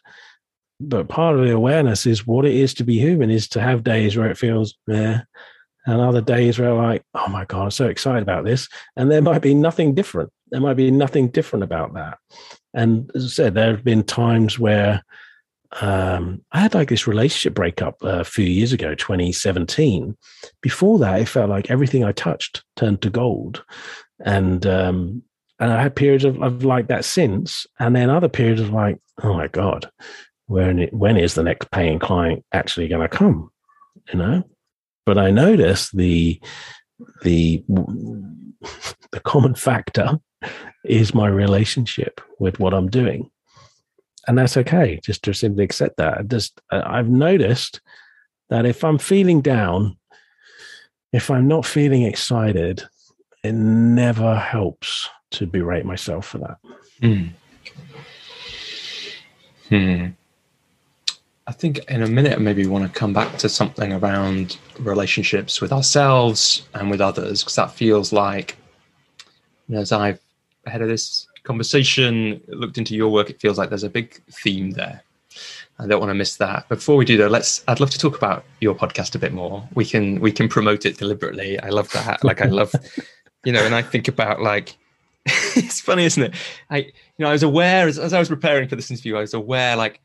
But 0.78 1.08
part 1.08 1.36
of 1.36 1.44
the 1.44 1.52
awareness 1.52 2.06
is 2.06 2.28
what 2.28 2.44
it 2.44 2.54
is 2.54 2.74
to 2.74 2.84
be 2.84 3.00
human 3.00 3.30
is 3.30 3.48
to 3.48 3.60
have 3.60 3.82
days 3.82 4.16
where 4.16 4.30
it 4.30 4.38
feels 4.38 4.74
yeah 4.86 5.22
and 5.86 6.00
other 6.00 6.20
days 6.20 6.58
where 6.58 6.70
I'm 6.70 6.78
like, 6.78 7.04
oh 7.14 7.28
my 7.28 7.44
God, 7.44 7.64
I'm 7.64 7.70
so 7.70 7.88
excited 7.88 8.22
about 8.22 8.44
this. 8.44 8.68
And 8.96 9.10
there 9.10 9.22
might 9.22 9.42
be 9.42 9.54
nothing 9.54 9.94
different. 9.94 10.30
There 10.50 10.60
might 10.60 10.74
be 10.74 10.90
nothing 10.90 11.28
different 11.28 11.62
about 11.62 11.94
that. 11.94 12.18
And 12.72 13.10
as 13.14 13.24
I 13.24 13.28
said, 13.28 13.54
there 13.54 13.70
have 13.70 13.84
been 13.84 14.02
times 14.02 14.58
where 14.58 15.02
um, 15.80 16.42
I 16.52 16.60
had 16.60 16.74
like 16.74 16.88
this 16.88 17.06
relationship 17.06 17.54
breakup 17.54 17.96
a 18.02 18.24
few 18.24 18.44
years 18.44 18.72
ago, 18.72 18.94
2017. 18.94 20.16
Before 20.60 20.98
that, 21.00 21.20
it 21.20 21.28
felt 21.28 21.50
like 21.50 21.70
everything 21.70 22.04
I 22.04 22.12
touched 22.12 22.64
turned 22.76 23.02
to 23.02 23.10
gold. 23.10 23.64
And 24.24 24.64
um, 24.66 25.22
and 25.58 25.72
I 25.72 25.82
had 25.82 25.96
periods 25.96 26.24
of, 26.24 26.40
of 26.42 26.64
like 26.64 26.88
that 26.88 27.04
since, 27.04 27.66
and 27.78 27.94
then 27.94 28.10
other 28.10 28.28
periods 28.28 28.60
of 28.60 28.70
like, 28.70 28.98
oh 29.22 29.34
my 29.34 29.48
god, 29.48 29.90
when 30.46 30.88
when 30.92 31.16
is 31.16 31.34
the 31.34 31.42
next 31.42 31.70
paying 31.70 31.98
client 31.98 32.44
actually 32.52 32.88
going 32.88 33.08
to 33.08 33.16
come? 33.16 33.50
You 34.12 34.18
know, 34.18 34.44
but 35.06 35.18
I 35.18 35.30
noticed 35.30 35.96
the 35.96 36.40
the 37.22 37.62
the 39.12 39.20
common 39.20 39.54
factor 39.54 40.18
is 40.84 41.14
my 41.14 41.28
relationship 41.28 42.20
with 42.38 42.60
what 42.60 42.74
I'm 42.74 42.88
doing, 42.88 43.30
and 44.26 44.38
that's 44.38 44.56
okay. 44.56 45.00
Just 45.02 45.22
to 45.24 45.34
simply 45.34 45.64
accept 45.64 45.96
that. 45.96 46.28
Just 46.28 46.60
I've 46.70 47.08
noticed 47.08 47.80
that 48.50 48.66
if 48.66 48.84
I'm 48.84 48.98
feeling 48.98 49.40
down, 49.40 49.96
if 51.12 51.30
I'm 51.30 51.48
not 51.48 51.66
feeling 51.66 52.02
excited, 52.02 52.82
it 53.42 53.52
never 53.52 54.36
helps 54.36 55.08
to 55.32 55.46
berate 55.46 55.84
myself 55.84 56.26
for 56.26 56.38
that. 56.38 56.58
Hmm. 57.00 57.26
Hmm. 59.68 60.06
I 61.46 61.52
think 61.52 61.78
in 61.90 62.02
a 62.02 62.06
minute, 62.06 62.40
maybe 62.40 62.62
we 62.64 62.70
want 62.70 62.90
to 62.90 62.98
come 62.98 63.12
back 63.12 63.36
to 63.38 63.48
something 63.48 63.92
around 63.92 64.58
relationships 64.78 65.60
with 65.60 65.72
ourselves 65.72 66.66
and 66.74 66.90
with 66.90 67.00
others, 67.00 67.42
because 67.42 67.56
that 67.56 67.70
feels 67.70 68.12
like, 68.12 68.56
you 69.68 69.74
know, 69.74 69.82
as 69.82 69.92
I've 69.92 70.20
ahead 70.66 70.80
of 70.80 70.88
this 70.88 71.26
conversation 71.42 72.40
looked 72.48 72.78
into 72.78 72.94
your 72.94 73.10
work, 73.10 73.28
it 73.28 73.40
feels 73.40 73.58
like 73.58 73.68
there's 73.68 73.84
a 73.84 73.90
big 73.90 74.22
theme 74.30 74.70
there. 74.70 75.02
I 75.78 75.86
don't 75.86 76.00
want 76.00 76.10
to 76.10 76.14
miss 76.14 76.36
that. 76.36 76.68
Before 76.68 76.96
we 76.96 77.04
do 77.04 77.16
though, 77.16 77.26
let's 77.26 77.62
I'd 77.68 77.80
love 77.80 77.90
to 77.90 77.98
talk 77.98 78.16
about 78.16 78.44
your 78.60 78.74
podcast 78.74 79.14
a 79.14 79.18
bit 79.18 79.32
more. 79.32 79.68
We 79.74 79.84
can 79.84 80.20
we 80.20 80.32
can 80.32 80.48
promote 80.48 80.86
it 80.86 80.96
deliberately. 80.96 81.58
I 81.60 81.70
love 81.70 81.90
that. 81.92 82.24
Like 82.24 82.40
I 82.40 82.46
love 82.46 82.72
you 83.44 83.52
know, 83.52 83.64
and 83.64 83.74
I 83.74 83.82
think 83.82 84.08
about 84.08 84.40
like 84.40 84.76
it's 85.56 85.80
funny, 85.80 86.04
isn't 86.04 86.22
it? 86.22 86.34
I, 86.70 86.78
you 86.78 86.92
know, 87.18 87.28
I 87.28 87.32
was 87.32 87.42
aware 87.42 87.88
as, 87.88 87.98
as, 87.98 88.12
I 88.12 88.18
was 88.18 88.28
preparing 88.28 88.68
for 88.68 88.76
this 88.76 88.90
interview, 88.90 89.16
I 89.16 89.20
was 89.20 89.32
aware, 89.32 89.74
like, 89.74 90.00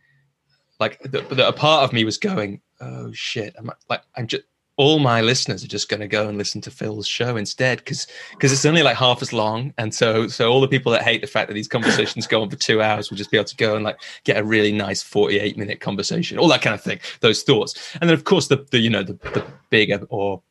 like 0.79 0.99
that, 1.03 1.29
that 1.29 1.47
a 1.47 1.53
part 1.53 1.83
of 1.83 1.93
me 1.93 2.03
was 2.03 2.17
going, 2.17 2.61
"Oh 2.79 3.11
shit!" 3.11 3.55
I'm 3.57 3.71
like, 3.89 4.01
I'm 4.15 4.27
just 4.27 4.43
all 4.79 4.97
my 4.99 5.19
listeners 5.19 5.61
are 5.61 5.67
just 5.67 5.89
going 5.89 5.99
to 5.99 6.07
go 6.07 6.29
and 6.29 6.37
listen 6.37 6.61
to 6.61 6.71
Phil's 6.71 7.05
show 7.05 7.35
instead 7.35 7.79
because 7.79 8.07
because 8.31 8.53
it's 8.53 8.65
only 8.65 8.81
like 8.81 8.95
half 8.95 9.21
as 9.21 9.33
long, 9.33 9.73
and 9.77 9.93
so 9.93 10.25
so 10.29 10.49
all 10.49 10.61
the 10.61 10.69
people 10.69 10.89
that 10.93 11.03
hate 11.03 11.19
the 11.19 11.27
fact 11.27 11.49
that 11.49 11.53
these 11.53 11.67
conversations 11.67 12.25
go 12.27 12.41
on 12.41 12.49
for 12.49 12.55
two 12.55 12.81
hours 12.81 13.09
will 13.09 13.17
just 13.17 13.29
be 13.29 13.35
able 13.35 13.43
to 13.43 13.57
go 13.57 13.75
and 13.75 13.83
like 13.83 13.99
get 14.23 14.37
a 14.37 14.43
really 14.43 14.71
nice 14.71 15.03
forty-eight 15.03 15.57
minute 15.57 15.81
conversation, 15.81 16.37
all 16.37 16.47
that 16.47 16.61
kind 16.61 16.73
of 16.73 16.81
thing, 16.81 16.97
those 17.19 17.43
thoughts, 17.43 17.97
and 17.99 18.09
then 18.09 18.13
of 18.13 18.23
course 18.23 18.47
the 18.47 18.65
the 18.71 18.79
you 18.79 18.89
know 18.89 19.03
the, 19.03 19.13
the 19.13 19.45
bigger 19.69 19.99
or 20.09 20.41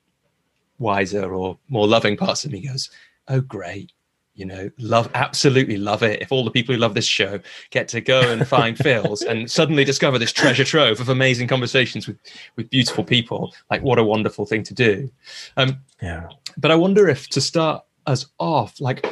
wiser 0.79 1.33
or 1.33 1.59
more 1.71 1.89
loving 1.89 2.15
parts 2.15 2.45
of 2.45 2.53
me 2.53 2.61
goes, 2.61 2.91
"Oh 3.29 3.41
great." 3.41 3.93
You 4.39 4.47
know 4.47 4.71
love 4.79 5.11
absolutely 5.15 5.77
love 5.77 6.03
it. 6.03 6.23
If 6.23 6.31
all 6.31 6.45
the 6.45 6.51
people 6.51 6.75
who 6.75 6.81
love 6.81 6.95
this 6.95 7.05
show 7.05 7.41
get 7.71 7.89
to 7.89 8.01
go 8.01 8.21
and 8.21 8.47
find 8.47 8.79
phil's 8.85 9.23
and 9.23 9.51
suddenly 9.51 9.85
discover 9.85 10.19
this 10.19 10.33
treasure 10.33 10.65
trove 10.65 11.01
of 11.01 11.09
amazing 11.09 11.49
conversations 11.49 12.07
with 12.07 12.17
with 12.57 12.71
beautiful 12.71 13.05
people 13.05 13.53
like 13.71 13.83
what 13.83 13.99
a 13.99 14.05
wonderful 14.05 14.47
thing 14.47 14.63
to 14.63 14.75
do. 14.75 15.11
Um 15.57 15.79
yeah. 16.01 16.29
but 16.57 16.71
i 16.71 16.77
wonder 16.77 17.09
if 17.09 17.29
to 17.31 17.41
start 17.41 17.85
us 18.07 18.27
off 18.39 18.81
like 18.81 19.05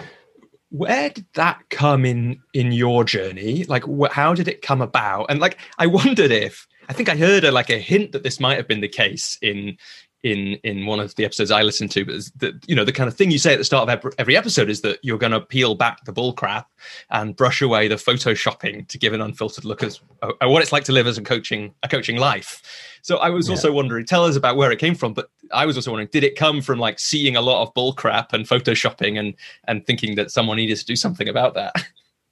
where 0.71 1.11
did 1.11 1.27
that 1.35 1.61
come 1.71 2.05
in 2.05 2.41
in 2.53 2.73
your 2.73 3.05
journey? 3.05 3.65
Like 3.65 3.85
wh- 3.85 4.13
how 4.13 4.35
did 4.35 4.49
it 4.49 4.63
come 4.63 4.81
about? 4.81 5.27
And 5.29 5.41
like 5.41 5.59
i 5.79 5.87
wondered 5.87 6.31
if 6.31 6.69
i 6.89 6.93
think 6.93 7.09
i 7.09 7.17
heard 7.17 7.43
a, 7.43 7.51
like 7.51 7.71
a 7.71 7.79
hint 7.79 8.13
that 8.13 8.23
this 8.23 8.39
might 8.39 8.57
have 8.57 8.69
been 8.69 8.81
the 8.81 8.89
case 8.89 9.39
in 9.43 9.77
in 10.23 10.55
in 10.65 10.87
one 10.87 10.99
of 10.99 11.15
the 11.17 11.25
episodes 11.25 11.51
I 11.51 11.63
listened 11.63 11.91
to, 11.93 12.05
but 12.05 12.15
the, 12.37 12.61
you 12.67 12.75
know 12.75 12.85
the 12.85 12.93
kind 12.93 13.09
of 13.09 13.17
thing 13.17 13.31
you 13.31 13.39
say 13.39 13.53
at 13.53 13.59
the 13.59 13.65
start 13.65 13.89
of 13.89 14.13
every 14.19 14.37
episode 14.37 14.69
is 14.69 14.81
that 14.81 14.99
you're 15.03 15.19
going 15.19 15.33
to 15.33 15.41
peel 15.41 15.75
back 15.75 16.05
the 16.05 16.13
bull 16.13 16.33
crap 16.33 16.69
and 17.11 17.37
brush 17.37 17.63
away 17.63 17.89
the 17.89 17.97
photoshopping 17.97 18.89
to 18.89 18.99
give 18.99 19.13
an 19.13 19.21
unfiltered 19.21 19.65
look 19.65 19.83
at, 19.83 19.99
at 20.41 20.49
what 20.49 20.63
it's 20.63 20.73
like 20.73 20.85
to 20.85 20.93
live 20.93 21.07
as 21.07 21.19
a 21.19 21.23
coaching 21.23 21.75
a 21.83 21.89
coaching 21.89 22.17
life. 22.17 22.63
So 23.03 23.19
I 23.19 23.31
was 23.31 23.47
yeah. 23.47 23.53
also 23.53 23.71
wondering, 23.71 24.05
tell 24.05 24.25
us 24.25 24.35
about 24.37 24.57
where 24.57 24.73
it 24.73 24.81
came 24.81 24.97
from, 24.97 25.15
but 25.15 25.31
I 25.53 25.65
was 25.65 25.77
also 25.77 25.93
wondering, 25.93 26.09
did 26.11 26.25
it 26.25 26.35
come 26.35 26.61
from 26.61 26.81
like 26.81 26.99
seeing 26.99 27.37
a 27.37 27.41
lot 27.41 27.63
of 27.63 27.73
bull 27.75 27.93
crap 27.93 28.33
and 28.33 28.45
photoshopping 28.47 29.19
and 29.19 29.35
and 29.69 29.87
thinking 29.87 30.17
that 30.17 30.31
someone 30.31 30.57
needed 30.57 30.79
to 30.79 30.85
do 30.85 30.97
something 30.97 31.29
about 31.29 31.55
that? 31.55 31.75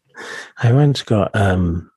I 0.63 0.73
once 0.73 1.03
got 1.03 1.35
um 1.35 1.91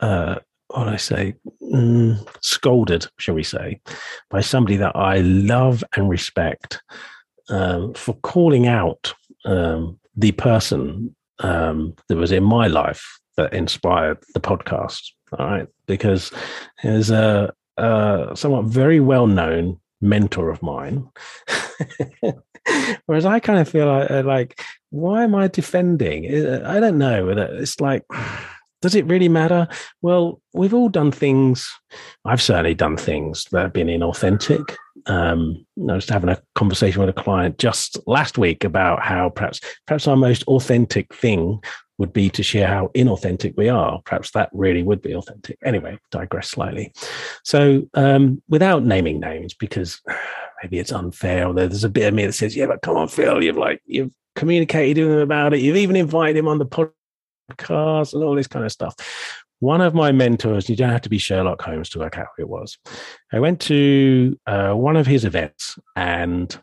uh 0.00 0.36
what 0.68 0.88
I 0.88 0.96
say, 0.96 1.34
mm, 1.76 2.28
scolded, 2.40 3.06
shall 3.18 3.34
we 3.34 3.42
say, 3.42 3.80
by 4.30 4.40
somebody 4.40 4.76
that 4.76 4.96
I 4.96 5.18
love 5.18 5.84
and 5.96 6.08
respect 6.08 6.82
um, 7.48 7.94
for 7.94 8.14
calling 8.16 8.66
out 8.66 9.14
um, 9.44 9.98
the 10.16 10.32
person 10.32 11.14
um, 11.40 11.94
that 12.08 12.16
was 12.16 12.32
in 12.32 12.42
my 12.42 12.66
life 12.66 13.20
that 13.36 13.52
inspired 13.52 14.18
the 14.34 14.40
podcast. 14.40 15.10
All 15.38 15.46
right, 15.46 15.66
because 15.86 16.32
there's 16.82 17.10
a, 17.10 17.52
a 17.76 18.30
somewhat 18.34 18.66
very 18.66 19.00
well 19.00 19.26
known 19.26 19.80
mentor 20.00 20.50
of 20.50 20.62
mine. 20.62 21.08
Whereas 23.06 23.26
I 23.26 23.38
kind 23.40 23.60
of 23.60 23.68
feel 23.68 23.86
like, 23.86 24.24
like, 24.24 24.60
why 24.90 25.24
am 25.24 25.34
I 25.34 25.48
defending? 25.48 26.26
I 26.64 26.80
don't 26.80 26.98
know. 26.98 27.28
It's 27.28 27.80
like 27.80 28.02
does 28.86 28.94
it 28.94 29.06
really 29.06 29.28
matter? 29.28 29.68
Well, 30.00 30.40
we've 30.54 30.74
all 30.74 30.88
done 30.88 31.10
things. 31.10 31.68
I've 32.24 32.40
certainly 32.40 32.74
done 32.74 32.96
things 32.96 33.44
that 33.50 33.62
have 33.62 33.72
been 33.72 33.88
inauthentic. 33.88 34.76
Um, 35.06 35.66
I 35.88 35.94
was 35.94 36.08
having 36.08 36.30
a 36.30 36.40
conversation 36.54 37.00
with 37.00 37.10
a 37.10 37.22
client 37.22 37.58
just 37.58 37.98
last 38.06 38.38
week 38.38 38.64
about 38.64 39.02
how 39.02 39.28
perhaps 39.30 39.60
perhaps 39.86 40.06
our 40.06 40.16
most 40.16 40.42
authentic 40.44 41.14
thing 41.14 41.60
would 41.98 42.12
be 42.12 42.28
to 42.30 42.42
share 42.42 42.66
how 42.66 42.90
inauthentic 42.94 43.56
we 43.56 43.68
are. 43.68 44.00
Perhaps 44.04 44.32
that 44.32 44.50
really 44.52 44.82
would 44.82 45.02
be 45.02 45.14
authentic. 45.14 45.58
Anyway, 45.64 45.98
digress 46.10 46.50
slightly. 46.50 46.92
So, 47.42 47.88
um, 47.94 48.42
without 48.48 48.84
naming 48.84 49.20
names, 49.20 49.54
because 49.54 50.00
maybe 50.62 50.78
it's 50.78 50.92
unfair, 50.92 51.46
or 51.48 51.54
there's 51.54 51.84
a 51.84 51.88
bit 51.88 52.08
of 52.08 52.14
me 52.14 52.26
that 52.26 52.32
says, 52.32 52.56
"Yeah, 52.56 52.66
but 52.66 52.82
come 52.82 52.96
on, 52.96 53.08
Phil, 53.08 53.42
you've 53.42 53.56
like 53.56 53.80
you've 53.86 54.12
communicated 54.34 55.02
with 55.02 55.14
him 55.14 55.20
about 55.20 55.54
it. 55.54 55.60
You've 55.60 55.76
even 55.76 55.96
invited 55.96 56.36
him 56.36 56.48
on 56.48 56.58
the 56.58 56.66
podcast." 56.66 56.92
Cars 57.54 58.14
and 58.14 58.22
all 58.22 58.34
this 58.34 58.46
kind 58.46 58.64
of 58.64 58.72
stuff. 58.72 58.94
One 59.60 59.80
of 59.80 59.94
my 59.94 60.12
mentors, 60.12 60.68
you 60.68 60.76
don't 60.76 60.90
have 60.90 61.02
to 61.02 61.08
be 61.08 61.18
Sherlock 61.18 61.62
Holmes 61.62 61.88
to 61.90 61.98
work 61.98 62.18
out 62.18 62.28
who 62.36 62.42
it 62.42 62.48
was. 62.48 62.76
I 63.32 63.38
went 63.38 63.60
to 63.62 64.38
uh, 64.46 64.72
one 64.74 64.96
of 64.96 65.06
his 65.06 65.24
events 65.24 65.78
and 65.94 66.56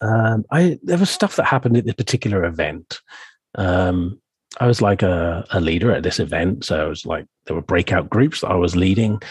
um, 0.00 0.44
I 0.50 0.78
there 0.82 0.96
was 0.96 1.10
stuff 1.10 1.36
that 1.36 1.44
happened 1.44 1.76
at 1.76 1.84
this 1.84 1.94
particular 1.94 2.44
event. 2.44 3.00
Um, 3.54 4.20
I 4.58 4.66
was 4.66 4.82
like 4.82 5.02
a, 5.02 5.46
a, 5.50 5.60
leader 5.60 5.92
at 5.92 6.02
this 6.02 6.18
event. 6.18 6.64
So 6.64 6.84
I 6.84 6.88
was 6.88 7.06
like, 7.06 7.26
there 7.46 7.54
were 7.54 7.62
breakout 7.62 8.10
groups 8.10 8.40
that 8.40 8.50
I 8.50 8.56
was 8.56 8.74
leading. 8.74 9.22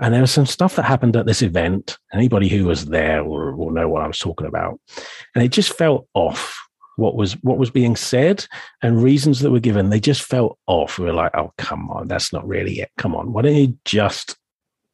And 0.00 0.14
there 0.14 0.20
was 0.20 0.30
some 0.30 0.46
stuff 0.46 0.76
that 0.76 0.84
happened 0.84 1.16
at 1.16 1.26
this 1.26 1.42
event. 1.42 1.98
Anybody 2.12 2.48
who 2.48 2.66
was 2.66 2.86
there 2.86 3.24
will, 3.24 3.54
will 3.54 3.70
know 3.70 3.88
what 3.88 4.02
I 4.02 4.06
was 4.06 4.18
talking 4.18 4.46
about. 4.46 4.78
And 5.34 5.42
it 5.42 5.48
just 5.48 5.72
felt 5.72 6.06
off 6.14 6.56
what 6.98 7.14
was 7.14 7.34
what 7.42 7.58
was 7.58 7.70
being 7.70 7.94
said 7.94 8.44
and 8.82 9.02
reasons 9.02 9.40
that 9.40 9.52
were 9.52 9.60
given. 9.60 9.88
They 9.88 10.00
just 10.00 10.22
felt 10.22 10.58
off. 10.66 10.98
We 10.98 11.06
were 11.06 11.12
like 11.12 11.34
oh 11.34 11.52
come 11.56 11.88
on 11.90 12.08
that's 12.08 12.32
not 12.32 12.46
really 12.46 12.80
it. 12.80 12.90
Come 12.98 13.14
on 13.14 13.32
why 13.32 13.42
don't 13.42 13.54
you 13.54 13.78
just 13.84 14.36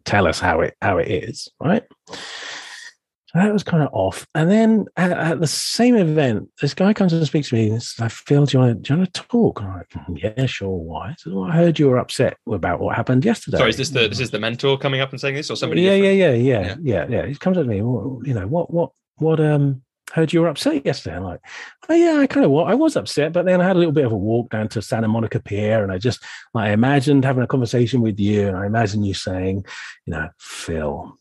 tell 0.04 0.26
us 0.26 0.38
how 0.38 0.60
it 0.60 0.74
how 0.82 0.98
it 0.98 1.08
is 1.08 1.48
right? 1.60 1.82
So 2.08 3.40
that 3.40 3.52
was 3.52 3.64
kind 3.64 3.82
of 3.82 3.88
off. 3.92 4.28
And 4.36 4.48
then 4.48 4.84
at, 4.96 5.10
at 5.10 5.40
the 5.40 5.46
same 5.46 5.96
event 5.96 6.50
this 6.60 6.74
guy 6.74 6.92
comes 6.92 7.12
and 7.14 7.26
speaks 7.26 7.48
to 7.48 7.56
me 7.56 7.70
and 7.70 7.82
says 7.82 8.04
i 8.04 8.08
feel 8.08 8.44
do 8.44 8.56
you 8.56 8.62
want 8.62 8.76
to, 8.76 8.82
do 8.82 8.92
you 8.92 8.98
want 9.00 9.14
to 9.14 9.22
talk? 9.22 9.62
I'm 9.62 9.74
like 9.74 9.88
mm, 9.88 10.22
yeah 10.22 10.46
sure 10.46 10.68
why? 10.68 11.14
So 11.18 11.34
well, 11.34 11.50
i 11.50 11.56
heard 11.56 11.78
you 11.78 11.88
were 11.88 11.98
upset 11.98 12.36
about 12.46 12.80
what 12.80 12.96
happened 12.96 13.24
yesterday. 13.24 13.56
Sorry 13.56 13.70
is 13.70 13.78
this 13.78 13.90
the 13.90 14.08
this 14.08 14.20
is 14.20 14.30
the 14.30 14.38
mentor 14.38 14.76
coming 14.76 15.00
up 15.00 15.10
and 15.10 15.20
saying 15.20 15.36
this 15.36 15.50
or 15.50 15.56
somebody 15.56 15.80
yeah 15.82 15.94
yeah, 15.94 16.10
yeah 16.10 16.32
yeah 16.32 16.60
yeah. 16.60 16.76
yeah 16.82 17.06
yeah. 17.08 17.26
He 17.26 17.34
comes 17.34 17.56
at 17.56 17.66
me 17.66 17.80
well, 17.80 18.20
you 18.24 18.34
know 18.34 18.46
what 18.46 18.70
what 18.70 18.90
what 19.16 19.40
um 19.40 19.82
heard 20.14 20.32
you 20.32 20.40
were 20.40 20.48
upset 20.48 20.86
yesterday. 20.86 21.16
I'm 21.16 21.24
like, 21.24 21.40
oh 21.88 21.94
yeah, 21.94 22.18
I 22.20 22.26
kind 22.26 22.46
of 22.46 22.52
was. 22.52 22.66
I 22.68 22.74
was 22.74 22.96
upset, 22.96 23.32
but 23.32 23.44
then 23.44 23.60
I 23.60 23.66
had 23.66 23.76
a 23.76 23.78
little 23.78 23.92
bit 23.92 24.06
of 24.06 24.12
a 24.12 24.16
walk 24.16 24.50
down 24.50 24.68
to 24.68 24.82
Santa 24.82 25.08
Monica 25.08 25.40
Pier, 25.40 25.82
and 25.82 25.92
I 25.92 25.98
just 25.98 26.22
like, 26.54 26.70
I 26.70 26.72
imagined 26.72 27.24
having 27.24 27.42
a 27.42 27.46
conversation 27.48 28.00
with 28.00 28.18
you, 28.18 28.48
and 28.48 28.56
I 28.56 28.66
imagine 28.66 29.04
you 29.04 29.14
saying, 29.14 29.64
you 30.06 30.12
know, 30.12 30.28
Phil, 30.38 31.18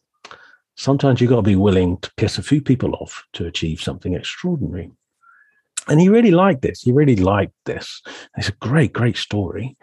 sometimes 0.75 1.19
you 1.19 1.27
got 1.27 1.37
to 1.37 1.41
be 1.41 1.55
willing 1.55 1.97
to 1.97 2.11
piss 2.17 2.37
a 2.37 2.43
few 2.43 2.61
people 2.61 2.95
off 2.95 3.23
to 3.33 3.45
achieve 3.45 3.81
something 3.81 4.13
extraordinary. 4.13 4.91
And 5.87 5.99
he 5.99 6.09
really 6.09 6.31
liked 6.31 6.61
this. 6.61 6.81
He 6.81 6.91
really 6.91 7.17
liked 7.17 7.53
this. 7.65 8.01
It's 8.37 8.49
a 8.49 8.53
great, 8.53 8.93
great 8.93 9.17
story. 9.17 9.75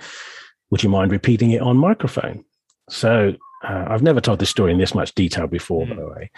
Would 0.71 0.83
you 0.83 0.89
mind 0.89 1.13
repeating 1.13 1.51
it 1.51 1.63
on 1.63 1.77
microphone? 1.77 2.45
So 2.89 3.35
Uh, 3.63 3.85
I've 3.93 4.03
never 4.03 4.23
told 4.23 4.39
this 4.39 4.49
story 4.49 4.73
in 4.73 4.79
this 4.79 4.95
much 4.95 5.15
detail 5.15 5.47
before, 5.47 5.85
mm. 5.85 5.91
by 5.91 5.97
the 5.97 6.09
way. 6.09 6.31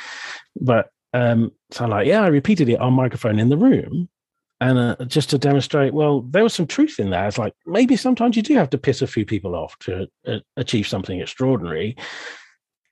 But 0.61 0.91
um, 1.13 1.53
so 1.71 1.85
I'm 1.85 1.91
like, 1.91 2.07
yeah, 2.07 2.23
I 2.23 2.29
repeated 2.29 2.69
it 2.69 2.81
on 2.81 2.95
microphone 2.95 3.39
in 3.39 3.49
the 3.49 3.57
room. 3.57 4.09
And 4.61 4.79
uh, 4.79 5.05
just 5.07 5.31
to 5.31 5.39
demonstrate, 5.39 5.93
well, 5.93 6.21
there 6.23 6.45
was 6.45 6.55
some 6.55 6.69
truth 6.69 7.01
in 7.01 7.11
that. 7.11 7.27
It's 7.27 7.39
like 7.39 7.55
maybe 7.67 7.97
sometimes 7.97 8.37
you 8.37 8.43
do 8.43 8.55
have 8.55 8.71
to 8.71 8.79
piss 8.79 9.03
a 9.03 9.09
few 9.09 9.27
people 9.27 9.57
off 9.57 9.77
to 9.81 10.07
uh, 10.27 10.39
achieve 10.57 10.87
something 10.87 11.21
extraordinary 11.21 11.97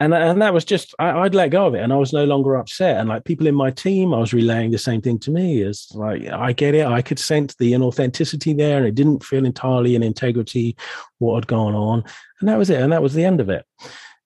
and 0.00 0.14
and 0.14 0.40
that 0.40 0.54
was 0.54 0.64
just 0.64 0.94
I, 0.98 1.20
would 1.20 1.34
let 1.34 1.50
go 1.50 1.66
of 1.66 1.74
it, 1.74 1.82
and 1.82 1.92
I 1.92 1.96
was 1.96 2.12
no 2.12 2.24
longer 2.24 2.56
upset. 2.56 2.96
And 2.96 3.10
like 3.10 3.24
people 3.24 3.46
in 3.46 3.54
my 3.54 3.70
team, 3.70 4.14
I 4.14 4.18
was 4.18 4.32
relaying 4.32 4.70
the 4.70 4.78
same 4.78 5.02
thing 5.02 5.18
to 5.20 5.30
me. 5.30 5.62
As 5.62 5.88
like 5.94 6.26
I 6.26 6.54
get 6.54 6.74
it, 6.74 6.86
I 6.86 7.02
could 7.02 7.18
sense 7.18 7.54
the 7.54 7.72
inauthenticity 7.72 8.56
there, 8.56 8.78
and 8.78 8.86
it 8.86 8.94
didn't 8.94 9.22
feel 9.22 9.44
entirely 9.44 9.94
in 9.94 10.02
integrity 10.02 10.74
what 11.18 11.34
had 11.34 11.46
gone 11.46 11.74
on, 11.74 12.02
and 12.40 12.48
that 12.48 12.56
was 12.56 12.70
it, 12.70 12.80
and 12.80 12.92
that 12.92 13.02
was 13.02 13.12
the 13.12 13.26
end 13.26 13.40
of 13.40 13.50
it. 13.50 13.66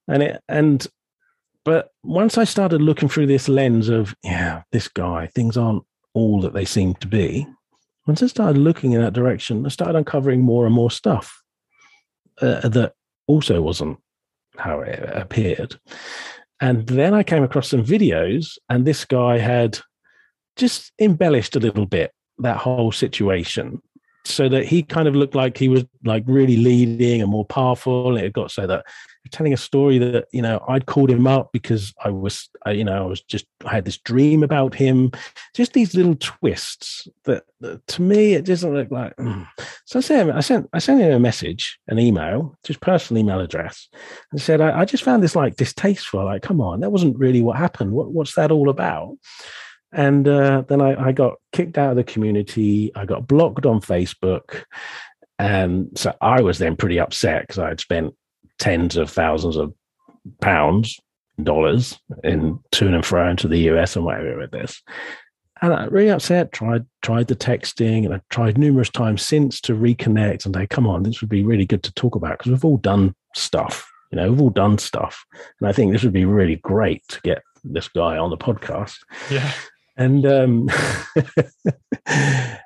And 0.07 0.23
it 0.23 0.41
and 0.49 0.87
but 1.65 1.91
once 2.03 2.39
I 2.39 2.45
started 2.45 2.83
looking 2.83 3.09
through 3.09 3.27
this 3.27 3.49
lens 3.49 3.89
of 3.89 4.15
yeah, 4.23 4.63
this 4.73 4.89
guy, 4.89 5.29
things 5.35 5.57
aren't 5.57 5.83
all 6.13 6.41
that 6.43 6.53
they 6.53 6.65
seem 6.65 6.95
to 6.97 7.09
be. 7.09 7.47
Once 8.07 8.23
I 8.23 8.27
started 8.27 8.59
looking 8.59 8.93
in 8.93 9.01
that 9.01 9.15
direction, 9.15 9.65
I 9.65 9.71
started 9.71 9.97
uncovering 9.97 10.43
more 10.43 10.67
and 10.67 10.75
more 10.75 10.91
stuff 10.91 11.43
uh, 12.41 12.69
that 12.69 12.93
also 13.27 13.63
wasn't 13.63 13.99
how 14.59 14.81
it 14.81 15.03
appeared. 15.13 15.81
And 16.61 16.87
then 16.87 17.15
I 17.15 17.23
came 17.23 17.43
across 17.43 17.69
some 17.69 17.85
videos, 17.85 18.59
and 18.69 18.85
this 18.85 19.05
guy 19.05 19.39
had 19.39 19.79
just 20.57 20.93
embellished 21.01 21.57
a 21.57 21.61
little 21.61 21.87
bit 21.87 22.13
that 22.39 22.59
whole 22.59 22.93
situation 22.93 23.81
so 24.25 24.49
that 24.49 24.65
he 24.65 24.83
kind 24.83 25.09
of 25.09 25.15
looked 25.15 25.35
like 25.35 25.57
he 25.57 25.69
was 25.69 25.85
like 26.05 26.25
really 26.27 26.57
leading 26.57 27.21
and 27.21 27.31
more 27.31 27.45
powerful. 27.45 28.17
And 28.17 28.25
it 28.25 28.33
got 28.33 28.51
so 28.51 28.67
that 28.67 28.85
telling 29.31 29.55
a 29.55 29.59
story 29.59 29.99
that 29.99 30.27
you 30.33 30.43
know 30.43 30.63
I'd 30.69 30.87
called 30.87 31.11
him 31.11 31.27
up 31.27 31.51
because 31.53 31.95
I 32.05 32.11
was 32.11 32.49
I, 32.67 32.73
you 32.73 32.85
know 32.85 33.05
I 33.05 33.07
was 33.07 33.23
just 33.23 33.47
I 33.65 33.73
had 33.73 33.85
this 33.85 33.99
dream 33.99 34.43
about 34.43 34.75
him. 34.75 35.13
Just 35.55 35.73
these 35.73 35.95
little 35.95 36.17
twists 36.17 37.09
that, 37.25 37.45
that 37.61 37.87
to 37.89 38.03
me 38.03 38.35
it 38.35 38.45
doesn't 38.45 38.75
look 38.75 38.91
like. 38.91 39.17
Mm. 39.17 39.47
So 39.87 39.99
I 39.99 40.03
sent 40.03 40.31
I 40.31 40.41
sent 40.41 40.69
I 40.73 40.79
sent 40.79 41.01
him 41.01 41.13
a 41.13 41.19
message, 41.19 41.79
an 41.89 41.99
email, 41.99 42.57
just 42.65 42.81
personal 42.81 43.23
email 43.23 43.41
address, 43.41 43.89
and 44.31 44.41
said 44.41 44.61
I, 44.61 44.81
I 44.81 44.85
just 44.85 45.05
found 45.05 45.23
this 45.23 45.37
like 45.37 45.57
distasteful. 45.57 46.25
Like, 46.25 46.43
come 46.43 46.61
on, 46.61 46.81
that 46.81 46.91
wasn't 46.93 47.19
really 47.19 47.43
what 47.43 47.57
happened. 47.57 47.93
What, 47.93 48.13
what's 48.13 48.35
that 48.35 48.51
all 48.51 48.69
about? 48.69 49.17
And 49.95 50.27
uh, 50.27 50.65
then 50.69 50.81
I, 50.81 51.09
I 51.09 51.13
got 51.13 51.35
kicked 51.53 51.79
out 51.79 51.91
of 51.91 51.97
the 51.97 52.05
community. 52.05 52.91
I 52.97 53.07
got 53.07 53.29
blocked 53.29 53.65
on 53.65 53.81
Facebook. 53.81 54.65
And 55.39 55.97
so 55.97 56.15
I 56.21 56.43
was 56.43 56.59
then 56.59 56.77
pretty 56.77 56.99
upset 56.99 57.43
because 57.43 57.59
I 57.59 57.69
had 57.69 57.81
spent 57.81 58.15
tens 58.59 58.97
of 58.97 59.09
thousands 59.11 59.57
of 59.57 59.73
pounds, 60.41 60.99
dollars 61.43 61.99
in 62.23 62.59
to 62.73 62.87
and 62.87 63.05
fro 63.05 63.29
into 63.29 63.49
the 63.49 63.71
US 63.71 63.97
and 63.97 64.05
whatever 64.05 64.39
with 64.39 64.51
this. 64.51 64.83
And 65.63 65.73
I 65.73 65.85
really 65.87 66.11
upset, 66.11 66.53
tried 66.53 66.85
tried 67.03 67.29
the 67.29 67.37
texting 67.37 68.05
and 68.05 68.15
I 68.15 68.21
tried 68.31 68.59
numerous 68.59 68.91
times 68.91 69.23
since 69.23 69.61
to 69.63 69.75
reconnect 69.75 70.45
and 70.45 70.55
say, 70.55 70.67
come 70.67 70.87
on, 70.87 71.05
this 71.05 71.21
would 71.21 71.31
be 71.31 71.45
really 71.45 71.67
good 71.67 71.83
to 71.85 71.95
talk 71.95 72.17
about 72.17 72.39
because 72.39 72.51
we've 72.51 72.65
all 72.65 72.77
done 72.77 73.15
stuff. 73.35 73.89
You 74.11 74.17
know, 74.17 74.31
we've 74.31 74.41
all 74.41 74.51
done 74.51 74.79
stuff. 74.79 75.25
And 75.61 75.69
I 75.69 75.73
think 75.73 75.93
this 75.93 76.03
would 76.03 76.13
be 76.13 76.25
really 76.25 76.57
great 76.57 77.07
to 77.09 77.21
get 77.23 77.43
this 77.63 77.89
guy 77.89 78.19
on 78.19 78.31
the 78.31 78.37
podcast. 78.37 78.97
Yeah. 79.31 79.51
And 79.97 80.27
um, 80.27 80.69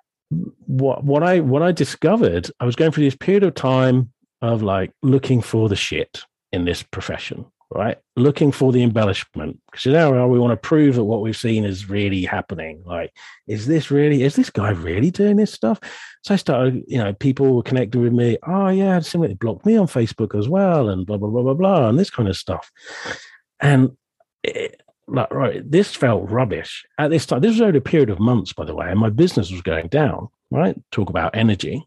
what 0.67 1.05
what 1.05 1.23
I 1.23 1.41
what 1.41 1.63
I 1.63 1.73
discovered, 1.73 2.51
I 2.61 2.65
was 2.65 2.77
going 2.77 2.93
through 2.93 3.05
this 3.05 3.17
period 3.17 3.45
of 3.45 3.55
time 3.55 4.13
of 4.41 4.63
like 4.63 4.93
looking 5.03 5.43
for 5.43 5.69
the 5.69 5.77
shit 5.77 6.23
in 6.53 6.65
this 6.65 6.83
profession, 6.83 7.45
right? 7.71 7.99
Looking 8.17 8.53
for 8.53 8.73
the 8.73 8.83
embellishment 8.83 9.61
because 9.71 9.85
you 9.85 9.93
know 9.93 10.27
we 10.29 10.39
want 10.39 10.53
to 10.53 10.69
prove 10.69 10.95
that 10.97 11.05
what 11.05 11.23
we've 11.23 11.37
seen 11.37 11.65
is 11.65 11.89
really 11.89 12.25
happening. 12.25 12.83
Like, 12.85 13.13
is 13.47 13.67
this 13.67 13.91
really? 13.91 14.23
Is 14.23 14.37
this 14.37 14.51
guy 14.51 14.71
really 14.71 15.11
doing 15.11 15.37
this 15.37 15.53
stuff? 15.53 15.81
So 16.23 16.35
I 16.35 16.37
started, 16.37 16.83
you 16.87 16.99
know, 16.99 17.13
people 17.15 17.55
were 17.55 17.63
connecting 17.63 18.03
with 18.03 18.13
me. 18.13 18.39
Oh 18.47 18.69
yeah, 18.69 19.01
similarly 19.01 19.35
blocked 19.35 19.67
me 19.67 19.77
on 19.77 19.87
Facebook 19.87 20.39
as 20.39 20.49
well, 20.49 20.89
and 20.89 21.07
blah 21.07 21.17
blah 21.17 21.31
blah 21.31 21.43
blah 21.43 21.55
blah, 21.55 21.89
and 21.89 21.99
this 21.99 22.11
kind 22.11 22.29
of 22.29 22.37
stuff. 22.37 22.71
And 23.61 23.97
it, 24.43 24.81
like, 25.09 25.33
right, 25.33 25.69
this 25.69 25.95
felt 25.95 26.31
rubbish 26.31 26.85
at 26.99 27.11
this 27.11 27.27
time. 27.27 27.41
This 27.41 27.53
was 27.53 27.61
only 27.61 27.79
a 27.79 27.83
period 27.83 28.11
of 28.11 28.21
months, 28.21 28.53
by 28.53 28.65
the 28.65 28.75
way, 28.75 28.91
and 28.91 29.01
my 29.01 29.11
business 29.11 29.51
was 29.51 29.63
going 29.63 29.89
down. 29.89 30.29
Right, 30.51 30.77
talk 30.93 31.11
about 31.11 31.37
energy. 31.37 31.87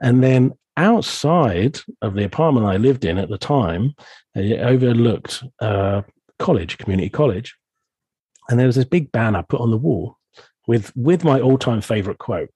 And 0.00 0.22
then 0.22 0.52
outside 0.76 1.78
of 2.02 2.14
the 2.14 2.24
apartment 2.24 2.66
I 2.66 2.76
lived 2.76 3.04
in 3.04 3.18
at 3.18 3.28
the 3.28 3.38
time, 3.38 3.94
it 4.34 4.60
overlooked 4.60 5.42
uh, 5.60 6.02
college, 6.38 6.78
community 6.78 7.10
college, 7.10 7.56
and 8.48 8.58
there 8.58 8.66
was 8.66 8.76
this 8.76 8.84
big 8.84 9.12
banner 9.12 9.42
put 9.42 9.60
on 9.60 9.70
the 9.70 9.76
wall 9.76 10.18
with 10.66 10.94
with 10.96 11.24
my 11.24 11.40
all 11.40 11.58
time 11.58 11.80
favorite 11.80 12.18
quote, 12.18 12.50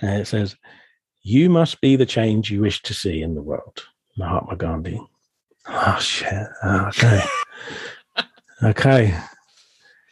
and 0.00 0.20
it 0.20 0.26
says, 0.26 0.56
"You 1.22 1.50
must 1.50 1.80
be 1.80 1.96
the 1.96 2.06
change 2.06 2.50
you 2.50 2.60
wish 2.60 2.82
to 2.82 2.94
see 2.94 3.22
in 3.22 3.34
the 3.34 3.42
world." 3.42 3.84
Mahatma 4.16 4.56
Gandhi. 4.56 5.00
Oh 5.66 5.98
shit! 6.00 6.48
Okay, 6.64 7.22
okay. 8.62 9.16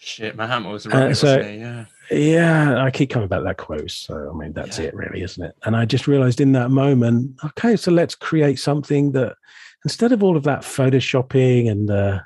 Shit, 0.00 0.36
Mahatma 0.36 0.70
was 0.70 0.86
right. 0.86 1.10
Uh, 1.10 1.14
so, 1.14 1.40
yeah 1.40 1.84
yeah, 2.10 2.82
I 2.82 2.90
keep 2.90 3.10
coming 3.10 3.28
back 3.28 3.42
that 3.42 3.58
quote. 3.58 3.90
So, 3.90 4.30
I 4.32 4.36
mean, 4.36 4.52
that's 4.52 4.78
yeah. 4.78 4.86
it, 4.86 4.94
really, 4.94 5.22
isn't 5.22 5.42
it? 5.42 5.54
And 5.64 5.76
I 5.76 5.84
just 5.84 6.06
realized 6.06 6.40
in 6.40 6.52
that 6.52 6.70
moment, 6.70 7.36
okay, 7.44 7.76
so 7.76 7.90
let's 7.90 8.14
create 8.14 8.58
something 8.58 9.12
that 9.12 9.36
instead 9.84 10.12
of 10.12 10.22
all 10.22 10.36
of 10.36 10.44
that 10.44 10.60
photoshopping 10.60 11.70
and 11.70 11.88
the 11.88 12.22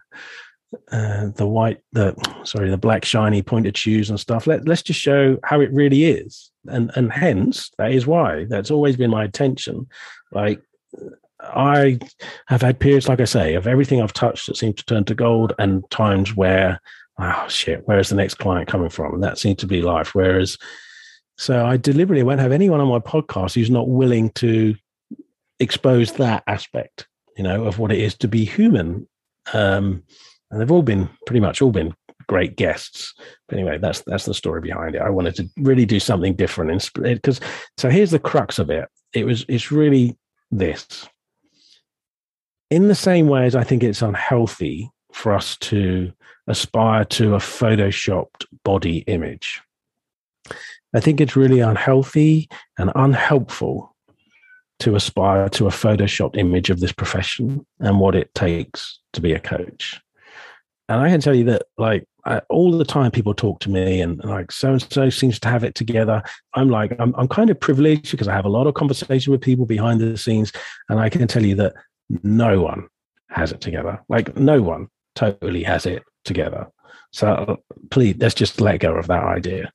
uh, 0.90 1.26
the 1.36 1.46
white, 1.46 1.80
the 1.92 2.14
sorry, 2.44 2.70
the 2.70 2.78
black 2.78 3.04
shiny 3.04 3.42
pointed 3.42 3.76
shoes 3.76 4.08
and 4.08 4.18
stuff, 4.18 4.46
let, 4.46 4.66
let's 4.66 4.82
just 4.82 5.00
show 5.00 5.36
how 5.44 5.60
it 5.60 5.72
really 5.72 6.04
is. 6.04 6.50
And 6.66 6.90
and 6.94 7.12
hence, 7.12 7.70
that 7.78 7.92
is 7.92 8.06
why 8.06 8.46
that's 8.48 8.70
always 8.70 8.96
been 8.96 9.10
my 9.10 9.24
attention. 9.24 9.88
Like, 10.30 10.62
I 11.42 11.98
have 12.46 12.62
had 12.62 12.80
periods, 12.80 13.08
like 13.08 13.20
I 13.20 13.24
say, 13.24 13.54
of 13.54 13.66
everything 13.66 14.00
I've 14.00 14.12
touched 14.12 14.46
that 14.46 14.56
seemed 14.56 14.78
to 14.78 14.84
turn 14.84 15.04
to 15.04 15.14
gold, 15.14 15.52
and 15.58 15.88
times 15.90 16.34
where 16.34 16.80
oh 17.18 17.46
shit, 17.48 17.82
where's 17.86 18.08
the 18.08 18.16
next 18.16 18.34
client 18.34 18.68
coming 18.68 18.88
from? 18.88 19.14
And 19.14 19.22
that 19.22 19.38
seemed 19.38 19.58
to 19.58 19.66
be 19.66 19.82
life. 19.82 20.14
Whereas, 20.14 20.58
so 21.36 21.64
I 21.64 21.76
deliberately 21.76 22.22
won't 22.22 22.40
have 22.40 22.52
anyone 22.52 22.80
on 22.80 22.88
my 22.88 22.98
podcast 22.98 23.54
who's 23.54 23.70
not 23.70 23.88
willing 23.88 24.30
to 24.30 24.74
expose 25.60 26.12
that 26.14 26.42
aspect, 26.46 27.06
you 27.36 27.44
know, 27.44 27.64
of 27.64 27.78
what 27.78 27.92
it 27.92 28.00
is 28.00 28.14
to 28.16 28.28
be 28.28 28.44
human. 28.44 29.08
Um, 29.52 30.02
and 30.50 30.60
they've 30.60 30.70
all 30.70 30.82
been 30.82 31.08
pretty 31.26 31.40
much 31.40 31.62
all 31.62 31.70
been 31.70 31.94
great 32.28 32.56
guests. 32.56 33.14
But 33.48 33.58
anyway, 33.58 33.78
that's 33.78 34.02
that's 34.02 34.24
the 34.24 34.34
story 34.34 34.60
behind 34.60 34.94
it. 34.94 35.02
I 35.02 35.10
wanted 35.10 35.36
to 35.36 35.48
really 35.56 35.86
do 35.86 36.00
something 36.00 36.34
different 36.34 36.90
because 36.94 37.40
so 37.78 37.88
here's 37.88 38.10
the 38.10 38.18
crux 38.18 38.58
of 38.58 38.70
it. 38.70 38.88
It 39.14 39.24
was 39.24 39.44
it's 39.48 39.72
really 39.72 40.16
this. 40.50 41.08
In 42.72 42.88
the 42.88 42.94
same 42.94 43.28
way 43.28 43.44
as 43.44 43.54
I 43.54 43.64
think 43.64 43.82
it's 43.82 44.00
unhealthy 44.00 44.90
for 45.12 45.34
us 45.34 45.58
to 45.58 46.10
aspire 46.46 47.04
to 47.04 47.34
a 47.34 47.38
photoshopped 47.38 48.46
body 48.64 49.04
image. 49.08 49.60
I 50.94 51.00
think 51.00 51.20
it's 51.20 51.36
really 51.36 51.60
unhealthy 51.60 52.48
and 52.78 52.90
unhelpful 52.94 53.94
to 54.78 54.96
aspire 54.96 55.50
to 55.50 55.66
a 55.66 55.70
photoshopped 55.70 56.38
image 56.38 56.70
of 56.70 56.80
this 56.80 56.92
profession 56.92 57.66
and 57.78 58.00
what 58.00 58.14
it 58.14 58.34
takes 58.34 59.00
to 59.12 59.20
be 59.20 59.34
a 59.34 59.38
coach. 59.38 60.00
And 60.88 60.98
I 60.98 61.10
can 61.10 61.20
tell 61.20 61.34
you 61.34 61.44
that, 61.44 61.64
like, 61.76 62.06
I, 62.24 62.40
all 62.48 62.72
the 62.72 62.86
time 62.86 63.10
people 63.10 63.34
talk 63.34 63.60
to 63.60 63.70
me 63.70 64.00
and, 64.00 64.24
like 64.24 64.50
so 64.50 64.72
and 64.72 64.90
so 64.90 65.10
seems 65.10 65.38
to 65.40 65.48
have 65.48 65.62
it 65.62 65.74
together. 65.74 66.22
I'm 66.54 66.70
like, 66.70 66.96
I'm, 66.98 67.14
I'm 67.18 67.28
kind 67.28 67.50
of 67.50 67.60
privileged 67.60 68.12
because 68.12 68.28
I 68.28 68.34
have 68.34 68.46
a 68.46 68.48
lot 68.48 68.66
of 68.66 68.72
conversation 68.72 69.30
with 69.30 69.42
people 69.42 69.66
behind 69.66 70.00
the 70.00 70.16
scenes. 70.16 70.52
And 70.88 70.98
I 70.98 71.10
can 71.10 71.28
tell 71.28 71.44
you 71.44 71.56
that 71.56 71.74
no 72.22 72.60
one 72.60 72.88
has 73.30 73.52
it 73.52 73.60
together. 73.60 74.00
Like, 74.08 74.36
no 74.36 74.62
one 74.62 74.88
totally 75.14 75.62
has 75.62 75.86
it 75.86 76.02
together. 76.24 76.66
So 77.10 77.58
please, 77.90 78.16
let's 78.18 78.34
just 78.34 78.60
let 78.60 78.80
go 78.80 78.94
of 78.94 79.06
that 79.08 79.24
idea. 79.24 79.72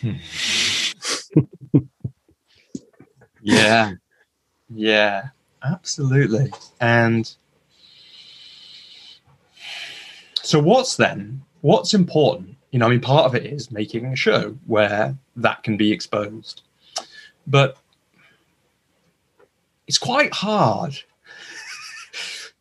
Hmm. 0.00 0.16
yeah, 3.42 3.92
yeah, 4.68 5.28
absolutely. 5.62 6.52
And 6.80 7.34
so, 10.42 10.60
what's 10.60 10.96
then? 10.96 11.42
What's 11.62 11.94
important? 11.94 12.56
You 12.70 12.78
know, 12.78 12.86
I 12.86 12.90
mean, 12.90 13.00
part 13.00 13.26
of 13.26 13.34
it 13.34 13.46
is 13.46 13.70
making 13.70 14.04
a 14.06 14.16
show 14.16 14.56
where 14.66 15.16
that 15.36 15.62
can 15.62 15.76
be 15.76 15.92
exposed, 15.92 16.62
but 17.46 17.78
it's 19.86 19.98
quite 19.98 20.32
hard 20.32 20.96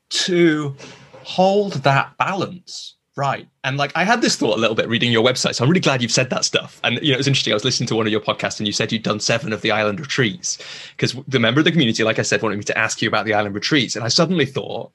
to 0.10 0.76
hold 1.24 1.74
that 1.84 2.16
balance 2.18 2.96
right. 3.16 3.48
And 3.64 3.78
like 3.78 3.92
I 3.96 4.04
had 4.04 4.22
this 4.22 4.36
thought 4.36 4.58
a 4.58 4.62
little 4.62 4.76
bit 4.76 4.88
reading 4.88 5.12
your 5.12 5.24
website. 5.24 5.56
So 5.56 5.64
I'm 5.64 5.70
really 5.70 5.80
glad 5.80 6.02
you've 6.02 6.12
said 6.12 6.30
that 6.32 6.46
stuff. 6.46 6.80
And 6.84 6.96
you 7.02 7.10
know, 7.10 7.16
it 7.16 7.18
was 7.18 7.28
interesting. 7.28 7.54
I 7.54 7.56
was 7.56 7.66
listening 7.66 7.88
to 7.88 7.96
one 7.96 8.08
of 8.08 8.12
your 8.12 8.22
podcasts 8.22 8.60
and 8.60 8.68
you 8.68 8.74
said 8.74 8.92
you'd 8.92 9.04
done 9.04 9.20
seven 9.20 9.54
of 9.54 9.62
the 9.62 9.72
island 9.72 10.00
retreats. 10.00 10.58
Because 10.92 11.16
the 11.28 11.40
member 11.40 11.60
of 11.60 11.66
the 11.66 11.72
community, 11.72 12.04
like 12.04 12.20
I 12.20 12.24
said, 12.24 12.42
wanted 12.42 12.58
me 12.58 12.64
to 12.66 12.78
ask 12.78 13.02
you 13.02 13.08
about 13.08 13.26
the 13.26 13.34
island 13.34 13.56
retreats. 13.56 13.96
And 13.96 14.04
I 14.04 14.08
suddenly 14.08 14.46
thought, 14.46 14.92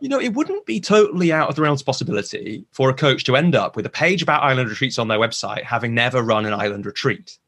you 0.00 0.08
know, 0.08 0.20
it 0.20 0.34
wouldn't 0.34 0.66
be 0.66 0.80
totally 0.80 1.32
out 1.32 1.48
of 1.48 1.56
the 1.56 1.62
realms 1.62 1.82
possibility 1.82 2.64
for 2.72 2.90
a 2.90 2.94
coach 2.94 3.24
to 3.24 3.36
end 3.36 3.54
up 3.54 3.76
with 3.76 3.86
a 3.86 3.90
page 3.90 4.22
about 4.22 4.42
island 4.42 4.68
retreats 4.68 4.98
on 4.98 5.08
their 5.08 5.18
website, 5.18 5.62
having 5.62 5.94
never 5.94 6.22
run 6.22 6.46
an 6.46 6.54
island 6.54 6.86
retreat. 6.86 7.38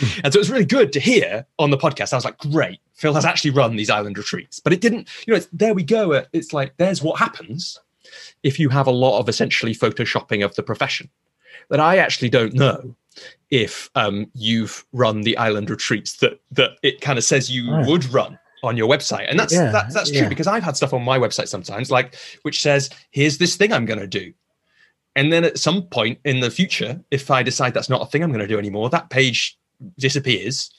and 0.24 0.32
so 0.32 0.38
it 0.38 0.40
was 0.40 0.50
really 0.50 0.64
good 0.64 0.92
to 0.92 1.00
hear 1.00 1.46
on 1.58 1.70
the 1.70 1.76
podcast. 1.76 2.12
I 2.12 2.16
was 2.16 2.24
like, 2.24 2.38
great, 2.38 2.80
Phil 2.94 3.14
has 3.14 3.24
actually 3.24 3.50
run 3.50 3.76
these 3.76 3.90
island 3.90 4.16
retreats. 4.16 4.60
But 4.60 4.72
it 4.72 4.80
didn't, 4.80 5.08
you 5.26 5.34
know, 5.34 5.40
there 5.52 5.74
we 5.74 5.82
go. 5.82 6.24
It's 6.32 6.52
like, 6.52 6.76
there's 6.78 7.02
what 7.02 7.18
happens 7.18 7.78
if 8.42 8.58
you 8.58 8.68
have 8.70 8.86
a 8.86 8.92
lot 8.92 9.18
of 9.18 9.28
essentially 9.28 9.74
photoshopping 9.74 10.44
of 10.44 10.54
the 10.54 10.62
profession. 10.62 11.10
That 11.70 11.80
I 11.80 11.98
actually 11.98 12.30
don't 12.30 12.54
know 12.54 12.94
if 13.50 13.90
um, 13.94 14.30
you've 14.34 14.86
run 14.92 15.22
the 15.22 15.36
island 15.36 15.68
retreats 15.68 16.16
that 16.18 16.40
that 16.52 16.72
it 16.82 17.00
kind 17.00 17.18
of 17.18 17.24
says 17.24 17.50
you 17.50 17.70
right. 17.70 17.86
would 17.86 18.06
run 18.06 18.38
on 18.62 18.76
your 18.76 18.88
website. 18.88 19.28
And 19.28 19.38
that's 19.38 19.52
yeah, 19.52 19.70
that, 19.70 19.92
that's 19.92 20.10
true 20.10 20.20
yeah. 20.20 20.28
because 20.28 20.46
i've 20.46 20.62
had 20.62 20.76
stuff 20.76 20.92
on 20.92 21.02
my 21.02 21.18
website 21.18 21.48
sometimes 21.48 21.90
like 21.90 22.16
which 22.42 22.60
says 22.60 22.90
here's 23.10 23.38
this 23.38 23.56
thing 23.56 23.72
i'm 23.72 23.86
going 23.86 24.00
to 24.00 24.06
do. 24.06 24.32
And 25.16 25.32
then 25.32 25.42
at 25.42 25.58
some 25.58 25.82
point 25.82 26.20
in 26.24 26.40
the 26.40 26.50
future 26.50 27.00
if 27.10 27.30
i 27.30 27.42
decide 27.42 27.74
that's 27.74 27.88
not 27.88 28.02
a 28.02 28.06
thing 28.06 28.22
i'm 28.22 28.30
going 28.30 28.40
to 28.40 28.46
do 28.46 28.58
anymore 28.58 28.90
that 28.90 29.10
page 29.10 29.58
disappears 29.98 30.70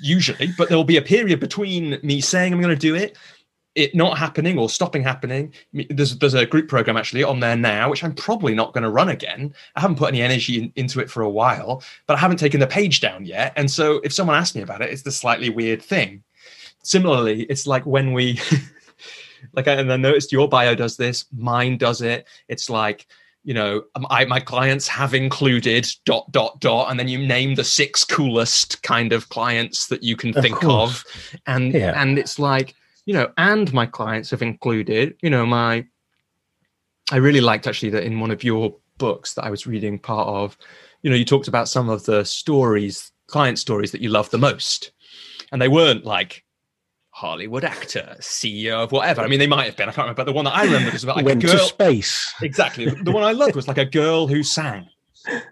usually 0.00 0.50
but 0.56 0.68
there 0.68 0.76
will 0.76 0.84
be 0.84 0.98
a 0.98 1.02
period 1.02 1.40
between 1.40 1.98
me 2.02 2.20
saying 2.20 2.52
i'm 2.52 2.60
going 2.60 2.74
to 2.74 2.80
do 2.80 2.94
it 2.94 3.16
it 3.74 3.94
not 3.94 4.16
happening 4.16 4.58
or 4.58 4.68
stopping 4.68 5.02
happening. 5.02 5.52
There's 5.72 6.16
there's 6.18 6.34
a 6.34 6.46
group 6.46 6.68
program 6.68 6.96
actually 6.96 7.24
on 7.24 7.40
there 7.40 7.56
now 7.56 7.90
which 7.90 8.04
i'm 8.04 8.14
probably 8.14 8.54
not 8.54 8.72
going 8.72 8.84
to 8.84 8.90
run 8.90 9.08
again. 9.08 9.52
I 9.74 9.80
haven't 9.80 9.96
put 9.96 10.08
any 10.08 10.22
energy 10.22 10.62
in, 10.62 10.72
into 10.76 11.00
it 11.00 11.10
for 11.10 11.22
a 11.22 11.30
while 11.30 11.82
but 12.06 12.14
i 12.14 12.20
haven't 12.20 12.38
taken 12.38 12.60
the 12.60 12.66
page 12.66 13.00
down 13.00 13.24
yet. 13.24 13.52
And 13.56 13.70
so 13.70 14.00
if 14.04 14.12
someone 14.12 14.36
asks 14.36 14.54
me 14.54 14.62
about 14.62 14.82
it 14.82 14.90
it's 14.90 15.02
the 15.02 15.10
slightly 15.10 15.50
weird 15.50 15.82
thing 15.82 16.22
similarly, 16.84 17.42
it's 17.44 17.66
like 17.66 17.84
when 17.84 18.12
we 18.12 18.38
like, 19.52 19.66
and 19.66 19.92
I 19.92 19.96
noticed 19.96 20.32
your 20.32 20.48
bio 20.48 20.74
does 20.74 20.96
this, 20.96 21.26
mine 21.32 21.76
does 21.76 22.00
it. 22.00 22.26
It's 22.48 22.70
like, 22.70 23.06
you 23.42 23.52
know, 23.52 23.84
um, 23.94 24.06
I, 24.08 24.24
my 24.24 24.40
clients 24.40 24.88
have 24.88 25.12
included 25.14 25.86
dot 26.06 26.30
dot 26.32 26.60
dot, 26.60 26.90
and 26.90 26.98
then 26.98 27.08
you 27.08 27.18
name 27.18 27.54
the 27.54 27.64
six 27.64 28.04
coolest 28.04 28.82
kind 28.82 29.12
of 29.12 29.28
clients 29.28 29.86
that 29.88 30.02
you 30.02 30.16
can 30.16 30.36
of 30.36 30.42
think 30.42 30.56
course. 30.56 31.04
of, 31.04 31.40
and 31.46 31.74
yeah. 31.74 32.00
and 32.00 32.18
it's 32.18 32.38
like, 32.38 32.74
you 33.04 33.12
know, 33.12 33.30
and 33.36 33.72
my 33.72 33.84
clients 33.84 34.30
have 34.30 34.42
included, 34.42 35.16
you 35.22 35.30
know, 35.30 35.44
my. 35.44 35.84
I 37.12 37.16
really 37.16 37.42
liked 37.42 37.66
actually 37.66 37.90
that 37.90 38.04
in 38.04 38.18
one 38.18 38.30
of 38.30 38.42
your 38.42 38.74
books 38.96 39.34
that 39.34 39.44
I 39.44 39.50
was 39.50 39.66
reading 39.66 39.98
part 39.98 40.26
of, 40.26 40.56
you 41.02 41.10
know, 41.10 41.16
you 41.16 41.26
talked 41.26 41.48
about 41.48 41.68
some 41.68 41.90
of 41.90 42.06
the 42.06 42.24
stories, 42.24 43.12
client 43.26 43.58
stories 43.58 43.92
that 43.92 44.00
you 44.00 44.08
love 44.08 44.30
the 44.30 44.38
most, 44.38 44.92
and 45.52 45.60
they 45.60 45.68
weren't 45.68 46.06
like 46.06 46.44
Hollywood 47.14 47.62
actor, 47.62 48.16
CEO 48.18 48.82
of 48.82 48.90
whatever. 48.90 49.20
I 49.22 49.28
mean, 49.28 49.38
they 49.38 49.46
might 49.46 49.66
have 49.66 49.76
been. 49.76 49.88
I 49.88 49.92
can't 49.92 49.98
remember. 49.98 50.16
But 50.16 50.26
the 50.26 50.32
one 50.32 50.46
that 50.46 50.56
I 50.56 50.64
remember 50.64 50.90
was 50.90 51.04
about 51.04 51.14
like 51.14 51.24
Went 51.24 51.44
a 51.44 51.46
girl. 51.46 51.58
To 51.58 51.64
space. 51.64 52.34
Exactly. 52.42 52.86
The 52.86 53.12
one 53.12 53.22
I 53.22 53.30
loved 53.30 53.54
was 53.54 53.68
like 53.68 53.78
a 53.78 53.84
girl 53.84 54.26
who 54.26 54.42
sang 54.42 54.88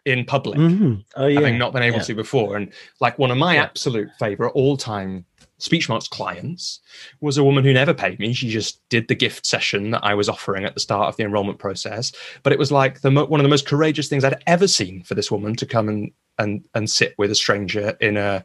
in 0.04 0.24
public, 0.24 0.58
mm-hmm. 0.58 0.94
oh, 1.14 1.26
yeah. 1.28 1.38
having 1.38 1.58
not 1.58 1.72
been 1.72 1.84
able 1.84 1.98
yeah. 1.98 2.02
to 2.02 2.14
before. 2.14 2.56
And 2.56 2.72
like 3.00 3.16
one 3.16 3.30
of 3.30 3.38
my 3.38 3.54
yeah. 3.54 3.62
absolute 3.62 4.08
favorite 4.18 4.50
all-time 4.56 5.24
speech 5.58 5.88
marks 5.88 6.08
clients 6.08 6.80
was 7.20 7.38
a 7.38 7.44
woman 7.44 7.62
who 7.62 7.72
never 7.72 7.94
paid 7.94 8.18
me. 8.18 8.32
She 8.32 8.50
just 8.50 8.80
did 8.88 9.06
the 9.06 9.14
gift 9.14 9.46
session 9.46 9.92
that 9.92 10.02
I 10.02 10.14
was 10.14 10.28
offering 10.28 10.64
at 10.64 10.74
the 10.74 10.80
start 10.80 11.10
of 11.10 11.16
the 11.16 11.22
enrollment 11.22 11.60
process. 11.60 12.10
But 12.42 12.52
it 12.52 12.58
was 12.58 12.72
like 12.72 13.02
the 13.02 13.12
one 13.12 13.38
of 13.38 13.44
the 13.44 13.48
most 13.48 13.68
courageous 13.68 14.08
things 14.08 14.24
I'd 14.24 14.42
ever 14.48 14.66
seen 14.66 15.04
for 15.04 15.14
this 15.14 15.30
woman 15.30 15.54
to 15.54 15.64
come 15.64 15.88
and 15.88 16.10
and 16.40 16.66
and 16.74 16.90
sit 16.90 17.14
with 17.18 17.30
a 17.30 17.36
stranger 17.36 17.96
in 18.00 18.16
a 18.16 18.44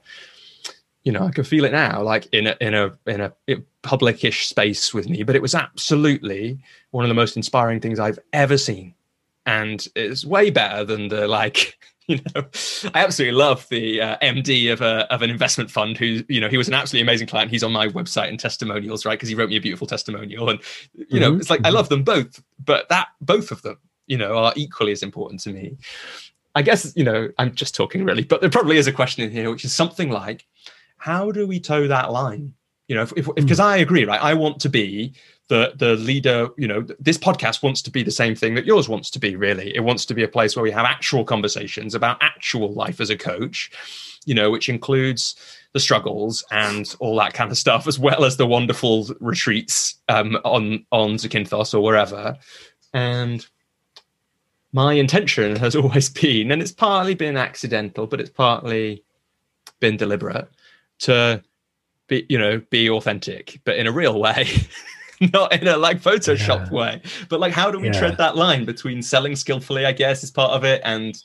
you 1.07 1.13
know, 1.13 1.25
I 1.25 1.31
can 1.31 1.45
feel 1.45 1.63
it 1.63 1.71
now, 1.71 2.03
like 2.03 2.27
in 2.33 2.47
a 2.47 2.57
in 2.59 2.73
a 2.73 2.91
in 3.05 3.21
a 3.21 3.31
publicish 3.81 4.43
space 4.43 4.93
with 4.93 5.07
me. 5.07 5.23
But 5.23 5.37
it 5.37 5.41
was 5.41 5.55
absolutely 5.55 6.59
one 6.91 7.05
of 7.05 7.07
the 7.07 7.15
most 7.15 7.37
inspiring 7.37 7.79
things 7.79 7.97
I've 7.97 8.19
ever 8.33 8.57
seen, 8.57 8.93
and 9.45 9.87
it's 9.95 10.25
way 10.25 10.49
better 10.49 10.83
than 10.83 11.07
the 11.07 11.27
like. 11.29 11.79
You 12.09 12.21
know, 12.33 12.45
I 12.93 13.03
absolutely 13.03 13.37
love 13.37 13.67
the 13.67 13.99
uh, 13.99 14.17
MD 14.19 14.71
of 14.71 14.79
a 14.79 15.13
of 15.13 15.21
an 15.23 15.29
investment 15.29 15.69
fund 15.69 15.97
who, 15.97 16.23
you 16.29 16.39
know, 16.39 16.47
he 16.47 16.55
was 16.55 16.69
an 16.69 16.73
absolutely 16.73 17.01
amazing 17.01 17.27
client. 17.27 17.51
He's 17.51 17.63
on 17.63 17.73
my 17.73 17.89
website 17.89 18.29
and 18.29 18.39
testimonials, 18.39 19.05
right? 19.05 19.15
Because 19.15 19.27
he 19.27 19.35
wrote 19.35 19.49
me 19.49 19.57
a 19.57 19.59
beautiful 19.59 19.87
testimonial, 19.87 20.49
and 20.49 20.61
you 20.93 21.19
know, 21.19 21.31
mm-hmm. 21.31 21.41
it's 21.41 21.49
like 21.49 21.59
I 21.59 21.63
mm-hmm. 21.63 21.75
love 21.75 21.89
them 21.89 22.03
both, 22.03 22.41
but 22.63 22.87
that 22.87 23.09
both 23.19 23.51
of 23.51 23.61
them, 23.61 23.77
you 24.05 24.17
know, 24.17 24.37
are 24.37 24.53
equally 24.55 24.93
as 24.93 25.03
important 25.03 25.41
to 25.41 25.49
me. 25.49 25.75
I 26.55 26.61
guess 26.61 26.93
you 26.95 27.03
know 27.03 27.29
I'm 27.37 27.53
just 27.53 27.75
talking 27.75 28.05
really, 28.05 28.23
but 28.23 28.39
there 28.39 28.49
probably 28.49 28.77
is 28.77 28.87
a 28.87 28.93
question 28.93 29.25
in 29.25 29.29
here, 29.29 29.51
which 29.51 29.65
is 29.65 29.75
something 29.75 30.09
like, 30.09 30.45
how 30.97 31.31
do 31.31 31.47
we 31.47 31.59
toe 31.59 31.87
that 31.87 32.11
line? 32.11 32.53
You 32.87 32.95
know, 32.95 33.05
because 33.05 33.59
if, 33.59 33.65
I 33.65 33.77
agree, 33.77 34.05
right? 34.05 34.21
I 34.21 34.33
want 34.33 34.61
to 34.61 34.69
be 34.69 35.13
the 35.49 35.73
the 35.75 35.95
leader. 35.95 36.49
You 36.57 36.67
know, 36.67 36.87
this 36.99 37.17
podcast 37.17 37.61
wants 37.61 37.81
to 37.81 37.91
be 37.91 38.01
the 38.01 38.11
same 38.11 38.33
thing 38.33 38.55
that 38.55 38.65
yours 38.65 38.87
wants 38.87 39.09
to 39.11 39.19
be. 39.19 39.35
Really, 39.35 39.75
it 39.75 39.81
wants 39.81 40.05
to 40.05 40.13
be 40.13 40.23
a 40.23 40.27
place 40.27 40.55
where 40.55 40.63
we 40.63 40.71
have 40.71 40.85
actual 40.85 41.25
conversations 41.25 41.95
about 41.95 42.17
actual 42.21 42.71
life 42.73 43.01
as 43.01 43.09
a 43.09 43.17
coach. 43.17 43.71
You 44.25 44.35
know, 44.35 44.51
which 44.51 44.69
includes 44.69 45.35
the 45.73 45.79
struggles 45.79 46.43
and 46.51 46.95
all 46.99 47.15
that 47.17 47.33
kind 47.33 47.51
of 47.51 47.57
stuff, 47.57 47.87
as 47.87 47.99
well 47.99 48.25
as 48.25 48.37
the 48.37 48.47
wonderful 48.47 49.07
retreats 49.19 49.95
um, 50.07 50.37
on 50.45 50.85
on 50.91 51.15
Zakynthos 51.15 51.73
or 51.73 51.81
wherever. 51.81 52.37
And 52.93 53.45
my 54.71 54.93
intention 54.93 55.55
has 55.57 55.75
always 55.81 56.09
been, 56.09 56.51
and 56.51 56.61
it's 56.61 56.71
partly 56.71 57.15
been 57.15 57.37
accidental, 57.37 58.07
but 58.07 58.21
it's 58.21 58.29
partly 58.29 59.03
been 59.79 59.97
deliberate, 59.97 60.49
to 60.99 61.41
be 62.07 62.25
you 62.29 62.37
know 62.37 62.61
be 62.69 62.89
authentic 62.89 63.59
but 63.65 63.77
in 63.77 63.87
a 63.87 63.91
real 63.91 64.19
way 64.19 64.47
not 65.33 65.51
in 65.53 65.67
a 65.67 65.77
like 65.77 66.01
photoshop 66.01 66.67
yeah. 66.67 66.71
way 66.71 67.01
but 67.29 67.39
like 67.39 67.53
how 67.53 67.71
do 67.71 67.79
we 67.79 67.87
yeah. 67.87 67.99
tread 67.99 68.17
that 68.17 68.35
line 68.35 68.65
between 68.65 69.01
selling 69.01 69.35
skillfully 69.35 69.85
i 69.85 69.91
guess 69.91 70.23
is 70.23 70.31
part 70.31 70.51
of 70.51 70.63
it 70.63 70.81
and 70.83 71.23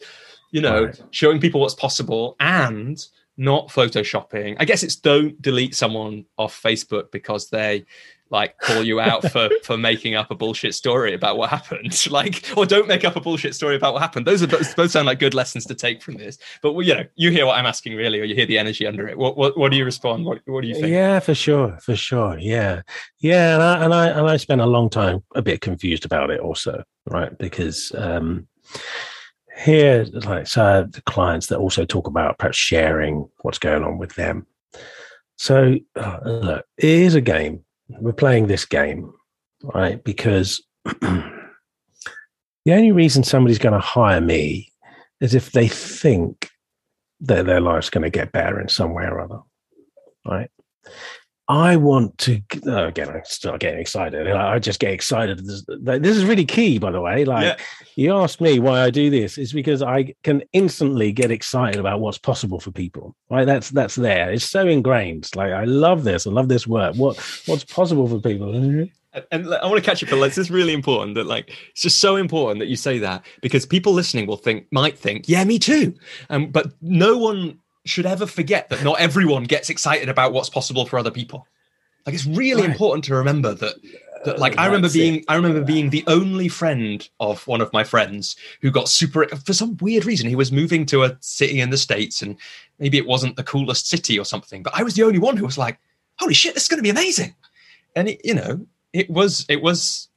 you 0.51 0.61
know 0.61 0.85
right. 0.85 1.03
showing 1.11 1.41
people 1.41 1.61
what's 1.61 1.75
possible 1.75 2.37
and 2.41 3.07
not 3.37 3.69
photoshopping 3.69 4.57
i 4.59 4.65
guess 4.65 4.83
it's 4.83 4.97
don't 4.97 5.41
delete 5.41 5.75
someone 5.75 6.25
off 6.37 6.61
facebook 6.61 7.11
because 7.11 7.49
they 7.49 7.85
like 8.33 8.59
call 8.59 8.83
you 8.83 8.99
out 8.99 9.31
for 9.31 9.49
for 9.63 9.77
making 9.77 10.15
up 10.15 10.31
a 10.31 10.35
bullshit 10.35 10.75
story 10.75 11.15
about 11.15 11.37
what 11.37 11.51
happened. 11.51 11.93
Like 12.13 12.45
or 12.57 12.67
don't 12.67 12.89
make 12.89 13.05
up 13.05 13.17
a 13.17 13.21
bullshit 13.21 13.55
story 13.55 13.77
about 13.77 13.95
what 13.95 14.03
happened. 14.03 14.27
Those 14.27 14.43
are 14.43 14.47
both 14.47 14.91
sound 14.91 15.07
like 15.07 15.19
good 15.19 15.35
lessons 15.35 15.65
to 15.67 15.75
take 15.75 16.03
from 16.03 16.15
this. 16.15 16.37
But 16.61 16.73
well, 16.73 16.87
you 16.87 16.95
know 16.95 17.05
you 17.15 17.31
hear 17.31 17.47
what 17.47 17.57
i'm 17.59 17.65
asking 17.65 17.95
really 17.95 18.21
or 18.21 18.25
you 18.25 18.35
hear 18.35 18.47
the 18.47 18.59
energy 18.59 18.87
under 18.87 19.09
it. 19.09 19.17
What 19.17 19.37
what, 19.37 19.57
what 19.57 19.71
do 19.71 19.79
you 19.79 19.85
respond? 19.85 20.25
What, 20.25 20.41
what 20.47 20.63
do 20.63 20.69
you 20.69 20.75
think? 20.75 20.89
Yeah 20.89 21.21
for 21.21 21.35
sure 21.35 21.79
for 21.81 21.95
sure 21.95 22.39
yeah. 22.39 22.83
Yeah 23.19 23.55
and 23.55 23.63
I, 23.63 23.85
and 23.85 23.95
I 23.95 24.07
and 24.09 24.29
i 24.29 24.37
spent 24.37 24.61
a 24.61 24.67
long 24.67 24.91
time 24.91 25.23
a 25.35 25.43
bit 25.43 25.61
confused 25.61 26.05
about 26.05 26.31
it 26.31 26.41
also 26.41 26.83
right? 27.07 27.37
Because 27.39 27.93
um 27.97 28.47
here 29.57 30.07
like 30.25 30.47
so 30.47 30.87
the 30.91 31.03
clients 31.03 31.49
that 31.49 31.59
also 31.59 31.85
talk 31.85 32.07
about 32.07 32.39
perhaps 32.39 32.57
sharing 32.57 33.29
what's 33.43 33.59
going 33.59 33.85
on 33.85 33.99
with 33.99 34.15
them. 34.15 34.47
So 35.37 35.77
uh, 35.97 36.19
look, 36.25 36.65
it 36.79 36.89
is 36.89 37.15
a 37.15 37.21
game 37.21 37.65
we're 38.01 38.13
playing 38.13 38.47
this 38.47 38.65
game, 38.65 39.13
right? 39.63 40.03
Because 40.03 40.63
the 41.01 41.33
only 42.69 42.93
reason 42.93 43.23
somebody's 43.23 43.59
going 43.59 43.75
to 43.75 43.81
hire 43.81 44.21
me 44.21 44.73
is 45.21 45.35
if 45.35 45.53
they 45.53 45.69
think 45.69 46.51
that 47.21 47.47
their 47.47 47.61
life's 47.61 47.91
going 47.91 48.03
to 48.03 48.11
get 48.11 48.33
better 48.33 48.61
in 48.61 48.69
some 48.69 48.95
way 48.95 49.05
or 49.05 49.21
other, 49.21 49.39
right? 50.27 50.51
I 51.53 51.77
want 51.77 52.17
to 52.19 52.41
oh, 52.67 52.87
again. 52.87 53.11
I 53.11 53.21
start 53.25 53.61
getting 53.61 53.79
excited. 53.79 54.27
I 54.27 54.59
just 54.59 54.81
get 54.81 54.93
excited. 54.93 55.39
This, 55.47 55.63
this 55.69 56.17
is 56.17 56.25
really 56.25 56.47
key, 56.47 56.79
by 56.79 56.91
the 56.91 57.01
way. 57.03 57.27
Like 57.27 57.45
yeah. 57.45 57.65
you 57.95 58.17
asked 58.17 58.41
me 58.41 58.59
why 58.59 58.81
I 58.81 58.89
do 58.89 59.11
this, 59.11 59.37
is 59.37 59.53
because 59.53 59.83
I 59.83 60.15
can 60.23 60.43
instantly 60.55 61.13
get 61.13 61.31
excited 61.31 61.79
about 61.79 62.01
what's 62.01 62.17
possible 62.17 62.59
for 62.59 62.71
people. 62.71 63.15
Right? 63.29 63.45
That's 63.45 63.69
that's 63.69 63.97
there. 63.97 64.33
It's 64.33 64.47
so 64.47 64.67
ingrained. 64.67 65.29
Like 65.37 65.53
I 65.53 65.65
love 65.65 66.05
this. 66.05 66.27
I 66.27 66.31
love 66.31 66.49
this 66.49 66.67
work. 66.67 66.97
What 66.97 67.19
what's 67.45 67.65
possible 67.65 68.09
for 68.09 68.19
people? 68.19 68.55
And, 68.55 68.91
and 69.31 69.55
I 69.55 69.67
want 69.67 69.77
to 69.77 69.83
catch 69.83 70.01
you, 70.01 70.09
Phil. 70.09 70.21
This 70.21 70.39
is 70.39 70.51
really 70.51 70.73
important. 70.73 71.17
That 71.17 71.27
like 71.27 71.51
it's 71.73 71.83
just 71.83 72.01
so 72.01 72.17
important 72.17 72.61
that 72.61 72.69
you 72.69 72.77
say 72.77 72.99
that 73.01 73.27
because 73.43 73.67
people 73.67 73.93
listening 73.93 74.27
will 74.27 74.39
think 74.39 74.69
might 74.73 74.99
think, 74.99 75.29
yeah, 75.29 75.45
me 75.45 75.59
too. 75.59 75.95
Um, 76.31 76.51
but 76.51 76.73
no 76.81 77.19
one 77.19 77.59
should 77.85 78.07
ever 78.07 78.27
forget 78.27 78.69
that 78.69 78.85
not 78.85 79.01
everyone 79.01 79.45
gets 79.45 79.71
excited 79.71 80.09
about 80.09 80.33
what's 80.33 80.49
possible 80.49 80.87
for 80.87 80.99
other 80.99 81.11
people. 81.11 81.47
Like 82.07 82.15
it's 82.15 82.27
really 82.27 82.63
right. 82.63 82.71
important 82.71 83.05
to 83.05 83.15
remember 83.15 83.55
that 83.55 83.75
that 84.25 84.39
like 84.39 84.57
I 84.59 84.67
remember 84.67 84.89
being. 84.91 85.25
I 85.29 85.35
remember 85.35 85.65
being 85.65 85.91
the 85.91 86.05
only 86.07 86.49
friend 86.49 87.09
of 87.21 87.47
one 87.47 87.61
of 87.61 87.73
my 87.73 87.85
friends 87.85 88.37
who 88.61 88.71
got 88.71 88.89
super 88.89 89.27
for 89.29 89.53
some 89.53 89.77
weird 89.81 90.05
reason 90.05 90.29
he 90.29 90.37
was 90.37 90.53
moving 90.53 90.87
to 90.87 91.05
a 91.05 91.17
city 91.21 91.61
in 91.61 91.71
the 91.71 91.77
states 91.77 92.23
and 92.23 92.37
maybe 92.79 92.99
it 92.99 93.07
wasn't 93.07 93.37
the 93.37 93.45
coolest 93.45 93.89
city 93.89 94.19
or 94.19 94.25
something 94.25 94.63
but 94.63 94.75
I 94.77 94.83
was 94.83 94.95
the 94.95 95.03
only 95.03 95.19
one 95.19 95.37
who 95.37 95.45
was 95.45 95.59
like 95.59 95.79
holy 96.19 96.35
shit 96.35 96.55
this 96.55 96.65
is 96.65 96.69
going 96.69 96.79
to 96.79 96.83
be 96.85 96.91
amazing 96.91 97.35
and 97.97 98.09
it, 98.09 98.21
you 98.25 98.35
know 98.35 98.65
it 98.93 99.11
was 99.11 99.45
it 99.49 99.63
was 99.63 100.09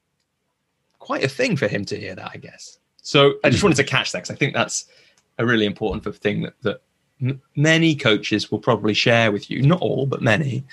quite 1.06 1.24
a 1.24 1.30
thing 1.30 1.56
for 1.56 1.68
him 1.68 1.86
to 1.86 1.96
hear 1.96 2.16
that, 2.16 2.32
I 2.34 2.38
guess. 2.38 2.80
So 3.04 3.36
I 3.44 3.52
just 3.52 3.62
wanted 3.62 3.76
to 3.76 3.84
catch 3.84 4.12
that 4.12 4.20
because 4.20 4.32
I 4.32 4.36
think 4.36 4.56
that's 4.56 4.86
a 5.38 5.46
really 5.46 5.68
important 5.68 6.04
thing 6.16 6.42
that, 6.42 6.60
that 6.64 6.82
m- 7.22 7.42
many 7.56 7.96
coaches 7.96 8.52
will 8.52 8.60
probably 8.60 8.94
share 8.94 9.32
with 9.32 9.50
you. 9.50 9.62
Not 9.62 9.82
all, 9.82 10.06
but 10.06 10.22
many. 10.22 10.64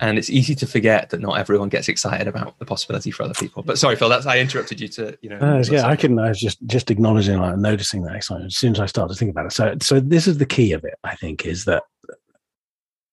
And 0.00 0.18
it's 0.18 0.30
easy 0.30 0.54
to 0.56 0.66
forget 0.66 1.10
that 1.10 1.20
not 1.20 1.38
everyone 1.38 1.68
gets 1.68 1.88
excited 1.88 2.28
about 2.28 2.58
the 2.58 2.66
possibility 2.66 3.10
for 3.10 3.22
other 3.22 3.34
people. 3.34 3.62
But 3.62 3.78
sorry, 3.78 3.96
Phil, 3.96 4.08
that's 4.08 4.26
I 4.26 4.38
interrupted 4.38 4.80
you 4.80 4.88
to 4.88 5.16
you 5.22 5.30
know. 5.30 5.38
Uh, 5.38 5.64
yeah, 5.70 5.86
I 5.86 5.96
can. 5.96 6.18
I 6.18 6.28
was 6.28 6.40
just 6.40 6.58
just 6.66 6.90
acknowledging, 6.90 7.38
like, 7.38 7.56
noticing 7.56 8.02
that 8.02 8.16
excitement 8.16 8.52
as 8.52 8.56
soon 8.56 8.72
as 8.72 8.80
I 8.80 8.86
start 8.86 9.10
to 9.10 9.16
think 9.16 9.30
about 9.30 9.46
it. 9.46 9.52
So, 9.52 9.76
so 9.80 10.00
this 10.00 10.26
is 10.26 10.38
the 10.38 10.46
key 10.46 10.72
of 10.72 10.84
it. 10.84 10.94
I 11.04 11.14
think 11.14 11.46
is 11.46 11.64
that, 11.64 11.82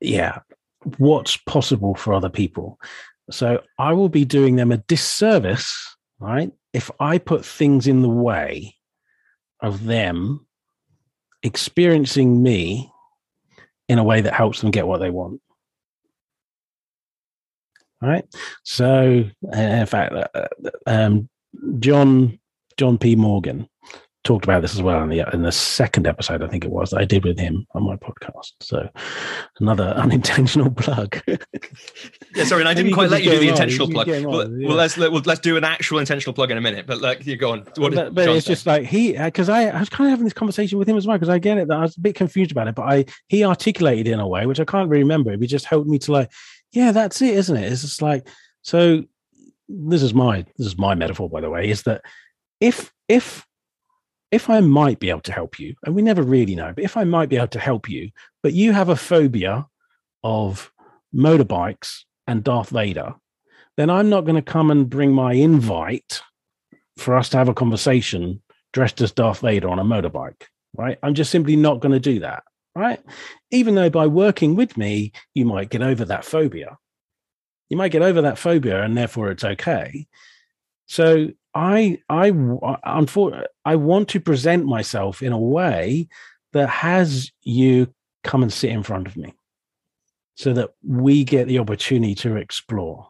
yeah, 0.01 0.39
what's 0.97 1.37
possible 1.37 1.95
for 1.95 2.13
other 2.13 2.29
people. 2.29 2.79
So 3.31 3.61
I 3.79 3.93
will 3.93 4.09
be 4.09 4.25
doing 4.25 4.57
them 4.57 4.71
a 4.71 4.77
disservice, 4.77 5.95
right? 6.19 6.51
If 6.73 6.91
I 6.99 7.17
put 7.17 7.45
things 7.45 7.87
in 7.87 8.01
the 8.01 8.09
way 8.09 8.75
of 9.61 9.85
them 9.85 10.45
experiencing 11.43 12.41
me 12.41 12.91
in 13.89 13.99
a 13.99 14.03
way 14.03 14.21
that 14.21 14.33
helps 14.33 14.61
them 14.61 14.71
get 14.71 14.87
what 14.87 14.99
they 14.99 15.09
want. 15.09 15.41
All 18.01 18.09
right. 18.09 18.25
So, 18.63 19.23
in 19.53 19.85
fact, 19.85 20.13
uh, 20.13 20.47
um, 20.85 21.29
John 21.79 22.39
John 22.77 22.97
P. 22.97 23.15
Morgan 23.15 23.69
talked 24.23 24.45
about 24.45 24.61
this 24.61 24.73
as 24.73 24.81
well 24.81 25.03
in 25.03 25.09
the 25.09 25.23
in 25.33 25.41
the 25.41 25.51
second 25.51 26.07
episode, 26.07 26.41
I 26.41 26.47
think 26.47 26.63
it 26.63 26.71
was, 26.71 26.91
that 26.91 27.01
I 27.01 27.05
did 27.05 27.25
with 27.25 27.37
him 27.37 27.67
on 27.75 27.83
my 27.83 27.97
podcast. 27.97 28.53
So 28.61 28.89
another 29.59 29.83
unintentional 29.97 30.71
plug. 30.71 31.21
yeah, 32.35 32.45
sorry, 32.45 32.61
and 32.61 32.69
I 32.69 32.73
didn't 32.73 32.93
quite 32.93 33.09
let 33.09 33.23
you 33.23 33.31
do 33.31 33.39
the 33.39 33.49
intentional 33.49 33.89
plug. 33.89 34.07
Well, 34.07 34.49
yeah. 34.49 34.67
well, 34.67 34.77
let's 34.77 34.97
let, 34.97 35.11
well, 35.11 35.21
let's 35.25 35.41
do 35.41 35.57
an 35.57 35.63
actual 35.63 35.99
intentional 35.99 36.33
plug 36.33 36.51
in 36.51 36.57
a 36.57 36.61
minute. 36.61 36.87
But 36.87 37.01
like, 37.01 37.25
you 37.25 37.35
go 37.35 37.51
on. 37.51 37.59
What 37.75 37.93
but, 37.93 38.13
but 38.13 38.29
it's 38.29 38.45
say? 38.45 38.53
just 38.53 38.65
like 38.65 38.85
he 38.85 39.17
uh, 39.17 39.25
because 39.25 39.49
I, 39.49 39.65
I 39.65 39.79
was 39.79 39.89
kind 39.89 40.07
of 40.07 40.11
having 40.11 40.25
this 40.25 40.33
conversation 40.33 40.79
with 40.79 40.87
him 40.87 40.97
as 40.97 41.05
well 41.05 41.17
because 41.17 41.29
I 41.29 41.39
get 41.39 41.57
it 41.57 41.67
that 41.67 41.77
I 41.77 41.81
was 41.81 41.97
a 41.97 42.01
bit 42.01 42.15
confused 42.15 42.51
about 42.51 42.67
it, 42.67 42.75
but 42.75 42.83
I 42.83 43.05
he 43.27 43.43
articulated 43.43 44.07
in 44.07 44.19
a 44.19 44.27
way 44.27 44.45
which 44.45 44.59
I 44.59 44.65
can't 44.65 44.89
really 44.89 45.03
remember. 45.03 45.35
He 45.35 45.47
just 45.47 45.65
helped 45.65 45.87
me 45.87 45.99
to 45.99 46.11
like, 46.11 46.31
yeah, 46.71 46.91
that's 46.91 47.21
it, 47.21 47.33
isn't 47.33 47.57
it? 47.57 47.71
It's 47.71 47.81
just 47.81 48.01
like 48.01 48.27
so. 48.61 49.03
This 49.69 50.03
is 50.03 50.13
my 50.13 50.45
this 50.57 50.67
is 50.67 50.77
my 50.77 50.93
metaphor, 50.93 51.29
by 51.29 51.41
the 51.41 51.49
way, 51.49 51.69
is 51.69 51.83
that 51.83 52.01
if 52.59 52.91
if 53.07 53.45
if 54.33 54.49
I 54.49 54.59
might 54.61 54.99
be 54.99 55.09
able 55.09 55.21
to 55.21 55.31
help 55.31 55.59
you, 55.59 55.75
and 55.85 55.93
we 55.93 56.01
never 56.01 56.23
really 56.23 56.55
know, 56.55 56.73
but 56.73 56.83
if 56.83 56.97
I 56.97 57.03
might 57.03 57.29
be 57.29 57.37
able 57.37 57.47
to 57.49 57.59
help 57.59 57.87
you, 57.87 58.09
but 58.41 58.53
you 58.53 58.71
have 58.71 58.89
a 58.89 58.95
phobia 58.95 59.67
of 60.23 60.71
motorbikes 61.13 61.99
and 62.25 62.43
Darth 62.43 62.69
Vader, 62.69 63.13
then 63.77 63.89
I'm 63.89 64.09
not 64.09 64.25
going 64.25 64.35
to 64.35 64.41
come 64.41 64.71
and 64.71 64.89
bring 64.89 65.11
my 65.13 65.33
invite 65.33 66.21
for 66.97 67.15
us 67.15 67.29
to 67.29 67.37
have 67.37 67.47
a 67.47 67.53
conversation 67.53 68.41
dressed 68.71 69.01
as 69.01 69.11
Darth 69.11 69.41
Vader 69.41 69.69
on 69.69 69.79
a 69.79 69.83
motorbike, 69.83 70.43
right? 70.75 70.97
I'm 71.03 71.13
just 71.13 71.31
simply 71.31 71.55
not 71.55 71.79
going 71.79 71.91
to 71.91 71.99
do 71.99 72.19
that, 72.21 72.43
right? 72.75 72.99
Even 73.51 73.75
though 73.75 73.89
by 73.89 74.07
working 74.07 74.55
with 74.55 74.77
me, 74.77 75.11
you 75.35 75.45
might 75.45 75.69
get 75.69 75.83
over 75.83 76.05
that 76.05 76.25
phobia. 76.25 76.77
You 77.69 77.77
might 77.77 77.91
get 77.91 78.01
over 78.01 78.23
that 78.23 78.39
phobia 78.39 78.83
and 78.83 78.97
therefore 78.97 79.29
it's 79.29 79.43
okay. 79.43 80.07
So 80.87 81.29
I 81.55 81.99
I 82.09 82.31
I 83.65 83.75
want 83.75 84.09
to 84.09 84.19
present 84.19 84.65
myself 84.65 85.21
in 85.21 85.31
a 85.31 85.39
way 85.39 86.07
that 86.53 86.69
has 86.69 87.31
you 87.41 87.93
come 88.23 88.43
and 88.43 88.53
sit 88.53 88.71
in 88.71 88.83
front 88.83 89.07
of 89.07 89.17
me, 89.17 89.33
so 90.35 90.53
that 90.53 90.71
we 90.85 91.23
get 91.23 91.47
the 91.47 91.59
opportunity 91.59 92.15
to 92.15 92.37
explore. 92.37 93.09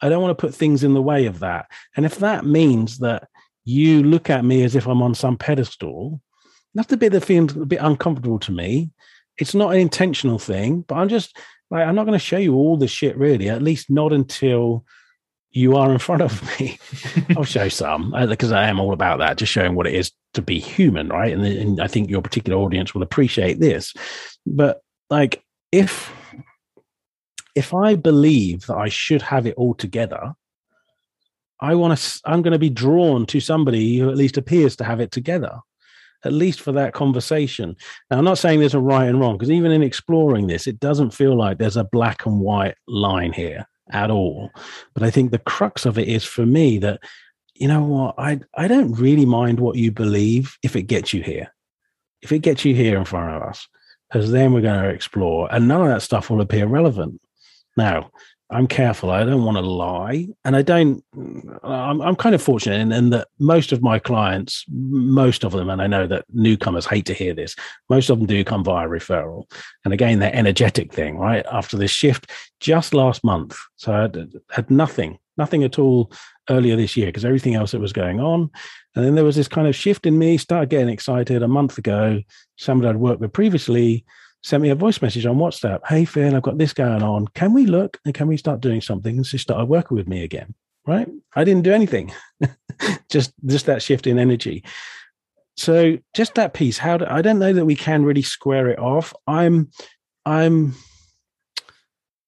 I 0.00 0.08
don't 0.08 0.22
want 0.22 0.36
to 0.36 0.40
put 0.46 0.54
things 0.54 0.84
in 0.84 0.94
the 0.94 1.02
way 1.02 1.26
of 1.26 1.40
that, 1.40 1.66
and 1.96 2.06
if 2.06 2.18
that 2.18 2.44
means 2.44 2.98
that 2.98 3.28
you 3.64 4.02
look 4.02 4.30
at 4.30 4.44
me 4.44 4.62
as 4.62 4.74
if 4.74 4.86
I'm 4.86 5.02
on 5.02 5.14
some 5.14 5.36
pedestal, 5.36 6.20
that's 6.74 6.88
the 6.88 6.96
bit 6.96 7.12
that 7.12 7.24
feels 7.24 7.56
a 7.56 7.66
bit 7.66 7.80
uncomfortable 7.82 8.38
to 8.40 8.52
me. 8.52 8.90
It's 9.36 9.54
not 9.54 9.72
an 9.72 9.80
intentional 9.80 10.38
thing, 10.38 10.82
but 10.82 10.96
I'm 10.96 11.08
just 11.08 11.36
like 11.70 11.86
I'm 11.86 11.94
not 11.94 12.06
going 12.06 12.18
to 12.18 12.24
show 12.24 12.38
you 12.38 12.54
all 12.54 12.76
the 12.76 12.88
shit 12.88 13.16
really. 13.16 13.48
At 13.48 13.62
least 13.62 13.90
not 13.90 14.12
until 14.12 14.84
you 15.52 15.76
are 15.76 15.92
in 15.92 15.98
front 15.98 16.22
of 16.22 16.42
me. 16.60 16.78
I'll 17.36 17.44
show 17.44 17.68
some 17.68 18.14
because 18.28 18.52
uh, 18.52 18.56
I 18.56 18.68
am 18.68 18.80
all 18.80 18.92
about 18.92 19.18
that, 19.18 19.38
just 19.38 19.52
showing 19.52 19.74
what 19.74 19.86
it 19.86 19.94
is 19.94 20.12
to 20.34 20.42
be 20.42 20.58
human, 20.58 21.08
right? 21.08 21.32
And, 21.32 21.44
and 21.44 21.80
I 21.80 21.86
think 21.86 22.10
your 22.10 22.22
particular 22.22 22.58
audience 22.58 22.94
will 22.94 23.02
appreciate 23.02 23.60
this. 23.60 23.94
But 24.46 24.82
like, 25.10 25.42
if 25.72 26.12
if 27.54 27.74
I 27.74 27.96
believe 27.96 28.66
that 28.66 28.76
I 28.76 28.88
should 28.88 29.22
have 29.22 29.46
it 29.46 29.54
all 29.56 29.74
together, 29.74 30.34
I 31.60 31.74
want 31.74 31.98
to. 31.98 32.20
I'm 32.24 32.42
going 32.42 32.52
to 32.52 32.58
be 32.58 32.70
drawn 32.70 33.26
to 33.26 33.40
somebody 33.40 33.98
who 33.98 34.10
at 34.10 34.16
least 34.16 34.36
appears 34.36 34.76
to 34.76 34.84
have 34.84 35.00
it 35.00 35.10
together, 35.10 35.58
at 36.24 36.32
least 36.32 36.60
for 36.60 36.72
that 36.72 36.92
conversation. 36.92 37.74
Now, 38.10 38.18
I'm 38.18 38.24
not 38.24 38.38
saying 38.38 38.60
there's 38.60 38.74
a 38.74 38.80
right 38.80 39.08
and 39.08 39.18
wrong 39.18 39.38
because 39.38 39.50
even 39.50 39.72
in 39.72 39.82
exploring 39.82 40.46
this, 40.46 40.66
it 40.66 40.78
doesn't 40.78 41.14
feel 41.14 41.36
like 41.36 41.58
there's 41.58 41.76
a 41.76 41.84
black 41.84 42.26
and 42.26 42.38
white 42.38 42.76
line 42.86 43.32
here 43.32 43.66
at 43.90 44.10
all. 44.10 44.50
But 44.94 45.02
I 45.02 45.10
think 45.10 45.30
the 45.30 45.38
crux 45.38 45.86
of 45.86 45.98
it 45.98 46.08
is 46.08 46.24
for 46.24 46.46
me 46.46 46.78
that, 46.78 47.00
you 47.54 47.68
know 47.68 47.82
what, 47.82 48.14
I, 48.18 48.40
I 48.54 48.68
don't 48.68 48.92
really 48.92 49.26
mind 49.26 49.60
what 49.60 49.76
you 49.76 49.90
believe 49.90 50.56
if 50.62 50.76
it 50.76 50.82
gets 50.82 51.12
you 51.12 51.22
here. 51.22 51.52
If 52.22 52.32
it 52.32 52.40
gets 52.40 52.64
you 52.64 52.74
here 52.74 52.98
in 52.98 53.04
front 53.04 53.34
of 53.34 53.42
us, 53.42 53.68
because 54.08 54.30
then 54.30 54.52
we're 54.52 54.60
going 54.60 54.82
to 54.82 54.88
explore 54.88 55.52
and 55.52 55.68
none 55.68 55.82
of 55.82 55.88
that 55.88 56.02
stuff 56.02 56.30
will 56.30 56.40
appear 56.40 56.66
relevant. 56.66 57.20
Now, 57.76 58.10
I'm 58.50 58.66
careful. 58.66 59.10
I 59.10 59.24
don't 59.24 59.44
want 59.44 59.58
to 59.58 59.62
lie, 59.62 60.26
and 60.44 60.56
I 60.56 60.62
don't. 60.62 61.04
I'm, 61.62 62.00
I'm 62.00 62.16
kind 62.16 62.34
of 62.34 62.40
fortunate 62.40 62.80
in, 62.80 62.92
in, 62.92 63.10
that 63.10 63.28
most 63.38 63.72
of 63.72 63.82
my 63.82 63.98
clients, 63.98 64.64
most 64.68 65.44
of 65.44 65.52
them, 65.52 65.68
and 65.68 65.82
I 65.82 65.86
know 65.86 66.06
that 66.06 66.24
newcomers 66.32 66.86
hate 66.86 67.04
to 67.06 67.14
hear 67.14 67.34
this. 67.34 67.54
Most 67.90 68.08
of 68.08 68.18
them 68.18 68.26
do 68.26 68.42
come 68.44 68.64
via 68.64 68.88
referral, 68.88 69.44
and 69.84 69.92
again, 69.92 70.20
that 70.20 70.34
energetic 70.34 70.94
thing, 70.94 71.18
right? 71.18 71.44
After 71.52 71.76
this 71.76 71.90
shift, 71.90 72.30
just 72.58 72.94
last 72.94 73.22
month, 73.22 73.58
so 73.76 73.92
I 73.92 74.00
had, 74.02 74.32
had 74.50 74.70
nothing, 74.70 75.18
nothing 75.36 75.62
at 75.62 75.78
all 75.78 76.10
earlier 76.48 76.76
this 76.76 76.96
year 76.96 77.08
because 77.08 77.26
everything 77.26 77.54
else 77.54 77.72
that 77.72 77.80
was 77.80 77.92
going 77.92 78.18
on, 78.18 78.50
and 78.94 79.04
then 79.04 79.14
there 79.14 79.24
was 79.24 79.36
this 79.36 79.48
kind 79.48 79.68
of 79.68 79.76
shift 79.76 80.06
in 80.06 80.18
me. 80.18 80.38
Started 80.38 80.70
getting 80.70 80.88
excited 80.88 81.42
a 81.42 81.48
month 81.48 81.76
ago. 81.76 82.22
Somebody 82.56 82.88
I'd 82.88 82.96
worked 82.96 83.20
with 83.20 83.34
previously 83.34 84.06
sent 84.42 84.62
me 84.62 84.70
a 84.70 84.74
voice 84.74 85.02
message 85.02 85.26
on 85.26 85.36
WhatsApp. 85.36 85.80
Hey, 85.86 86.04
Phil, 86.04 86.34
I've 86.34 86.42
got 86.42 86.58
this 86.58 86.72
going 86.72 87.02
on. 87.02 87.26
Can 87.28 87.52
we 87.52 87.66
look 87.66 87.98
and 88.04 88.14
can 88.14 88.28
we 88.28 88.36
start 88.36 88.60
doing 88.60 88.80
something? 88.80 89.16
And 89.16 89.26
she 89.26 89.38
started 89.38 89.66
working 89.66 89.96
with 89.96 90.08
me 90.08 90.22
again. 90.22 90.54
Right? 90.86 91.08
I 91.34 91.44
didn't 91.44 91.64
do 91.64 91.72
anything. 91.72 92.12
just 93.10 93.32
just 93.44 93.66
that 93.66 93.82
shift 93.82 94.06
in 94.06 94.18
energy. 94.18 94.64
So 95.56 95.98
just 96.14 96.36
that 96.36 96.54
piece. 96.54 96.78
How 96.78 96.96
do, 96.96 97.04
I 97.08 97.20
don't 97.20 97.38
know 97.38 97.52
that 97.52 97.66
we 97.66 97.74
can 97.74 98.04
really 98.04 98.22
square 98.22 98.68
it 98.68 98.78
off. 98.78 99.12
I'm 99.26 99.70
I'm 100.24 100.74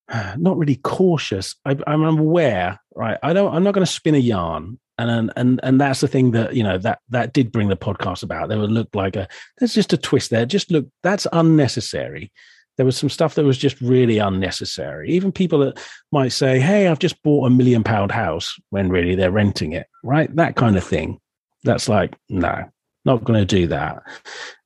not 0.37 0.57
really 0.57 0.75
cautious. 0.75 1.55
I, 1.65 1.77
I'm 1.87 2.03
aware, 2.03 2.79
right? 2.93 3.17
I 3.23 3.33
don't. 3.33 3.53
I'm 3.53 3.63
not 3.63 3.73
going 3.73 3.85
to 3.85 3.91
spin 3.91 4.15
a 4.15 4.19
yarn 4.19 4.79
and 4.97 5.31
and 5.35 5.59
and 5.63 5.81
that's 5.81 6.01
the 6.01 6.07
thing 6.07 6.31
that 6.31 6.55
you 6.55 6.63
know 6.63 6.77
that 6.77 6.99
that 7.09 7.33
did 7.33 7.51
bring 7.51 7.69
the 7.69 7.77
podcast 7.77 8.23
about. 8.23 8.49
There 8.49 8.59
would 8.59 8.71
look 8.71 8.89
like 8.93 9.15
a 9.15 9.27
there's 9.57 9.73
just 9.73 9.93
a 9.93 9.97
twist 9.97 10.29
there. 10.29 10.45
Just 10.45 10.71
look, 10.71 10.85
that's 11.03 11.27
unnecessary. 11.31 12.31
There 12.77 12.85
was 12.85 12.97
some 12.97 13.09
stuff 13.09 13.35
that 13.35 13.43
was 13.43 13.57
just 13.57 13.79
really 13.81 14.17
unnecessary. 14.17 15.11
Even 15.11 15.31
people 15.31 15.59
that 15.59 15.79
might 16.11 16.31
say, 16.31 16.59
"Hey, 16.59 16.87
I've 16.87 16.99
just 16.99 17.21
bought 17.23 17.47
a 17.47 17.49
million 17.49 17.83
pound 17.83 18.11
house," 18.11 18.55
when 18.69 18.89
really 18.89 19.15
they're 19.15 19.31
renting 19.31 19.73
it, 19.73 19.87
right? 20.03 20.33
That 20.35 20.55
kind 20.55 20.77
of 20.77 20.83
thing. 20.83 21.19
That's 21.63 21.87
like, 21.89 22.15
no, 22.29 22.65
not 23.05 23.23
going 23.23 23.39
to 23.39 23.45
do 23.45 23.67
that. 23.67 24.01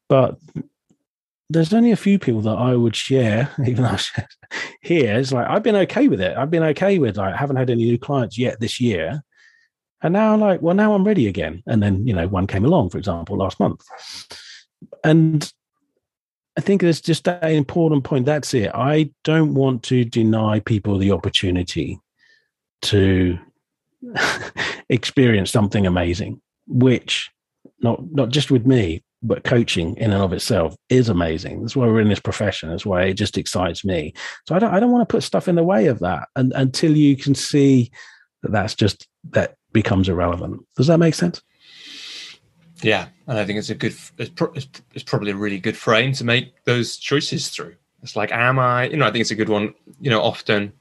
But 0.07 0.38
there's 1.49 1.73
only 1.73 1.91
a 1.91 1.97
few 1.97 2.18
people 2.18 2.41
that 2.41 2.57
I 2.57 2.76
would 2.76 2.95
share, 2.95 3.52
even 3.68 3.84
though 3.84 3.97
here. 4.81 5.18
It's 5.18 5.31
like 5.31 5.47
I've 5.47 5.64
been 5.64 5.76
okay 5.76 6.07
with 6.07 6.22
it. 6.22 6.38
I've 6.38 6.52
been 6.52 6.64
okay 6.64 6.99
with 6.99 7.18
like 7.18 7.34
I 7.34 7.38
haven't 7.38 7.57
had 7.57 7.69
any 7.69 7.85
new 7.85 7.97
clients 7.97 8.38
yet 8.38 8.60
this 8.60 8.80
year 8.80 9.23
and 10.02 10.14
now 10.14 10.36
like, 10.36 10.62
well, 10.62 10.76
now 10.76 10.94
I'm 10.94 11.04
ready 11.04 11.28
again. 11.28 11.64
And 11.66 11.82
then, 11.82 12.06
you 12.06 12.14
know, 12.14 12.28
one 12.28 12.48
came 12.48 12.66
along, 12.66 12.90
for 12.90 12.98
example, 12.98 13.38
last 13.38 13.60
month. 13.60 13.82
And 15.04 15.52
I 16.58 16.62
think 16.62 16.82
there's 16.82 17.02
just 17.02 17.28
an 17.28 17.52
important 17.52 18.04
point. 18.04 18.26
That's 18.26 18.54
it. 18.54 18.72
I 18.74 19.12
don't 19.24 19.54
want 19.54 19.84
to 19.84 20.06
deny 20.06 20.60
people 20.60 20.98
the 20.98 21.12
opportunity 21.12 22.00
to 22.84 23.38
experience 24.90 25.52
something 25.52 25.86
amazing, 25.86 26.42
which 26.68 27.30
not 27.80 28.00
not 28.12 28.30
just 28.30 28.52
with 28.52 28.66
me, 28.66 29.04
but 29.22 29.44
coaching 29.44 29.98
in 29.98 30.12
and 30.12 30.22
of 30.22 30.34
itself 30.34 30.76
is 30.90 31.10
amazing. 31.10 31.62
That's 31.62 31.76
why 31.76 31.88
we're 31.88 32.02
in 32.02 32.10
this 32.10 32.20
profession. 32.20 32.70
That's 32.70 32.86
why 32.86 33.04
it 33.04 33.16
just 33.16 33.38
excites 33.38 33.84
me. 33.84 34.14
So 34.48 34.56
I 34.56 34.60
don't 34.60 34.74
I 34.74 34.80
don't 34.80 34.92
want 34.92 35.08
to 35.08 35.12
put 35.12 35.24
stuff 35.24 35.48
in 35.48 35.56
the 35.56 35.64
way 35.64 35.88
of 35.88 36.00
that 36.00 36.30
and, 36.36 36.54
until 36.56 36.96
you 36.96 37.18
can 37.18 37.36
see 37.36 37.92
that 38.44 38.52
that's 38.52 38.76
just 38.76 39.08
that 39.32 39.56
becomes 39.76 40.10
irrelevant. 40.10 40.65
Does 40.77 40.88
that 40.88 40.99
make 40.99 41.14
sense? 41.14 41.43
Yeah, 42.81 43.10
and 43.27 43.38
I 43.38 43.45
think 43.45 43.60
it's 43.60 43.69
a 43.69 43.76
good. 43.76 43.93
It's, 44.18 44.30
pro- 44.30 44.53
it's, 44.53 45.03
probably 45.03 45.31
a 45.31 45.35
really 45.35 45.60
good 45.60 45.77
frame 45.77 46.14
to 46.14 46.23
make 46.23 46.64
those 46.64 46.97
choices 46.97 47.49
through. 47.49 47.76
It's 48.02 48.15
like, 48.15 48.31
am 48.31 48.57
I? 48.57 48.88
You 48.88 48.97
know, 48.97 49.06
I 49.06 49.11
think 49.11 49.22
it's 49.22 49.31
a 49.31 49.35
good 49.35 49.49
one. 49.49 49.73
You 49.99 50.10
know, 50.10 50.22
often 50.22 50.72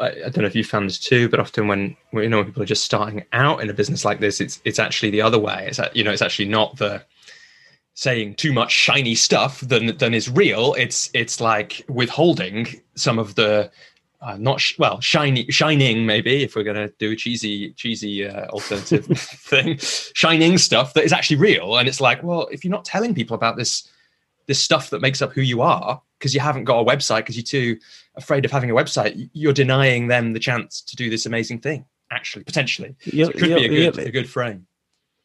I 0.00 0.28
don't 0.30 0.38
know 0.38 0.46
if 0.46 0.56
you 0.56 0.64
found 0.64 0.88
this 0.88 0.98
too, 0.98 1.28
but 1.28 1.40
often 1.40 1.68
when 1.68 1.96
you 2.12 2.28
know 2.28 2.38
when 2.38 2.46
people 2.46 2.62
are 2.62 2.66
just 2.66 2.84
starting 2.84 3.24
out 3.32 3.62
in 3.62 3.70
a 3.70 3.74
business 3.74 4.04
like 4.04 4.20
this, 4.20 4.40
it's 4.40 4.60
it's 4.64 4.78
actually 4.78 5.10
the 5.10 5.22
other 5.22 5.38
way. 5.38 5.68
It's 5.68 5.80
you 5.94 6.04
know 6.04 6.10
it's 6.10 6.22
actually 6.22 6.48
not 6.48 6.76
the 6.76 7.04
saying 7.94 8.34
too 8.34 8.52
much 8.52 8.72
shiny 8.72 9.14
stuff 9.14 9.60
than 9.60 9.96
than 9.96 10.12
is 10.12 10.28
real. 10.28 10.74
It's 10.74 11.08
it's 11.14 11.40
like 11.40 11.84
withholding 11.88 12.66
some 12.94 13.18
of 13.18 13.36
the 13.36 13.70
uh, 14.22 14.36
not 14.36 14.60
sh- 14.60 14.78
well 14.78 15.00
shiny 15.00 15.46
shining 15.50 16.04
maybe 16.04 16.42
if 16.42 16.54
we're 16.54 16.62
going 16.62 16.76
to 16.76 16.92
do 16.98 17.12
a 17.12 17.16
cheesy 17.16 17.72
cheesy 17.72 18.26
uh, 18.26 18.46
alternative 18.48 19.06
thing. 19.18 19.78
Shining 19.78 20.58
stuff 20.58 20.94
that 20.94 21.04
is 21.04 21.12
actually 21.12 21.36
real 21.36 21.78
and 21.78 21.88
it's 21.88 22.00
like 22.00 22.22
well 22.22 22.48
if 22.52 22.64
you're 22.64 22.70
not 22.70 22.84
telling 22.84 23.14
people 23.14 23.34
about 23.34 23.56
this 23.56 23.88
this 24.46 24.60
stuff 24.60 24.90
that 24.90 25.00
makes 25.00 25.22
up 25.22 25.32
who 25.32 25.40
you 25.40 25.62
are 25.62 26.00
because 26.18 26.34
you 26.34 26.40
haven't 26.40 26.64
got 26.64 26.80
a 26.80 26.84
website 26.84 27.18
because 27.18 27.36
you're 27.36 27.42
too 27.44 27.78
afraid 28.16 28.44
of 28.44 28.50
having 28.50 28.70
a 28.70 28.74
website 28.74 29.30
you're 29.32 29.52
denying 29.52 30.08
them 30.08 30.32
the 30.32 30.40
chance 30.40 30.82
to 30.82 30.96
do 30.96 31.08
this 31.08 31.26
amazing 31.26 31.60
thing 31.60 31.84
actually 32.10 32.44
potentially. 32.44 32.96
So 33.04 33.30
it 33.30 33.38
could 33.38 33.54
be 33.54 33.64
a 33.64 33.68
good 33.68 33.98
a 33.98 34.10
good 34.10 34.28
frame 34.28 34.66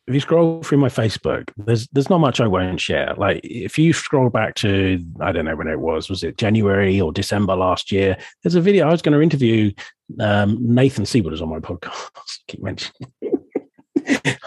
if 0.07 0.13
you 0.13 0.19
scroll 0.19 0.61
through 0.61 0.77
my 0.77 0.87
Facebook, 0.87 1.49
there's 1.57 1.87
there's 1.87 2.11
not 2.11 2.19
much 2.19 2.39
I 2.39 2.47
won't 2.47 2.79
share. 2.79 3.15
Like 3.17 3.41
if 3.43 3.79
you 3.79 3.91
scroll 3.91 4.29
back 4.29 4.53
to 4.55 5.03
I 5.19 5.31
don't 5.31 5.45
know 5.45 5.55
when 5.55 5.67
it 5.67 5.79
was, 5.79 6.09
was 6.09 6.23
it 6.23 6.37
January 6.37 7.01
or 7.01 7.11
December 7.11 7.55
last 7.55 7.91
year? 7.91 8.15
There's 8.43 8.55
a 8.55 8.61
video 8.61 8.87
I 8.87 8.91
was 8.91 9.01
going 9.01 9.15
to 9.15 9.21
interview 9.21 9.71
um, 10.19 10.57
Nathan 10.61 11.07
Seaward 11.07 11.33
is 11.33 11.41
on 11.41 11.49
my 11.49 11.59
podcast. 11.59 12.39
keep 12.47 12.61
mentioning. 12.61 13.11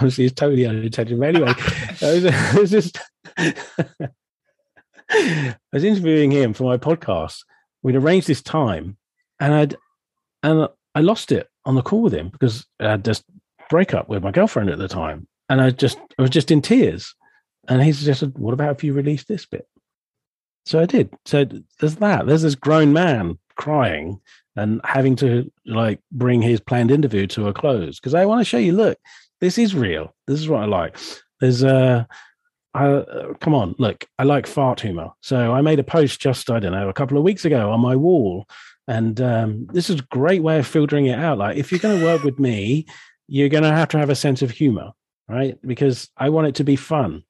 Honestly, 0.00 0.26
it's 0.26 0.34
totally 0.34 0.64
unintentional. 0.64 1.18
But 1.18 1.34
anyway, 1.34 1.52
I 2.02 2.14
was, 2.14 2.60
was 2.60 2.70
just 2.70 2.98
I 5.10 5.56
was 5.72 5.82
interviewing 5.82 6.30
him 6.30 6.54
for 6.54 6.64
my 6.64 6.76
podcast. 6.76 7.40
We'd 7.82 7.96
arranged 7.96 8.28
this 8.28 8.42
time, 8.42 8.96
and 9.40 9.52
I'd 9.52 9.76
and 10.44 10.68
I 10.94 11.00
lost 11.00 11.32
it 11.32 11.48
on 11.64 11.74
the 11.74 11.82
call 11.82 12.02
with 12.02 12.14
him 12.14 12.28
because 12.28 12.64
I 12.78 12.90
had 12.90 13.02
this 13.02 13.24
breakup 13.68 14.08
with 14.08 14.22
my 14.22 14.30
girlfriend 14.30 14.70
at 14.70 14.78
the 14.78 14.86
time 14.86 15.26
and 15.48 15.60
I 15.60 15.70
just 15.70 15.98
I 16.18 16.22
was 16.22 16.30
just 16.30 16.50
in 16.50 16.62
tears. 16.62 17.14
And 17.68 17.82
he 17.82 17.92
suggested, 17.92 18.38
"What 18.38 18.54
about 18.54 18.76
if 18.76 18.84
you 18.84 18.92
release 18.92 19.24
this 19.24 19.46
bit?" 19.46 19.66
So 20.64 20.80
I 20.80 20.86
did. 20.86 21.10
So 21.24 21.46
there's 21.80 21.96
that. 21.96 22.26
There's 22.26 22.42
this 22.42 22.54
grown 22.54 22.92
man 22.92 23.38
crying 23.56 24.20
and 24.56 24.80
having 24.84 25.16
to 25.16 25.50
like 25.66 26.00
bring 26.12 26.42
his 26.42 26.60
planned 26.60 26.90
interview 26.90 27.26
to 27.28 27.48
a 27.48 27.54
close 27.54 27.98
because 27.98 28.14
I 28.14 28.26
want 28.26 28.40
to 28.40 28.44
show 28.44 28.58
you. 28.58 28.72
Look, 28.72 28.98
this 29.40 29.58
is 29.58 29.74
real. 29.74 30.14
This 30.26 30.40
is 30.40 30.48
what 30.48 30.62
I 30.62 30.66
like. 30.66 30.96
There's 31.40 31.62
uh, 31.62 32.04
I, 32.74 32.86
uh, 32.86 33.34
come 33.40 33.54
on, 33.54 33.74
look, 33.78 34.06
I 34.18 34.24
like 34.24 34.46
fart 34.46 34.80
humor. 34.80 35.10
So 35.22 35.52
I 35.52 35.62
made 35.62 35.78
a 35.78 35.84
post 35.84 36.20
just 36.20 36.50
I 36.50 36.60
don't 36.60 36.72
know 36.72 36.88
a 36.88 36.94
couple 36.94 37.16
of 37.16 37.24
weeks 37.24 37.44
ago 37.44 37.70
on 37.70 37.80
my 37.80 37.96
wall, 37.96 38.46
and 38.86 39.20
um, 39.20 39.66
this 39.72 39.90
is 39.90 40.00
a 40.00 40.06
great 40.10 40.42
way 40.42 40.58
of 40.58 40.66
filtering 40.66 41.06
it 41.06 41.18
out. 41.18 41.38
Like 41.38 41.56
if 41.56 41.70
you're 41.70 41.80
going 41.80 41.98
to 41.98 42.04
work 42.04 42.22
with 42.22 42.38
me, 42.38 42.86
you're 43.26 43.48
going 43.48 43.64
to 43.64 43.72
have 43.72 43.88
to 43.88 43.98
have 43.98 44.10
a 44.10 44.14
sense 44.14 44.42
of 44.42 44.50
humor 44.50 44.92
right? 45.28 45.58
Because 45.62 46.08
I 46.16 46.30
want 46.30 46.48
it 46.48 46.54
to 46.56 46.64
be 46.64 46.76
fun 46.76 47.22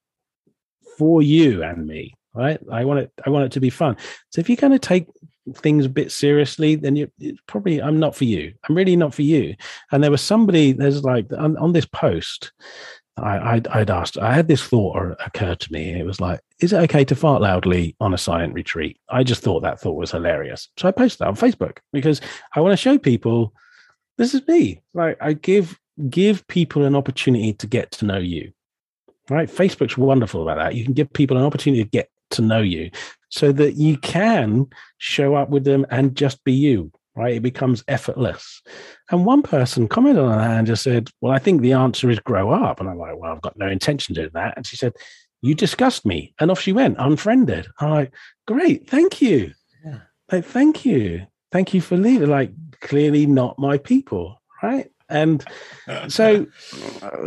for 0.96 1.22
you 1.22 1.62
and 1.62 1.86
me, 1.86 2.14
right? 2.34 2.60
I 2.70 2.84
want 2.84 3.00
it. 3.00 3.12
I 3.24 3.30
want 3.30 3.46
it 3.46 3.52
to 3.52 3.60
be 3.60 3.70
fun. 3.70 3.96
So 4.30 4.40
if 4.40 4.48
you're 4.48 4.56
going 4.56 4.72
to 4.72 4.78
take 4.78 5.06
things 5.54 5.86
a 5.86 5.90
bit 5.90 6.12
seriously, 6.12 6.74
then 6.74 6.96
you 6.96 7.10
probably 7.46 7.82
I'm 7.82 7.98
not 7.98 8.14
for 8.14 8.24
you. 8.24 8.54
I'm 8.68 8.76
really 8.76 8.96
not 8.96 9.14
for 9.14 9.22
you. 9.22 9.54
And 9.92 10.02
there 10.02 10.10
was 10.10 10.22
somebody. 10.22 10.72
There's 10.72 11.04
like 11.04 11.32
on, 11.32 11.56
on 11.56 11.72
this 11.72 11.86
post. 11.86 12.52
I, 13.16 13.54
I'd, 13.54 13.68
I'd, 13.68 13.90
asked, 13.90 14.16
I 14.18 14.32
had 14.32 14.46
this 14.46 14.62
thought 14.62 15.16
occur 15.26 15.56
to 15.56 15.72
me. 15.72 15.98
It 15.98 16.06
was 16.06 16.20
like, 16.20 16.40
is 16.60 16.72
it 16.72 16.82
okay 16.84 17.04
to 17.04 17.16
fart 17.16 17.42
loudly 17.42 17.96
on 17.98 18.14
a 18.14 18.18
silent 18.18 18.54
retreat? 18.54 18.96
I 19.08 19.24
just 19.24 19.42
thought 19.42 19.62
that 19.62 19.80
thought 19.80 19.96
was 19.96 20.12
hilarious. 20.12 20.68
So 20.76 20.86
I 20.86 20.92
posted 20.92 21.20
that 21.20 21.28
on 21.28 21.34
Facebook 21.34 21.78
because 21.92 22.20
I 22.54 22.60
want 22.60 22.72
to 22.74 22.76
show 22.76 22.96
people 22.96 23.52
this 24.18 24.34
is 24.34 24.46
me. 24.46 24.82
Like 24.94 25.16
I 25.20 25.32
give 25.32 25.78
give 26.08 26.46
people 26.48 26.84
an 26.84 26.94
opportunity 26.94 27.52
to 27.54 27.66
get 27.66 27.90
to 27.92 28.04
know 28.04 28.18
you. 28.18 28.52
Right? 29.28 29.48
Facebook's 29.48 29.98
wonderful 29.98 30.42
about 30.42 30.58
that. 30.58 30.74
You 30.74 30.84
can 30.84 30.94
give 30.94 31.12
people 31.12 31.36
an 31.36 31.44
opportunity 31.44 31.84
to 31.84 31.90
get 31.90 32.10
to 32.30 32.42
know 32.42 32.60
you 32.60 32.90
so 33.30 33.52
that 33.52 33.74
you 33.74 33.98
can 33.98 34.66
show 34.98 35.34
up 35.34 35.50
with 35.50 35.64
them 35.64 35.86
and 35.90 36.16
just 36.16 36.42
be 36.44 36.52
you. 36.52 36.90
Right? 37.14 37.34
It 37.34 37.42
becomes 37.42 37.82
effortless. 37.88 38.62
And 39.10 39.26
one 39.26 39.42
person 39.42 39.88
commented 39.88 40.22
on 40.22 40.38
that 40.38 40.58
and 40.58 40.66
just 40.66 40.84
said, 40.84 41.10
Well, 41.20 41.32
I 41.32 41.40
think 41.40 41.60
the 41.60 41.72
answer 41.72 42.08
is 42.10 42.20
grow 42.20 42.52
up. 42.52 42.78
And 42.80 42.88
I'm 42.88 42.98
like, 42.98 43.16
Well, 43.16 43.32
I've 43.32 43.42
got 43.42 43.58
no 43.58 43.66
intention 43.66 44.14
to 44.14 44.22
do 44.22 44.30
that. 44.34 44.54
And 44.56 44.64
she 44.64 44.76
said, 44.76 44.92
You 45.42 45.54
disgust 45.54 46.06
me. 46.06 46.32
And 46.38 46.50
off 46.50 46.60
she 46.60 46.72
went, 46.72 46.96
unfriended. 46.98 47.66
I'm 47.80 47.90
like, 47.90 48.14
Great, 48.46 48.88
thank 48.88 49.20
you. 49.20 49.52
Yeah. 49.84 49.98
Like, 50.30 50.44
thank 50.44 50.84
you. 50.84 51.26
Thank 51.50 51.74
you 51.74 51.80
for 51.80 51.96
leaving. 51.96 52.30
Like, 52.30 52.52
clearly 52.80 53.26
not 53.26 53.58
my 53.58 53.78
people. 53.78 54.40
Right 54.62 54.88
and 55.08 55.44
so 56.08 56.46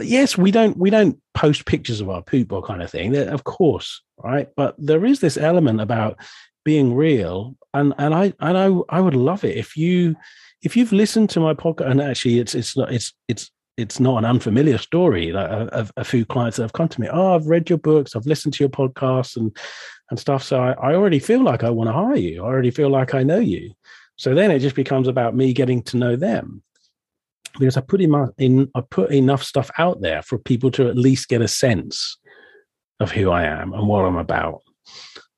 yes 0.01 0.37
we 0.37 0.51
don't 0.51 0.77
we 0.77 0.89
don't 0.89 1.19
post 1.33 1.65
pictures 1.65 2.01
of 2.01 2.09
our 2.09 2.21
poop 2.21 2.51
or 2.51 2.61
kind 2.61 2.81
of 2.81 2.89
thing. 2.89 3.15
Of 3.15 3.43
course 3.43 4.01
right? 4.23 4.49
But 4.55 4.75
there 4.77 5.05
is 5.05 5.19
this 5.19 5.37
element 5.37 5.81
about 5.81 6.17
being 6.63 6.95
real. 6.95 7.55
And 7.73 7.93
and 7.97 8.13
i 8.13 8.33
and 8.41 8.57
i 8.57 8.69
i 8.89 8.99
would 8.99 9.15
love 9.15 9.45
it 9.45 9.55
if 9.55 9.77
you 9.77 10.17
if 10.61 10.75
you've 10.75 10.91
listened 10.91 11.29
to 11.29 11.39
my 11.39 11.53
podcast 11.53 11.89
and 11.89 12.01
actually 12.01 12.39
it's 12.39 12.53
it's 12.53 12.75
not 12.75 12.91
it's 12.91 13.13
it's 13.29 13.49
it's 13.77 13.97
not 13.97 14.17
an 14.17 14.25
unfamiliar 14.25 14.77
story 14.77 15.31
like 15.31 15.49
a, 15.49 15.73
uh, 15.73 15.85
a, 15.95 16.03
few 16.03 16.25
clients 16.25 16.57
that 16.57 16.63
have 16.63 16.73
come 16.73 16.89
to 16.89 16.99
me 16.99 17.07
oh 17.09 17.33
i've 17.33 17.45
read 17.45 17.69
your 17.69 17.77
books 17.79 18.13
i've 18.13 18.25
listened 18.25 18.53
to 18.53 18.61
your 18.61 18.69
podcasts 18.69 19.37
and 19.37 19.55
and 20.09 20.19
stuff 20.19 20.43
so 20.43 20.59
I, 20.59 20.71
I 20.73 20.95
already 20.95 21.19
feel 21.19 21.41
like 21.41 21.63
i 21.63 21.69
want 21.69 21.87
to 21.87 21.93
hire 21.93 22.17
you. 22.17 22.43
I 22.43 22.47
already 22.47 22.71
feel 22.71 22.89
like 22.89 23.13
i 23.13 23.23
know 23.23 23.39
you. 23.39 23.71
So 24.17 24.35
then 24.35 24.51
it 24.51 24.59
just 24.59 24.75
becomes 24.75 25.07
about 25.07 25.33
me 25.33 25.53
getting 25.53 25.81
to 25.83 25.97
know 25.97 26.17
them 26.17 26.61
because 27.59 27.77
I 27.77 27.81
put 27.81 28.01
in, 28.01 28.13
in 28.37 28.69
I 28.75 28.81
put 28.81 29.11
enough 29.11 29.43
stuff 29.43 29.69
out 29.77 30.01
there 30.01 30.21
for 30.21 30.37
people 30.37 30.71
to 30.71 30.87
at 30.87 30.97
least 30.97 31.29
get 31.29 31.41
a 31.41 31.47
sense 31.47 32.17
of 32.99 33.11
who 33.11 33.31
I 33.31 33.43
am 33.43 33.73
and 33.73 33.87
what 33.87 34.05
I'm 34.05 34.17
about. 34.17 34.61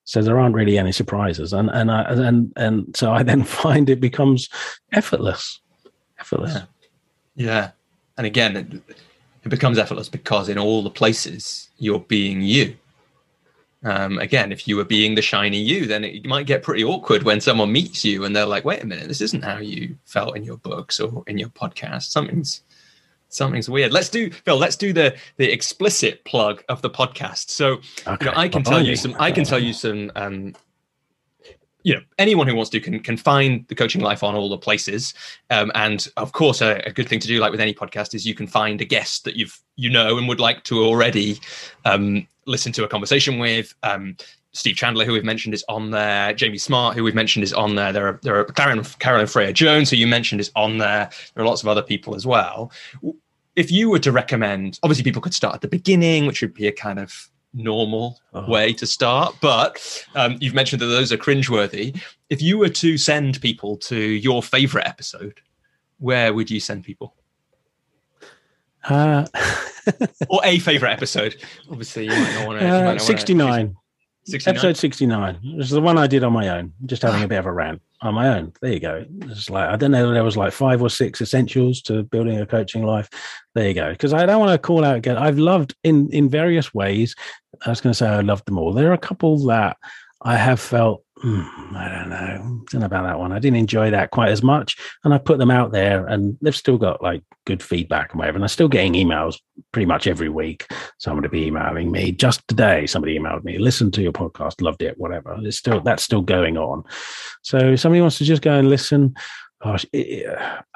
So 0.06 0.22
there 0.22 0.40
aren't 0.40 0.56
really 0.56 0.77
any 0.77 0.91
surprises, 0.91 1.53
and 1.53 1.69
and 1.69 1.90
I, 1.90 2.03
and 2.03 2.52
and 2.56 2.95
so 2.95 3.14
I 3.14 3.23
then 3.23 3.44
find 3.64 3.90
it 3.90 3.99
becomes 3.99 4.49
effortless, 4.91 5.60
effortless. 6.19 6.53
Yeah, 6.53 7.45
yeah. 7.45 7.72
and 8.18 8.27
again, 8.27 8.57
it, 8.57 8.73
it 9.44 9.49
becomes 9.49 9.77
effortless 9.77 10.10
because 10.10 10.49
in 10.49 10.57
all 10.57 10.84
the 10.84 10.90
places 10.90 11.69
you're 11.77 11.99
being 11.99 12.41
you. 12.41 12.76
Um, 13.84 14.18
again, 14.19 14.51
if 14.51 14.68
you 14.68 14.77
were 14.77 14.85
being 14.85 15.15
the 15.15 15.22
shiny 15.22 15.60
you, 15.60 15.85
then 15.85 16.03
it 16.03 16.26
might 16.26 16.45
get 16.45 16.64
pretty 16.64 16.84
awkward 16.84 17.23
when 17.23 17.41
someone 17.41 17.72
meets 17.72 18.05
you 18.05 18.23
and 18.23 18.35
they're 18.35 18.45
like, 18.45 18.64
"Wait 18.64 18.81
a 18.81 18.85
minute, 18.85 19.07
this 19.07 19.22
isn't 19.22 19.43
how 19.43 19.57
you 19.57 19.97
felt 20.05 20.38
in 20.38 20.43
your 20.43 20.57
books 20.57 20.99
or 20.99 21.23
in 21.27 21.38
your 21.38 21.49
podcast. 21.49 22.03
Something's 22.03 22.61
something's 23.27 23.69
weird." 23.69 23.91
Let's 23.91 24.10
do 24.10 24.31
Phil. 24.31 24.57
Let's 24.57 24.77
do 24.77 24.93
the 24.93 25.18
the 25.38 25.51
explicit 25.51 26.23
plug 26.23 26.64
of 26.69 26.81
the 26.81 26.89
podcast. 26.89 27.49
So, 27.49 27.81
okay. 28.07 28.26
you 28.26 28.31
know, 28.31 28.38
I 28.38 28.47
can 28.47 28.64
tell 28.64 28.85
you 28.85 28.95
some. 28.95 29.15
I 29.19 29.31
can 29.31 29.43
tell 29.43 29.60
you 29.60 29.73
some 29.73 30.11
um, 30.15 30.55
you 31.84 31.93
know 31.93 32.01
anyone 32.18 32.47
who 32.47 32.55
wants 32.55 32.69
to 32.72 32.80
can 32.80 32.99
can 32.99 33.18
find 33.18 33.68
the 33.68 33.76
coaching 33.76 34.01
life 34.01 34.23
on 34.23 34.35
all 34.35 34.49
the 34.49 34.57
places 34.57 35.14
um, 35.49 35.72
and 35.76 36.07
of 36.18 36.31
course 36.31 36.61
a, 36.61 36.81
a, 36.85 36.91
good 36.91 37.07
thing 37.07 37.19
to 37.19 37.27
do 37.27 37.39
like 37.39 37.51
with 37.51 37.60
any 37.60 37.73
podcast 37.73 38.14
is 38.14 38.26
you 38.26 38.34
can 38.34 38.47
find 38.47 38.81
a 38.81 38.85
guest 38.85 39.26
that 39.26 39.35
you've 39.35 39.60
you 39.76 39.89
know 39.89 40.18
and 40.18 40.27
would 40.27 40.39
like 40.39 40.64
to 40.64 40.81
already 40.81 41.39
um, 41.85 42.26
listen 42.45 42.72
to 42.74 42.84
a 42.84 42.88
conversation 42.88 43.40
with 43.40 43.74
um, 43.84 44.15
Steve 44.52 44.76
Chandler, 44.76 45.06
who 45.06 45.14
we've 45.14 45.24
mentioned, 45.24 45.53
is 45.53 45.65
on 45.68 45.91
there. 45.91 46.34
Jamie 46.34 46.57
Smart, 46.57 46.95
who 46.95 47.03
we've 47.03 47.15
mentioned, 47.15 47.44
is 47.44 47.53
on 47.53 47.76
there. 47.76 47.91
There 47.91 48.07
are 48.07 48.20
there 48.22 48.40
are 48.40 48.45
Karen, 48.45 48.84
Carolyn 48.99 49.28
Freyer 49.28 49.52
Jones, 49.52 49.90
who 49.90 49.95
you 49.95 50.07
mentioned, 50.07 50.41
is 50.41 50.52
on 50.56 50.78
there. 50.78 51.10
There 51.34 51.44
are 51.44 51.48
lots 51.48 51.64
of 51.64 51.68
other 51.68 51.82
people 51.82 52.15
as 52.15 52.26
well. 52.26 52.72
If 53.56 53.72
you 53.72 53.90
were 53.90 53.99
to 53.99 54.11
recommend, 54.11 54.80
obviously 54.84 55.03
people 55.03 55.22
could 55.22 55.34
start 55.34 55.56
at 55.56 55.61
the 55.61 55.68
beginning, 55.68 56.26
which 56.26 56.41
would 56.41 56.53
be 56.53 56.68
a 56.68 56.72
kind 56.72 56.99
of 56.99 57.30
normal 57.53 58.20
uh-huh. 58.34 58.52
way 58.52 58.74
to 58.74 58.86
start. 58.86 59.36
But 59.41 60.06
um, 60.15 60.38
you've 60.40 60.56
mentioned 60.56 60.82
that 60.82 60.88
those 60.88 61.11
are 61.11 61.18
cringeworthy. 61.18 61.99
If 62.30 62.41
you 62.41 62.57
were 62.57 62.70
to 62.70 62.98
send 62.98 63.41
people 63.41 63.78
to 63.78 63.98
your 63.98 64.41
favorite 64.41 64.88
episode, 64.88 65.41
where 65.99 66.34
would 66.34 66.49
you 66.49 66.60
send 66.60 66.84
people? 66.84 67.15
Uh, 68.85 69.26
or 70.30 70.41
a 70.43 70.60
favorite 70.60 70.91
episode? 70.91 71.35
Obviously, 71.69 72.05
you 72.05 72.11
might 72.11 72.34
not 72.35 72.47
want 72.47 72.60
to. 72.60 72.68
Uh, 72.68 72.99
69. 72.99 73.76
69. 74.26 74.55
Episode 74.55 74.77
69. 74.77 75.39
This 75.57 75.65
is 75.65 75.72
the 75.72 75.81
one 75.81 75.97
I 75.97 76.07
did 76.07 76.23
on 76.23 76.31
my 76.31 76.49
own, 76.49 76.73
just 76.85 77.01
having 77.01 77.23
a 77.23 77.27
bit 77.30 77.39
of 77.39 77.45
a 77.45 77.51
rant 77.51 77.81
on 78.01 78.14
my 78.14 78.30
own. 78.30 78.53
There 78.61 78.72
you 78.72 78.80
go. 78.80 79.05
It's 79.23 79.49
like, 79.49 79.69
I 79.69 79.76
don't 79.76 79.91
know, 79.91 80.14
there 80.14 80.23
was 80.23 80.38
like 80.38 80.53
five 80.53 80.81
or 80.81 80.89
six 80.89 81.22
essentials 81.22 81.81
to 81.84 82.03
building 82.03 82.39
a 82.39 82.45
coaching 82.45 82.85
life. 82.85 83.10
There 83.53 83.68
you 83.68 83.73
go. 83.73 83.91
Because 83.91 84.14
I 84.14 84.26
don't 84.26 84.39
want 84.39 84.51
to 84.51 84.57
call 84.57 84.85
out 84.85 84.95
again. 84.95 85.18
I've 85.18 85.39
loved 85.39 85.76
in, 85.84 86.10
in 86.11 86.30
various 86.30 86.73
ways. 86.73 87.15
I 87.65 87.69
was 87.69 87.81
going 87.81 87.91
to 87.91 87.97
say 87.97 88.07
I 88.07 88.22
loved 88.22 88.45
them 88.45 88.57
all. 88.57 88.73
There 88.73 88.89
are 88.89 88.93
a 88.93 88.97
couple 88.97 89.38
that 89.47 89.77
I 90.22 90.38
have 90.38 90.60
felt 90.60 91.03
mm, 91.23 91.75
I 91.75 91.89
don't 91.89 92.09
know. 92.09 92.15
I 92.15 92.37
don't 92.37 92.79
know 92.81 92.85
about 92.85 93.03
that 93.03 93.19
one. 93.19 93.31
I 93.31 93.39
didn't 93.39 93.57
enjoy 93.57 93.91
that 93.91 94.11
quite 94.11 94.29
as 94.29 94.43
much. 94.43 94.77
And 95.03 95.13
I 95.13 95.17
put 95.17 95.37
them 95.37 95.51
out 95.51 95.71
there 95.71 96.05
and 96.07 96.37
they've 96.41 96.55
still 96.55 96.77
got 96.77 97.01
like 97.01 97.23
good 97.45 97.63
feedback 97.63 98.11
and 98.11 98.19
whatever. 98.19 98.37
And 98.37 98.43
I'm 98.43 98.49
still 98.49 98.67
getting 98.67 98.93
emails 98.93 99.37
pretty 99.71 99.85
much 99.85 100.07
every 100.07 100.29
week. 100.29 100.67
Somebody 100.99 101.27
be 101.29 101.47
emailing 101.47 101.91
me. 101.91 102.11
Just 102.11 102.47
today, 102.47 102.85
somebody 102.85 103.17
emailed 103.17 103.43
me, 103.43 103.57
listen 103.57 103.91
to 103.91 104.01
your 104.01 104.13
podcast, 104.13 104.61
loved 104.61 104.81
it, 104.81 104.97
whatever. 104.97 105.37
It's 105.41 105.57
still 105.57 105.81
that's 105.81 106.03
still 106.03 106.21
going 106.21 106.57
on. 106.57 106.83
So 107.41 107.57
if 107.57 107.79
somebody 107.79 108.01
wants 108.01 108.17
to 108.19 108.25
just 108.25 108.41
go 108.41 108.53
and 108.53 108.69
listen. 108.69 109.15
It, 109.65 109.88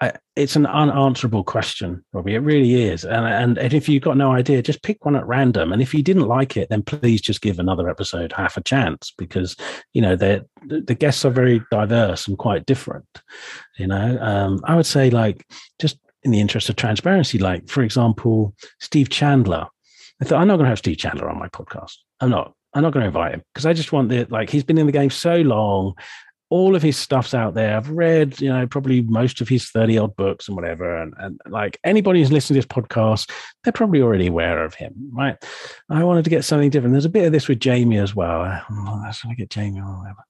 it, 0.02 0.22
it's 0.36 0.56
an 0.56 0.66
unanswerable 0.66 1.44
question, 1.44 2.06
Robbie. 2.14 2.36
It 2.36 2.40
really 2.40 2.84
is. 2.84 3.04
And, 3.04 3.26
and, 3.26 3.58
and 3.58 3.74
if 3.74 3.90
you've 3.90 4.04
got 4.04 4.18
no 4.18 4.32
idea, 4.32 4.62
just 4.62 4.84
pick 4.84 5.04
one 5.04 5.16
at 5.16 5.28
random. 5.28 5.74
And 5.74 5.82
if 5.82 5.94
you 5.94 6.02
didn't 6.02 6.28
like 6.28 6.56
it, 6.56 6.70
then 6.70 6.84
please 6.84 7.22
just 7.22 7.42
give 7.42 7.60
another 7.60 7.90
episode 7.90 8.32
half 8.32 8.56
a 8.56 8.64
chance 8.64 9.14
because 9.18 9.56
you 9.94 10.02
know 10.02 10.16
the 10.16 10.46
the 10.66 10.96
guests 10.96 11.26
are 11.26 11.32
very 11.32 11.62
diverse 11.72 12.28
and 12.28 12.38
quite 12.38 12.66
different. 12.66 13.08
You 13.78 13.88
know, 13.88 14.18
um, 14.22 14.62
I 14.64 14.76
would 14.76 14.86
say 14.86 15.10
like 15.10 15.46
just 15.80 16.00
in 16.24 16.32
the 16.32 16.40
interest 16.40 16.70
of 16.70 16.76
transparency, 16.76 17.38
like 17.38 17.68
for 17.68 17.84
example, 17.84 18.54
Steve 18.80 19.10
Chandler. 19.10 19.68
I 20.22 20.26
thought 20.26 20.42
I'm 20.42 20.48
not 20.48 20.56
going 20.56 20.66
to 20.66 20.70
have 20.70 20.80
Steve 20.80 20.98
Chandler 20.98 21.30
on 21.30 21.38
my 21.38 21.48
podcast. 21.50 21.94
I'm 22.20 22.30
not. 22.30 22.54
I'm 22.74 22.84
not 22.84 22.94
going 22.94 23.02
to 23.02 23.08
invite 23.08 23.34
him 23.34 23.42
because 23.54 23.66
I 23.66 23.74
just 23.74 23.92
want 23.92 24.10
the 24.10 24.28
like 24.30 24.50
he's 24.50 24.64
been 24.64 24.78
in 24.78 24.86
the 24.86 24.92
game 24.92 25.10
so 25.10 25.38
long 25.38 25.96
all 26.50 26.76
of 26.76 26.82
his 26.82 26.98
stuff's 26.98 27.34
out 27.34 27.54
there. 27.54 27.76
I've 27.76 27.90
read, 27.90 28.40
you 28.40 28.50
know, 28.50 28.66
probably 28.68 29.02
most 29.02 29.42
of 29.42 29.50
his 29.50 29.70
30 29.70 29.98
odd 29.98 30.16
books 30.16 30.48
and 30.48 30.56
whatever. 30.56 31.02
And, 31.02 31.14
and 31.18 31.42
like 31.50 31.78
anybody 31.84 32.20
who's 32.20 32.32
listening 32.32 32.62
to 32.62 32.68
this 32.68 32.74
podcast, 32.74 33.30
they're 33.64 33.74
probably 33.74 34.02
already 34.02 34.28
aware 34.28 34.64
of 34.64 34.74
him, 34.74 34.94
right? 35.14 35.36
I 35.90 36.04
wanted 36.04 36.24
to 36.24 36.30
get 36.30 36.46
something 36.46 36.70
different. 36.70 36.94
There's 36.94 37.06
a 37.06 37.10
bit 37.10 37.26
of 37.26 37.32
this 37.34 37.48
with 37.48 37.60
Jamie 37.60 37.98
as 37.98 38.16
well. 38.16 38.42
Oh, 38.70 39.02
I 39.04 39.08
just 39.08 39.26
want 39.26 39.38
to 39.38 39.42
get 39.42 39.50
Jamie 39.50 39.82
or 39.82 40.00
whatever. 40.00 40.24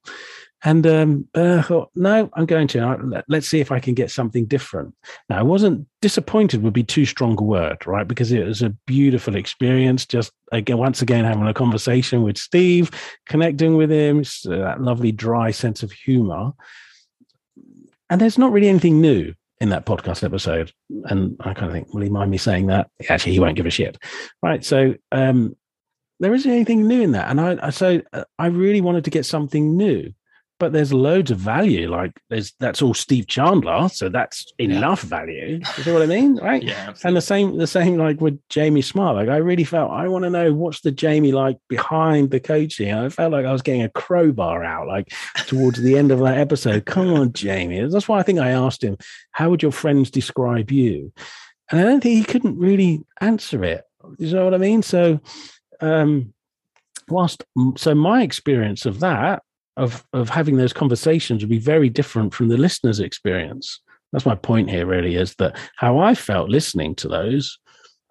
And 0.63 0.87
um, 0.87 1.27
uh, 1.35 1.57
I 1.57 1.61
thought, 1.61 1.91
no, 1.95 2.29
I'm 2.33 2.45
going 2.47 2.67
to. 2.69 3.23
Let's 3.27 3.47
see 3.47 3.59
if 3.59 3.71
I 3.71 3.79
can 3.79 3.93
get 3.93 4.09
something 4.09 4.45
different. 4.45 4.95
Now, 5.29 5.39
I 5.39 5.43
wasn't 5.43 5.87
disappointed, 6.01 6.63
would 6.63 6.73
be 6.73 6.83
too 6.83 7.05
strong 7.05 7.37
a 7.39 7.43
word, 7.43 7.85
right? 7.85 8.07
Because 8.07 8.31
it 8.31 8.43
was 8.43 8.63
a 8.63 8.71
beautiful 8.87 9.35
experience. 9.35 10.05
Just 10.05 10.31
again, 10.51 10.79
once 10.79 11.01
again, 11.01 11.25
having 11.25 11.45
a 11.47 11.53
conversation 11.53 12.23
with 12.23 12.37
Steve, 12.37 12.89
connecting 13.27 13.77
with 13.77 13.91
him, 13.91 14.23
that 14.45 14.81
lovely, 14.81 15.11
dry 15.11 15.51
sense 15.51 15.83
of 15.83 15.91
humor. 15.91 16.53
And 18.09 18.19
there's 18.19 18.39
not 18.39 18.51
really 18.51 18.69
anything 18.69 18.99
new 18.99 19.35
in 19.59 19.69
that 19.69 19.85
podcast 19.85 20.23
episode. 20.23 20.71
And 21.05 21.35
I 21.41 21.53
kind 21.53 21.67
of 21.67 21.73
think, 21.73 21.93
will 21.93 22.01
he 22.01 22.09
mind 22.09 22.31
me 22.31 22.37
saying 22.37 22.67
that? 22.67 22.89
Actually, 23.09 23.33
he 23.33 23.39
won't 23.39 23.57
give 23.57 23.65
a 23.67 23.71
shit. 23.71 23.97
Right. 24.41 24.65
So, 24.65 24.95
um, 25.11 25.55
there 26.19 26.33
isn't 26.33 26.51
anything 26.51 26.87
new 26.87 27.01
in 27.03 27.11
that. 27.11 27.29
And 27.29 27.39
I, 27.39 27.69
so 27.69 28.01
uh, 28.11 28.23
I 28.39 28.47
really 28.47 28.81
wanted 28.81 29.03
to 29.03 29.11
get 29.11 29.25
something 29.25 29.77
new 29.77 30.13
but 30.59 30.73
there's 30.73 30.93
loads 30.93 31.31
of 31.31 31.37
value. 31.37 31.89
Like 31.89 32.19
there's 32.29 32.53
that's 32.59 32.81
all 32.81 32.93
Steve 32.93 33.27
Chandler, 33.27 33.89
so 33.89 34.09
that's 34.09 34.45
enough 34.57 35.03
yeah. 35.03 35.09
value. 35.09 35.59
You 35.77 35.83
know 35.85 35.93
what 35.93 36.01
I 36.01 36.07
mean, 36.07 36.37
right? 36.37 36.63
Yeah. 36.63 36.73
Absolutely. 36.89 37.07
And 37.07 37.17
the 37.17 37.21
same, 37.21 37.57
the 37.57 37.67
same 37.67 37.97
like 37.97 38.21
with 38.21 38.39
Jamie 38.49 38.81
Smart. 38.81 39.15
Like 39.15 39.29
I 39.29 39.37
really 39.37 39.63
felt 39.63 39.91
I 39.91 40.07
want 40.07 40.23
to 40.23 40.29
know 40.29 40.53
what's 40.53 40.81
the 40.81 40.91
Jamie 40.91 41.31
like 41.31 41.57
behind 41.67 42.31
the 42.31 42.39
coaching. 42.39 42.93
I 42.93 43.09
felt 43.09 43.31
like 43.31 43.45
I 43.45 43.51
was 43.51 43.61
getting 43.61 43.83
a 43.83 43.89
crowbar 43.89 44.63
out, 44.63 44.87
like 44.87 45.11
towards 45.45 45.81
the 45.81 45.97
end 45.97 46.11
of 46.11 46.19
that 46.19 46.37
episode. 46.37 46.85
Come 46.85 47.13
on, 47.13 47.33
Jamie. 47.33 47.85
That's 47.87 48.07
why 48.07 48.19
I 48.19 48.23
think 48.23 48.39
I 48.39 48.51
asked 48.51 48.83
him, 48.83 48.97
"How 49.31 49.49
would 49.49 49.61
your 49.61 49.71
friends 49.71 50.09
describe 50.09 50.71
you?" 50.71 51.13
And 51.69 51.79
I 51.79 51.83
don't 51.83 52.01
think 52.01 52.17
he 52.17 52.31
couldn't 52.31 52.57
really 52.57 53.01
answer 53.21 53.63
it. 53.63 53.83
You 54.17 54.33
know 54.33 54.45
what 54.45 54.53
I 54.53 54.57
mean? 54.57 54.81
So, 54.81 55.19
um, 55.81 56.33
whilst 57.09 57.43
so 57.75 57.93
my 57.93 58.23
experience 58.23 58.85
of 58.85 59.01
that 59.01 59.43
of 59.77 60.03
of 60.11 60.29
having 60.29 60.57
those 60.57 60.73
conversations 60.73 61.41
would 61.41 61.49
be 61.49 61.59
very 61.59 61.89
different 61.89 62.33
from 62.33 62.49
the 62.49 62.57
listener's 62.57 62.99
experience. 62.99 63.79
That's 64.11 64.25
my 64.25 64.35
point 64.35 64.69
here. 64.69 64.85
Really, 64.85 65.15
is 65.15 65.35
that 65.35 65.57
how 65.77 65.99
I 65.99 66.15
felt 66.15 66.49
listening 66.49 66.95
to 66.95 67.07
those. 67.07 67.57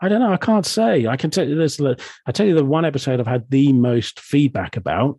I 0.00 0.08
don't 0.08 0.20
know. 0.20 0.32
I 0.32 0.36
can't 0.36 0.66
say. 0.66 1.06
I 1.06 1.16
can 1.16 1.30
tell 1.30 1.48
you 1.48 1.56
this. 1.56 1.80
I 2.26 2.32
tell 2.32 2.46
you 2.46 2.54
the 2.54 2.64
one 2.64 2.84
episode 2.84 3.18
I've 3.18 3.26
had 3.26 3.50
the 3.50 3.72
most 3.72 4.20
feedback 4.20 4.76
about. 4.76 5.18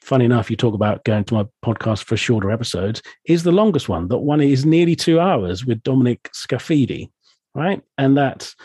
Funny 0.00 0.24
enough, 0.24 0.50
you 0.50 0.56
talk 0.56 0.74
about 0.74 1.04
going 1.04 1.24
to 1.24 1.34
my 1.34 1.46
podcast 1.64 2.04
for 2.04 2.16
shorter 2.16 2.50
episodes. 2.50 3.02
Is 3.26 3.44
the 3.44 3.52
longest 3.52 3.88
one. 3.88 4.08
That 4.08 4.18
one 4.18 4.40
is 4.40 4.66
nearly 4.66 4.96
two 4.96 5.20
hours 5.20 5.64
with 5.64 5.82
Dominic 5.82 6.30
Scafidi, 6.32 7.10
right? 7.54 7.82
And 7.98 8.16
that's 8.16 8.56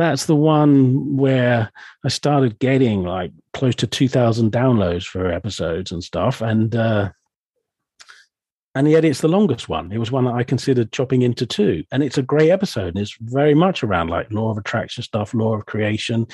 that's 0.00 0.26
the 0.26 0.36
one 0.36 1.16
where 1.16 1.70
I 2.04 2.08
started 2.08 2.58
getting 2.58 3.02
like 3.02 3.32
close 3.52 3.74
to 3.76 3.86
2000 3.86 4.50
downloads 4.50 5.04
for 5.04 5.30
episodes 5.30 5.92
and 5.92 6.02
stuff. 6.02 6.40
And, 6.40 6.74
uh, 6.74 7.10
and 8.76 8.88
yet 8.88 9.04
it's 9.04 9.20
the 9.20 9.28
longest 9.28 9.68
one. 9.68 9.90
It 9.90 9.98
was 9.98 10.12
one 10.12 10.26
that 10.26 10.34
I 10.34 10.44
considered 10.44 10.92
chopping 10.92 11.22
into 11.22 11.44
two. 11.44 11.82
And 11.90 12.04
it's 12.04 12.18
a 12.18 12.22
great 12.22 12.50
episode. 12.50 12.88
And 12.88 12.98
it's 12.98 13.16
very 13.20 13.52
much 13.52 13.82
around 13.82 14.08
like 14.08 14.30
law 14.30 14.50
of 14.50 14.58
attraction 14.58 15.02
stuff, 15.02 15.34
law 15.34 15.54
of 15.54 15.66
creation. 15.66 16.26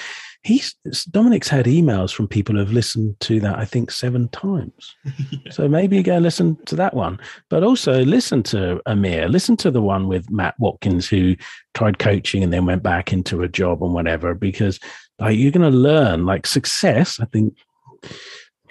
He's 0.42 0.74
Dominic's 1.10 1.48
had 1.48 1.64
emails 1.64 2.12
from 2.14 2.28
people 2.28 2.54
who've 2.54 2.72
listened 2.72 3.18
to 3.20 3.40
that, 3.40 3.58
I 3.58 3.64
think, 3.64 3.90
seven 3.90 4.28
times. 4.28 4.94
yeah. 5.30 5.50
So 5.50 5.66
maybe 5.66 5.96
you 5.96 6.02
go 6.02 6.14
and 6.16 6.22
listen 6.22 6.58
to 6.66 6.76
that 6.76 6.92
one. 6.92 7.18
But 7.48 7.62
also 7.62 8.04
listen 8.04 8.42
to 8.44 8.82
Amir, 8.84 9.28
listen 9.28 9.56
to 9.58 9.70
the 9.70 9.82
one 9.82 10.06
with 10.06 10.30
Matt 10.30 10.56
Watkins, 10.58 11.08
who 11.08 11.36
tried 11.72 11.98
coaching 11.98 12.42
and 12.42 12.52
then 12.52 12.66
went 12.66 12.82
back 12.82 13.14
into 13.14 13.42
a 13.42 13.48
job 13.48 13.82
and 13.82 13.94
whatever, 13.94 14.34
because 14.34 14.78
like 15.18 15.38
you're 15.38 15.52
going 15.52 15.70
to 15.70 15.76
learn 15.76 16.26
like 16.26 16.46
success. 16.46 17.18
I 17.18 17.24
think 17.24 17.54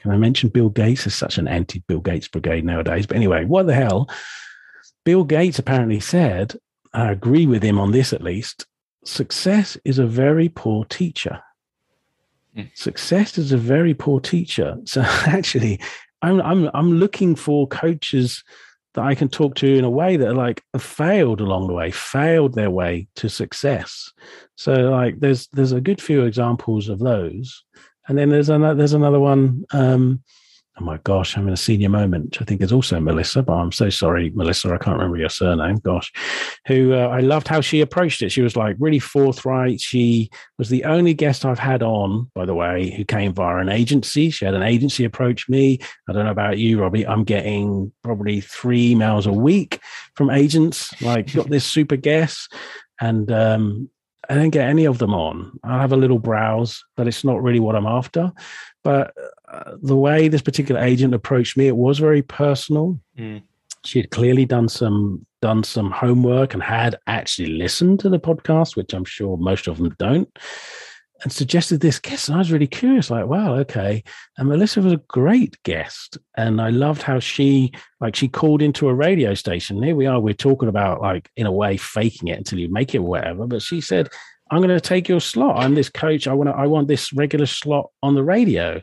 can 0.06 0.14
I 0.14 0.18
mention 0.18 0.50
Bill 0.50 0.70
Gates 0.70 1.08
is 1.08 1.16
such 1.16 1.40
an 1.40 1.48
anti 1.48 1.80
Bill 1.88 2.00
Gates 2.00 2.28
brigade 2.28 2.64
nowadays? 2.64 3.08
But 3.08 3.18
anyway, 3.18 3.44
what 3.46 3.66
the 3.66 3.74
hell? 3.74 4.08
Bill 5.04 5.24
Gates 5.24 5.58
apparently 5.58 6.00
said, 6.00 6.56
I 6.94 7.12
agree 7.12 7.48
with 7.48 7.64
him 7.64 7.80
on 7.80 7.92
this 7.92 8.14
at 8.14 8.22
least 8.22 8.68
success 9.04 9.80
is 9.84 9.98
a 9.98 10.06
very 10.06 10.48
poor 10.48 10.86
teacher. 10.86 11.42
Mm. 12.56 12.70
Success 12.78 13.40
is 13.40 13.52
a 13.52 13.58
very 13.58 13.96
poor 13.96 14.20
teacher. 14.20 14.78
So 14.86 15.02
actually, 15.02 15.80
I'm, 16.22 16.40
I'm, 16.42 16.70
I'm 16.76 17.00
looking 17.00 17.36
for 17.36 17.68
coaches 17.68 18.44
that 18.94 19.06
I 19.06 19.16
can 19.16 19.28
talk 19.28 19.56
to 19.56 19.76
in 19.76 19.86
a 19.86 19.90
way 19.90 20.18
that 20.18 20.28
are 20.28 20.36
like 20.36 20.62
have 20.74 20.84
failed 20.84 21.42
along 21.42 21.66
the 21.66 21.74
way, 21.74 21.90
failed 21.90 22.54
their 22.54 22.70
way 22.70 23.08
to 23.16 23.28
success. 23.28 24.14
So 24.56 24.74
like 24.74 25.20
there's 25.20 25.48
there's 25.48 25.72
a 25.72 25.82
good 25.82 26.00
few 26.00 26.26
examples 26.26 26.90
of 26.90 27.00
those. 27.00 27.64
And 28.08 28.18
then 28.18 28.30
there's 28.30 28.50
another 28.50 28.76
there's 28.76 28.94
another 28.94 29.20
one. 29.20 29.66
Um, 29.72 30.24
oh 30.78 30.84
my 30.84 31.00
gosh, 31.04 31.38
I'm 31.38 31.48
in 31.48 31.54
a 31.54 31.58
senior 31.58 31.90
moment, 31.90 32.26
which 32.26 32.42
I 32.42 32.46
think 32.46 32.62
is 32.62 32.72
also 32.72 33.00
Melissa, 33.00 33.42
but 33.42 33.54
I'm 33.54 33.72
so 33.72 33.90
sorry, 33.90 34.32
Melissa, 34.36 34.74
I 34.74 34.78
can't 34.78 34.98
remember 34.98 35.18
your 35.18 35.30
surname. 35.30 35.78
Gosh, 35.78 36.12
who 36.68 36.94
uh, 36.94 37.08
I 37.08 37.22
loved 37.22 37.48
how 37.48 37.62
she 37.62 37.82
approached 37.82 38.22
it. 38.22 38.32
She 38.32 38.42
was 38.42 38.56
like 38.56 38.76
really 38.78 39.00
forthright. 39.00 39.80
She 39.80 40.30
was 40.58 40.70
the 40.70 40.84
only 40.84 41.14
guest 41.14 41.46
I've 41.46 41.60
had 41.60 41.82
on, 41.82 42.30
by 42.36 42.46
the 42.46 42.56
way, 42.56 42.92
who 42.92 43.06
came 43.06 43.34
via 43.34 43.58
an 43.58 43.70
agency. 43.70 44.30
She 44.30 44.46
had 44.46 44.54
an 44.54 44.64
agency 44.64 45.06
approach 45.06 45.48
me. 45.48 45.80
I 46.10 46.14
don't 46.14 46.26
know 46.26 46.32
about 46.32 46.58
you, 46.58 46.82
Robbie. 46.82 47.08
I'm 47.08 47.24
getting 47.24 47.92
probably 48.04 48.42
three 48.42 48.94
emails 48.94 49.28
a 49.28 49.34
week 49.34 49.80
from 50.16 50.30
agents, 50.30 51.02
like, 51.02 51.34
got 51.34 51.50
this 51.50 51.66
super 51.66 51.96
guest. 51.96 52.54
And 53.00 53.32
um, 53.32 53.90
I 54.30 54.36
don't 54.36 54.50
get 54.50 54.70
any 54.70 54.86
of 54.86 54.98
them 54.98 55.14
on. 55.14 55.60
I'll 55.64 55.80
have 55.80 55.92
a 55.92 55.98
little 55.98 56.20
browse, 56.20 56.84
but 56.96 57.08
it's 57.08 57.24
not 57.24 57.44
really 57.44 57.60
what 57.60 57.76
I'm 57.76 57.86
after. 57.86 58.32
But 58.84 59.14
uh, 59.48 59.76
the 59.82 59.96
way 59.96 60.28
this 60.28 60.42
particular 60.42 60.82
agent 60.82 61.14
approached 61.14 61.58
me, 61.58 61.68
it 61.68 61.76
was 61.76 62.00
very 62.00 62.22
personal. 62.22 63.00
Mm. 63.18 63.44
She 63.84 64.00
had 64.00 64.12
clearly 64.12 64.46
done 64.46 64.68
some 64.68 65.26
done 65.42 65.64
some 65.64 65.92
homework 65.92 66.54
and 66.56 66.64
had 66.64 66.98
actually 67.06 67.50
listened 67.50 68.00
to 68.00 68.10
the 68.10 68.20
podcast, 68.20 68.76
which 68.76 68.94
I'm 68.94 69.06
sure 69.06 69.38
most 69.38 69.68
of 69.68 69.78
them 69.78 69.96
don't 70.00 70.30
and 71.24 71.32
suggested 71.32 71.80
this 71.80 72.00
guest. 72.00 72.28
And 72.28 72.36
I 72.36 72.40
was 72.40 72.52
really 72.52 72.68
curious, 72.68 73.10
like, 73.10 73.26
wow, 73.26 73.56
okay. 73.56 74.04
And 74.38 74.50
Melissa 74.50 74.82
was 74.82 74.94
a 74.94 75.02
great 75.08 75.62
guest. 75.64 76.18
And 76.36 76.60
I 76.62 76.70
loved 76.70 77.02
how 77.02 77.20
she, 77.20 77.72
like, 78.02 78.16
she 78.16 78.28
called 78.28 78.62
into 78.62 78.90
a 78.90 78.94
radio 78.94 79.34
station. 79.34 79.82
Here 79.82 79.96
we 79.96 80.08
are, 80.08 80.20
we're 80.20 80.34
talking 80.34 80.70
about, 80.70 81.02
like, 81.02 81.30
in 81.36 81.46
a 81.46 81.52
way, 81.52 81.78
faking 81.78 82.28
it 82.28 82.38
until 82.38 82.60
you 82.60 82.70
make 82.70 82.94
it, 82.94 83.00
or 83.00 83.04
whatever. 83.04 83.48
But 83.48 83.62
she 83.62 83.80
said, 83.80 84.10
I'm 84.52 84.60
going 84.60 84.70
to 84.70 84.82
take 84.82 85.08
your 85.08 85.22
slot. 85.22 85.64
I'm 85.64 85.74
this 85.74 85.90
coach. 85.90 86.28
I 86.28 86.34
want 86.34 86.50
to, 86.50 86.56
I 86.56 86.68
want 86.68 86.88
this 86.88 87.12
regular 87.14 87.46
slot 87.46 87.90
on 88.04 88.14
the 88.14 88.24
radio. 88.24 88.82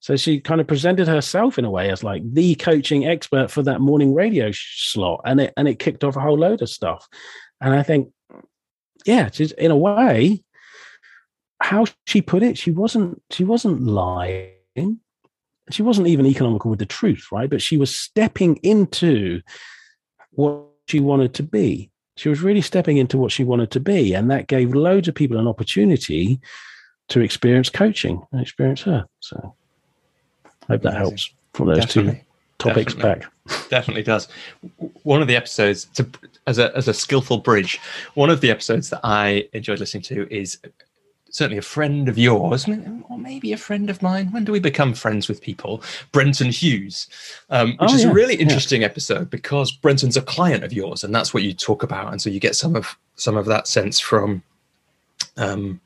So 0.00 0.16
she 0.16 0.40
kind 0.40 0.60
of 0.60 0.66
presented 0.66 1.06
herself 1.06 1.58
in 1.58 1.64
a 1.64 1.70
way 1.70 1.90
as 1.90 2.02
like 2.02 2.22
the 2.32 2.54
coaching 2.54 3.06
expert 3.06 3.50
for 3.50 3.62
that 3.64 3.80
morning 3.80 4.14
radio 4.14 4.50
slot. 4.52 5.20
And 5.24 5.40
it, 5.40 5.52
and 5.56 5.68
it 5.68 5.78
kicked 5.78 6.04
off 6.04 6.16
a 6.16 6.20
whole 6.20 6.38
load 6.38 6.62
of 6.62 6.70
stuff. 6.70 7.06
And 7.60 7.74
I 7.74 7.82
think, 7.82 8.08
yeah, 9.04 9.30
she's 9.30 9.52
in 9.52 9.70
a 9.70 9.76
way, 9.76 10.42
how 11.62 11.86
she 12.06 12.20
put 12.20 12.42
it, 12.42 12.58
she 12.58 12.70
wasn't 12.70 13.22
she 13.30 13.44
wasn't 13.44 13.82
lying. 13.82 14.50
She 15.70 15.82
wasn't 15.82 16.08
even 16.08 16.26
economical 16.26 16.70
with 16.70 16.80
the 16.80 16.86
truth, 16.86 17.28
right? 17.30 17.48
But 17.48 17.62
she 17.62 17.76
was 17.76 17.94
stepping 17.94 18.56
into 18.56 19.40
what 20.32 20.64
she 20.88 20.98
wanted 21.00 21.34
to 21.34 21.42
be. 21.42 21.90
She 22.16 22.28
was 22.28 22.42
really 22.42 22.60
stepping 22.60 22.96
into 22.98 23.16
what 23.16 23.32
she 23.32 23.44
wanted 23.44 23.70
to 23.70 23.80
be, 23.80 24.12
and 24.12 24.30
that 24.30 24.48
gave 24.48 24.74
loads 24.74 25.08
of 25.08 25.14
people 25.14 25.38
an 25.38 25.46
opportunity 25.46 26.40
to 27.08 27.20
experience 27.20 27.70
coaching 27.70 28.22
and 28.32 28.40
experience 28.40 28.82
her. 28.82 29.06
So, 29.20 29.54
I 30.44 30.72
hope 30.72 30.82
that 30.82 30.88
Amazing. 30.88 30.98
helps 30.98 31.34
from 31.54 31.66
those 31.68 31.78
Definitely. 31.78 32.12
two 32.12 32.20
topics 32.58 32.94
Definitely. 32.94 33.26
back. 33.46 33.68
Definitely 33.70 34.02
does. 34.02 34.28
One 35.04 35.22
of 35.22 35.28
the 35.28 35.36
episodes, 35.36 35.86
to, 35.94 36.06
as 36.46 36.58
a 36.58 36.76
as 36.76 36.88
a 36.88 36.94
skillful 36.94 37.38
bridge, 37.38 37.80
one 38.14 38.30
of 38.30 38.40
the 38.40 38.50
episodes 38.50 38.90
that 38.90 39.00
I 39.04 39.48
enjoyed 39.52 39.78
listening 39.78 40.02
to 40.04 40.28
is 40.30 40.58
certainly 41.32 41.58
a 41.58 41.62
friend 41.62 42.08
of 42.08 42.18
yours, 42.18 42.68
or 42.68 43.18
maybe 43.18 43.52
a 43.52 43.56
friend 43.56 43.90
of 43.90 44.02
mine. 44.02 44.30
When 44.32 44.44
do 44.44 44.52
we 44.52 44.60
become 44.60 44.94
friends 44.94 45.28
with 45.28 45.40
people? 45.40 45.82
Brenton 46.12 46.50
Hughes, 46.50 47.08
um, 47.50 47.70
which 47.80 47.90
oh, 47.90 47.94
is 47.94 48.04
yeah. 48.04 48.10
a 48.10 48.14
really 48.14 48.36
interesting 48.36 48.82
yeah. 48.82 48.88
episode 48.88 49.30
because 49.30 49.72
Brenton's 49.72 50.16
a 50.16 50.22
client 50.22 50.62
of 50.62 50.72
yours, 50.72 51.02
and 51.02 51.12
that's 51.14 51.34
what 51.34 51.42
you 51.42 51.54
talk 51.54 51.82
about, 51.82 52.12
and 52.12 52.22
so 52.22 52.30
you 52.30 52.38
get 52.38 52.54
some 52.54 52.76
of 52.76 52.96
some 53.16 53.36
of 53.36 53.46
that 53.46 53.66
sense 53.66 53.98
from. 53.98 54.42
Um, 55.36 55.80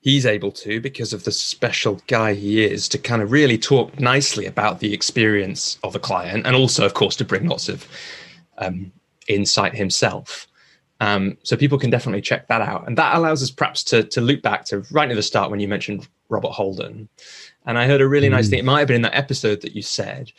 he's 0.00 0.26
able 0.26 0.52
to 0.52 0.80
because 0.80 1.12
of 1.12 1.24
the 1.24 1.32
special 1.32 2.00
guy 2.06 2.32
he 2.34 2.62
is 2.62 2.88
to 2.88 2.98
kind 2.98 3.20
of 3.20 3.32
really 3.32 3.58
talk 3.58 3.98
nicely 3.98 4.46
about 4.46 4.78
the 4.78 4.94
experience 4.94 5.78
of 5.82 5.94
a 5.94 5.98
client, 5.98 6.46
and 6.46 6.54
also, 6.54 6.84
of 6.84 6.94
course, 6.94 7.16
to 7.16 7.24
bring 7.24 7.48
lots 7.48 7.68
of 7.68 7.88
um, 8.58 8.92
insight 9.26 9.74
himself. 9.74 10.47
Um, 11.00 11.38
so 11.44 11.56
people 11.56 11.78
can 11.78 11.90
definitely 11.90 12.20
check 12.20 12.48
that 12.48 12.60
out. 12.60 12.86
And 12.86 12.98
that 12.98 13.16
allows 13.16 13.42
us 13.42 13.50
perhaps 13.50 13.84
to, 13.84 14.02
to 14.04 14.20
loop 14.20 14.42
back 14.42 14.64
to 14.66 14.80
right 14.90 15.06
near 15.06 15.16
the 15.16 15.22
start 15.22 15.50
when 15.50 15.60
you 15.60 15.68
mentioned 15.68 16.08
Robert 16.28 16.50
Holden. 16.50 17.08
And 17.66 17.78
I 17.78 17.86
heard 17.86 18.00
a 18.00 18.08
really 18.08 18.28
mm. 18.28 18.32
nice 18.32 18.48
thing. 18.48 18.58
It 18.58 18.64
might 18.64 18.80
have 18.80 18.88
been 18.88 18.96
in 18.96 19.02
that 19.02 19.16
episode 19.16 19.60
that 19.60 19.76
you 19.76 19.82
said 19.82 20.32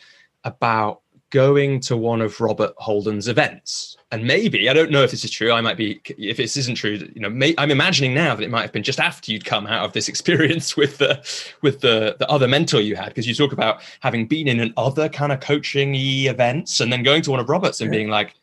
about 0.44 1.00
going 1.30 1.78
to 1.78 1.96
one 1.96 2.20
of 2.20 2.40
Robert 2.40 2.74
Holden's 2.76 3.28
events. 3.28 3.96
And 4.10 4.24
maybe, 4.24 4.68
I 4.68 4.72
don't 4.72 4.90
know 4.90 5.04
if 5.04 5.12
this 5.12 5.24
is 5.24 5.30
true. 5.30 5.52
I 5.52 5.60
might 5.60 5.76
be, 5.76 6.00
if 6.18 6.36
this 6.36 6.56
isn't 6.56 6.74
true, 6.74 7.08
you 7.14 7.20
know, 7.20 7.30
may, 7.30 7.54
I'm 7.56 7.70
imagining 7.70 8.12
now 8.14 8.34
that 8.34 8.42
it 8.42 8.50
might 8.50 8.62
have 8.62 8.72
been 8.72 8.82
just 8.82 8.98
after 8.98 9.30
you'd 9.30 9.44
come 9.44 9.66
out 9.66 9.84
of 9.84 9.92
this 9.92 10.08
experience 10.12 10.76
with 10.76 10.98
the, 10.98 11.24
with 11.62 11.80
the, 11.80 12.16
the 12.18 12.28
other 12.28 12.48
mentor 12.48 12.80
you 12.80 12.96
had, 12.96 13.08
because 13.08 13.28
you 13.28 13.34
talk 13.34 13.52
about 13.52 13.80
having 14.00 14.26
been 14.26 14.48
in 14.48 14.58
an 14.58 14.74
other 14.76 15.08
kind 15.08 15.30
of 15.30 15.38
coaching 15.38 15.94
events 15.94 16.80
and 16.80 16.92
then 16.92 17.04
going 17.04 17.22
to 17.22 17.30
one 17.30 17.40
of 17.40 17.48
Robert's 17.48 17.80
and 17.80 17.92
yeah. 17.92 17.98
being 17.98 18.10
like, 18.10 18.34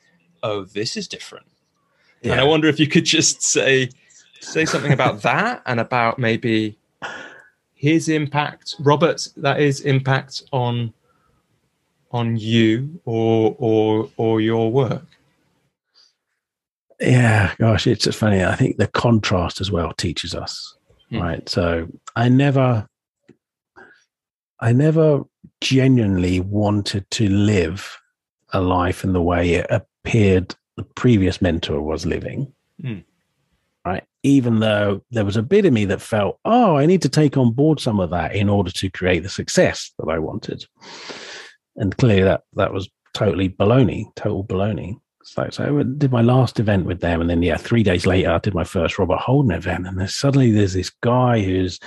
oh, 0.44 0.64
this 0.64 0.96
is 0.96 1.10
different 1.10 1.46
yeah. 2.22 2.34
And 2.34 2.42
I 2.42 2.44
wonder 2.44 2.68
if 2.68 2.80
you 2.80 2.88
could 2.88 3.06
just 3.06 3.42
say 3.42 3.90
say 4.40 4.66
something 4.66 4.94
about 4.94 5.22
that 5.24 5.62
and 5.66 5.80
about 5.80 6.20
maybe 6.20 6.78
his 7.74 8.10
impact, 8.10 8.76
Robert, 8.80 9.28
that 9.38 9.60
is 9.60 9.82
impact 9.82 10.44
on 10.52 10.94
on 12.12 12.38
you 12.38 13.00
or 13.06 13.56
or 13.60 14.10
or 14.18 14.42
your 14.42 14.72
work. 14.72 15.06
Yeah, 17.00 17.54
gosh, 17.60 17.86
it's 17.86 18.06
just 18.06 18.18
funny. 18.18 18.44
I 18.44 18.56
think 18.56 18.78
the 18.78 18.88
contrast 18.88 19.62
as 19.62 19.72
well 19.72 19.94
teaches 19.94 20.34
us, 20.34 20.76
mm. 21.12 21.22
right? 21.22 21.48
So 21.48 21.88
I 22.16 22.28
never, 22.28 22.88
I 24.60 24.74
never 24.74 25.22
genuinely 25.62 26.40
wanted 26.40 27.10
to 27.12 27.30
live 27.30 27.98
a 28.52 28.62
life 28.62 29.04
in 29.04 29.14
the 29.14 29.22
way 29.22 29.54
it 29.54 29.68
appeared 29.70 30.56
the 30.78 30.84
previous 30.84 31.42
mentor 31.42 31.82
was 31.82 32.06
living. 32.06 32.54
Mm. 32.82 33.04
Right. 33.86 34.04
Even 34.24 34.60
though 34.60 35.02
there 35.12 35.26
was 35.26 35.38
a 35.38 35.44
bit 35.44 35.66
of 35.66 35.74
me 35.74 35.86
that 35.86 36.02
felt, 36.02 36.40
oh, 36.46 36.76
I 36.76 36.86
need 36.86 37.02
to 37.02 37.10
take 37.10 37.38
on 37.38 37.52
board 37.52 37.80
some 37.80 38.00
of 38.00 38.10
that 38.12 38.36
in 38.36 38.50
order 38.50 38.72
to 38.72 38.90
create 38.90 39.24
the 39.24 39.30
success 39.30 39.92
that 39.98 40.10
I 40.10 40.20
wanted. 40.20 40.66
And 41.76 41.96
clearly 41.98 42.24
that 42.24 42.42
that 42.54 42.74
was 42.74 42.90
totally 43.14 43.50
baloney, 43.50 44.14
total 44.16 44.44
baloney. 44.44 44.96
So, 45.24 45.50
so 45.50 45.80
I 45.80 45.84
did 45.84 46.12
my 46.12 46.22
last 46.22 46.60
event 46.60 46.86
with 46.86 47.02
them, 47.02 47.20
and 47.20 47.30
then 47.30 47.44
yeah, 47.44 47.58
three 47.58 47.84
days 47.84 48.06
later, 48.06 48.32
I 48.32 48.38
did 48.38 48.54
my 48.54 48.64
first 48.64 48.98
Robert 48.98 49.20
Holden 49.20 49.52
event, 49.52 49.86
and 49.86 50.00
then 50.00 50.08
suddenly 50.08 50.52
there's 50.52 50.74
this 50.74 50.90
guy 50.90 51.42
who's 51.42 51.80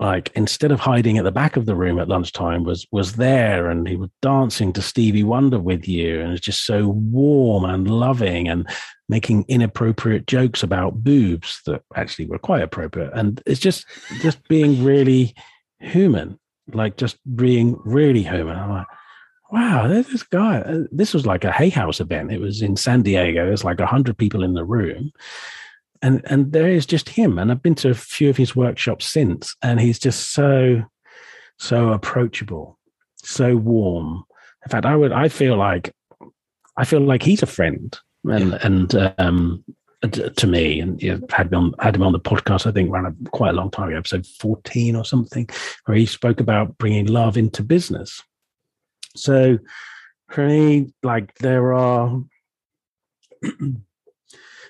like 0.00 0.30
instead 0.34 0.72
of 0.72 0.80
hiding 0.80 1.18
at 1.18 1.24
the 1.24 1.32
back 1.32 1.56
of 1.56 1.66
the 1.66 1.74
room 1.74 1.98
at 1.98 2.08
lunchtime 2.08 2.64
was 2.64 2.86
was 2.90 3.14
there 3.14 3.68
and 3.68 3.88
he 3.88 3.96
was 3.96 4.10
dancing 4.22 4.72
to 4.72 4.82
stevie 4.82 5.24
wonder 5.24 5.58
with 5.58 5.88
you 5.88 6.20
and 6.20 6.32
it's 6.32 6.44
just 6.44 6.64
so 6.64 6.88
warm 6.88 7.64
and 7.64 7.90
loving 7.90 8.48
and 8.48 8.68
making 9.08 9.44
inappropriate 9.48 10.26
jokes 10.26 10.62
about 10.62 11.04
boobs 11.04 11.60
that 11.66 11.82
actually 11.94 12.26
were 12.26 12.38
quite 12.38 12.62
appropriate. 12.62 13.12
And 13.14 13.40
it's 13.46 13.60
just 13.60 13.86
just 14.20 14.46
being 14.48 14.82
really 14.82 15.34
human 15.80 16.38
like 16.72 16.96
just 16.96 17.18
being 17.36 17.78
really 17.84 18.22
human. 18.22 18.56
I'm 18.56 18.70
like 18.70 18.86
wow 19.52 19.86
this 19.86 20.24
guy 20.24 20.58
uh, 20.58 20.84
this 20.90 21.14
was 21.14 21.26
like 21.26 21.44
a 21.44 21.52
hay 21.52 21.68
house 21.68 22.00
event. 22.00 22.32
It 22.32 22.40
was 22.40 22.62
in 22.62 22.76
san 22.76 23.02
diego. 23.02 23.46
There's 23.46 23.64
like 23.64 23.78
100 23.78 24.18
people 24.18 24.42
in 24.42 24.54
the 24.54 24.64
room 24.64 25.12
and 26.02 26.22
and 26.26 26.52
there 26.52 26.68
is 26.68 26.86
just 26.86 27.08
him. 27.08 27.38
And 27.38 27.50
i've 27.50 27.62
been 27.62 27.74
to 27.76 27.90
a 27.90 27.94
few 27.94 28.30
of 28.30 28.36
his 28.36 28.54
workshops 28.56 29.06
since 29.06 29.54
and 29.62 29.80
he's 29.80 29.98
just 29.98 30.30
so 30.32 30.82
so 31.58 31.90
approachable 31.90 32.78
so 33.16 33.56
warm. 33.56 34.24
In 34.64 34.70
fact 34.70 34.86
i 34.86 34.96
would 34.96 35.12
i 35.12 35.28
feel 35.28 35.56
like 35.56 35.94
i 36.76 36.84
feel 36.84 37.00
like 37.00 37.22
he's 37.22 37.42
a 37.42 37.46
friend 37.46 37.98
and 38.24 38.52
yeah. 38.52 38.58
and 38.62 39.14
um 39.18 39.64
to 40.02 40.46
me. 40.46 40.80
And 40.80 41.02
you 41.02 41.16
know, 41.16 41.26
had 41.30 41.48
him 41.52 41.54
on 41.54 41.74
had 41.80 41.96
him 41.96 42.02
on 42.02 42.12
the 42.12 42.20
podcast 42.20 42.66
i 42.66 42.72
think 42.72 42.90
ran 42.92 43.06
a, 43.06 43.30
quite 43.30 43.50
a 43.50 43.56
long 43.56 43.70
time 43.70 43.88
ago 43.88 43.98
episode 43.98 44.26
14 44.26 44.96
or 44.96 45.04
something 45.04 45.48
where 45.86 45.96
he 45.96 46.06
spoke 46.06 46.40
about 46.40 46.78
bringing 46.78 47.06
love 47.06 47.36
into 47.36 47.62
business. 47.62 48.22
So 49.16 49.58
for 50.30 50.46
me 50.46 50.92
like 51.02 51.34
there 51.36 51.72
are 51.72 52.20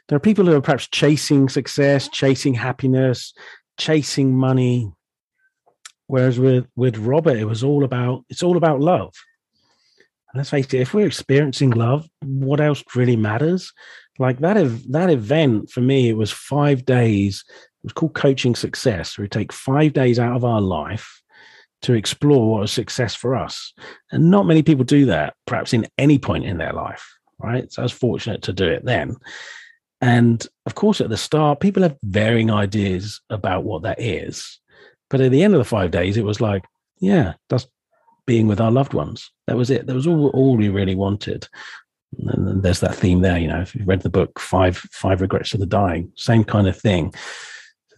there 0.09 0.17
are 0.17 0.21
people 0.21 0.47
who 0.47 0.55
are 0.55 0.61
perhaps 0.61 0.89
chasing 0.89 1.49
success, 1.49 2.09
chasing 2.09 2.55
happiness, 2.55 3.35
chasing 3.79 4.37
money. 4.37 4.91
Whereas 6.07 6.39
with 6.39 6.67
with 6.77 6.99
Robert, 6.99 7.37
it 7.37 7.47
was 7.47 7.65
all 7.65 7.85
about 7.85 8.25
it's 8.29 8.43
all 8.43 8.57
about 8.57 8.81
love. 8.81 9.13
And 10.33 10.39
let's 10.39 10.51
face 10.51 10.67
it, 10.67 10.81
if 10.81 10.95
we're 10.95 11.07
experiencing 11.07 11.71
love, 11.71 12.09
what 12.23 12.61
else 12.61 12.83
really 12.95 13.17
matters? 13.17 13.73
Like 14.19 14.39
that 14.39 14.57
ev- 14.57 14.91
that 14.93 15.11
event 15.11 15.71
for 15.71 15.81
me, 15.81 16.09
it 16.09 16.17
was 16.17 16.31
five 16.31 16.85
days. 16.85 17.45
It 17.49 17.85
was 17.85 17.93
called 17.93 18.15
Coaching 18.15 18.55
Success. 18.55 19.19
We 19.19 19.29
take 19.29 19.53
five 19.53 19.93
days 19.93 20.19
out 20.19 20.37
of 20.37 20.45
our 20.45 20.61
life 20.61 21.23
to 21.83 21.93
explore 21.93 22.51
what 22.51 22.65
is 22.65 22.73
success 22.73 23.15
for 23.15 23.37
us. 23.37 23.73
And 24.11 24.31
not 24.31 24.47
many 24.47 24.63
people 24.63 24.85
do 24.85 25.07
that, 25.07 25.35
perhaps 25.47 25.73
in 25.73 25.87
any 25.99 26.19
point 26.19 26.45
in 26.45 26.59
their 26.59 26.73
life, 26.73 27.05
right? 27.39 27.71
So 27.73 27.83
I 27.83 27.85
was 27.85 27.93
fortunate 27.93 28.43
to 28.43 28.53
do 28.53 28.67
it 28.67 28.85
then. 28.85 29.17
And 30.01 30.47
of 30.67 30.75
course, 30.75 31.01
at 31.01 31.09
the 31.09 31.17
start, 31.17 31.61
people 31.61 31.83
have 31.83 31.97
varying 32.03 32.51
ideas 32.51 33.21
about 33.31 33.65
what 33.65 33.83
that 33.83 34.01
is. 34.01 34.61
But 35.09 35.21
at 35.21 35.31
the 35.31 35.43
end 35.43 35.55
of 35.55 35.59
the 35.59 35.65
five 35.65 35.91
days, 35.91 36.17
it 36.17 36.25
was 36.25 36.41
like, 36.41 36.65
yeah, 37.01 37.35
that's 37.49 37.67
being 38.27 38.47
with 38.47 38.61
our 38.61 38.71
loved 38.71 38.93
ones. 38.93 39.31
That 39.47 39.57
was 39.57 39.71
it. 39.71 39.87
That 39.87 39.95
was 39.95 40.07
all, 40.07 40.29
all 40.31 40.57
we 40.57 40.69
really 40.69 40.95
wanted. 40.95 41.49
And 42.19 42.63
there's 42.63 42.81
that 42.81 42.95
theme 42.95 43.21
there, 43.21 43.39
you 43.39 43.49
know, 43.49 43.61
if 43.61 43.75
you've 43.75 43.89
read 43.89 44.03
the 44.03 44.11
book, 44.11 44.39
Five, 44.39 44.77
Five 44.77 45.21
Regrets 45.21 45.55
of 45.55 45.61
the 45.61 45.67
Dying, 45.67 46.13
same 46.17 46.45
kind 46.45 46.67
of 46.67 46.77
thing. 46.77 47.15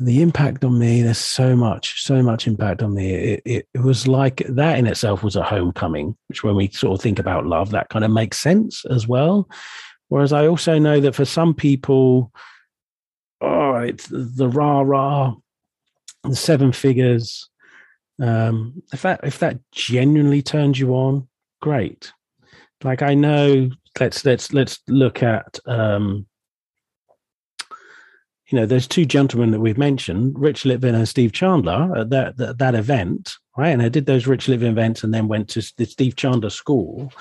The 0.00 0.22
impact 0.22 0.64
on 0.64 0.78
me, 0.78 1.02
there's 1.02 1.18
so 1.18 1.56
much, 1.56 2.02
so 2.02 2.22
much 2.22 2.46
impact 2.46 2.82
on 2.82 2.94
me. 2.94 3.14
It, 3.14 3.42
it, 3.44 3.68
it 3.74 3.80
was 3.80 4.06
like 4.06 4.42
that 4.48 4.78
in 4.78 4.86
itself 4.86 5.22
was 5.22 5.36
a 5.36 5.42
homecoming, 5.42 6.16
which 6.28 6.44
when 6.44 6.54
we 6.54 6.68
sort 6.68 6.98
of 6.98 7.02
think 7.02 7.18
about 7.18 7.46
love, 7.46 7.70
that 7.70 7.88
kind 7.88 8.04
of 8.04 8.10
makes 8.10 8.38
sense 8.38 8.84
as 8.86 9.08
well 9.08 9.48
Whereas 10.08 10.32
I 10.32 10.46
also 10.46 10.78
know 10.78 11.00
that 11.00 11.14
for 11.14 11.24
some 11.24 11.54
people, 11.54 12.32
oh, 13.40 13.74
it's 13.76 14.06
the 14.08 14.48
rah 14.48 14.80
rah, 14.80 15.34
the 16.24 16.36
seven 16.36 16.72
figures. 16.72 17.48
Um, 18.20 18.82
if 18.92 19.02
that 19.02 19.20
if 19.22 19.38
that 19.40 19.58
genuinely 19.70 20.42
turns 20.42 20.80
you 20.80 20.94
on, 20.94 21.28
great. 21.60 22.12
Like 22.82 23.02
I 23.02 23.14
know, 23.14 23.70
let's 24.00 24.24
let's 24.24 24.52
let's 24.52 24.80
look 24.88 25.22
at 25.22 25.58
um, 25.66 26.26
you 28.48 28.58
know, 28.58 28.66
there's 28.66 28.86
two 28.86 29.04
gentlemen 29.04 29.50
that 29.50 29.60
we've 29.60 29.78
mentioned, 29.78 30.34
Rich 30.38 30.64
Litvin 30.64 30.94
and 30.94 31.08
Steve 31.08 31.32
Chandler, 31.32 31.94
at 31.98 32.10
that, 32.10 32.36
that, 32.38 32.58
that 32.58 32.74
event, 32.74 33.34
right? 33.58 33.70
And 33.70 33.82
I 33.82 33.88
did 33.88 34.06
those 34.06 34.28
Rich 34.28 34.46
Litvin 34.46 34.68
events 34.68 35.02
and 35.02 35.12
then 35.12 35.26
went 35.26 35.48
to 35.48 35.72
the 35.76 35.84
Steve 35.84 36.14
Chandler 36.14 36.48
school. 36.48 37.12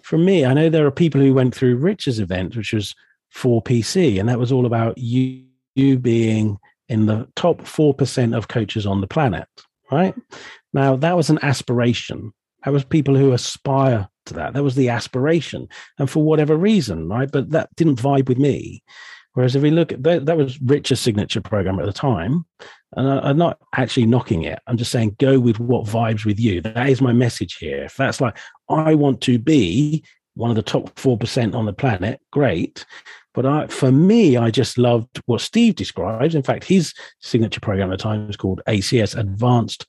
For 0.00 0.16
me, 0.16 0.46
I 0.46 0.54
know 0.54 0.70
there 0.70 0.86
are 0.86 0.90
people 0.90 1.20
who 1.20 1.34
went 1.34 1.54
through 1.54 1.76
Rich's 1.76 2.18
event, 2.18 2.56
which 2.56 2.72
was 2.72 2.94
4PC, 3.36 4.18
and 4.18 4.26
that 4.30 4.38
was 4.38 4.50
all 4.50 4.64
about 4.64 4.96
you, 4.96 5.44
you 5.74 5.98
being 5.98 6.58
in 6.88 7.04
the 7.04 7.28
top 7.36 7.60
4% 7.60 8.34
of 8.34 8.48
coaches 8.48 8.86
on 8.86 9.02
the 9.02 9.06
planet, 9.06 9.46
right? 9.90 10.14
Now, 10.72 10.96
that 10.96 11.14
was 11.14 11.28
an 11.28 11.38
aspiration. 11.42 12.32
That 12.64 12.72
was 12.72 12.84
people 12.84 13.14
who 13.14 13.32
aspire 13.32 14.08
to 14.26 14.34
that. 14.34 14.54
That 14.54 14.62
was 14.62 14.76
the 14.76 14.88
aspiration. 14.88 15.68
And 15.98 16.08
for 16.08 16.22
whatever 16.22 16.56
reason, 16.56 17.06
right? 17.06 17.30
But 17.30 17.50
that 17.50 17.68
didn't 17.76 18.00
vibe 18.00 18.30
with 18.30 18.38
me. 18.38 18.82
Whereas 19.34 19.56
if 19.56 19.62
we 19.62 19.70
look 19.70 19.92
at 19.92 20.02
that, 20.02 20.26
that 20.26 20.36
was 20.36 20.60
Rich's 20.60 21.00
signature 21.00 21.40
program 21.40 21.80
at 21.80 21.86
the 21.86 21.92
time, 21.92 22.44
and 22.96 23.08
I, 23.08 23.30
am 23.30 23.38
not 23.38 23.58
actually 23.74 24.06
knocking 24.06 24.42
it. 24.42 24.58
I'm 24.66 24.76
just 24.76 24.92
saying 24.92 25.16
go 25.18 25.40
with 25.40 25.58
what 25.58 25.86
vibes 25.86 26.26
with 26.26 26.38
you. 26.38 26.60
That 26.60 26.88
is 26.88 27.00
my 27.00 27.12
message 27.12 27.56
here. 27.56 27.84
If 27.84 27.96
that's 27.96 28.20
like 28.20 28.36
I 28.68 28.94
want 28.94 29.22
to 29.22 29.38
be 29.38 30.04
one 30.34 30.50
of 30.50 30.56
the 30.56 30.62
top 30.62 30.98
four 30.98 31.16
percent 31.16 31.54
on 31.54 31.64
the 31.64 31.72
planet, 31.72 32.20
great. 32.30 32.84
But 33.34 33.46
I, 33.46 33.66
for 33.68 33.90
me, 33.90 34.36
I 34.36 34.50
just 34.50 34.76
loved 34.76 35.22
what 35.24 35.40
Steve 35.40 35.76
describes. 35.76 36.34
In 36.34 36.42
fact, 36.42 36.64
his 36.64 36.92
signature 37.20 37.60
program 37.60 37.90
at 37.90 37.98
the 37.98 38.02
time 38.02 38.26
was 38.26 38.36
called 38.36 38.60
ACS 38.68 39.16
Advanced 39.16 39.86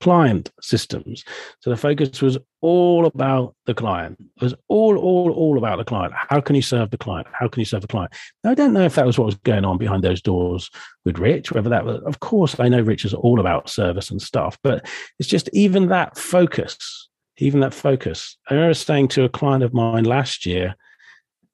client 0.00 0.50
systems. 0.60 1.24
So 1.60 1.70
the 1.70 1.76
focus 1.76 2.20
was 2.20 2.38
all 2.60 3.06
about 3.06 3.54
the 3.66 3.74
client. 3.74 4.16
It 4.36 4.42
was 4.42 4.54
all, 4.68 4.96
all, 4.98 5.30
all 5.32 5.58
about 5.58 5.78
the 5.78 5.84
client. 5.84 6.12
How 6.14 6.40
can 6.40 6.56
you 6.56 6.62
serve 6.62 6.90
the 6.90 6.98
client? 6.98 7.28
How 7.32 7.48
can 7.48 7.60
you 7.60 7.64
serve 7.64 7.82
the 7.82 7.88
client? 7.88 8.12
Now, 8.42 8.50
I 8.50 8.54
don't 8.54 8.72
know 8.72 8.84
if 8.84 8.94
that 8.94 9.06
was 9.06 9.18
what 9.18 9.26
was 9.26 9.36
going 9.36 9.64
on 9.64 9.78
behind 9.78 10.02
those 10.02 10.22
doors 10.22 10.70
with 11.04 11.18
Rich, 11.18 11.52
whether 11.52 11.70
that 11.70 11.84
was, 11.84 12.02
of 12.02 12.20
course, 12.20 12.58
I 12.58 12.68
know 12.68 12.80
Rich 12.80 13.04
is 13.04 13.14
all 13.14 13.40
about 13.40 13.68
service 13.68 14.10
and 14.10 14.20
stuff, 14.20 14.58
but 14.62 14.86
it's 15.18 15.28
just 15.28 15.48
even 15.52 15.88
that 15.88 16.16
focus, 16.16 17.08
even 17.38 17.60
that 17.60 17.74
focus. 17.74 18.36
I 18.48 18.54
remember 18.54 18.74
saying 18.74 19.08
to 19.08 19.24
a 19.24 19.28
client 19.28 19.64
of 19.64 19.74
mine 19.74 20.04
last 20.04 20.46
year, 20.46 20.74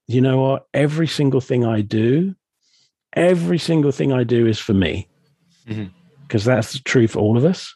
you 0.07 0.20
know 0.20 0.39
what? 0.40 0.66
Every 0.74 1.07
single 1.07 1.40
thing 1.40 1.65
I 1.65 1.82
do, 1.82 2.35
every 3.15 3.59
single 3.59 3.93
thing 3.93 4.12
I 4.12 4.24
do 4.24 4.47
is 4.47 4.59
for 4.59 4.74
me. 4.74 5.09
Mm-hmm 5.66 5.97
because 6.31 6.44
that's 6.44 6.81
true 6.82 7.09
for 7.09 7.19
all 7.19 7.36
of 7.36 7.44
us. 7.44 7.74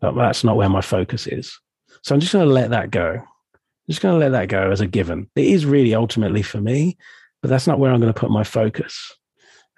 But 0.00 0.14
that's 0.14 0.44
not 0.44 0.56
where 0.56 0.68
my 0.68 0.80
focus 0.80 1.26
is. 1.26 1.58
So 2.02 2.14
I'm 2.14 2.20
just 2.20 2.32
going 2.32 2.46
to 2.46 2.52
let 2.52 2.70
that 2.70 2.90
go. 2.90 3.14
I'm 3.14 3.90
just 3.92 4.00
going 4.00 4.14
to 4.14 4.18
let 4.18 4.32
that 4.32 4.48
go 4.48 4.70
as 4.70 4.80
a 4.80 4.86
given. 4.86 5.28
It 5.36 5.46
is 5.46 5.66
really 5.66 5.94
ultimately 5.94 6.42
for 6.42 6.60
me, 6.60 6.96
but 7.42 7.48
that's 7.48 7.66
not 7.66 7.78
where 7.78 7.92
I'm 7.92 8.00
going 8.00 8.12
to 8.12 8.18
put 8.18 8.30
my 8.30 8.44
focus. 8.44 9.12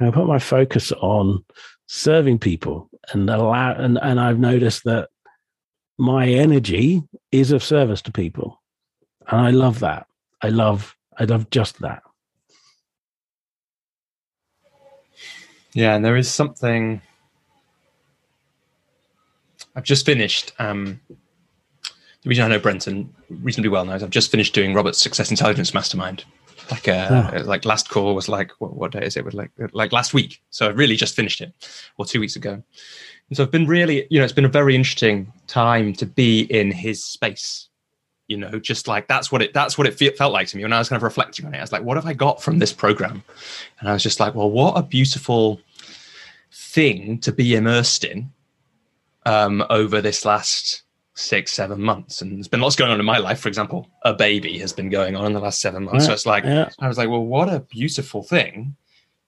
I 0.01 0.11
put 0.11 0.27
my 0.27 0.39
focus 0.39 0.93
on 0.93 1.45
serving 1.87 2.39
people 2.39 2.89
and 3.13 3.29
allow 3.29 3.73
and, 3.73 3.99
and 4.01 4.21
I've 4.21 4.39
noticed 4.39 4.85
that 4.85 5.09
my 5.99 6.29
energy 6.29 7.03
is 7.33 7.51
of 7.51 7.65
service 7.65 8.03
to 8.03 8.13
people. 8.13 8.63
And 9.27 9.41
I 9.41 9.51
love 9.51 9.81
that. 9.81 10.07
I 10.43 10.51
love 10.51 10.95
I 11.19 11.25
love 11.25 11.51
just 11.51 11.81
that. 11.81 12.03
Yeah, 15.75 15.97
and 15.97 16.05
there 16.05 16.17
is 16.17 16.31
something 16.31 17.03
I've 19.79 19.85
just 19.85 20.05
finished. 20.05 20.53
Um, 20.59 21.01
the 21.09 22.29
reason 22.29 22.45
I 22.45 22.49
know 22.49 22.59
Brenton 22.59 23.15
reasonably 23.31 23.69
well 23.69 23.85
now 23.85 23.95
is 23.95 24.03
I've 24.03 24.11
just 24.11 24.29
finished 24.29 24.53
doing 24.53 24.75
Robert's 24.75 24.99
Success 24.99 25.31
Intelligence 25.31 25.73
Mastermind. 25.73 26.25
Like 26.69 26.89
uh, 26.89 27.31
oh. 27.33 27.43
like 27.43 27.65
last 27.65 27.89
call 27.89 28.13
was 28.17 28.29
like 28.29 28.51
what, 28.59 28.75
what 28.75 28.91
day 28.91 29.05
is 29.05 29.17
it? 29.17 29.25
Was 29.25 29.35
like 29.35 29.53
like 29.73 29.93
last 29.93 30.13
week. 30.15 30.43
So 30.51 30.67
I 30.67 30.71
really 30.71 30.97
just 30.97 31.15
finished 31.15 31.41
it, 31.41 31.53
or 31.97 32.05
two 32.05 32.19
weeks 32.19 32.35
ago. 32.35 32.55
And 32.55 33.37
so 33.37 33.45
I've 33.45 33.53
been 33.53 33.69
really, 33.69 34.09
you 34.11 34.19
know, 34.19 34.25
it's 34.25 34.33
been 34.33 34.45
a 34.45 34.49
very 34.49 34.75
interesting 34.75 35.33
time 35.47 35.93
to 35.95 36.07
be 36.07 36.41
in 36.41 36.73
his 36.73 37.05
space. 37.05 37.69
You 38.27 38.37
know, 38.37 38.59
just 38.59 38.89
like 38.89 39.07
that's 39.07 39.31
what 39.31 39.43
it 39.43 39.55
that's 39.55 39.79
what 39.79 39.87
it 39.87 39.95
fe- 39.95 40.11
felt 40.17 40.33
like 40.33 40.49
to 40.49 40.57
me 40.57 40.65
when 40.65 40.73
I 40.73 40.81
was 40.81 40.89
kind 40.89 40.99
of 40.99 41.05
reflecting 41.05 41.47
on 41.47 41.55
it. 41.55 41.59
I 41.59 41.61
was 41.61 41.73
like, 41.73 41.85
what 41.85 41.97
have 41.97 42.07
I 42.07 42.15
got 42.15 42.43
from 42.43 42.59
this 42.59 42.73
program? 42.73 43.23
And 43.79 43.89
I 43.89 43.93
was 43.93 44.03
just 44.03 44.19
like, 44.19 44.35
well, 44.35 44.51
what 44.51 44.77
a 44.77 44.83
beautiful 44.83 45.61
thing 46.51 47.21
to 47.21 47.31
be 47.31 47.55
immersed 47.55 48.03
in 48.03 48.33
um, 49.29 49.63
over 49.69 50.01
this 50.01 50.25
last 50.25 50.83
six, 51.15 51.53
seven 51.53 51.83
months. 51.83 52.23
And 52.23 52.37
there's 52.37 52.49
been 52.49 52.61
lots 52.61 52.77
going 52.77 52.91
on 52.91 52.99
in 52.99 53.05
my 53.05 53.19
life. 53.19 53.41
For 53.41 53.49
example, 53.49 53.91
a 54.03 54.15
baby 54.15 54.59
has 54.59 54.73
been 54.73 54.89
going 54.89 55.17
on 55.17 55.27
in 55.27 55.33
the 55.35 55.41
last 55.41 55.61
seven 55.61 55.85
months. 55.85 56.07
so 56.07 56.13
it's 56.13 56.27
like, 56.27 56.45
yeah. 56.45 56.71
I 56.79 56.89
was 56.89 56.97
like, 56.97 57.11
well, 57.11 57.25
what 57.25 57.53
a 57.53 57.61
beautiful 57.61 58.23
thing 58.23 58.75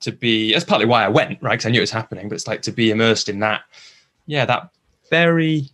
to 0.00 0.12
be. 0.12 0.52
That's 0.52 0.64
partly 0.64 0.86
why 0.86 1.04
I 1.04 1.08
went, 1.08 1.42
right? 1.42 1.52
Because 1.52 1.66
I 1.66 1.70
knew 1.70 1.80
it 1.80 1.82
was 1.82 1.90
happening, 1.90 2.28
but 2.28 2.36
it's 2.36 2.46
like 2.46 2.62
to 2.62 2.72
be 2.72 2.90
immersed 2.90 3.28
in 3.28 3.40
that, 3.40 3.62
yeah, 4.26 4.46
that 4.46 4.70
very 5.10 5.68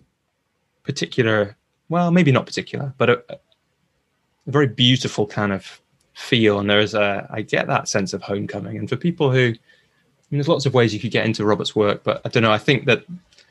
particular, 0.82 1.56
well, 1.88 2.10
maybe 2.10 2.32
not 2.32 2.46
particular, 2.46 2.92
but 2.98 3.10
a, 3.10 3.22
a 3.32 3.38
very 4.46 4.66
beautiful 4.66 5.26
kind 5.26 5.52
of 5.52 5.80
feel. 6.14 6.58
And 6.58 6.68
there's 6.68 6.94
a, 6.94 7.28
I 7.30 7.42
get 7.42 7.68
that 7.68 7.88
sense 7.88 8.12
of 8.12 8.22
homecoming. 8.22 8.76
And 8.78 8.88
for 8.88 8.96
people 8.96 9.30
who, 9.30 9.50
I 9.50 10.28
mean, 10.30 10.38
there's 10.38 10.48
lots 10.48 10.66
of 10.66 10.74
ways 10.74 10.92
you 10.92 10.98
could 10.98 11.12
get 11.12 11.26
into 11.26 11.44
Robert's 11.44 11.76
work, 11.76 12.02
but 12.02 12.22
I 12.24 12.28
don't 12.28 12.42
know. 12.42 12.50
I 12.50 12.58
think 12.58 12.86
that 12.86 13.04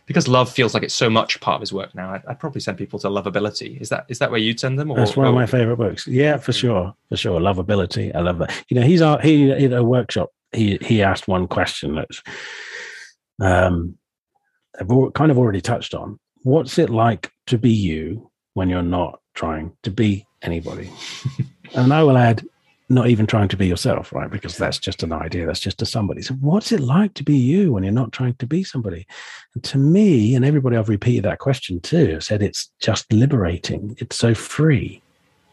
because 0.06 0.28
love 0.28 0.52
feels 0.52 0.74
like 0.74 0.84
it's 0.84 0.94
so 0.94 1.10
much 1.10 1.40
part 1.42 1.56
of 1.56 1.62
his 1.62 1.74
work 1.74 1.94
now. 1.96 2.12
I'd, 2.12 2.26
I'd, 2.28 2.40
probably 2.40 2.62
send 2.62 2.78
people 2.78 3.00
to 3.00 3.08
Lovability. 3.08 3.82
Is 3.82 3.90
that 3.90 4.06
is 4.08 4.20
that 4.20 4.30
where 4.32 4.40
you'd 4.40 4.60
send 4.60 4.80
them? 4.80 4.92
Or, 4.92 4.98
That's 4.98 5.18
one 5.18 5.28
of 5.28 5.34
my 5.34 5.46
favorite 5.46 5.78
books. 5.78 6.08
Yeah, 6.08 6.38
for 6.38 6.54
sure, 6.54 6.94
for 7.10 7.18
sure. 7.18 7.40
Lovability. 7.40 8.16
I 8.16 8.20
love 8.20 8.38
that. 8.40 8.64
You 8.70 8.80
know, 8.80 8.86
he's 8.86 9.02
our, 9.02 9.20
he 9.20 9.52
in 9.52 9.74
a 9.74 9.84
workshop. 9.84 10.30
He 10.52 10.78
he 10.82 11.02
asked 11.02 11.28
one 11.28 11.48
question 11.48 11.96
that's 11.96 12.22
um, 13.42 13.98
I've 14.80 15.14
kind 15.14 15.32
of 15.32 15.38
already 15.38 15.62
touched 15.62 15.94
on. 15.94 16.20
What's 16.44 16.78
it 16.78 16.90
like 16.90 17.32
to 17.48 17.58
be 17.58 17.72
you 17.72 18.30
when 18.54 18.70
you're 18.70 18.82
not 18.82 19.20
trying 19.34 19.76
to 19.84 19.92
be 19.92 20.26
anybody? 20.42 20.92
and 21.74 21.94
I 21.94 22.04
will 22.04 22.18
add, 22.18 22.46
not 22.88 23.08
even 23.08 23.26
trying 23.26 23.48
to 23.48 23.58
be 23.58 23.68
yourself, 23.68 24.14
right? 24.14 24.30
Because 24.30 24.58
that's 24.58 24.78
just 24.78 25.02
an 25.02 25.12
idea, 25.12 25.46
that's 25.46 25.60
just 25.60 25.82
a 25.82 25.86
somebody. 25.86 26.22
So, 26.22 26.36
what's 26.36 26.72
it 26.72 26.80
like 26.80 27.14
to 27.16 27.24
be 27.24 27.38
you 27.38 27.74
when 27.74 27.84
you're 27.84 27.92
not 27.92 28.12
trying 28.12 28.36
to 28.36 28.46
be 28.46 28.64
somebody? 28.64 29.08
And 29.54 29.64
to 29.64 29.78
me, 29.78 30.36
and 30.36 30.46
everybody 30.46 30.78
I've 30.78 30.90
repeated 30.90 31.26
that 31.26 31.40
question 31.40 31.80
to, 31.82 32.22
said 32.22 32.42
it's 32.42 32.72
just 32.80 33.12
liberating. 33.12 33.96
It's 34.00 34.18
so 34.18 34.34
free. 34.36 35.02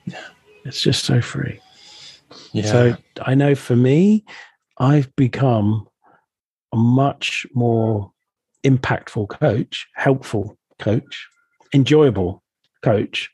Yeah. 0.05 0.25
It's 0.65 0.81
just 0.81 1.05
so 1.05 1.21
free. 1.21 1.59
Yeah. 2.53 2.65
So, 2.65 2.97
I 3.23 3.35
know 3.35 3.55
for 3.55 3.77
me, 3.77 4.25
I've 4.79 5.15
become 5.17 5.89
a 6.73 6.77
much 6.77 7.47
more 7.55 8.13
impactful 8.65 9.29
coach, 9.29 9.87
helpful 9.95 10.59
coach, 10.79 11.29
enjoyable 11.73 12.43
coach 12.83 13.31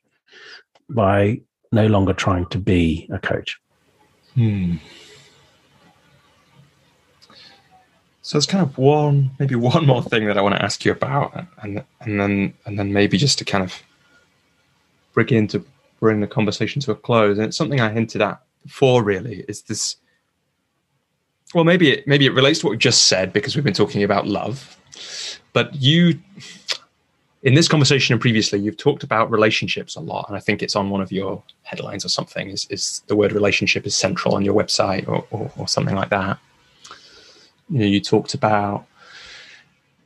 by 0.88 1.40
no 1.72 1.86
longer 1.86 2.12
trying 2.12 2.46
to 2.46 2.58
be 2.58 3.08
a 3.12 3.18
coach. 3.18 3.58
Hmm. 4.38 4.76
So 8.22 8.38
there's 8.38 8.46
kind 8.46 8.62
of 8.62 8.78
one, 8.78 9.32
maybe 9.40 9.56
one 9.56 9.84
more 9.84 10.00
thing 10.00 10.26
that 10.26 10.38
I 10.38 10.42
want 10.42 10.54
to 10.54 10.62
ask 10.62 10.84
you 10.84 10.92
about, 10.92 11.44
and 11.60 11.82
and 12.02 12.20
then 12.20 12.54
and 12.64 12.78
then 12.78 12.92
maybe 12.92 13.18
just 13.18 13.38
to 13.38 13.44
kind 13.44 13.64
of 13.64 13.82
bring 15.12 15.30
in 15.30 15.48
to 15.48 15.64
bring 15.98 16.20
the 16.20 16.28
conversation 16.28 16.80
to 16.82 16.92
a 16.92 16.94
close. 16.94 17.36
And 17.36 17.48
it's 17.48 17.56
something 17.56 17.80
I 17.80 17.90
hinted 17.90 18.22
at 18.22 18.40
before. 18.62 19.02
Really, 19.02 19.44
is 19.48 19.62
this? 19.62 19.96
Well, 21.52 21.64
maybe 21.64 21.90
it 21.90 22.06
maybe 22.06 22.26
it 22.26 22.32
relates 22.32 22.60
to 22.60 22.66
what 22.66 22.70
we 22.70 22.76
just 22.78 23.08
said 23.08 23.32
because 23.32 23.56
we've 23.56 23.64
been 23.64 23.74
talking 23.74 24.04
about 24.04 24.28
love, 24.28 24.78
but 25.52 25.74
you 25.74 26.20
in 27.42 27.54
this 27.54 27.68
conversation 27.68 28.12
and 28.12 28.20
previously, 28.20 28.58
you've 28.58 28.76
talked 28.76 29.04
about 29.04 29.30
relationships 29.30 29.94
a 29.94 30.00
lot, 30.00 30.26
and 30.28 30.36
I 30.36 30.40
think 30.40 30.62
it's 30.62 30.74
on 30.74 30.90
one 30.90 31.00
of 31.00 31.12
your 31.12 31.42
headlines 31.62 32.04
or 32.04 32.08
something. 32.08 32.50
Is, 32.50 32.66
is 32.70 33.02
the 33.06 33.14
word 33.16 33.32
relationship 33.32 33.86
is 33.86 33.94
central 33.94 34.34
on 34.34 34.44
your 34.44 34.54
website 34.54 35.06
or, 35.06 35.24
or, 35.30 35.50
or 35.56 35.68
something 35.68 35.94
like 35.94 36.08
that? 36.08 36.38
You 37.70 37.78
know, 37.80 37.86
you 37.86 38.00
talked 38.00 38.34
about 38.34 38.86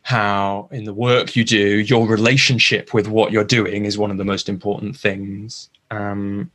how 0.02 0.68
in 0.72 0.84
the 0.84 0.92
work 0.92 1.34
you 1.36 1.44
do, 1.44 1.78
your 1.78 2.06
relationship 2.06 2.92
with 2.92 3.08
what 3.08 3.32
you're 3.32 3.44
doing 3.44 3.86
is 3.86 3.96
one 3.96 4.10
of 4.10 4.18
the 4.18 4.24
most 4.24 4.48
important 4.48 4.96
things. 4.96 5.70
Um, 5.90 6.50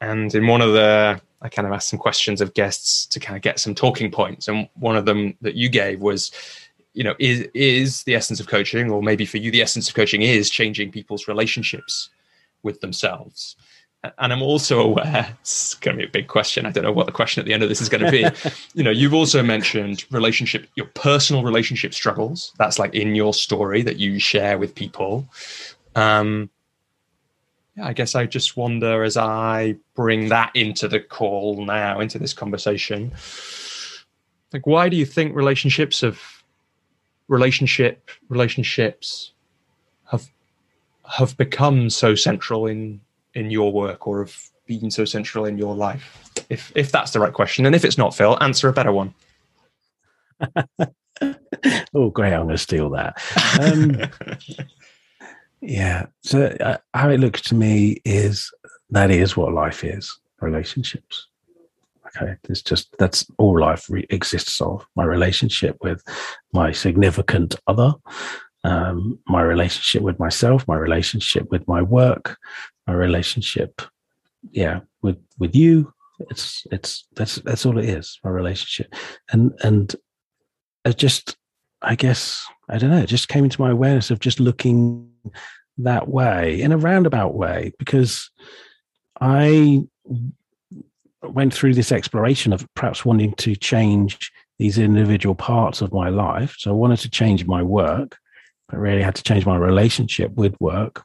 and 0.00 0.34
in 0.34 0.46
one 0.46 0.62
of 0.62 0.72
the, 0.72 1.20
I 1.42 1.48
kind 1.48 1.66
of 1.66 1.74
asked 1.74 1.88
some 1.88 1.98
questions 1.98 2.40
of 2.40 2.54
guests 2.54 3.04
to 3.06 3.20
kind 3.20 3.36
of 3.36 3.42
get 3.42 3.58
some 3.58 3.74
talking 3.74 4.10
points, 4.10 4.48
and 4.48 4.68
one 4.74 4.96
of 4.96 5.04
them 5.04 5.36
that 5.42 5.54
you 5.54 5.68
gave 5.68 6.00
was 6.00 6.30
you 6.96 7.04
know 7.04 7.14
is 7.18 7.46
is 7.52 8.02
the 8.04 8.14
essence 8.14 8.40
of 8.40 8.48
coaching 8.48 8.90
or 8.90 9.02
maybe 9.02 9.26
for 9.26 9.36
you 9.36 9.50
the 9.50 9.60
essence 9.60 9.88
of 9.88 9.94
coaching 9.94 10.22
is 10.22 10.48
changing 10.48 10.90
people's 10.90 11.28
relationships 11.28 12.08
with 12.62 12.80
themselves. 12.80 13.54
And 14.18 14.32
i'm 14.32 14.42
also 14.42 14.80
aware 14.80 15.36
it's 15.40 15.74
going 15.74 15.96
to 15.96 16.02
be 16.02 16.08
a 16.08 16.10
big 16.10 16.28
question 16.28 16.64
i 16.64 16.70
don't 16.70 16.84
know 16.84 16.92
what 16.92 17.06
the 17.06 17.12
question 17.12 17.40
at 17.40 17.46
the 17.46 17.52
end 17.52 17.62
of 17.62 17.68
this 17.68 17.80
is 17.80 17.88
going 17.88 18.04
to 18.04 18.10
be. 18.10 18.24
You 18.74 18.84
know 18.84 18.90
you've 18.90 19.14
also 19.14 19.42
mentioned 19.42 20.04
relationship 20.10 20.68
your 20.74 20.86
personal 20.86 21.42
relationship 21.42 21.92
struggles. 21.92 22.52
That's 22.58 22.78
like 22.78 22.94
in 22.94 23.14
your 23.14 23.34
story 23.34 23.82
that 23.82 23.96
you 23.96 24.18
share 24.18 24.58
with 24.58 24.74
people. 24.74 25.26
Um 25.94 26.50
yeah, 27.76 27.88
I 27.88 27.92
guess 27.92 28.14
I 28.14 28.24
just 28.24 28.56
wonder 28.56 29.02
as 29.02 29.16
I 29.18 29.76
bring 29.94 30.28
that 30.28 30.50
into 30.54 30.88
the 30.88 31.00
call 31.00 31.64
now, 31.64 32.00
into 32.00 32.18
this 32.18 32.32
conversation, 32.32 33.12
like, 34.52 34.66
why 34.66 34.88
do 34.88 34.96
you 34.96 35.04
think 35.04 35.34
relationships 35.34 36.00
have 36.00 36.18
relationship 37.28 38.10
relationships 38.28 39.32
have 40.10 40.28
have 41.08 41.36
become 41.36 41.90
so 41.90 42.14
central 42.14 42.66
in 42.66 43.00
in 43.34 43.50
your 43.50 43.72
work 43.72 44.06
or 44.06 44.24
have 44.24 44.36
been 44.66 44.90
so 44.90 45.04
central 45.04 45.44
in 45.44 45.58
your 45.58 45.74
life? 45.74 46.30
If 46.50 46.72
if 46.74 46.92
that's 46.92 47.12
the 47.12 47.20
right 47.20 47.32
question 47.32 47.66
and 47.66 47.74
if 47.74 47.84
it's 47.84 47.98
not 47.98 48.14
phil 48.14 48.38
answer 48.42 48.68
a 48.68 48.72
better 48.72 48.92
one. 48.92 49.14
Oh 51.94 52.10
great 52.10 52.34
i'm 52.34 52.42
going 52.42 52.50
to 52.50 52.58
steal 52.58 52.90
that. 52.90 53.16
Um, 53.58 54.02
yeah 55.62 56.06
so 56.22 56.54
uh, 56.60 56.76
how 56.92 57.08
it 57.08 57.18
looks 57.18 57.40
to 57.42 57.54
me 57.54 58.02
is 58.04 58.52
that 58.90 59.10
is 59.10 59.36
what 59.36 59.54
life 59.54 59.82
is 59.82 60.18
relationships 60.40 61.28
Okay, 62.16 62.36
it's 62.48 62.62
just 62.62 62.94
that's 62.98 63.26
all 63.38 63.60
life 63.60 63.88
re- 63.90 64.06
exists 64.10 64.60
of 64.60 64.86
my 64.96 65.04
relationship 65.04 65.76
with 65.82 66.02
my 66.52 66.72
significant 66.72 67.56
other, 67.66 67.94
um, 68.64 69.18
my 69.28 69.42
relationship 69.42 70.02
with 70.02 70.18
myself, 70.18 70.66
my 70.66 70.76
relationship 70.76 71.50
with 71.50 71.66
my 71.68 71.82
work, 71.82 72.36
my 72.86 72.94
relationship, 72.94 73.82
yeah, 74.50 74.80
with 75.02 75.18
with 75.38 75.54
you. 75.54 75.92
It's 76.30 76.66
it's 76.72 77.06
that's 77.14 77.36
that's 77.36 77.66
all 77.66 77.78
it 77.78 77.88
is. 77.88 78.18
My 78.24 78.30
relationship, 78.30 78.94
and 79.30 79.52
and 79.62 79.94
I 80.84 80.92
just 80.92 81.36
I 81.82 81.94
guess 81.94 82.46
I 82.68 82.78
don't 82.78 82.90
know, 82.90 82.98
it 83.02 83.06
just 83.06 83.28
came 83.28 83.44
into 83.44 83.60
my 83.60 83.70
awareness 83.70 84.10
of 84.10 84.20
just 84.20 84.40
looking 84.40 85.10
that 85.78 86.08
way 86.08 86.60
in 86.60 86.72
a 86.72 86.78
roundabout 86.78 87.34
way 87.34 87.72
because 87.78 88.30
I 89.20 89.82
went 91.32 91.54
through 91.54 91.74
this 91.74 91.92
exploration 91.92 92.52
of 92.52 92.66
perhaps 92.74 93.04
wanting 93.04 93.34
to 93.34 93.56
change 93.56 94.32
these 94.58 94.78
individual 94.78 95.34
parts 95.34 95.80
of 95.80 95.92
my 95.92 96.08
life. 96.08 96.54
So 96.58 96.70
I 96.70 96.74
wanted 96.74 96.98
to 97.00 97.10
change 97.10 97.46
my 97.46 97.62
work, 97.62 98.16
but 98.68 98.78
really 98.78 99.02
had 99.02 99.14
to 99.16 99.22
change 99.22 99.44
my 99.46 99.56
relationship 99.56 100.32
with 100.32 100.54
work, 100.60 101.04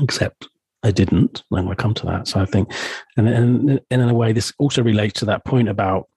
except 0.00 0.48
I 0.82 0.90
didn't. 0.90 1.44
And 1.50 1.66
we'll 1.66 1.76
come 1.76 1.94
to 1.94 2.06
that. 2.06 2.28
So 2.28 2.40
I 2.40 2.46
think, 2.46 2.72
and, 3.16 3.28
and, 3.28 3.80
and 3.90 4.02
in 4.02 4.08
a 4.08 4.14
way, 4.14 4.32
this 4.32 4.52
also 4.58 4.82
relates 4.82 5.20
to 5.20 5.26
that 5.26 5.44
point 5.44 5.68
about 5.68 6.08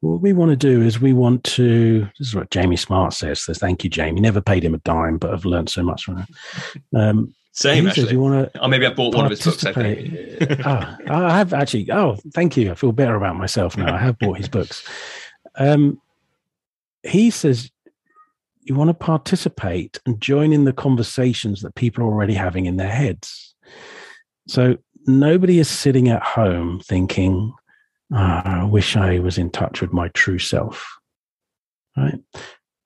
what 0.00 0.20
we 0.20 0.32
want 0.32 0.50
to 0.50 0.56
do 0.56 0.82
is 0.82 1.00
we 1.00 1.12
want 1.12 1.42
to 1.42 2.00
this 2.18 2.28
is 2.28 2.34
what 2.34 2.50
jamie 2.50 2.76
smart 2.76 3.12
says 3.12 3.42
so 3.42 3.54
thank 3.54 3.82
you 3.82 3.90
jamie 3.90 4.20
never 4.20 4.40
paid 4.40 4.62
him 4.62 4.74
a 4.74 4.78
dime 4.78 5.16
but 5.16 5.32
i've 5.32 5.44
learned 5.44 5.68
so 5.68 5.82
much 5.82 6.04
from 6.04 6.18
him 6.18 6.26
um, 6.94 7.34
same 7.56 7.88
actually. 7.88 8.12
you 8.12 8.20
want 8.20 8.52
to 8.52 8.60
oh 8.60 8.68
maybe 8.68 8.86
i 8.86 8.92
bought 8.92 9.14
one 9.14 9.24
of 9.24 9.30
his 9.30 9.42
books 9.42 9.64
i 9.64 9.72
think 9.72 10.60
oh, 10.64 10.96
i 11.08 11.36
have 11.36 11.52
actually 11.52 11.90
oh 11.90 12.16
thank 12.32 12.56
you 12.56 12.70
i 12.70 12.74
feel 12.74 12.92
better 12.92 13.16
about 13.16 13.36
myself 13.36 13.76
now 13.76 13.94
i 13.94 13.98
have 13.98 14.18
bought 14.18 14.36
his 14.36 14.48
books 14.48 14.86
um, 15.58 16.00
he 17.02 17.30
says 17.30 17.70
you 18.62 18.74
want 18.74 18.88
to 18.88 18.94
participate 18.94 19.98
and 20.06 20.20
join 20.20 20.52
in 20.52 20.64
the 20.64 20.72
conversations 20.72 21.62
that 21.62 21.74
people 21.74 22.04
are 22.04 22.08
already 22.08 22.34
having 22.34 22.66
in 22.66 22.76
their 22.76 22.90
heads 22.90 23.54
so 24.46 24.76
nobody 25.06 25.58
is 25.58 25.68
sitting 25.68 26.08
at 26.08 26.22
home 26.22 26.80
thinking 26.80 27.54
oh, 28.12 28.16
I 28.16 28.64
wish 28.64 28.96
I 28.96 29.18
was 29.18 29.38
in 29.38 29.50
touch 29.50 29.80
with 29.80 29.92
my 29.92 30.08
true 30.08 30.38
self. 30.38 30.98
Right. 31.96 32.20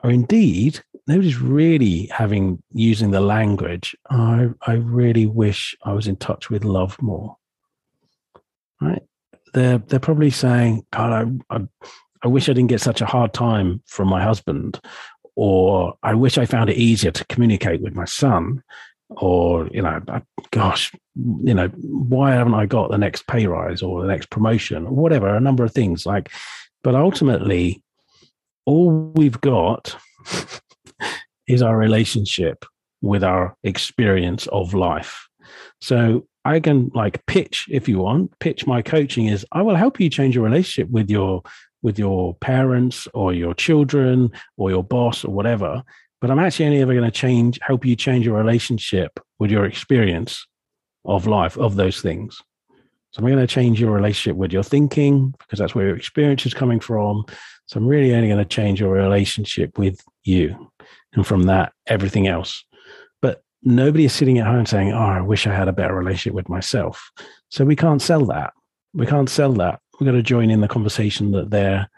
Or 0.03 0.11
indeed, 0.11 0.83
nobody's 1.07 1.39
really 1.39 2.07
having 2.07 2.63
using 2.73 3.11
the 3.11 3.21
language, 3.21 3.97
I, 4.09 4.49
I 4.67 4.75
really 4.75 5.27
wish 5.27 5.77
I 5.83 5.93
was 5.93 6.07
in 6.07 6.17
touch 6.17 6.51
with 6.51 6.65
love 6.65 7.01
more. 7.01 7.37
Right. 8.81 9.03
They're 9.53 9.79
they're 9.79 10.01
probably 10.01 10.31
saying, 10.31 10.87
God, 10.93 11.41
I, 11.51 11.57
I, 11.57 11.69
I 12.23 12.29
wish 12.29 12.49
I 12.49 12.53
didn't 12.53 12.71
get 12.71 12.81
such 12.81 13.01
a 13.01 13.07
hard 13.07 13.33
time 13.33 13.83
from 13.87 14.09
my 14.09 14.23
husband, 14.23 14.81
or 15.35 15.95
I 16.03 16.15
wish 16.15 16.39
I 16.39 16.47
found 16.47 16.71
it 16.71 16.77
easier 16.77 17.11
to 17.11 17.25
communicate 17.27 17.83
with 17.83 17.95
my 17.95 18.05
son, 18.05 18.63
or 19.17 19.69
you 19.69 19.83
know 19.83 20.01
gosh 20.53 20.93
you 21.17 21.53
know 21.55 21.69
why 21.83 22.31
haven't 22.33 22.55
i 22.55 22.65
got 22.65 22.91
the 22.91 22.99
next 22.99 23.27
pay 23.27 23.47
rise 23.47 23.83
or 23.83 24.03
the 24.03 24.09
next 24.09 24.31
promotion 24.31 24.87
or 24.87 24.93
whatever 24.93 25.29
a 25.29 25.41
number 25.41 25.65
of 25.65 25.73
things 25.73 26.07
like 26.07 26.31
but 26.83 26.95
ultimately 26.95 27.83
all 28.67 29.11
we've 29.15 29.41
got 29.41 29.97
is 31.53 31.63
our 31.63 31.77
relationship 31.77 32.65
with 33.03 33.25
our 33.25 33.57
experience 33.65 34.47
of 34.49 34.75
life 34.75 35.29
so 35.81 36.27
i 36.45 36.61
can 36.61 36.91
like 36.95 37.25
pitch 37.27 37.67
if 37.71 37.89
you 37.89 37.99
want 37.99 38.31
pitch 38.39 38.67
my 38.67 38.83
coaching 38.83 39.27
is 39.27 39.47
i 39.53 39.63
will 39.63 39.77
help 39.77 39.99
you 40.01 40.09
change 40.11 40.35
your 40.35 40.45
relationship 40.45 40.89
with 40.91 41.11
your 41.11 41.43
with 41.83 41.99
your 41.99 42.35
parents 42.37 43.09
or 43.15 43.33
your 43.33 43.55
children 43.55 44.31
or 44.59 44.71
your 44.71 44.85
boss 44.85 45.25
or 45.25 45.33
whatever 45.33 45.83
but 46.21 46.31
I'm 46.31 46.39
actually 46.39 46.67
only 46.67 46.83
ever 46.83 46.93
going 46.93 47.05
to 47.05 47.11
change, 47.11 47.59
help 47.63 47.85
you 47.85 47.97
change 47.97 48.27
your 48.27 48.37
relationship 48.37 49.19
with 49.39 49.51
your 49.51 49.65
experience 49.65 50.47
of 51.05 51.27
life, 51.27 51.57
of 51.57 51.77
those 51.77 52.01
things. 52.01 52.41
So 53.13 53.19
I'm 53.19 53.27
going 53.27 53.39
to 53.39 53.47
change 53.47 53.81
your 53.81 53.91
relationship 53.91 54.37
with 54.37 54.53
your 54.53 54.63
thinking 54.63 55.35
because 55.39 55.59
that's 55.59 55.75
where 55.75 55.89
your 55.89 55.97
experience 55.97 56.47
is 56.47 56.55
coming 56.55 56.79
from. 56.79 57.25
So 57.67 57.79
I'm 57.79 57.87
really 57.87 58.15
only 58.15 58.29
going 58.29 58.39
to 58.39 58.45
change 58.45 58.81
your 58.81 58.93
relationship 58.93 59.79
with 59.79 60.01
you. 60.25 60.71
And 61.13 61.27
from 61.27 61.45
that, 61.45 61.73
everything 61.87 62.27
else. 62.27 62.65
But 63.21 63.43
nobody 63.63 64.05
is 64.05 64.13
sitting 64.13 64.39
at 64.39 64.47
home 64.47 64.67
saying, 64.67 64.93
Oh, 64.93 64.99
I 64.99 65.21
wish 65.21 65.47
I 65.47 65.55
had 65.55 65.69
a 65.69 65.73
better 65.73 65.95
relationship 65.95 66.35
with 66.35 66.49
myself. 66.49 67.11
So 67.49 67.65
we 67.65 67.77
can't 67.77 68.03
sell 68.03 68.25
that. 68.27 68.53
We 68.95 69.07
can't 69.07 69.29
sell 69.29 69.53
that. 69.55 69.81
We've 69.99 70.07
got 70.07 70.13
to 70.13 70.23
join 70.23 70.51
in 70.51 70.61
the 70.61 70.69
conversation 70.69 71.33
that 71.33 71.51
they're 71.51 71.89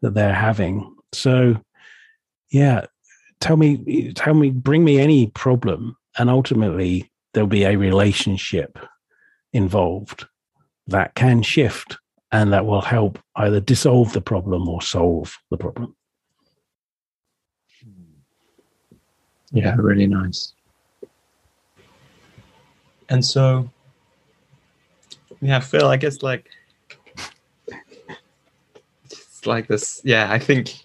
that 0.00 0.14
they're 0.14 0.34
having. 0.34 0.94
So 1.12 1.60
yeah, 2.50 2.86
tell 3.40 3.56
me 3.56 4.12
tell 4.14 4.34
me 4.34 4.50
bring 4.50 4.84
me 4.84 4.98
any 4.98 5.28
problem 5.28 5.96
and 6.18 6.30
ultimately 6.30 7.10
there'll 7.34 7.48
be 7.48 7.64
a 7.64 7.76
relationship 7.76 8.78
involved 9.52 10.26
that 10.86 11.14
can 11.14 11.42
shift 11.42 11.98
and 12.30 12.52
that 12.52 12.66
will 12.66 12.80
help 12.80 13.18
either 13.36 13.60
dissolve 13.60 14.12
the 14.12 14.20
problem 14.20 14.68
or 14.68 14.80
solve 14.80 15.36
the 15.50 15.56
problem 15.56 15.94
yeah 19.52 19.74
really 19.78 20.06
nice 20.06 20.54
and 23.08 23.24
so 23.24 23.68
yeah 25.40 25.60
phil 25.60 25.86
i 25.86 25.96
guess 25.96 26.22
like 26.22 26.48
it's 29.04 29.46
like 29.46 29.66
this 29.68 30.00
yeah 30.04 30.32
i 30.32 30.38
think 30.38 30.84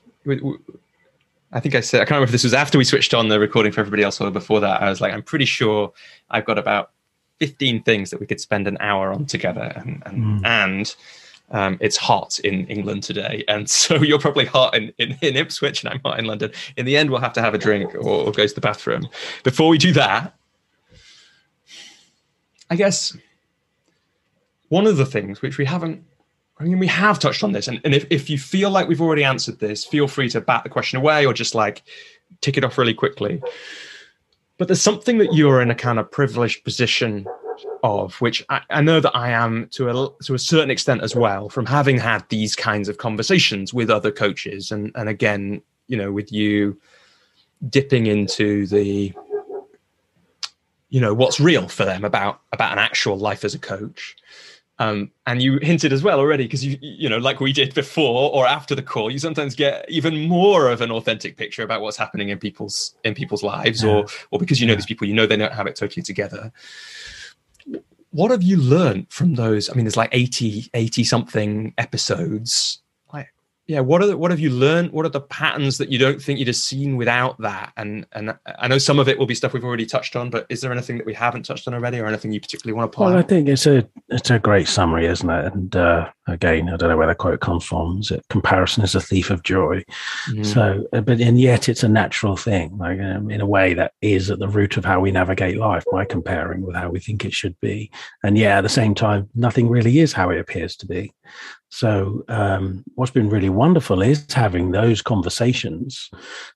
I 1.54 1.60
think 1.60 1.76
I 1.76 1.80
said 1.80 2.02
I 2.02 2.04
can't 2.04 2.12
remember 2.12 2.26
if 2.26 2.32
this 2.32 2.44
was 2.44 2.54
after 2.54 2.78
we 2.78 2.84
switched 2.84 3.14
on 3.14 3.30
the 3.30 3.40
recording 3.40 3.72
for 3.72 3.80
everybody 3.80 4.04
else 4.04 4.20
or 4.20 4.30
before 4.30 4.60
that. 4.60 4.82
I 4.82 4.90
was 4.90 5.00
like, 5.00 5.14
I'm 5.14 5.24
pretty 5.24 5.46
sure 5.46 5.94
I've 6.30 6.46
got 6.46 6.58
about 6.58 6.92
15 7.40 7.84
things 7.84 8.10
that 8.10 8.20
we 8.20 8.26
could 8.26 8.42
spend 8.42 8.68
an 8.68 8.78
hour 8.80 9.12
on 9.14 9.26
together, 9.26 9.72
and 9.76 10.04
and, 10.06 10.42
mm. 10.42 10.46
and 10.46 10.96
um, 11.52 11.78
it's 11.80 11.98
hot 11.98 12.40
in 12.40 12.68
England 12.68 13.04
today, 13.04 13.44
and 13.48 13.70
so 13.82 13.96
you're 13.96 14.20
probably 14.20 14.46
hot 14.46 14.76
in, 14.76 14.94
in, 14.98 15.18
in, 15.22 15.36
Ipswich, 15.36 15.84
and 15.84 15.94
I'm 15.94 16.02
hot 16.04 16.20
in 16.20 16.26
London. 16.26 16.52
In 16.76 16.86
the 16.86 16.98
end, 16.98 17.10
we'll 17.10 17.22
have 17.22 17.34
to 17.34 17.42
have 17.42 17.54
a 17.54 17.58
drink 17.58 17.94
or, 17.96 18.00
or 18.00 18.32
go 18.32 18.46
to 18.46 18.54
the 18.54 18.62
bathroom. 18.62 19.08
Before 19.44 19.70
we 19.70 19.78
do 19.78 19.94
that, 19.94 20.36
I 22.70 22.76
guess 22.76 23.16
one 24.70 24.86
of 24.86 24.98
the 24.98 25.06
things 25.06 25.42
which 25.42 25.58
we 25.58 25.66
haven't 25.66 26.04
I 26.60 26.64
mean, 26.64 26.80
we 26.80 26.88
have 26.88 27.20
touched 27.20 27.44
on 27.44 27.52
this, 27.52 27.68
and, 27.68 27.80
and 27.84 27.94
if, 27.94 28.08
if 28.10 28.30
you 28.30 28.38
feel 28.38 28.72
like 28.72 28.88
we've 28.88 29.02
already 29.02 29.24
answered 29.24 29.60
this, 29.60 29.86
feel 29.86 30.08
free 30.08 30.28
to 30.30 30.42
bat 30.42 30.64
the 30.64 30.70
question 30.70 30.98
away 30.98 31.26
or 31.26 31.34
just 31.34 31.54
like 31.54 31.84
tick 32.42 32.58
it 32.58 32.64
off 32.64 32.78
really 32.78 32.96
quickly. 32.96 33.42
But 34.58 34.68
there's 34.68 34.82
something 34.82 35.20
that 35.20 35.34
you're 35.34 35.62
in 35.62 35.70
a 35.70 35.76
kind 35.76 36.00
of 36.00 36.10
privileged 36.10 36.64
position 36.64 37.28
of, 37.84 38.20
which 38.22 38.44
I, 38.50 38.62
I 38.70 38.82
know 38.82 39.00
that 39.00 39.16
I 39.16 39.32
am 39.32 39.68
to 39.72 39.90
a 39.90 40.24
to 40.24 40.34
a 40.34 40.40
certain 40.40 40.72
extent 40.72 41.02
as 41.02 41.16
well, 41.16 41.50
from 41.50 41.66
having 41.66 41.98
had 41.98 42.28
these 42.30 42.56
kinds 42.56 42.90
of 42.90 42.98
conversations 42.98 43.74
with 43.74 43.90
other 43.90 44.12
coaches, 44.12 44.72
and 44.72 44.92
and 44.96 45.10
again, 45.10 45.62
you 45.88 45.98
know, 45.98 46.12
with 46.12 46.32
you 46.32 46.80
dipping 47.70 48.06
into 48.06 48.68
the 48.68 49.14
you 50.90 51.02
know 51.02 51.14
what's 51.14 51.40
real 51.40 51.68
for 51.68 51.86
them 51.86 52.06
about 52.06 52.42
about 52.54 52.72
an 52.72 52.80
actual 52.80 53.18
life 53.18 53.44
as 53.44 53.54
a 53.54 53.60
coach 53.60 54.16
um, 54.80 55.12
and 55.26 55.42
you 55.42 55.58
hinted 55.62 55.92
as 55.92 56.04
well 56.04 56.20
already, 56.20 56.44
because 56.44 56.64
you 56.64 56.78
you 56.82 57.10
know, 57.10 57.18
like 57.18 57.40
we 57.40 57.52
did 57.52 57.74
before 57.74 58.32
or 58.32 58.46
after 58.46 58.76
the 58.76 58.84
call, 58.84 59.10
you 59.10 59.18
sometimes 59.18 59.56
get 59.56 59.86
even 59.90 60.28
more 60.28 60.70
of 60.70 60.82
an 60.82 60.92
authentic 60.92 61.36
picture 61.36 61.64
about 61.64 61.82
what's 61.82 61.98
happening 61.98 62.30
in 62.30 62.38
people's 62.38 62.94
in 63.04 63.16
people's 63.16 63.42
lives, 63.42 63.84
yeah. 63.84 63.90
or 63.90 64.06
or 64.30 64.40
because 64.40 64.62
you 64.62 64.68
know 64.68 64.74
yeah. 64.74 64.78
these 64.78 64.86
people, 64.86 65.08
you 65.08 65.16
know 65.16 65.26
they 65.26 65.36
don't 65.36 65.54
have 65.54 65.66
it 65.66 65.76
totally 65.76 66.04
together. 66.04 66.52
What 68.18 68.32
have 68.32 68.42
you 68.42 68.58
learned 68.58 69.12
from 69.12 69.36
those? 69.36 69.70
I 69.70 69.76
mean, 69.76 69.86
there's 69.86 69.96
like 69.96 70.10
80, 70.12 70.72
80 70.74 71.04
something 71.04 71.76
episodes. 71.78 72.82
Like, 73.14 73.28
yeah 73.68 73.80
what 73.82 74.02
are 74.02 74.08
the, 74.08 74.18
what 74.18 74.32
have 74.32 74.40
you 74.40 74.50
learned? 74.50 74.92
What 74.92 75.06
are 75.06 75.10
the 75.10 75.22
patterns 75.22 75.78
that 75.78 75.92
you 75.92 76.00
don't 76.00 76.20
think 76.20 76.40
you'd 76.40 76.48
have 76.48 76.56
seen 76.56 76.98
without 76.98 77.40
that? 77.42 77.74
And 77.78 78.08
and 78.14 78.36
i 78.58 78.68
know 78.68 78.80
some 78.80 78.98
of 78.98 79.08
it 79.08 79.20
will 79.20 79.28
be 79.28 79.36
stuff 79.36 79.54
we've 79.54 79.64
already 79.64 79.86
touched 79.86 80.16
on 80.16 80.32
but 80.32 80.48
is 80.50 80.62
there 80.62 80.72
anything 80.72 80.98
that 80.98 81.06
we 81.06 81.14
haven't 81.14 81.44
touched 81.44 81.68
on 81.68 81.76
already 81.76 82.00
or 82.00 82.08
anything 82.08 82.32
you 82.32 82.40
particularly 82.40 82.76
want 82.76 82.92
to 82.92 82.96
apply 82.96 83.10
well 83.10 83.20
i 83.20 83.22
think 83.22 83.48
it's 83.48 83.68
a 83.68 83.88
it's 84.10 84.32
a 84.32 84.40
great 84.40 84.68
summary 84.68 85.06
isn't 85.06 85.30
it? 85.30 85.54
And 85.54 85.76
uh, 85.76 86.10
again 86.28 86.70
i 86.70 86.78
don't 86.78 86.90
know 86.90 86.98
where 86.98 87.08
that 87.08 87.18
quote 87.18 87.40
comes 87.40 87.64
from 87.64 88.00
is 88.00 88.12
it 88.12 88.24
comparison 88.30 88.84
is 88.84 88.96
a 88.96 89.02
thief 89.02 89.30
of 89.30 89.44
joy 89.44 89.84
mm. 90.30 90.46
so 90.46 90.86
uh, 90.94 91.02
but 91.02 91.20
and 91.20 91.40
yet 91.40 91.70
it's 91.70 91.84
a 91.84 91.90
natural 91.90 92.36
thing 92.36 92.78
like 92.78 93.00
um, 93.00 93.30
in 93.32 93.42
a 93.42 93.46
way 93.46 93.74
that 93.74 93.94
is 94.02 94.30
at 94.30 94.40
the 94.40 94.48
root 94.48 94.78
of 94.78 94.86
how 94.86 95.00
we 95.00 95.12
navigate 95.12 95.58
life 95.58 95.84
by 95.92 96.06
comparing 96.06 96.62
with 96.62 96.76
how 96.76 96.90
we 96.90 97.00
think 97.00 97.24
it 97.24 97.34
should 97.34 97.58
be 97.62 97.90
and 98.24 98.38
yeah 98.38 98.58
at 98.58 98.62
the 98.62 98.70
same 98.70 98.94
time 98.94 99.30
nothing 99.36 99.70
really 99.70 100.00
is 100.00 100.14
how 100.14 100.30
it 100.30 100.40
appears 100.40 100.76
to 100.76 100.86
be 100.86 101.12
so, 101.70 102.24
um, 102.30 102.84
what's 102.96 103.12
been 103.12 103.30
really 103.30 103.50
wonderful 103.50 104.02
is 104.02 104.26
having 104.32 104.72
those 104.72 105.02
conversations 105.02 106.10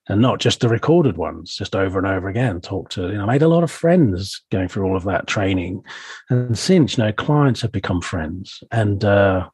and 0.08 0.22
not 0.22 0.40
just 0.40 0.60
the 0.60 0.68
recorded 0.68 1.18
ones, 1.18 1.54
just 1.54 1.76
over 1.76 1.98
and 1.98 2.08
over 2.08 2.28
again. 2.28 2.60
Talk 2.60 2.88
to, 2.90 3.02
you 3.08 3.14
know, 3.14 3.24
I 3.24 3.26
made 3.26 3.42
a 3.42 3.48
lot 3.48 3.62
of 3.62 3.70
friends 3.70 4.42
going 4.50 4.68
through 4.68 4.86
all 4.86 4.96
of 4.96 5.04
that 5.04 5.26
training. 5.26 5.84
And 6.30 6.58
since, 6.58 6.96
you 6.96 7.04
know, 7.04 7.12
clients 7.12 7.60
have 7.60 7.72
become 7.72 8.00
friends. 8.00 8.64
And 8.70 9.04
uh, 9.04 9.50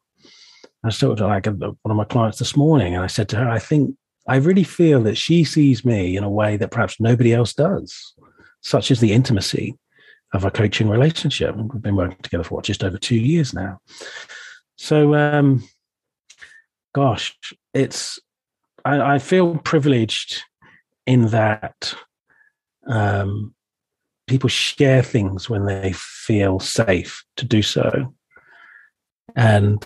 I 0.89 0.90
was 0.90 0.98
talking 0.98 1.16
to 1.16 1.27
like 1.27 1.47
one 1.47 1.77
of 1.90 1.97
my 1.97 2.05
clients 2.05 2.39
this 2.39 2.56
morning, 2.56 2.94
and 2.94 3.05
I 3.05 3.09
said 3.09 3.28
to 3.31 3.36
her, 3.36 3.48
I 3.48 3.59
think, 3.59 3.94
I 4.27 4.36
really 4.36 4.65
feel 4.65 5.02
that 5.02 5.16
she 5.16 5.44
sees 5.44 5.85
me 5.85 6.16
in 6.16 6.24
a 6.24 6.31
way 6.31 6.56
that 6.56 6.70
perhaps 6.70 6.98
nobody 6.98 7.35
else 7.35 7.52
does, 7.52 8.15
such 8.62 8.90
as 8.90 9.01
the 9.01 9.12
intimacy 9.12 9.77
of 10.32 10.44
a 10.44 10.51
coaching 10.51 10.89
relationship. 10.89 11.55
We've 11.56 11.82
been 11.82 11.97
working 11.97 12.19
together 12.23 12.44
for 12.44 12.56
what, 12.56 12.65
just 12.65 12.85
over 12.85 12.98
two 12.98 13.16
years 13.16 13.55
now. 13.55 13.81
So, 14.77 15.15
um, 15.15 15.66
gosh, 16.94 17.36
it's 17.74 18.19
I, 18.85 19.15
I 19.15 19.19
feel 19.19 19.59
privileged 19.59 20.43
in 21.06 21.28
that 21.28 21.94
um, 22.86 23.55
people 24.27 24.48
share 24.48 25.02
things 25.02 25.51
when 25.51 25.66
they 25.66 25.93
feel 25.94 26.60
safe 26.60 27.24
to 27.36 27.44
do 27.44 27.62
so. 27.62 28.15
And 29.36 29.85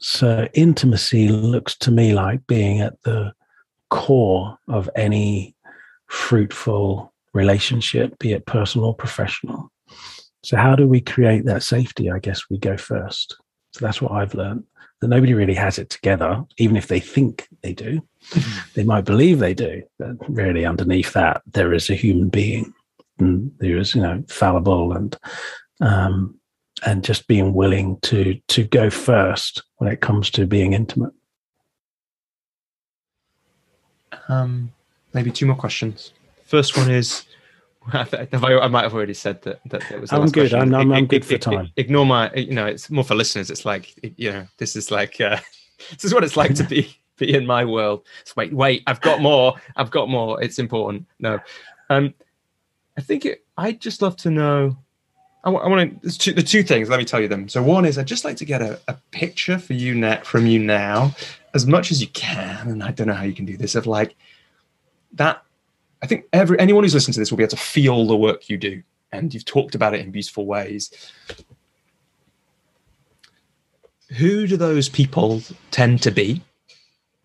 so 0.00 0.48
intimacy 0.54 1.28
looks 1.28 1.76
to 1.78 1.90
me 1.90 2.14
like 2.14 2.46
being 2.46 2.80
at 2.80 3.00
the 3.02 3.32
core 3.90 4.58
of 4.68 4.88
any 4.96 5.54
fruitful 6.06 7.12
relationship, 7.34 8.18
be 8.18 8.32
it 8.32 8.46
personal 8.46 8.88
or 8.88 8.94
professional. 8.94 9.70
So, 10.42 10.56
how 10.56 10.74
do 10.74 10.88
we 10.88 11.00
create 11.00 11.44
that 11.44 11.62
safety? 11.62 12.10
I 12.10 12.18
guess 12.18 12.48
we 12.48 12.58
go 12.58 12.76
first. 12.76 13.36
So, 13.72 13.84
that's 13.84 14.00
what 14.00 14.12
I've 14.12 14.34
learned 14.34 14.64
that 15.00 15.08
nobody 15.08 15.34
really 15.34 15.54
has 15.54 15.78
it 15.78 15.90
together, 15.90 16.44
even 16.58 16.76
if 16.76 16.88
they 16.88 17.00
think 17.00 17.46
they 17.62 17.72
do. 17.72 18.02
Mm-hmm. 18.30 18.60
They 18.74 18.84
might 18.84 19.04
believe 19.04 19.38
they 19.38 19.54
do, 19.54 19.82
but 19.98 20.16
really 20.28 20.66
underneath 20.66 21.12
that, 21.14 21.42
there 21.46 21.72
is 21.72 21.88
a 21.88 21.94
human 21.94 22.28
being 22.28 22.72
and 23.18 23.50
who 23.60 23.78
is, 23.78 23.94
you 23.94 24.02
know, 24.02 24.22
fallible 24.28 24.92
and, 24.92 25.16
um, 25.80 26.39
and 26.84 27.04
just 27.04 27.26
being 27.26 27.54
willing 27.54 27.98
to 28.00 28.40
to 28.48 28.64
go 28.64 28.90
first 28.90 29.62
when 29.76 29.90
it 29.90 30.00
comes 30.00 30.30
to 30.30 30.46
being 30.46 30.72
intimate. 30.72 31.12
Um, 34.28 34.72
maybe 35.12 35.30
two 35.30 35.46
more 35.46 35.56
questions. 35.56 36.12
First 36.44 36.76
one 36.76 36.90
is, 36.90 37.24
I 37.92 38.68
might 38.68 38.82
have 38.82 38.94
already 38.94 39.14
said 39.14 39.42
that. 39.42 39.60
That 39.66 39.90
it 39.90 40.00
was. 40.00 40.12
I'm 40.12 40.26
good. 40.26 40.52
I'm, 40.52 40.74
I'm, 40.74 40.92
I'm, 40.92 41.06
good 41.06 41.24
for 41.24 41.38
time. 41.38 41.70
Ignore 41.76 42.06
my. 42.06 42.32
You 42.34 42.52
know, 42.52 42.66
it's 42.66 42.90
more 42.90 43.04
for 43.04 43.14
listeners. 43.14 43.50
It's 43.50 43.64
like 43.64 43.94
you 44.18 44.30
know, 44.32 44.46
this 44.58 44.76
is 44.76 44.90
like 44.90 45.20
uh, 45.20 45.38
this 45.90 46.04
is 46.04 46.14
what 46.14 46.24
it's 46.24 46.36
like 46.36 46.54
to 46.54 46.64
be 46.64 46.96
be 47.16 47.34
in 47.34 47.46
my 47.46 47.64
world. 47.64 48.06
So 48.24 48.34
wait, 48.36 48.52
wait. 48.52 48.82
I've 48.86 49.00
got 49.00 49.20
more. 49.20 49.54
I've 49.76 49.90
got 49.90 50.08
more. 50.08 50.42
It's 50.42 50.58
important. 50.58 51.06
No, 51.18 51.40
um, 51.88 52.14
I 52.96 53.00
think 53.00 53.24
it, 53.24 53.44
I'd 53.56 53.80
just 53.80 54.02
love 54.02 54.16
to 54.18 54.30
know. 54.30 54.76
I, 55.44 55.50
I 55.50 55.68
want 55.68 56.02
to. 56.02 56.32
The 56.32 56.42
two 56.42 56.62
things. 56.62 56.88
Let 56.88 56.98
me 56.98 57.04
tell 57.04 57.20
you 57.20 57.28
them. 57.28 57.48
So 57.48 57.62
one 57.62 57.84
is 57.84 57.98
I'd 57.98 58.06
just 58.06 58.24
like 58.24 58.36
to 58.36 58.44
get 58.44 58.62
a, 58.62 58.80
a 58.88 58.96
picture 59.10 59.58
for 59.58 59.72
you 59.72 59.94
net 59.94 60.26
from 60.26 60.46
you 60.46 60.58
now, 60.58 61.14
as 61.54 61.66
much 61.66 61.90
as 61.90 62.00
you 62.00 62.08
can. 62.08 62.68
And 62.68 62.82
I 62.82 62.90
don't 62.90 63.06
know 63.06 63.14
how 63.14 63.24
you 63.24 63.34
can 63.34 63.46
do 63.46 63.56
this. 63.56 63.74
Of 63.74 63.86
like 63.86 64.16
that 65.12 65.42
I 66.02 66.06
think 66.06 66.26
every 66.32 66.58
anyone 66.58 66.84
who's 66.84 66.94
listening 66.94 67.14
to 67.14 67.20
this 67.20 67.30
will 67.30 67.38
be 67.38 67.44
able 67.44 67.50
to 67.50 67.56
feel 67.56 68.06
the 68.06 68.16
work 68.16 68.48
you 68.48 68.56
do, 68.56 68.82
and 69.12 69.32
you've 69.32 69.44
talked 69.44 69.74
about 69.74 69.94
it 69.94 70.00
in 70.00 70.10
beautiful 70.10 70.46
ways. 70.46 70.90
Who 74.16 74.46
do 74.46 74.56
those 74.56 74.88
people 74.88 75.42
tend 75.70 76.02
to 76.02 76.10
be 76.10 76.42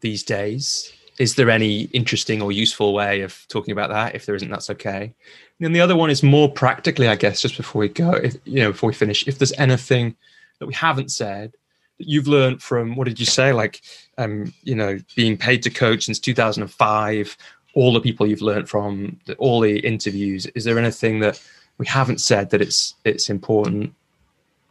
these 0.01 0.23
days? 0.23 0.93
Is 1.17 1.35
there 1.35 1.49
any 1.49 1.83
interesting 1.93 2.41
or 2.41 2.51
useful 2.51 2.93
way 2.93 3.21
of 3.21 3.45
talking 3.47 3.71
about 3.71 3.89
that? 3.89 4.13
If 4.13 4.25
there 4.25 4.35
isn't, 4.35 4.49
that's 4.49 4.69
okay. 4.69 5.13
And 5.59 5.65
then 5.65 5.73
the 5.73 5.81
other 5.81 5.95
one 5.95 6.09
is 6.09 6.21
more 6.21 6.51
practically, 6.51 7.07
I 7.07 7.15
guess, 7.15 7.41
just 7.41 7.57
before 7.57 7.79
we 7.79 7.89
go, 7.89 8.11
if, 8.11 8.35
you 8.43 8.59
know, 8.61 8.71
before 8.71 8.87
we 8.87 8.93
finish, 8.93 9.27
if 9.27 9.37
there's 9.37 9.53
anything 9.53 10.15
that 10.59 10.65
we 10.65 10.73
haven't 10.73 11.11
said 11.11 11.53
that 11.97 12.07
you've 12.07 12.27
learned 12.27 12.61
from, 12.61 12.95
what 12.95 13.07
did 13.07 13.19
you 13.19 13.25
say, 13.25 13.53
like, 13.53 13.81
um, 14.17 14.53
you 14.63 14.75
know, 14.75 14.99
being 15.15 15.37
paid 15.37 15.63
to 15.63 15.69
coach 15.69 16.05
since 16.05 16.19
2005 16.19 17.37
all 17.75 17.93
the 17.93 18.01
people 18.01 18.25
you've 18.25 18.41
learned 18.41 18.67
from, 18.67 19.19
all 19.37 19.59
the 19.59 19.79
interviews, 19.79 20.45
is 20.47 20.63
there 20.63 20.79
anything 20.79 21.19
that 21.19 21.41
we 21.77 21.85
haven't 21.85 22.19
said 22.19 22.49
that 22.49 22.61
it's 22.61 22.95
it's 23.03 23.29
important 23.29 23.93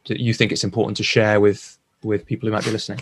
that 0.08 0.20
you 0.20 0.34
think 0.34 0.50
it's 0.50 0.64
important 0.64 0.96
to 0.96 1.02
share 1.02 1.38
with 1.38 1.78
with 2.02 2.26
people 2.26 2.48
who 2.48 2.52
might 2.52 2.64
be 2.64 2.70
listening? 2.70 3.00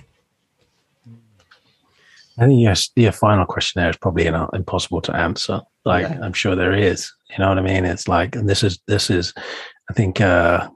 I 2.38 2.46
think 2.46 2.60
yes, 2.60 2.90
the 2.94 3.10
final 3.12 3.46
question 3.46 3.80
there 3.80 3.90
is 3.90 3.96
probably 3.96 4.26
impossible 4.26 5.00
to 5.02 5.14
answer. 5.14 5.60
Like 5.84 6.08
yeah. 6.08 6.20
I'm 6.22 6.32
sure 6.32 6.54
there 6.54 6.74
is. 6.74 7.12
You 7.30 7.38
know 7.38 7.48
what 7.48 7.58
I 7.58 7.62
mean? 7.62 7.84
It's 7.84 8.08
like, 8.08 8.36
and 8.36 8.48
this 8.48 8.62
is 8.62 8.78
this 8.86 9.10
is, 9.10 9.32
I 9.90 9.94
think, 9.94 10.20
uh, 10.20 10.68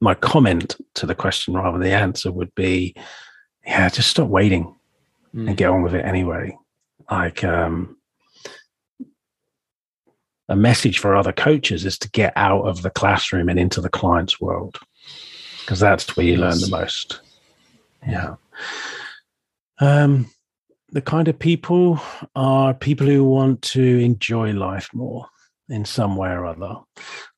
my 0.00 0.14
comment 0.14 0.76
to 0.94 1.06
the 1.06 1.14
question 1.14 1.54
rather 1.54 1.72
than 1.72 1.88
the 1.88 1.94
answer 1.94 2.30
would 2.32 2.54
be, 2.54 2.94
yeah, 3.64 3.88
just 3.88 4.10
stop 4.10 4.28
waiting 4.28 4.74
mm. 5.34 5.48
and 5.48 5.56
get 5.56 5.70
on 5.70 5.82
with 5.82 5.94
it 5.94 6.04
anyway 6.04 6.56
like 7.12 7.44
um, 7.44 7.96
a 10.48 10.56
message 10.56 10.98
for 10.98 11.14
other 11.14 11.32
coaches 11.32 11.84
is 11.84 11.98
to 11.98 12.10
get 12.10 12.32
out 12.36 12.62
of 12.62 12.82
the 12.82 12.90
classroom 12.90 13.48
and 13.48 13.58
into 13.58 13.80
the 13.80 13.90
client's 13.90 14.40
world 14.40 14.78
because 15.60 15.78
that's 15.78 16.16
where 16.16 16.26
you 16.26 16.36
learn 16.36 16.58
the 16.58 16.68
most. 16.68 17.20
Yeah. 18.06 18.36
Um, 19.78 20.30
the 20.92 21.02
kind 21.02 21.28
of 21.28 21.38
people 21.38 22.00
are 22.36 22.74
people 22.74 23.06
who 23.06 23.24
want 23.24 23.62
to 23.62 23.98
enjoy 23.98 24.52
life 24.52 24.88
more 24.94 25.26
in 25.68 25.84
some 25.84 26.16
way 26.16 26.30
or 26.30 26.46
other. 26.46 26.76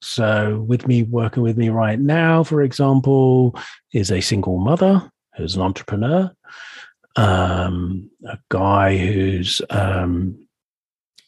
So, 0.03 0.61
with 0.67 0.87
me 0.87 1.05
working 1.05 1.43
with 1.43 1.57
me 1.57 1.69
right 1.69 1.99
now, 1.99 2.43
for 2.43 2.63
example, 2.63 3.59
is 3.93 4.11
a 4.11 4.21
single 4.21 4.59
mother 4.59 5.11
who's 5.37 5.57
an 5.57 5.63
entrepreneur 5.63 6.31
um, 7.17 8.11
a 8.27 8.39
guy 8.49 8.97
who's 8.97 9.61
um, 9.71 10.47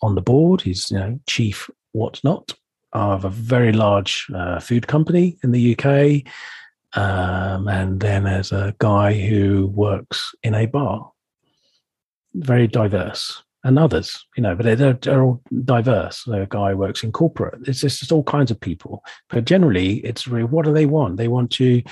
on 0.03 0.15
the 0.15 0.23
board. 0.23 0.63
He's 0.63 0.91
you 0.91 0.99
know 0.99 1.21
chief 1.27 1.71
whatnot 1.93 2.55
of 2.93 3.25
a 3.25 3.31
very 3.31 3.73
large 3.73 4.27
uh, 4.35 4.61
food 4.61 4.87
company 4.87 5.39
in 5.43 5.53
the 5.53 5.77
UK. 5.77 6.33
Um, 6.95 7.69
and 7.69 8.01
then 8.01 8.25
there's 8.25 8.53
a 8.53 8.75
guy 8.79 9.13
who 9.13 9.67
works 9.67 10.35
in 10.43 10.55
a 10.55 10.67
bar. 10.67 11.11
Very 12.37 12.67
diverse, 12.67 13.43
and 13.65 13.79
others, 13.79 14.27
you 14.37 14.43
know, 14.43 14.55
but 14.55 14.79
they're, 14.79 14.93
they're 14.93 15.23
all 15.23 15.43
diverse. 15.65 16.27
A 16.29 16.47
guy 16.49 16.75
works 16.75 17.03
in 17.03 17.13
corporate. 17.13 17.67
It's 17.67 17.81
just, 17.81 18.13
all 18.13 18.23
kinds 18.23 18.51
of 18.51 18.61
people. 18.61 19.03
But 19.31 19.45
generally, 19.45 19.97
it's 20.05 20.29
really 20.29 20.45
what 20.45 20.65
do 20.65 20.73
they 20.73 20.87
want? 20.87 21.17
They 21.17 21.29
want 21.29 21.51
to 21.53 21.83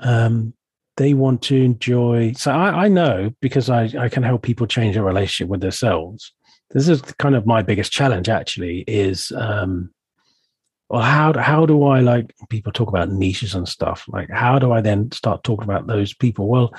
um, 0.00 0.54
they 0.96 1.14
want 1.14 1.42
to 1.42 1.56
enjoy. 1.56 2.32
So 2.36 2.52
I, 2.52 2.84
I 2.84 2.88
know 2.88 3.32
because 3.40 3.68
I, 3.70 3.90
I 3.98 4.08
can 4.08 4.22
help 4.22 4.42
people 4.42 4.66
change 4.66 4.94
their 4.94 5.04
relationship 5.04 5.48
with 5.48 5.60
themselves. 5.60 6.32
This 6.70 6.88
is 6.88 7.02
kind 7.18 7.34
of 7.34 7.46
my 7.46 7.62
biggest 7.62 7.92
challenge 7.92 8.28
actually 8.28 8.84
is, 8.86 9.32
um, 9.32 9.90
well, 10.88 11.02
how, 11.02 11.32
how 11.38 11.66
do 11.66 11.84
I 11.84 12.00
like 12.00 12.34
people 12.48 12.72
talk 12.72 12.88
about 12.88 13.10
niches 13.10 13.54
and 13.54 13.68
stuff? 13.68 14.04
Like, 14.08 14.30
how 14.30 14.58
do 14.58 14.72
I 14.72 14.80
then 14.80 15.10
start 15.12 15.42
talking 15.42 15.64
about 15.64 15.86
those 15.86 16.14
people? 16.14 16.48
Well, 16.48 16.74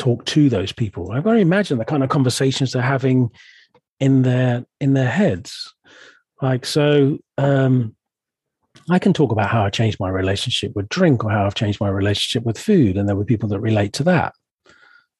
talk 0.00 0.24
to 0.26 0.48
those 0.48 0.72
people. 0.72 1.12
I've 1.12 1.24
got 1.24 1.34
to 1.34 1.38
imagine 1.38 1.78
the 1.78 1.84
kind 1.84 2.02
of 2.02 2.08
conversations 2.08 2.72
they're 2.72 2.82
having 2.82 3.30
in 4.00 4.22
their, 4.22 4.64
in 4.80 4.94
their 4.94 5.10
heads. 5.10 5.72
Like, 6.42 6.66
so, 6.66 7.18
um, 7.38 7.94
I 8.88 8.98
can 8.98 9.12
talk 9.12 9.30
about 9.30 9.50
how 9.50 9.64
I 9.64 9.70
changed 9.70 10.00
my 10.00 10.08
relationship 10.08 10.74
with 10.74 10.88
drink 10.88 11.24
or 11.24 11.30
how 11.30 11.44
I've 11.46 11.54
changed 11.54 11.80
my 11.80 11.88
relationship 11.88 12.44
with 12.44 12.58
food. 12.58 12.96
And 12.96 13.08
there 13.08 13.16
were 13.16 13.24
people 13.24 13.48
that 13.50 13.60
relate 13.60 13.92
to 13.94 14.04
that. 14.04 14.34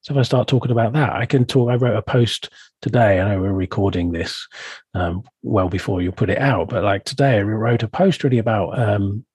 So 0.02 0.15
if 0.15 0.19
I 0.19 0.23
start 0.23 0.48
talking 0.48 0.70
about 0.70 0.94
that, 0.94 1.12
I 1.12 1.27
can 1.27 1.44
talk. 1.44 1.70
I 1.70 1.74
wrote 1.74 1.97
a 1.97 2.02
post 2.02 2.48
today. 2.81 3.20
I 3.20 3.28
know 3.28 3.40
we're 3.40 3.52
recording 3.52 4.12
this 4.12 4.47
um, 4.94 5.23
well 5.43 5.69
before 5.69 6.01
you 6.01 6.11
put 6.11 6.31
it 6.31 6.39
out, 6.39 6.70
but 6.70 6.82
like 6.82 7.05
today, 7.05 7.39
I 7.39 7.43
wrote 7.43 7.82
a 7.82 7.89
post 7.89 8.24
really 8.24 8.39
about 8.39 8.78
um, 8.78 9.27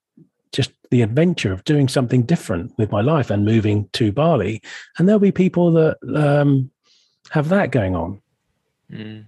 just 0.56 0.72
the 0.90 1.02
adventure 1.02 1.52
of 1.52 1.64
doing 1.66 1.88
something 1.88 2.24
different 2.24 2.74
with 2.78 2.92
my 2.92 3.02
life 3.02 3.30
and 3.30 3.44
moving 3.44 3.90
to 3.94 4.12
Bali. 4.12 4.62
And 4.98 5.08
there'll 5.08 5.20
be 5.20 5.32
people 5.32 5.72
that 5.74 5.98
um, 6.16 6.72
have 7.32 7.50
that 7.50 7.72
going 7.72 7.96
on. 7.96 8.22
Mm. 8.90 9.26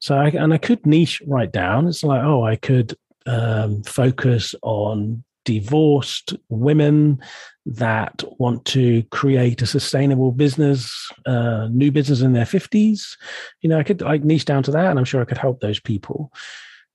So 0.00 0.16
I, 0.16 0.28
and 0.28 0.52
I 0.52 0.58
could 0.58 0.84
niche 0.84 1.22
right 1.26 1.50
down. 1.50 1.88
It's 1.88 2.04
like, 2.04 2.22
oh, 2.22 2.44
I 2.44 2.56
could 2.56 2.94
um, 3.26 3.82
focus 3.84 4.54
on 4.62 5.24
divorced 5.46 6.34
women 6.50 7.20
that 7.64 8.22
want 8.38 8.64
to 8.66 9.02
create 9.04 9.62
a 9.62 9.66
sustainable 9.66 10.32
business, 10.32 11.10
uh, 11.24 11.68
new 11.70 11.90
business 11.90 12.20
in 12.20 12.34
their 12.34 12.44
50s. 12.44 13.16
You 13.62 13.70
know, 13.70 13.78
I 13.78 13.82
could 13.82 14.02
I 14.02 14.18
niche 14.18 14.44
down 14.44 14.62
to 14.64 14.70
that 14.72 14.90
and 14.90 14.98
I'm 14.98 15.06
sure 15.06 15.22
I 15.22 15.26
could 15.26 15.38
help 15.38 15.60
those 15.60 15.80
people. 15.80 16.32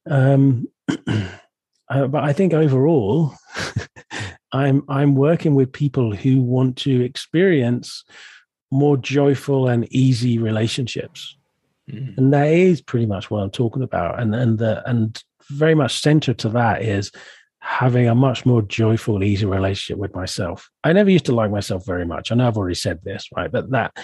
Um, 0.07 0.67
uh, 1.89 2.07
but 2.07 2.23
I 2.23 2.33
think 2.33 2.53
overall, 2.53 3.33
I'm 4.51 4.83
I'm 4.87 5.15
working 5.15 5.55
with 5.55 5.71
people 5.71 6.15
who 6.15 6.41
want 6.41 6.77
to 6.77 7.01
experience 7.01 8.03
more 8.71 8.97
joyful 8.97 9.67
and 9.67 9.91
easy 9.93 10.37
relationships. 10.37 11.37
Mm. 11.89 12.17
And 12.17 12.33
that 12.33 12.47
is 12.47 12.81
pretty 12.81 13.05
much 13.05 13.29
what 13.29 13.39
I'm 13.39 13.51
talking 13.51 13.83
about. 13.83 14.19
And 14.19 14.33
and 14.33 14.57
the 14.57 14.87
and 14.89 15.21
very 15.51 15.75
much 15.75 16.01
centered 16.01 16.39
to 16.39 16.49
that 16.49 16.81
is 16.81 17.11
having 17.59 18.07
a 18.07 18.15
much 18.15 18.45
more 18.45 18.61
joyful, 18.61 19.23
easy 19.23 19.45
relationship 19.45 19.97
with 19.97 20.13
myself. 20.15 20.69
I 20.83 20.93
never 20.93 21.09
used 21.09 21.25
to 21.25 21.35
like 21.35 21.51
myself 21.51 21.85
very 21.85 22.05
much. 22.05 22.31
I 22.31 22.35
know 22.35 22.47
I've 22.47 22.57
already 22.57 22.75
said 22.75 22.99
this, 23.03 23.27
right? 23.35 23.51
But 23.51 23.71
that 23.71 23.95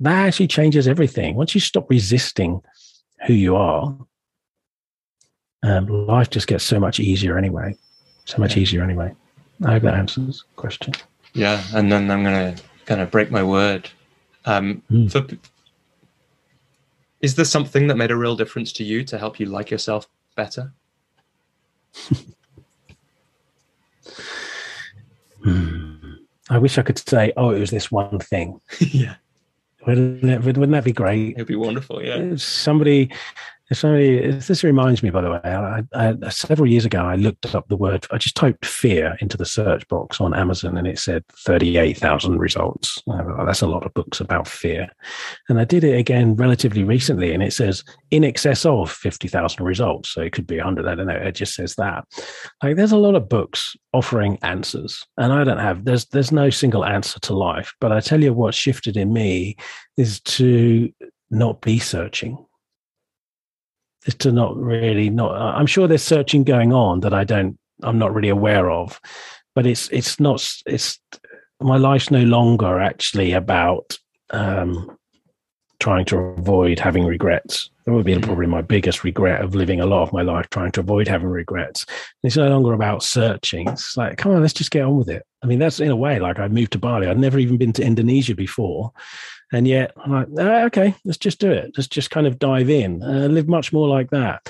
that 0.00 0.26
actually 0.26 0.48
changes 0.48 0.88
everything. 0.88 1.34
Once 1.36 1.54
you 1.54 1.60
stop 1.60 1.88
resisting 1.88 2.60
who 3.26 3.32
you 3.32 3.56
are, 3.56 3.96
um, 5.64 6.06
life 6.06 6.30
just 6.30 6.46
gets 6.46 6.62
so 6.62 6.78
much 6.78 7.00
easier 7.00 7.36
anyway. 7.38 7.76
So 8.26 8.38
much 8.38 8.56
easier 8.56 8.82
anyway. 8.82 9.12
I 9.64 9.72
hope 9.72 9.82
that 9.82 9.94
answers 9.94 10.44
the 10.48 10.60
question. 10.60 10.94
Yeah, 11.32 11.62
and 11.74 11.90
then 11.90 12.10
I'm 12.10 12.22
gonna 12.22 12.54
kind 12.84 13.00
of 13.00 13.10
break 13.10 13.30
my 13.30 13.42
word. 13.42 13.88
Um, 14.44 14.82
mm. 14.90 15.10
For 15.10 15.26
is 17.20 17.34
there 17.36 17.44
something 17.46 17.86
that 17.86 17.96
made 17.96 18.10
a 18.10 18.16
real 18.16 18.36
difference 18.36 18.70
to 18.72 18.84
you 18.84 19.02
to 19.04 19.18
help 19.18 19.40
you 19.40 19.46
like 19.46 19.70
yourself 19.70 20.06
better? 20.36 20.70
hmm. 25.42 25.94
I 26.50 26.58
wish 26.58 26.76
I 26.76 26.82
could 26.82 26.98
say, 26.98 27.32
oh, 27.38 27.48
it 27.50 27.60
was 27.60 27.70
this 27.70 27.90
one 27.90 28.18
thing. 28.18 28.60
yeah. 28.78 29.14
Wouldn't 29.86 30.20
that, 30.22 30.44
wouldn't 30.44 30.72
that 30.72 30.84
be 30.84 30.92
great? 30.92 31.36
It'd 31.36 31.46
be 31.46 31.56
wonderful. 31.56 32.04
Yeah. 32.04 32.36
Somebody 32.36 33.10
somebody, 33.72 34.30
this 34.30 34.62
reminds 34.62 35.02
me, 35.02 35.08
by 35.08 35.22
the 35.22 35.30
way, 35.30 35.40
I, 35.42 35.82
I, 35.94 36.28
several 36.28 36.68
years 36.68 36.84
ago, 36.84 37.00
I 37.00 37.16
looked 37.16 37.54
up 37.54 37.66
the 37.68 37.76
word, 37.76 38.06
I 38.10 38.18
just 38.18 38.36
typed 38.36 38.66
fear 38.66 39.16
into 39.20 39.38
the 39.38 39.46
search 39.46 39.88
box 39.88 40.20
on 40.20 40.34
Amazon 40.34 40.76
and 40.76 40.86
it 40.86 40.98
said 40.98 41.24
38,000 41.28 42.38
results. 42.38 43.02
Uh, 43.10 43.44
that's 43.44 43.62
a 43.62 43.66
lot 43.66 43.86
of 43.86 43.94
books 43.94 44.20
about 44.20 44.46
fear. 44.46 44.90
And 45.48 45.58
I 45.58 45.64
did 45.64 45.82
it 45.82 45.96
again 45.96 46.36
relatively 46.36 46.84
recently 46.84 47.32
and 47.32 47.42
it 47.42 47.54
says 47.54 47.82
in 48.10 48.22
excess 48.22 48.66
of 48.66 48.90
50,000 48.90 49.64
results. 49.64 50.10
So 50.10 50.20
it 50.20 50.32
could 50.32 50.46
be 50.46 50.56
100, 50.56 50.86
I 50.86 50.94
don't 50.94 51.06
know. 51.06 51.14
It 51.14 51.34
just 51.34 51.54
says 51.54 51.74
that. 51.76 52.04
Like 52.62 52.76
there's 52.76 52.92
a 52.92 52.98
lot 52.98 53.14
of 53.14 53.30
books 53.30 53.74
offering 53.94 54.38
answers 54.42 55.02
and 55.16 55.32
I 55.32 55.42
don't 55.42 55.58
have, 55.58 55.86
there's, 55.86 56.04
there's 56.06 56.32
no 56.32 56.50
single 56.50 56.84
answer 56.84 57.18
to 57.20 57.34
life. 57.34 57.72
But 57.80 57.92
I 57.92 58.00
tell 58.00 58.22
you 58.22 58.34
what 58.34 58.54
shifted 58.54 58.98
in 58.98 59.12
me 59.12 59.56
is 59.96 60.20
to 60.20 60.92
not 61.30 61.62
be 61.62 61.78
searching 61.78 62.44
to 64.18 64.30
not 64.30 64.56
really 64.56 65.08
not 65.10 65.32
i'm 65.32 65.66
sure 65.66 65.88
there's 65.88 66.02
searching 66.02 66.44
going 66.44 66.72
on 66.72 67.00
that 67.00 67.14
i 67.14 67.24
don't 67.24 67.58
i'm 67.82 67.98
not 67.98 68.14
really 68.14 68.28
aware 68.28 68.70
of 68.70 69.00
but 69.54 69.66
it's 69.66 69.88
it's 69.90 70.20
not 70.20 70.46
it's 70.66 70.98
my 71.60 71.76
life's 71.76 72.10
no 72.10 72.22
longer 72.22 72.80
actually 72.80 73.32
about 73.32 73.98
um 74.30 74.96
trying 75.84 76.04
to 76.06 76.16
avoid 76.16 76.78
having 76.78 77.04
regrets. 77.04 77.68
That 77.84 77.92
would 77.92 78.06
be 78.06 78.14
mm-hmm. 78.14 78.22
probably 78.22 78.46
my 78.46 78.62
biggest 78.62 79.04
regret 79.04 79.42
of 79.42 79.54
living 79.54 79.80
a 79.80 79.86
lot 79.86 80.02
of 80.02 80.14
my 80.14 80.22
life 80.22 80.48
trying 80.48 80.72
to 80.72 80.80
avoid 80.80 81.06
having 81.06 81.28
regrets. 81.28 81.84
It's 82.22 82.38
no 82.38 82.48
longer 82.48 82.72
about 82.72 83.02
searching. 83.02 83.68
It's 83.68 83.94
like 83.94 84.16
come 84.16 84.32
on 84.32 84.40
let's 84.40 84.54
just 84.54 84.70
get 84.70 84.84
on 84.84 84.96
with 84.96 85.10
it. 85.10 85.24
I 85.42 85.46
mean 85.46 85.58
that's 85.58 85.80
in 85.80 85.90
a 85.90 85.96
way 85.96 86.18
like 86.18 86.38
i 86.38 86.48
moved 86.48 86.72
to 86.72 86.78
bali. 86.78 87.06
I'd 87.06 87.18
never 87.18 87.38
even 87.38 87.58
been 87.58 87.74
to 87.74 87.84
indonesia 87.84 88.34
before 88.34 88.92
and 89.54 89.68
yet, 89.68 89.92
I'm 89.96 90.10
like, 90.10 90.28
ah, 90.38 90.64
okay, 90.64 90.96
let's 91.04 91.16
just 91.16 91.38
do 91.38 91.52
it. 91.52 91.70
Let's 91.76 91.86
just 91.86 92.10
kind 92.10 92.26
of 92.26 92.40
dive 92.40 92.68
in 92.68 93.00
and 93.02 93.34
live 93.34 93.46
much 93.46 93.72
more 93.72 93.86
like 93.86 94.10
that. 94.10 94.48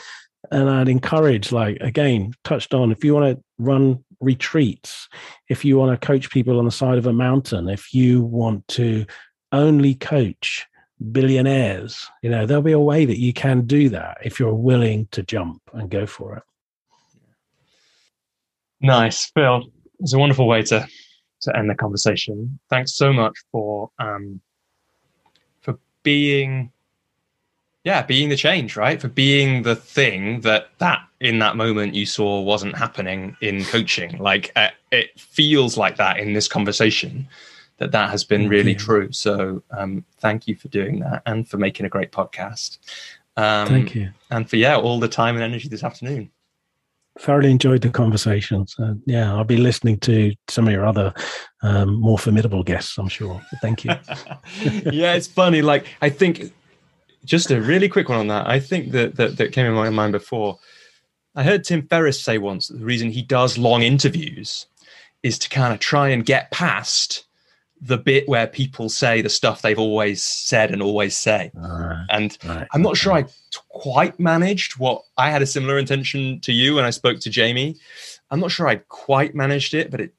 And 0.51 0.71
I'd 0.71 0.89
encourage, 0.89 1.53
like, 1.53 1.77
again, 1.83 2.33
touched 2.43 2.73
on 2.73 2.91
if 2.91 3.05
you 3.05 3.15
want 3.15 3.37
to 3.37 3.45
run 3.59 4.03
retreats, 4.21 5.11
if 5.51 5.63
you 5.63 5.77
want 5.77 6.01
to 6.01 6.07
coach 6.07 6.31
people 6.31 6.59
on 6.59 6.65
the 6.65 6.71
side 6.71 6.97
of 6.97 7.05
a 7.05 7.13
mountain, 7.13 7.69
if 7.69 7.93
you 7.93 8.23
want 8.23 8.67
to 8.69 9.05
only 9.53 9.95
coach 9.95 10.67
billionaires, 11.13 12.09
you 12.23 12.31
know, 12.31 12.47
there'll 12.47 12.63
be 12.63 12.73
a 12.73 12.79
way 12.79 13.05
that 13.05 13.19
you 13.19 13.35
can 13.35 13.67
do 13.67 13.91
that 13.91 14.17
if 14.25 14.41
you're 14.41 14.55
willing 14.55 15.07
to 15.13 15.23
jump 15.23 15.61
and 15.75 15.91
go 15.91 16.07
for 16.07 16.37
it. 16.39 16.43
Nice, 18.81 19.31
Phil. 19.35 19.65
It's 20.01 20.15
a 20.15 20.19
wonderful 20.19 20.49
way 20.49 20.63
to 20.63 20.89
to 21.43 21.57
end 21.57 21.69
the 21.69 21.75
conversation. 21.75 22.59
Thanks 22.71 22.97
so 22.97 23.13
much 23.13 23.35
for 23.53 23.91
um, 23.99 24.41
being 26.05 26.71
yeah 27.83 28.03
being 28.03 28.29
the 28.29 28.37
change 28.37 28.77
right? 28.77 29.01
For 29.01 29.09
being 29.09 29.63
the 29.63 29.75
thing 29.75 30.43
that 30.43 30.69
that 30.79 31.01
in 31.21 31.41
that 31.41 31.57
moment 31.57 31.95
you 31.95 32.07
saw 32.07 32.41
wasn't 32.41 32.77
happening 32.77 33.37
in 33.41 33.65
coaching. 33.65 34.19
Like 34.19 34.53
uh, 34.55 34.69
it 34.93 35.19
feels 35.19 35.77
like 35.77 35.97
that 35.97 36.19
in 36.19 36.35
this 36.35 36.47
conversation 36.47 37.27
that 37.79 37.91
that 37.91 38.11
has 38.11 38.23
been 38.23 38.49
really 38.49 38.75
true. 38.75 39.11
So 39.11 39.63
um, 39.73 40.05
thank 40.19 40.47
you 40.47 40.55
for 40.55 40.69
doing 40.69 41.01
that 41.01 41.23
and 41.27 41.49
for 41.49 41.57
making 41.57 41.87
a 41.87 41.89
great 41.89 42.13
podcast. 42.13 42.79
Um, 43.37 43.67
thank 43.67 43.95
you. 43.97 44.11
and 44.31 44.49
for 44.49 44.55
yeah 44.57 44.77
all 44.77 45.01
the 45.01 45.09
time 45.09 45.35
and 45.35 45.43
energy 45.43 45.69
this 45.69 45.83
afternoon 45.83 46.31
thoroughly 47.19 47.51
enjoyed 47.51 47.83
the 47.83 47.91
conversations. 47.91 48.75
Uh, 48.79 48.95
yeah, 49.07 49.33
I'll 49.33 49.45
be 49.45 49.57
listening 49.57 49.99
to 50.01 50.35
some 50.49 50.67
of 50.67 50.73
your 50.73 50.85
other 50.85 51.15
um, 51.63 52.01
more 52.01 52.19
formidable 52.19 52.63
guests, 52.63 52.99
I'm 52.99 53.09
sure. 53.09 53.41
Thank 53.61 53.85
you. 53.85 53.91
yeah, 54.91 55.15
it's 55.15 55.29
funny. 55.29 55.63
Like, 55.63 55.87
I 56.03 56.09
think 56.09 56.53
just 57.25 57.51
a 57.51 57.61
really 57.61 57.89
quick 57.89 58.09
one 58.09 58.19
on 58.19 58.27
that. 58.29 58.47
I 58.49 58.61
think 58.61 58.93
that, 58.93 59.17
that 59.17 59.37
that 59.37 59.53
came 59.53 59.67
in 59.67 59.75
my 59.75 59.91
mind 59.91 60.13
before. 60.13 60.59
I 61.37 61.43
heard 61.43 61.65
Tim 61.65 61.87
Ferriss 61.87 62.21
say 62.21 62.39
once 62.39 62.69
that 62.69 62.79
the 62.79 62.85
reason 62.85 63.11
he 63.11 63.23
does 63.23 63.59
long 63.59 63.83
interviews 63.83 64.67
is 65.23 65.39
to 65.41 65.49
kind 65.49 65.73
of 65.73 65.81
try 65.81 66.09
and 66.09 66.25
get 66.25 66.51
past 66.51 67.25
the 67.85 67.99
bit 67.99 68.29
where 68.29 68.47
people 68.47 68.89
say 68.89 69.21
the 69.21 69.29
stuff 69.29 69.63
they've 69.63 69.79
always 69.79 70.25
said 70.25 70.71
and 70.71 70.83
always 70.83 71.17
say. 71.17 71.51
Right, 71.55 72.07
and 72.11 72.37
right, 72.45 72.67
I'm 72.73 72.83
not 72.83 72.97
sure 72.97 73.13
I 73.13 73.27
quite 73.69 74.19
managed 74.19 74.79
what 74.79 75.03
I 75.19 75.31
had 75.31 75.43
a 75.43 75.47
similar 75.47 75.79
intention 75.79 76.41
to 76.41 76.53
you 76.53 76.77
when 76.77 76.85
I 76.85 76.91
spoke 76.91 77.21
to 77.21 77.31
Jamie. 77.31 77.77
I'm 78.31 78.41
not 78.41 78.51
sure 78.51 78.67
I 78.67 78.77
quite 78.89 79.35
managed 79.35 79.75
it, 79.75 79.91
but 79.91 80.01
it 80.01 80.15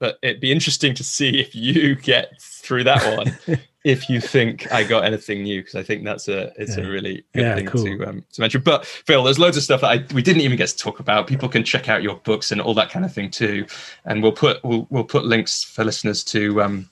but 0.00 0.18
it'd 0.22 0.40
be 0.40 0.52
interesting 0.52 0.94
to 0.94 1.02
see 1.02 1.40
if 1.40 1.56
you 1.56 1.96
get 1.96 2.40
through 2.40 2.84
that 2.84 3.16
one 3.16 3.58
if 3.84 4.08
you 4.10 4.20
think 4.20 4.70
I 4.72 4.84
got 4.84 5.04
anything 5.04 5.42
new 5.42 5.60
because 5.60 5.74
I 5.74 5.82
think 5.82 6.04
that's 6.04 6.28
a 6.28 6.52
it's 6.56 6.76
yeah. 6.76 6.84
a 6.84 6.88
really 6.88 7.24
good 7.32 7.42
yeah, 7.42 7.54
thing 7.54 7.66
cool. 7.66 7.84
to 7.84 8.04
um, 8.06 8.24
to 8.32 8.40
mention. 8.40 8.60
But 8.60 8.84
Phil, 8.84 9.24
there's 9.24 9.38
loads 9.38 9.56
of 9.56 9.62
stuff 9.62 9.80
that 9.80 9.90
I, 9.90 10.14
we 10.14 10.22
didn't 10.22 10.42
even 10.42 10.56
get 10.56 10.68
to 10.68 10.76
talk 10.76 11.00
about. 11.00 11.26
People 11.26 11.48
can 11.48 11.64
check 11.64 11.88
out 11.88 12.02
your 12.02 12.16
books 12.16 12.52
and 12.52 12.60
all 12.60 12.74
that 12.74 12.90
kind 12.90 13.04
of 13.04 13.12
thing 13.12 13.30
too, 13.30 13.66
and 14.04 14.22
we'll 14.22 14.32
put 14.32 14.62
we'll 14.64 14.86
we'll 14.90 15.04
put 15.04 15.24
links 15.24 15.64
for 15.64 15.84
listeners 15.84 16.22
to 16.24 16.60
um, 16.62 16.90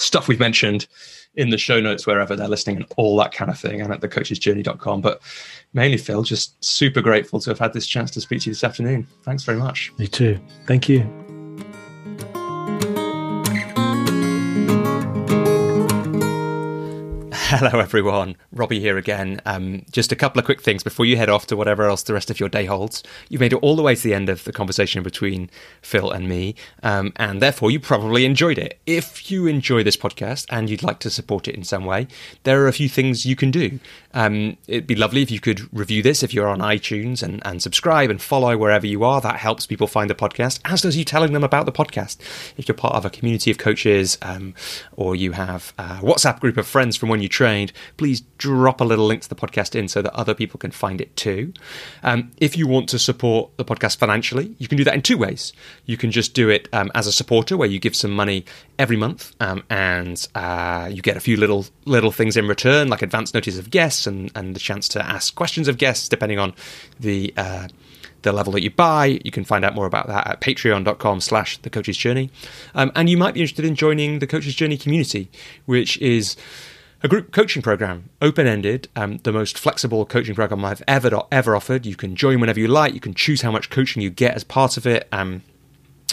stuff 0.00 0.28
we've 0.28 0.40
mentioned 0.40 0.86
in 1.34 1.50
the 1.50 1.58
show 1.58 1.80
notes 1.80 2.06
wherever 2.06 2.34
they're 2.34 2.48
listening 2.48 2.76
and 2.76 2.86
all 2.96 3.16
that 3.16 3.32
kind 3.32 3.50
of 3.50 3.58
thing 3.58 3.80
and 3.80 3.92
at 3.92 4.00
thecoachesjourney.com 4.00 5.00
but 5.00 5.22
mainly 5.74 5.96
phil 5.96 6.22
just 6.22 6.62
super 6.64 7.00
grateful 7.00 7.38
to 7.38 7.50
have 7.50 7.58
had 7.58 7.72
this 7.72 7.86
chance 7.86 8.10
to 8.10 8.20
speak 8.20 8.40
to 8.40 8.46
you 8.46 8.54
this 8.54 8.64
afternoon. 8.64 9.06
Thanks 9.22 9.44
very 9.44 9.58
much. 9.58 9.92
Me 9.98 10.06
too. 10.08 10.40
Thank 10.66 10.88
you 10.88 11.29
Hello, 17.52 17.80
everyone. 17.80 18.36
Robbie 18.52 18.78
here 18.78 18.96
again. 18.96 19.40
Um, 19.44 19.84
just 19.90 20.12
a 20.12 20.14
couple 20.14 20.38
of 20.38 20.44
quick 20.44 20.62
things 20.62 20.84
before 20.84 21.04
you 21.04 21.16
head 21.16 21.28
off 21.28 21.48
to 21.48 21.56
whatever 21.56 21.82
else 21.82 22.04
the 22.04 22.14
rest 22.14 22.30
of 22.30 22.38
your 22.38 22.48
day 22.48 22.64
holds. 22.64 23.02
You've 23.28 23.40
made 23.40 23.52
it 23.52 23.56
all 23.56 23.74
the 23.74 23.82
way 23.82 23.96
to 23.96 24.02
the 24.04 24.14
end 24.14 24.28
of 24.28 24.44
the 24.44 24.52
conversation 24.52 25.02
between 25.02 25.50
Phil 25.82 26.12
and 26.12 26.28
me, 26.28 26.54
um, 26.84 27.12
and 27.16 27.42
therefore 27.42 27.72
you 27.72 27.80
probably 27.80 28.24
enjoyed 28.24 28.56
it. 28.56 28.78
If 28.86 29.32
you 29.32 29.48
enjoy 29.48 29.82
this 29.82 29.96
podcast 29.96 30.46
and 30.48 30.70
you'd 30.70 30.84
like 30.84 31.00
to 31.00 31.10
support 31.10 31.48
it 31.48 31.56
in 31.56 31.64
some 31.64 31.84
way, 31.84 32.06
there 32.44 32.62
are 32.62 32.68
a 32.68 32.72
few 32.72 32.88
things 32.88 33.26
you 33.26 33.34
can 33.34 33.50
do. 33.50 33.80
Um, 34.14 34.56
it'd 34.68 34.86
be 34.86 34.94
lovely 34.94 35.22
if 35.22 35.32
you 35.32 35.40
could 35.40 35.76
review 35.76 36.04
this 36.04 36.22
if 36.22 36.32
you're 36.32 36.46
on 36.46 36.60
iTunes 36.60 37.20
and, 37.20 37.44
and 37.44 37.60
subscribe 37.60 38.10
and 38.10 38.22
follow 38.22 38.56
wherever 38.56 38.86
you 38.86 39.02
are. 39.02 39.20
That 39.20 39.40
helps 39.40 39.66
people 39.66 39.88
find 39.88 40.08
the 40.08 40.14
podcast, 40.14 40.60
as 40.64 40.82
does 40.82 40.96
you 40.96 41.04
telling 41.04 41.32
them 41.32 41.42
about 41.42 41.66
the 41.66 41.72
podcast. 41.72 42.18
If 42.56 42.68
you're 42.68 42.76
part 42.76 42.94
of 42.94 43.04
a 43.04 43.10
community 43.10 43.50
of 43.50 43.58
coaches 43.58 44.18
um, 44.22 44.54
or 44.94 45.16
you 45.16 45.32
have 45.32 45.72
a 45.78 45.96
WhatsApp 45.96 46.38
group 46.38 46.56
of 46.56 46.68
friends 46.68 46.96
from 46.96 47.08
when 47.08 47.20
you 47.20 47.28
trained, 47.40 47.72
please 47.96 48.20
drop 48.36 48.82
a 48.82 48.84
little 48.84 49.06
link 49.06 49.22
to 49.22 49.28
the 49.30 49.34
podcast 49.34 49.74
in 49.74 49.88
so 49.88 50.02
that 50.02 50.12
other 50.12 50.34
people 50.34 50.58
can 50.58 50.70
find 50.70 51.00
it 51.00 51.16
too. 51.16 51.54
Um, 52.02 52.32
if 52.36 52.54
you 52.54 52.66
want 52.66 52.90
to 52.90 52.98
support 52.98 53.56
the 53.56 53.64
podcast 53.64 53.96
financially, 53.96 54.54
you 54.58 54.68
can 54.68 54.76
do 54.76 54.84
that 54.84 54.92
in 54.92 55.00
two 55.00 55.16
ways. 55.16 55.54
You 55.86 55.96
can 55.96 56.10
just 56.10 56.34
do 56.34 56.50
it 56.50 56.68
um, 56.74 56.90
as 56.94 57.06
a 57.06 57.12
supporter, 57.12 57.56
where 57.56 57.68
you 57.68 57.78
give 57.78 57.96
some 57.96 58.10
money 58.10 58.44
every 58.78 58.98
month, 58.98 59.34
um, 59.40 59.62
and 59.70 60.28
uh, 60.34 60.90
you 60.92 61.00
get 61.00 61.16
a 61.16 61.20
few 61.20 61.38
little 61.38 61.64
little 61.86 62.12
things 62.12 62.36
in 62.36 62.46
return, 62.46 62.88
like 62.88 63.00
advance 63.00 63.32
notice 63.32 63.58
of 63.58 63.70
guests 63.70 64.06
and 64.06 64.30
and 64.34 64.54
the 64.54 64.60
chance 64.60 64.86
to 64.88 65.02
ask 65.02 65.34
questions 65.34 65.66
of 65.66 65.78
guests, 65.78 66.08
depending 66.10 66.38
on 66.38 66.52
the. 66.98 67.32
Uh, 67.38 67.68
the 68.22 68.32
level 68.32 68.52
that 68.52 68.62
you 68.62 68.70
buy. 68.70 69.20
You 69.24 69.30
can 69.30 69.44
find 69.44 69.64
out 69.64 69.74
more 69.74 69.86
about 69.86 70.06
that 70.08 70.26
at 70.26 70.40
patreon.com 70.40 71.20
slash 71.20 71.56
the 71.58 71.70
coach's 71.70 71.96
journey. 71.96 72.30
Um, 72.74 72.92
and 72.94 73.08
you 73.08 73.16
might 73.16 73.34
be 73.34 73.40
interested 73.40 73.64
in 73.64 73.74
joining 73.74 74.18
the 74.18 74.26
coach's 74.26 74.54
journey 74.54 74.76
community, 74.76 75.30
which 75.66 75.96
is 75.98 76.36
a 77.02 77.08
group 77.08 77.32
coaching 77.32 77.62
program, 77.62 78.10
open 78.20 78.46
ended, 78.46 78.88
um, 78.94 79.18
the 79.18 79.32
most 79.32 79.58
flexible 79.58 80.04
coaching 80.04 80.34
program 80.34 80.64
I've 80.64 80.82
ever 80.86 81.22
ever 81.32 81.56
offered. 81.56 81.86
You 81.86 81.96
can 81.96 82.14
join 82.14 82.40
whenever 82.40 82.60
you 82.60 82.68
like. 82.68 82.94
You 82.94 83.00
can 83.00 83.14
choose 83.14 83.42
how 83.42 83.50
much 83.50 83.70
coaching 83.70 84.02
you 84.02 84.10
get 84.10 84.34
as 84.34 84.44
part 84.44 84.76
of 84.76 84.86
it. 84.86 85.08
Um, 85.10 85.42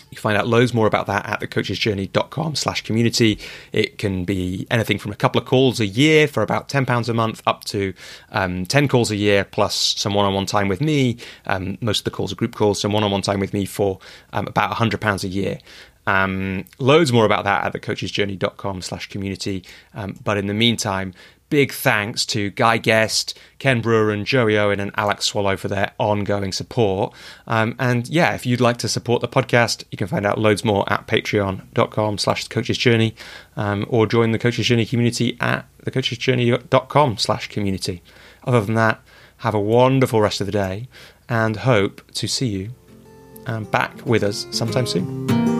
you 0.09 0.17
find 0.17 0.37
out 0.37 0.47
loads 0.47 0.73
more 0.73 0.87
about 0.87 1.07
that 1.07 1.25
at 1.25 1.41
thecoachesjourney.com 1.41 2.55
slash 2.55 2.81
community. 2.81 3.39
It 3.73 3.97
can 3.97 4.23
be 4.23 4.65
anything 4.71 4.99
from 4.99 5.11
a 5.11 5.15
couple 5.15 5.41
of 5.41 5.47
calls 5.47 5.79
a 5.79 5.85
year 5.85 6.27
for 6.27 6.41
about 6.41 6.69
£10 6.69 7.09
a 7.09 7.13
month 7.13 7.41
up 7.45 7.65
to 7.65 7.93
um, 8.31 8.65
10 8.65 8.87
calls 8.87 9.11
a 9.11 9.15
year 9.15 9.43
plus 9.43 9.75
some 9.97 10.13
one-on-one 10.13 10.45
time 10.45 10.69
with 10.69 10.79
me. 10.79 11.17
Um, 11.45 11.77
most 11.81 11.99
of 11.99 12.03
the 12.05 12.11
calls 12.11 12.31
are 12.31 12.35
group 12.35 12.55
calls, 12.55 12.79
some 12.79 12.93
one-on-one 12.93 13.21
time 13.21 13.39
with 13.39 13.53
me 13.53 13.65
for 13.65 13.99
um, 14.31 14.47
about 14.47 14.71
£100 14.71 15.23
a 15.23 15.27
year. 15.27 15.59
Um, 16.07 16.65
loads 16.79 17.13
more 17.13 17.25
about 17.25 17.43
that 17.43 17.65
at 17.65 17.73
thecoachesjourney.com 17.73 18.81
slash 18.81 19.09
community. 19.09 19.63
Um, 19.93 20.17
but 20.23 20.37
in 20.37 20.47
the 20.47 20.53
meantime, 20.53 21.13
big 21.49 21.73
thanks 21.73 22.25
to 22.27 22.49
Guy 22.51 22.77
Guest, 22.77 23.37
Ken 23.59 23.81
Brewer, 23.81 24.09
and 24.11 24.25
Joey 24.25 24.57
Owen 24.57 24.79
and 24.79 24.91
Alex 24.95 25.25
Swallow 25.25 25.57
for 25.57 25.67
their 25.67 25.91
ongoing 25.99 26.51
support. 26.53 27.13
Um, 27.45 27.75
and 27.77 28.07
yeah, 28.07 28.33
if 28.33 28.45
you'd 28.45 28.61
like 28.61 28.77
to 28.77 28.89
support 28.89 29.21
the 29.21 29.27
podcast, 29.27 29.83
you 29.91 29.97
can 29.97 30.07
find 30.07 30.25
out 30.25 30.39
loads 30.39 30.63
more 30.63 30.91
at 30.91 31.07
patreon.com 31.07 32.17
slash 32.17 32.45
the 32.45 32.53
coach's 32.53 32.77
journey 32.77 33.13
um, 33.57 33.85
or 33.89 34.07
join 34.07 34.31
the 34.31 34.39
coach's 34.39 34.67
journey 34.67 34.85
community 34.85 35.37
at 35.41 35.65
thecoachesjourney.com 35.83 37.17
slash 37.17 37.49
community. 37.49 38.01
Other 38.45 38.61
than 38.61 38.75
that, 38.75 39.01
have 39.37 39.53
a 39.53 39.59
wonderful 39.59 40.21
rest 40.21 40.41
of 40.41 40.47
the 40.47 40.53
day 40.53 40.87
and 41.29 41.57
hope 41.57 42.01
to 42.13 42.27
see 42.27 42.47
you 42.47 42.71
um, 43.45 43.65
back 43.65 44.05
with 44.05 44.23
us 44.23 44.47
sometime 44.51 44.87
soon. 44.87 45.56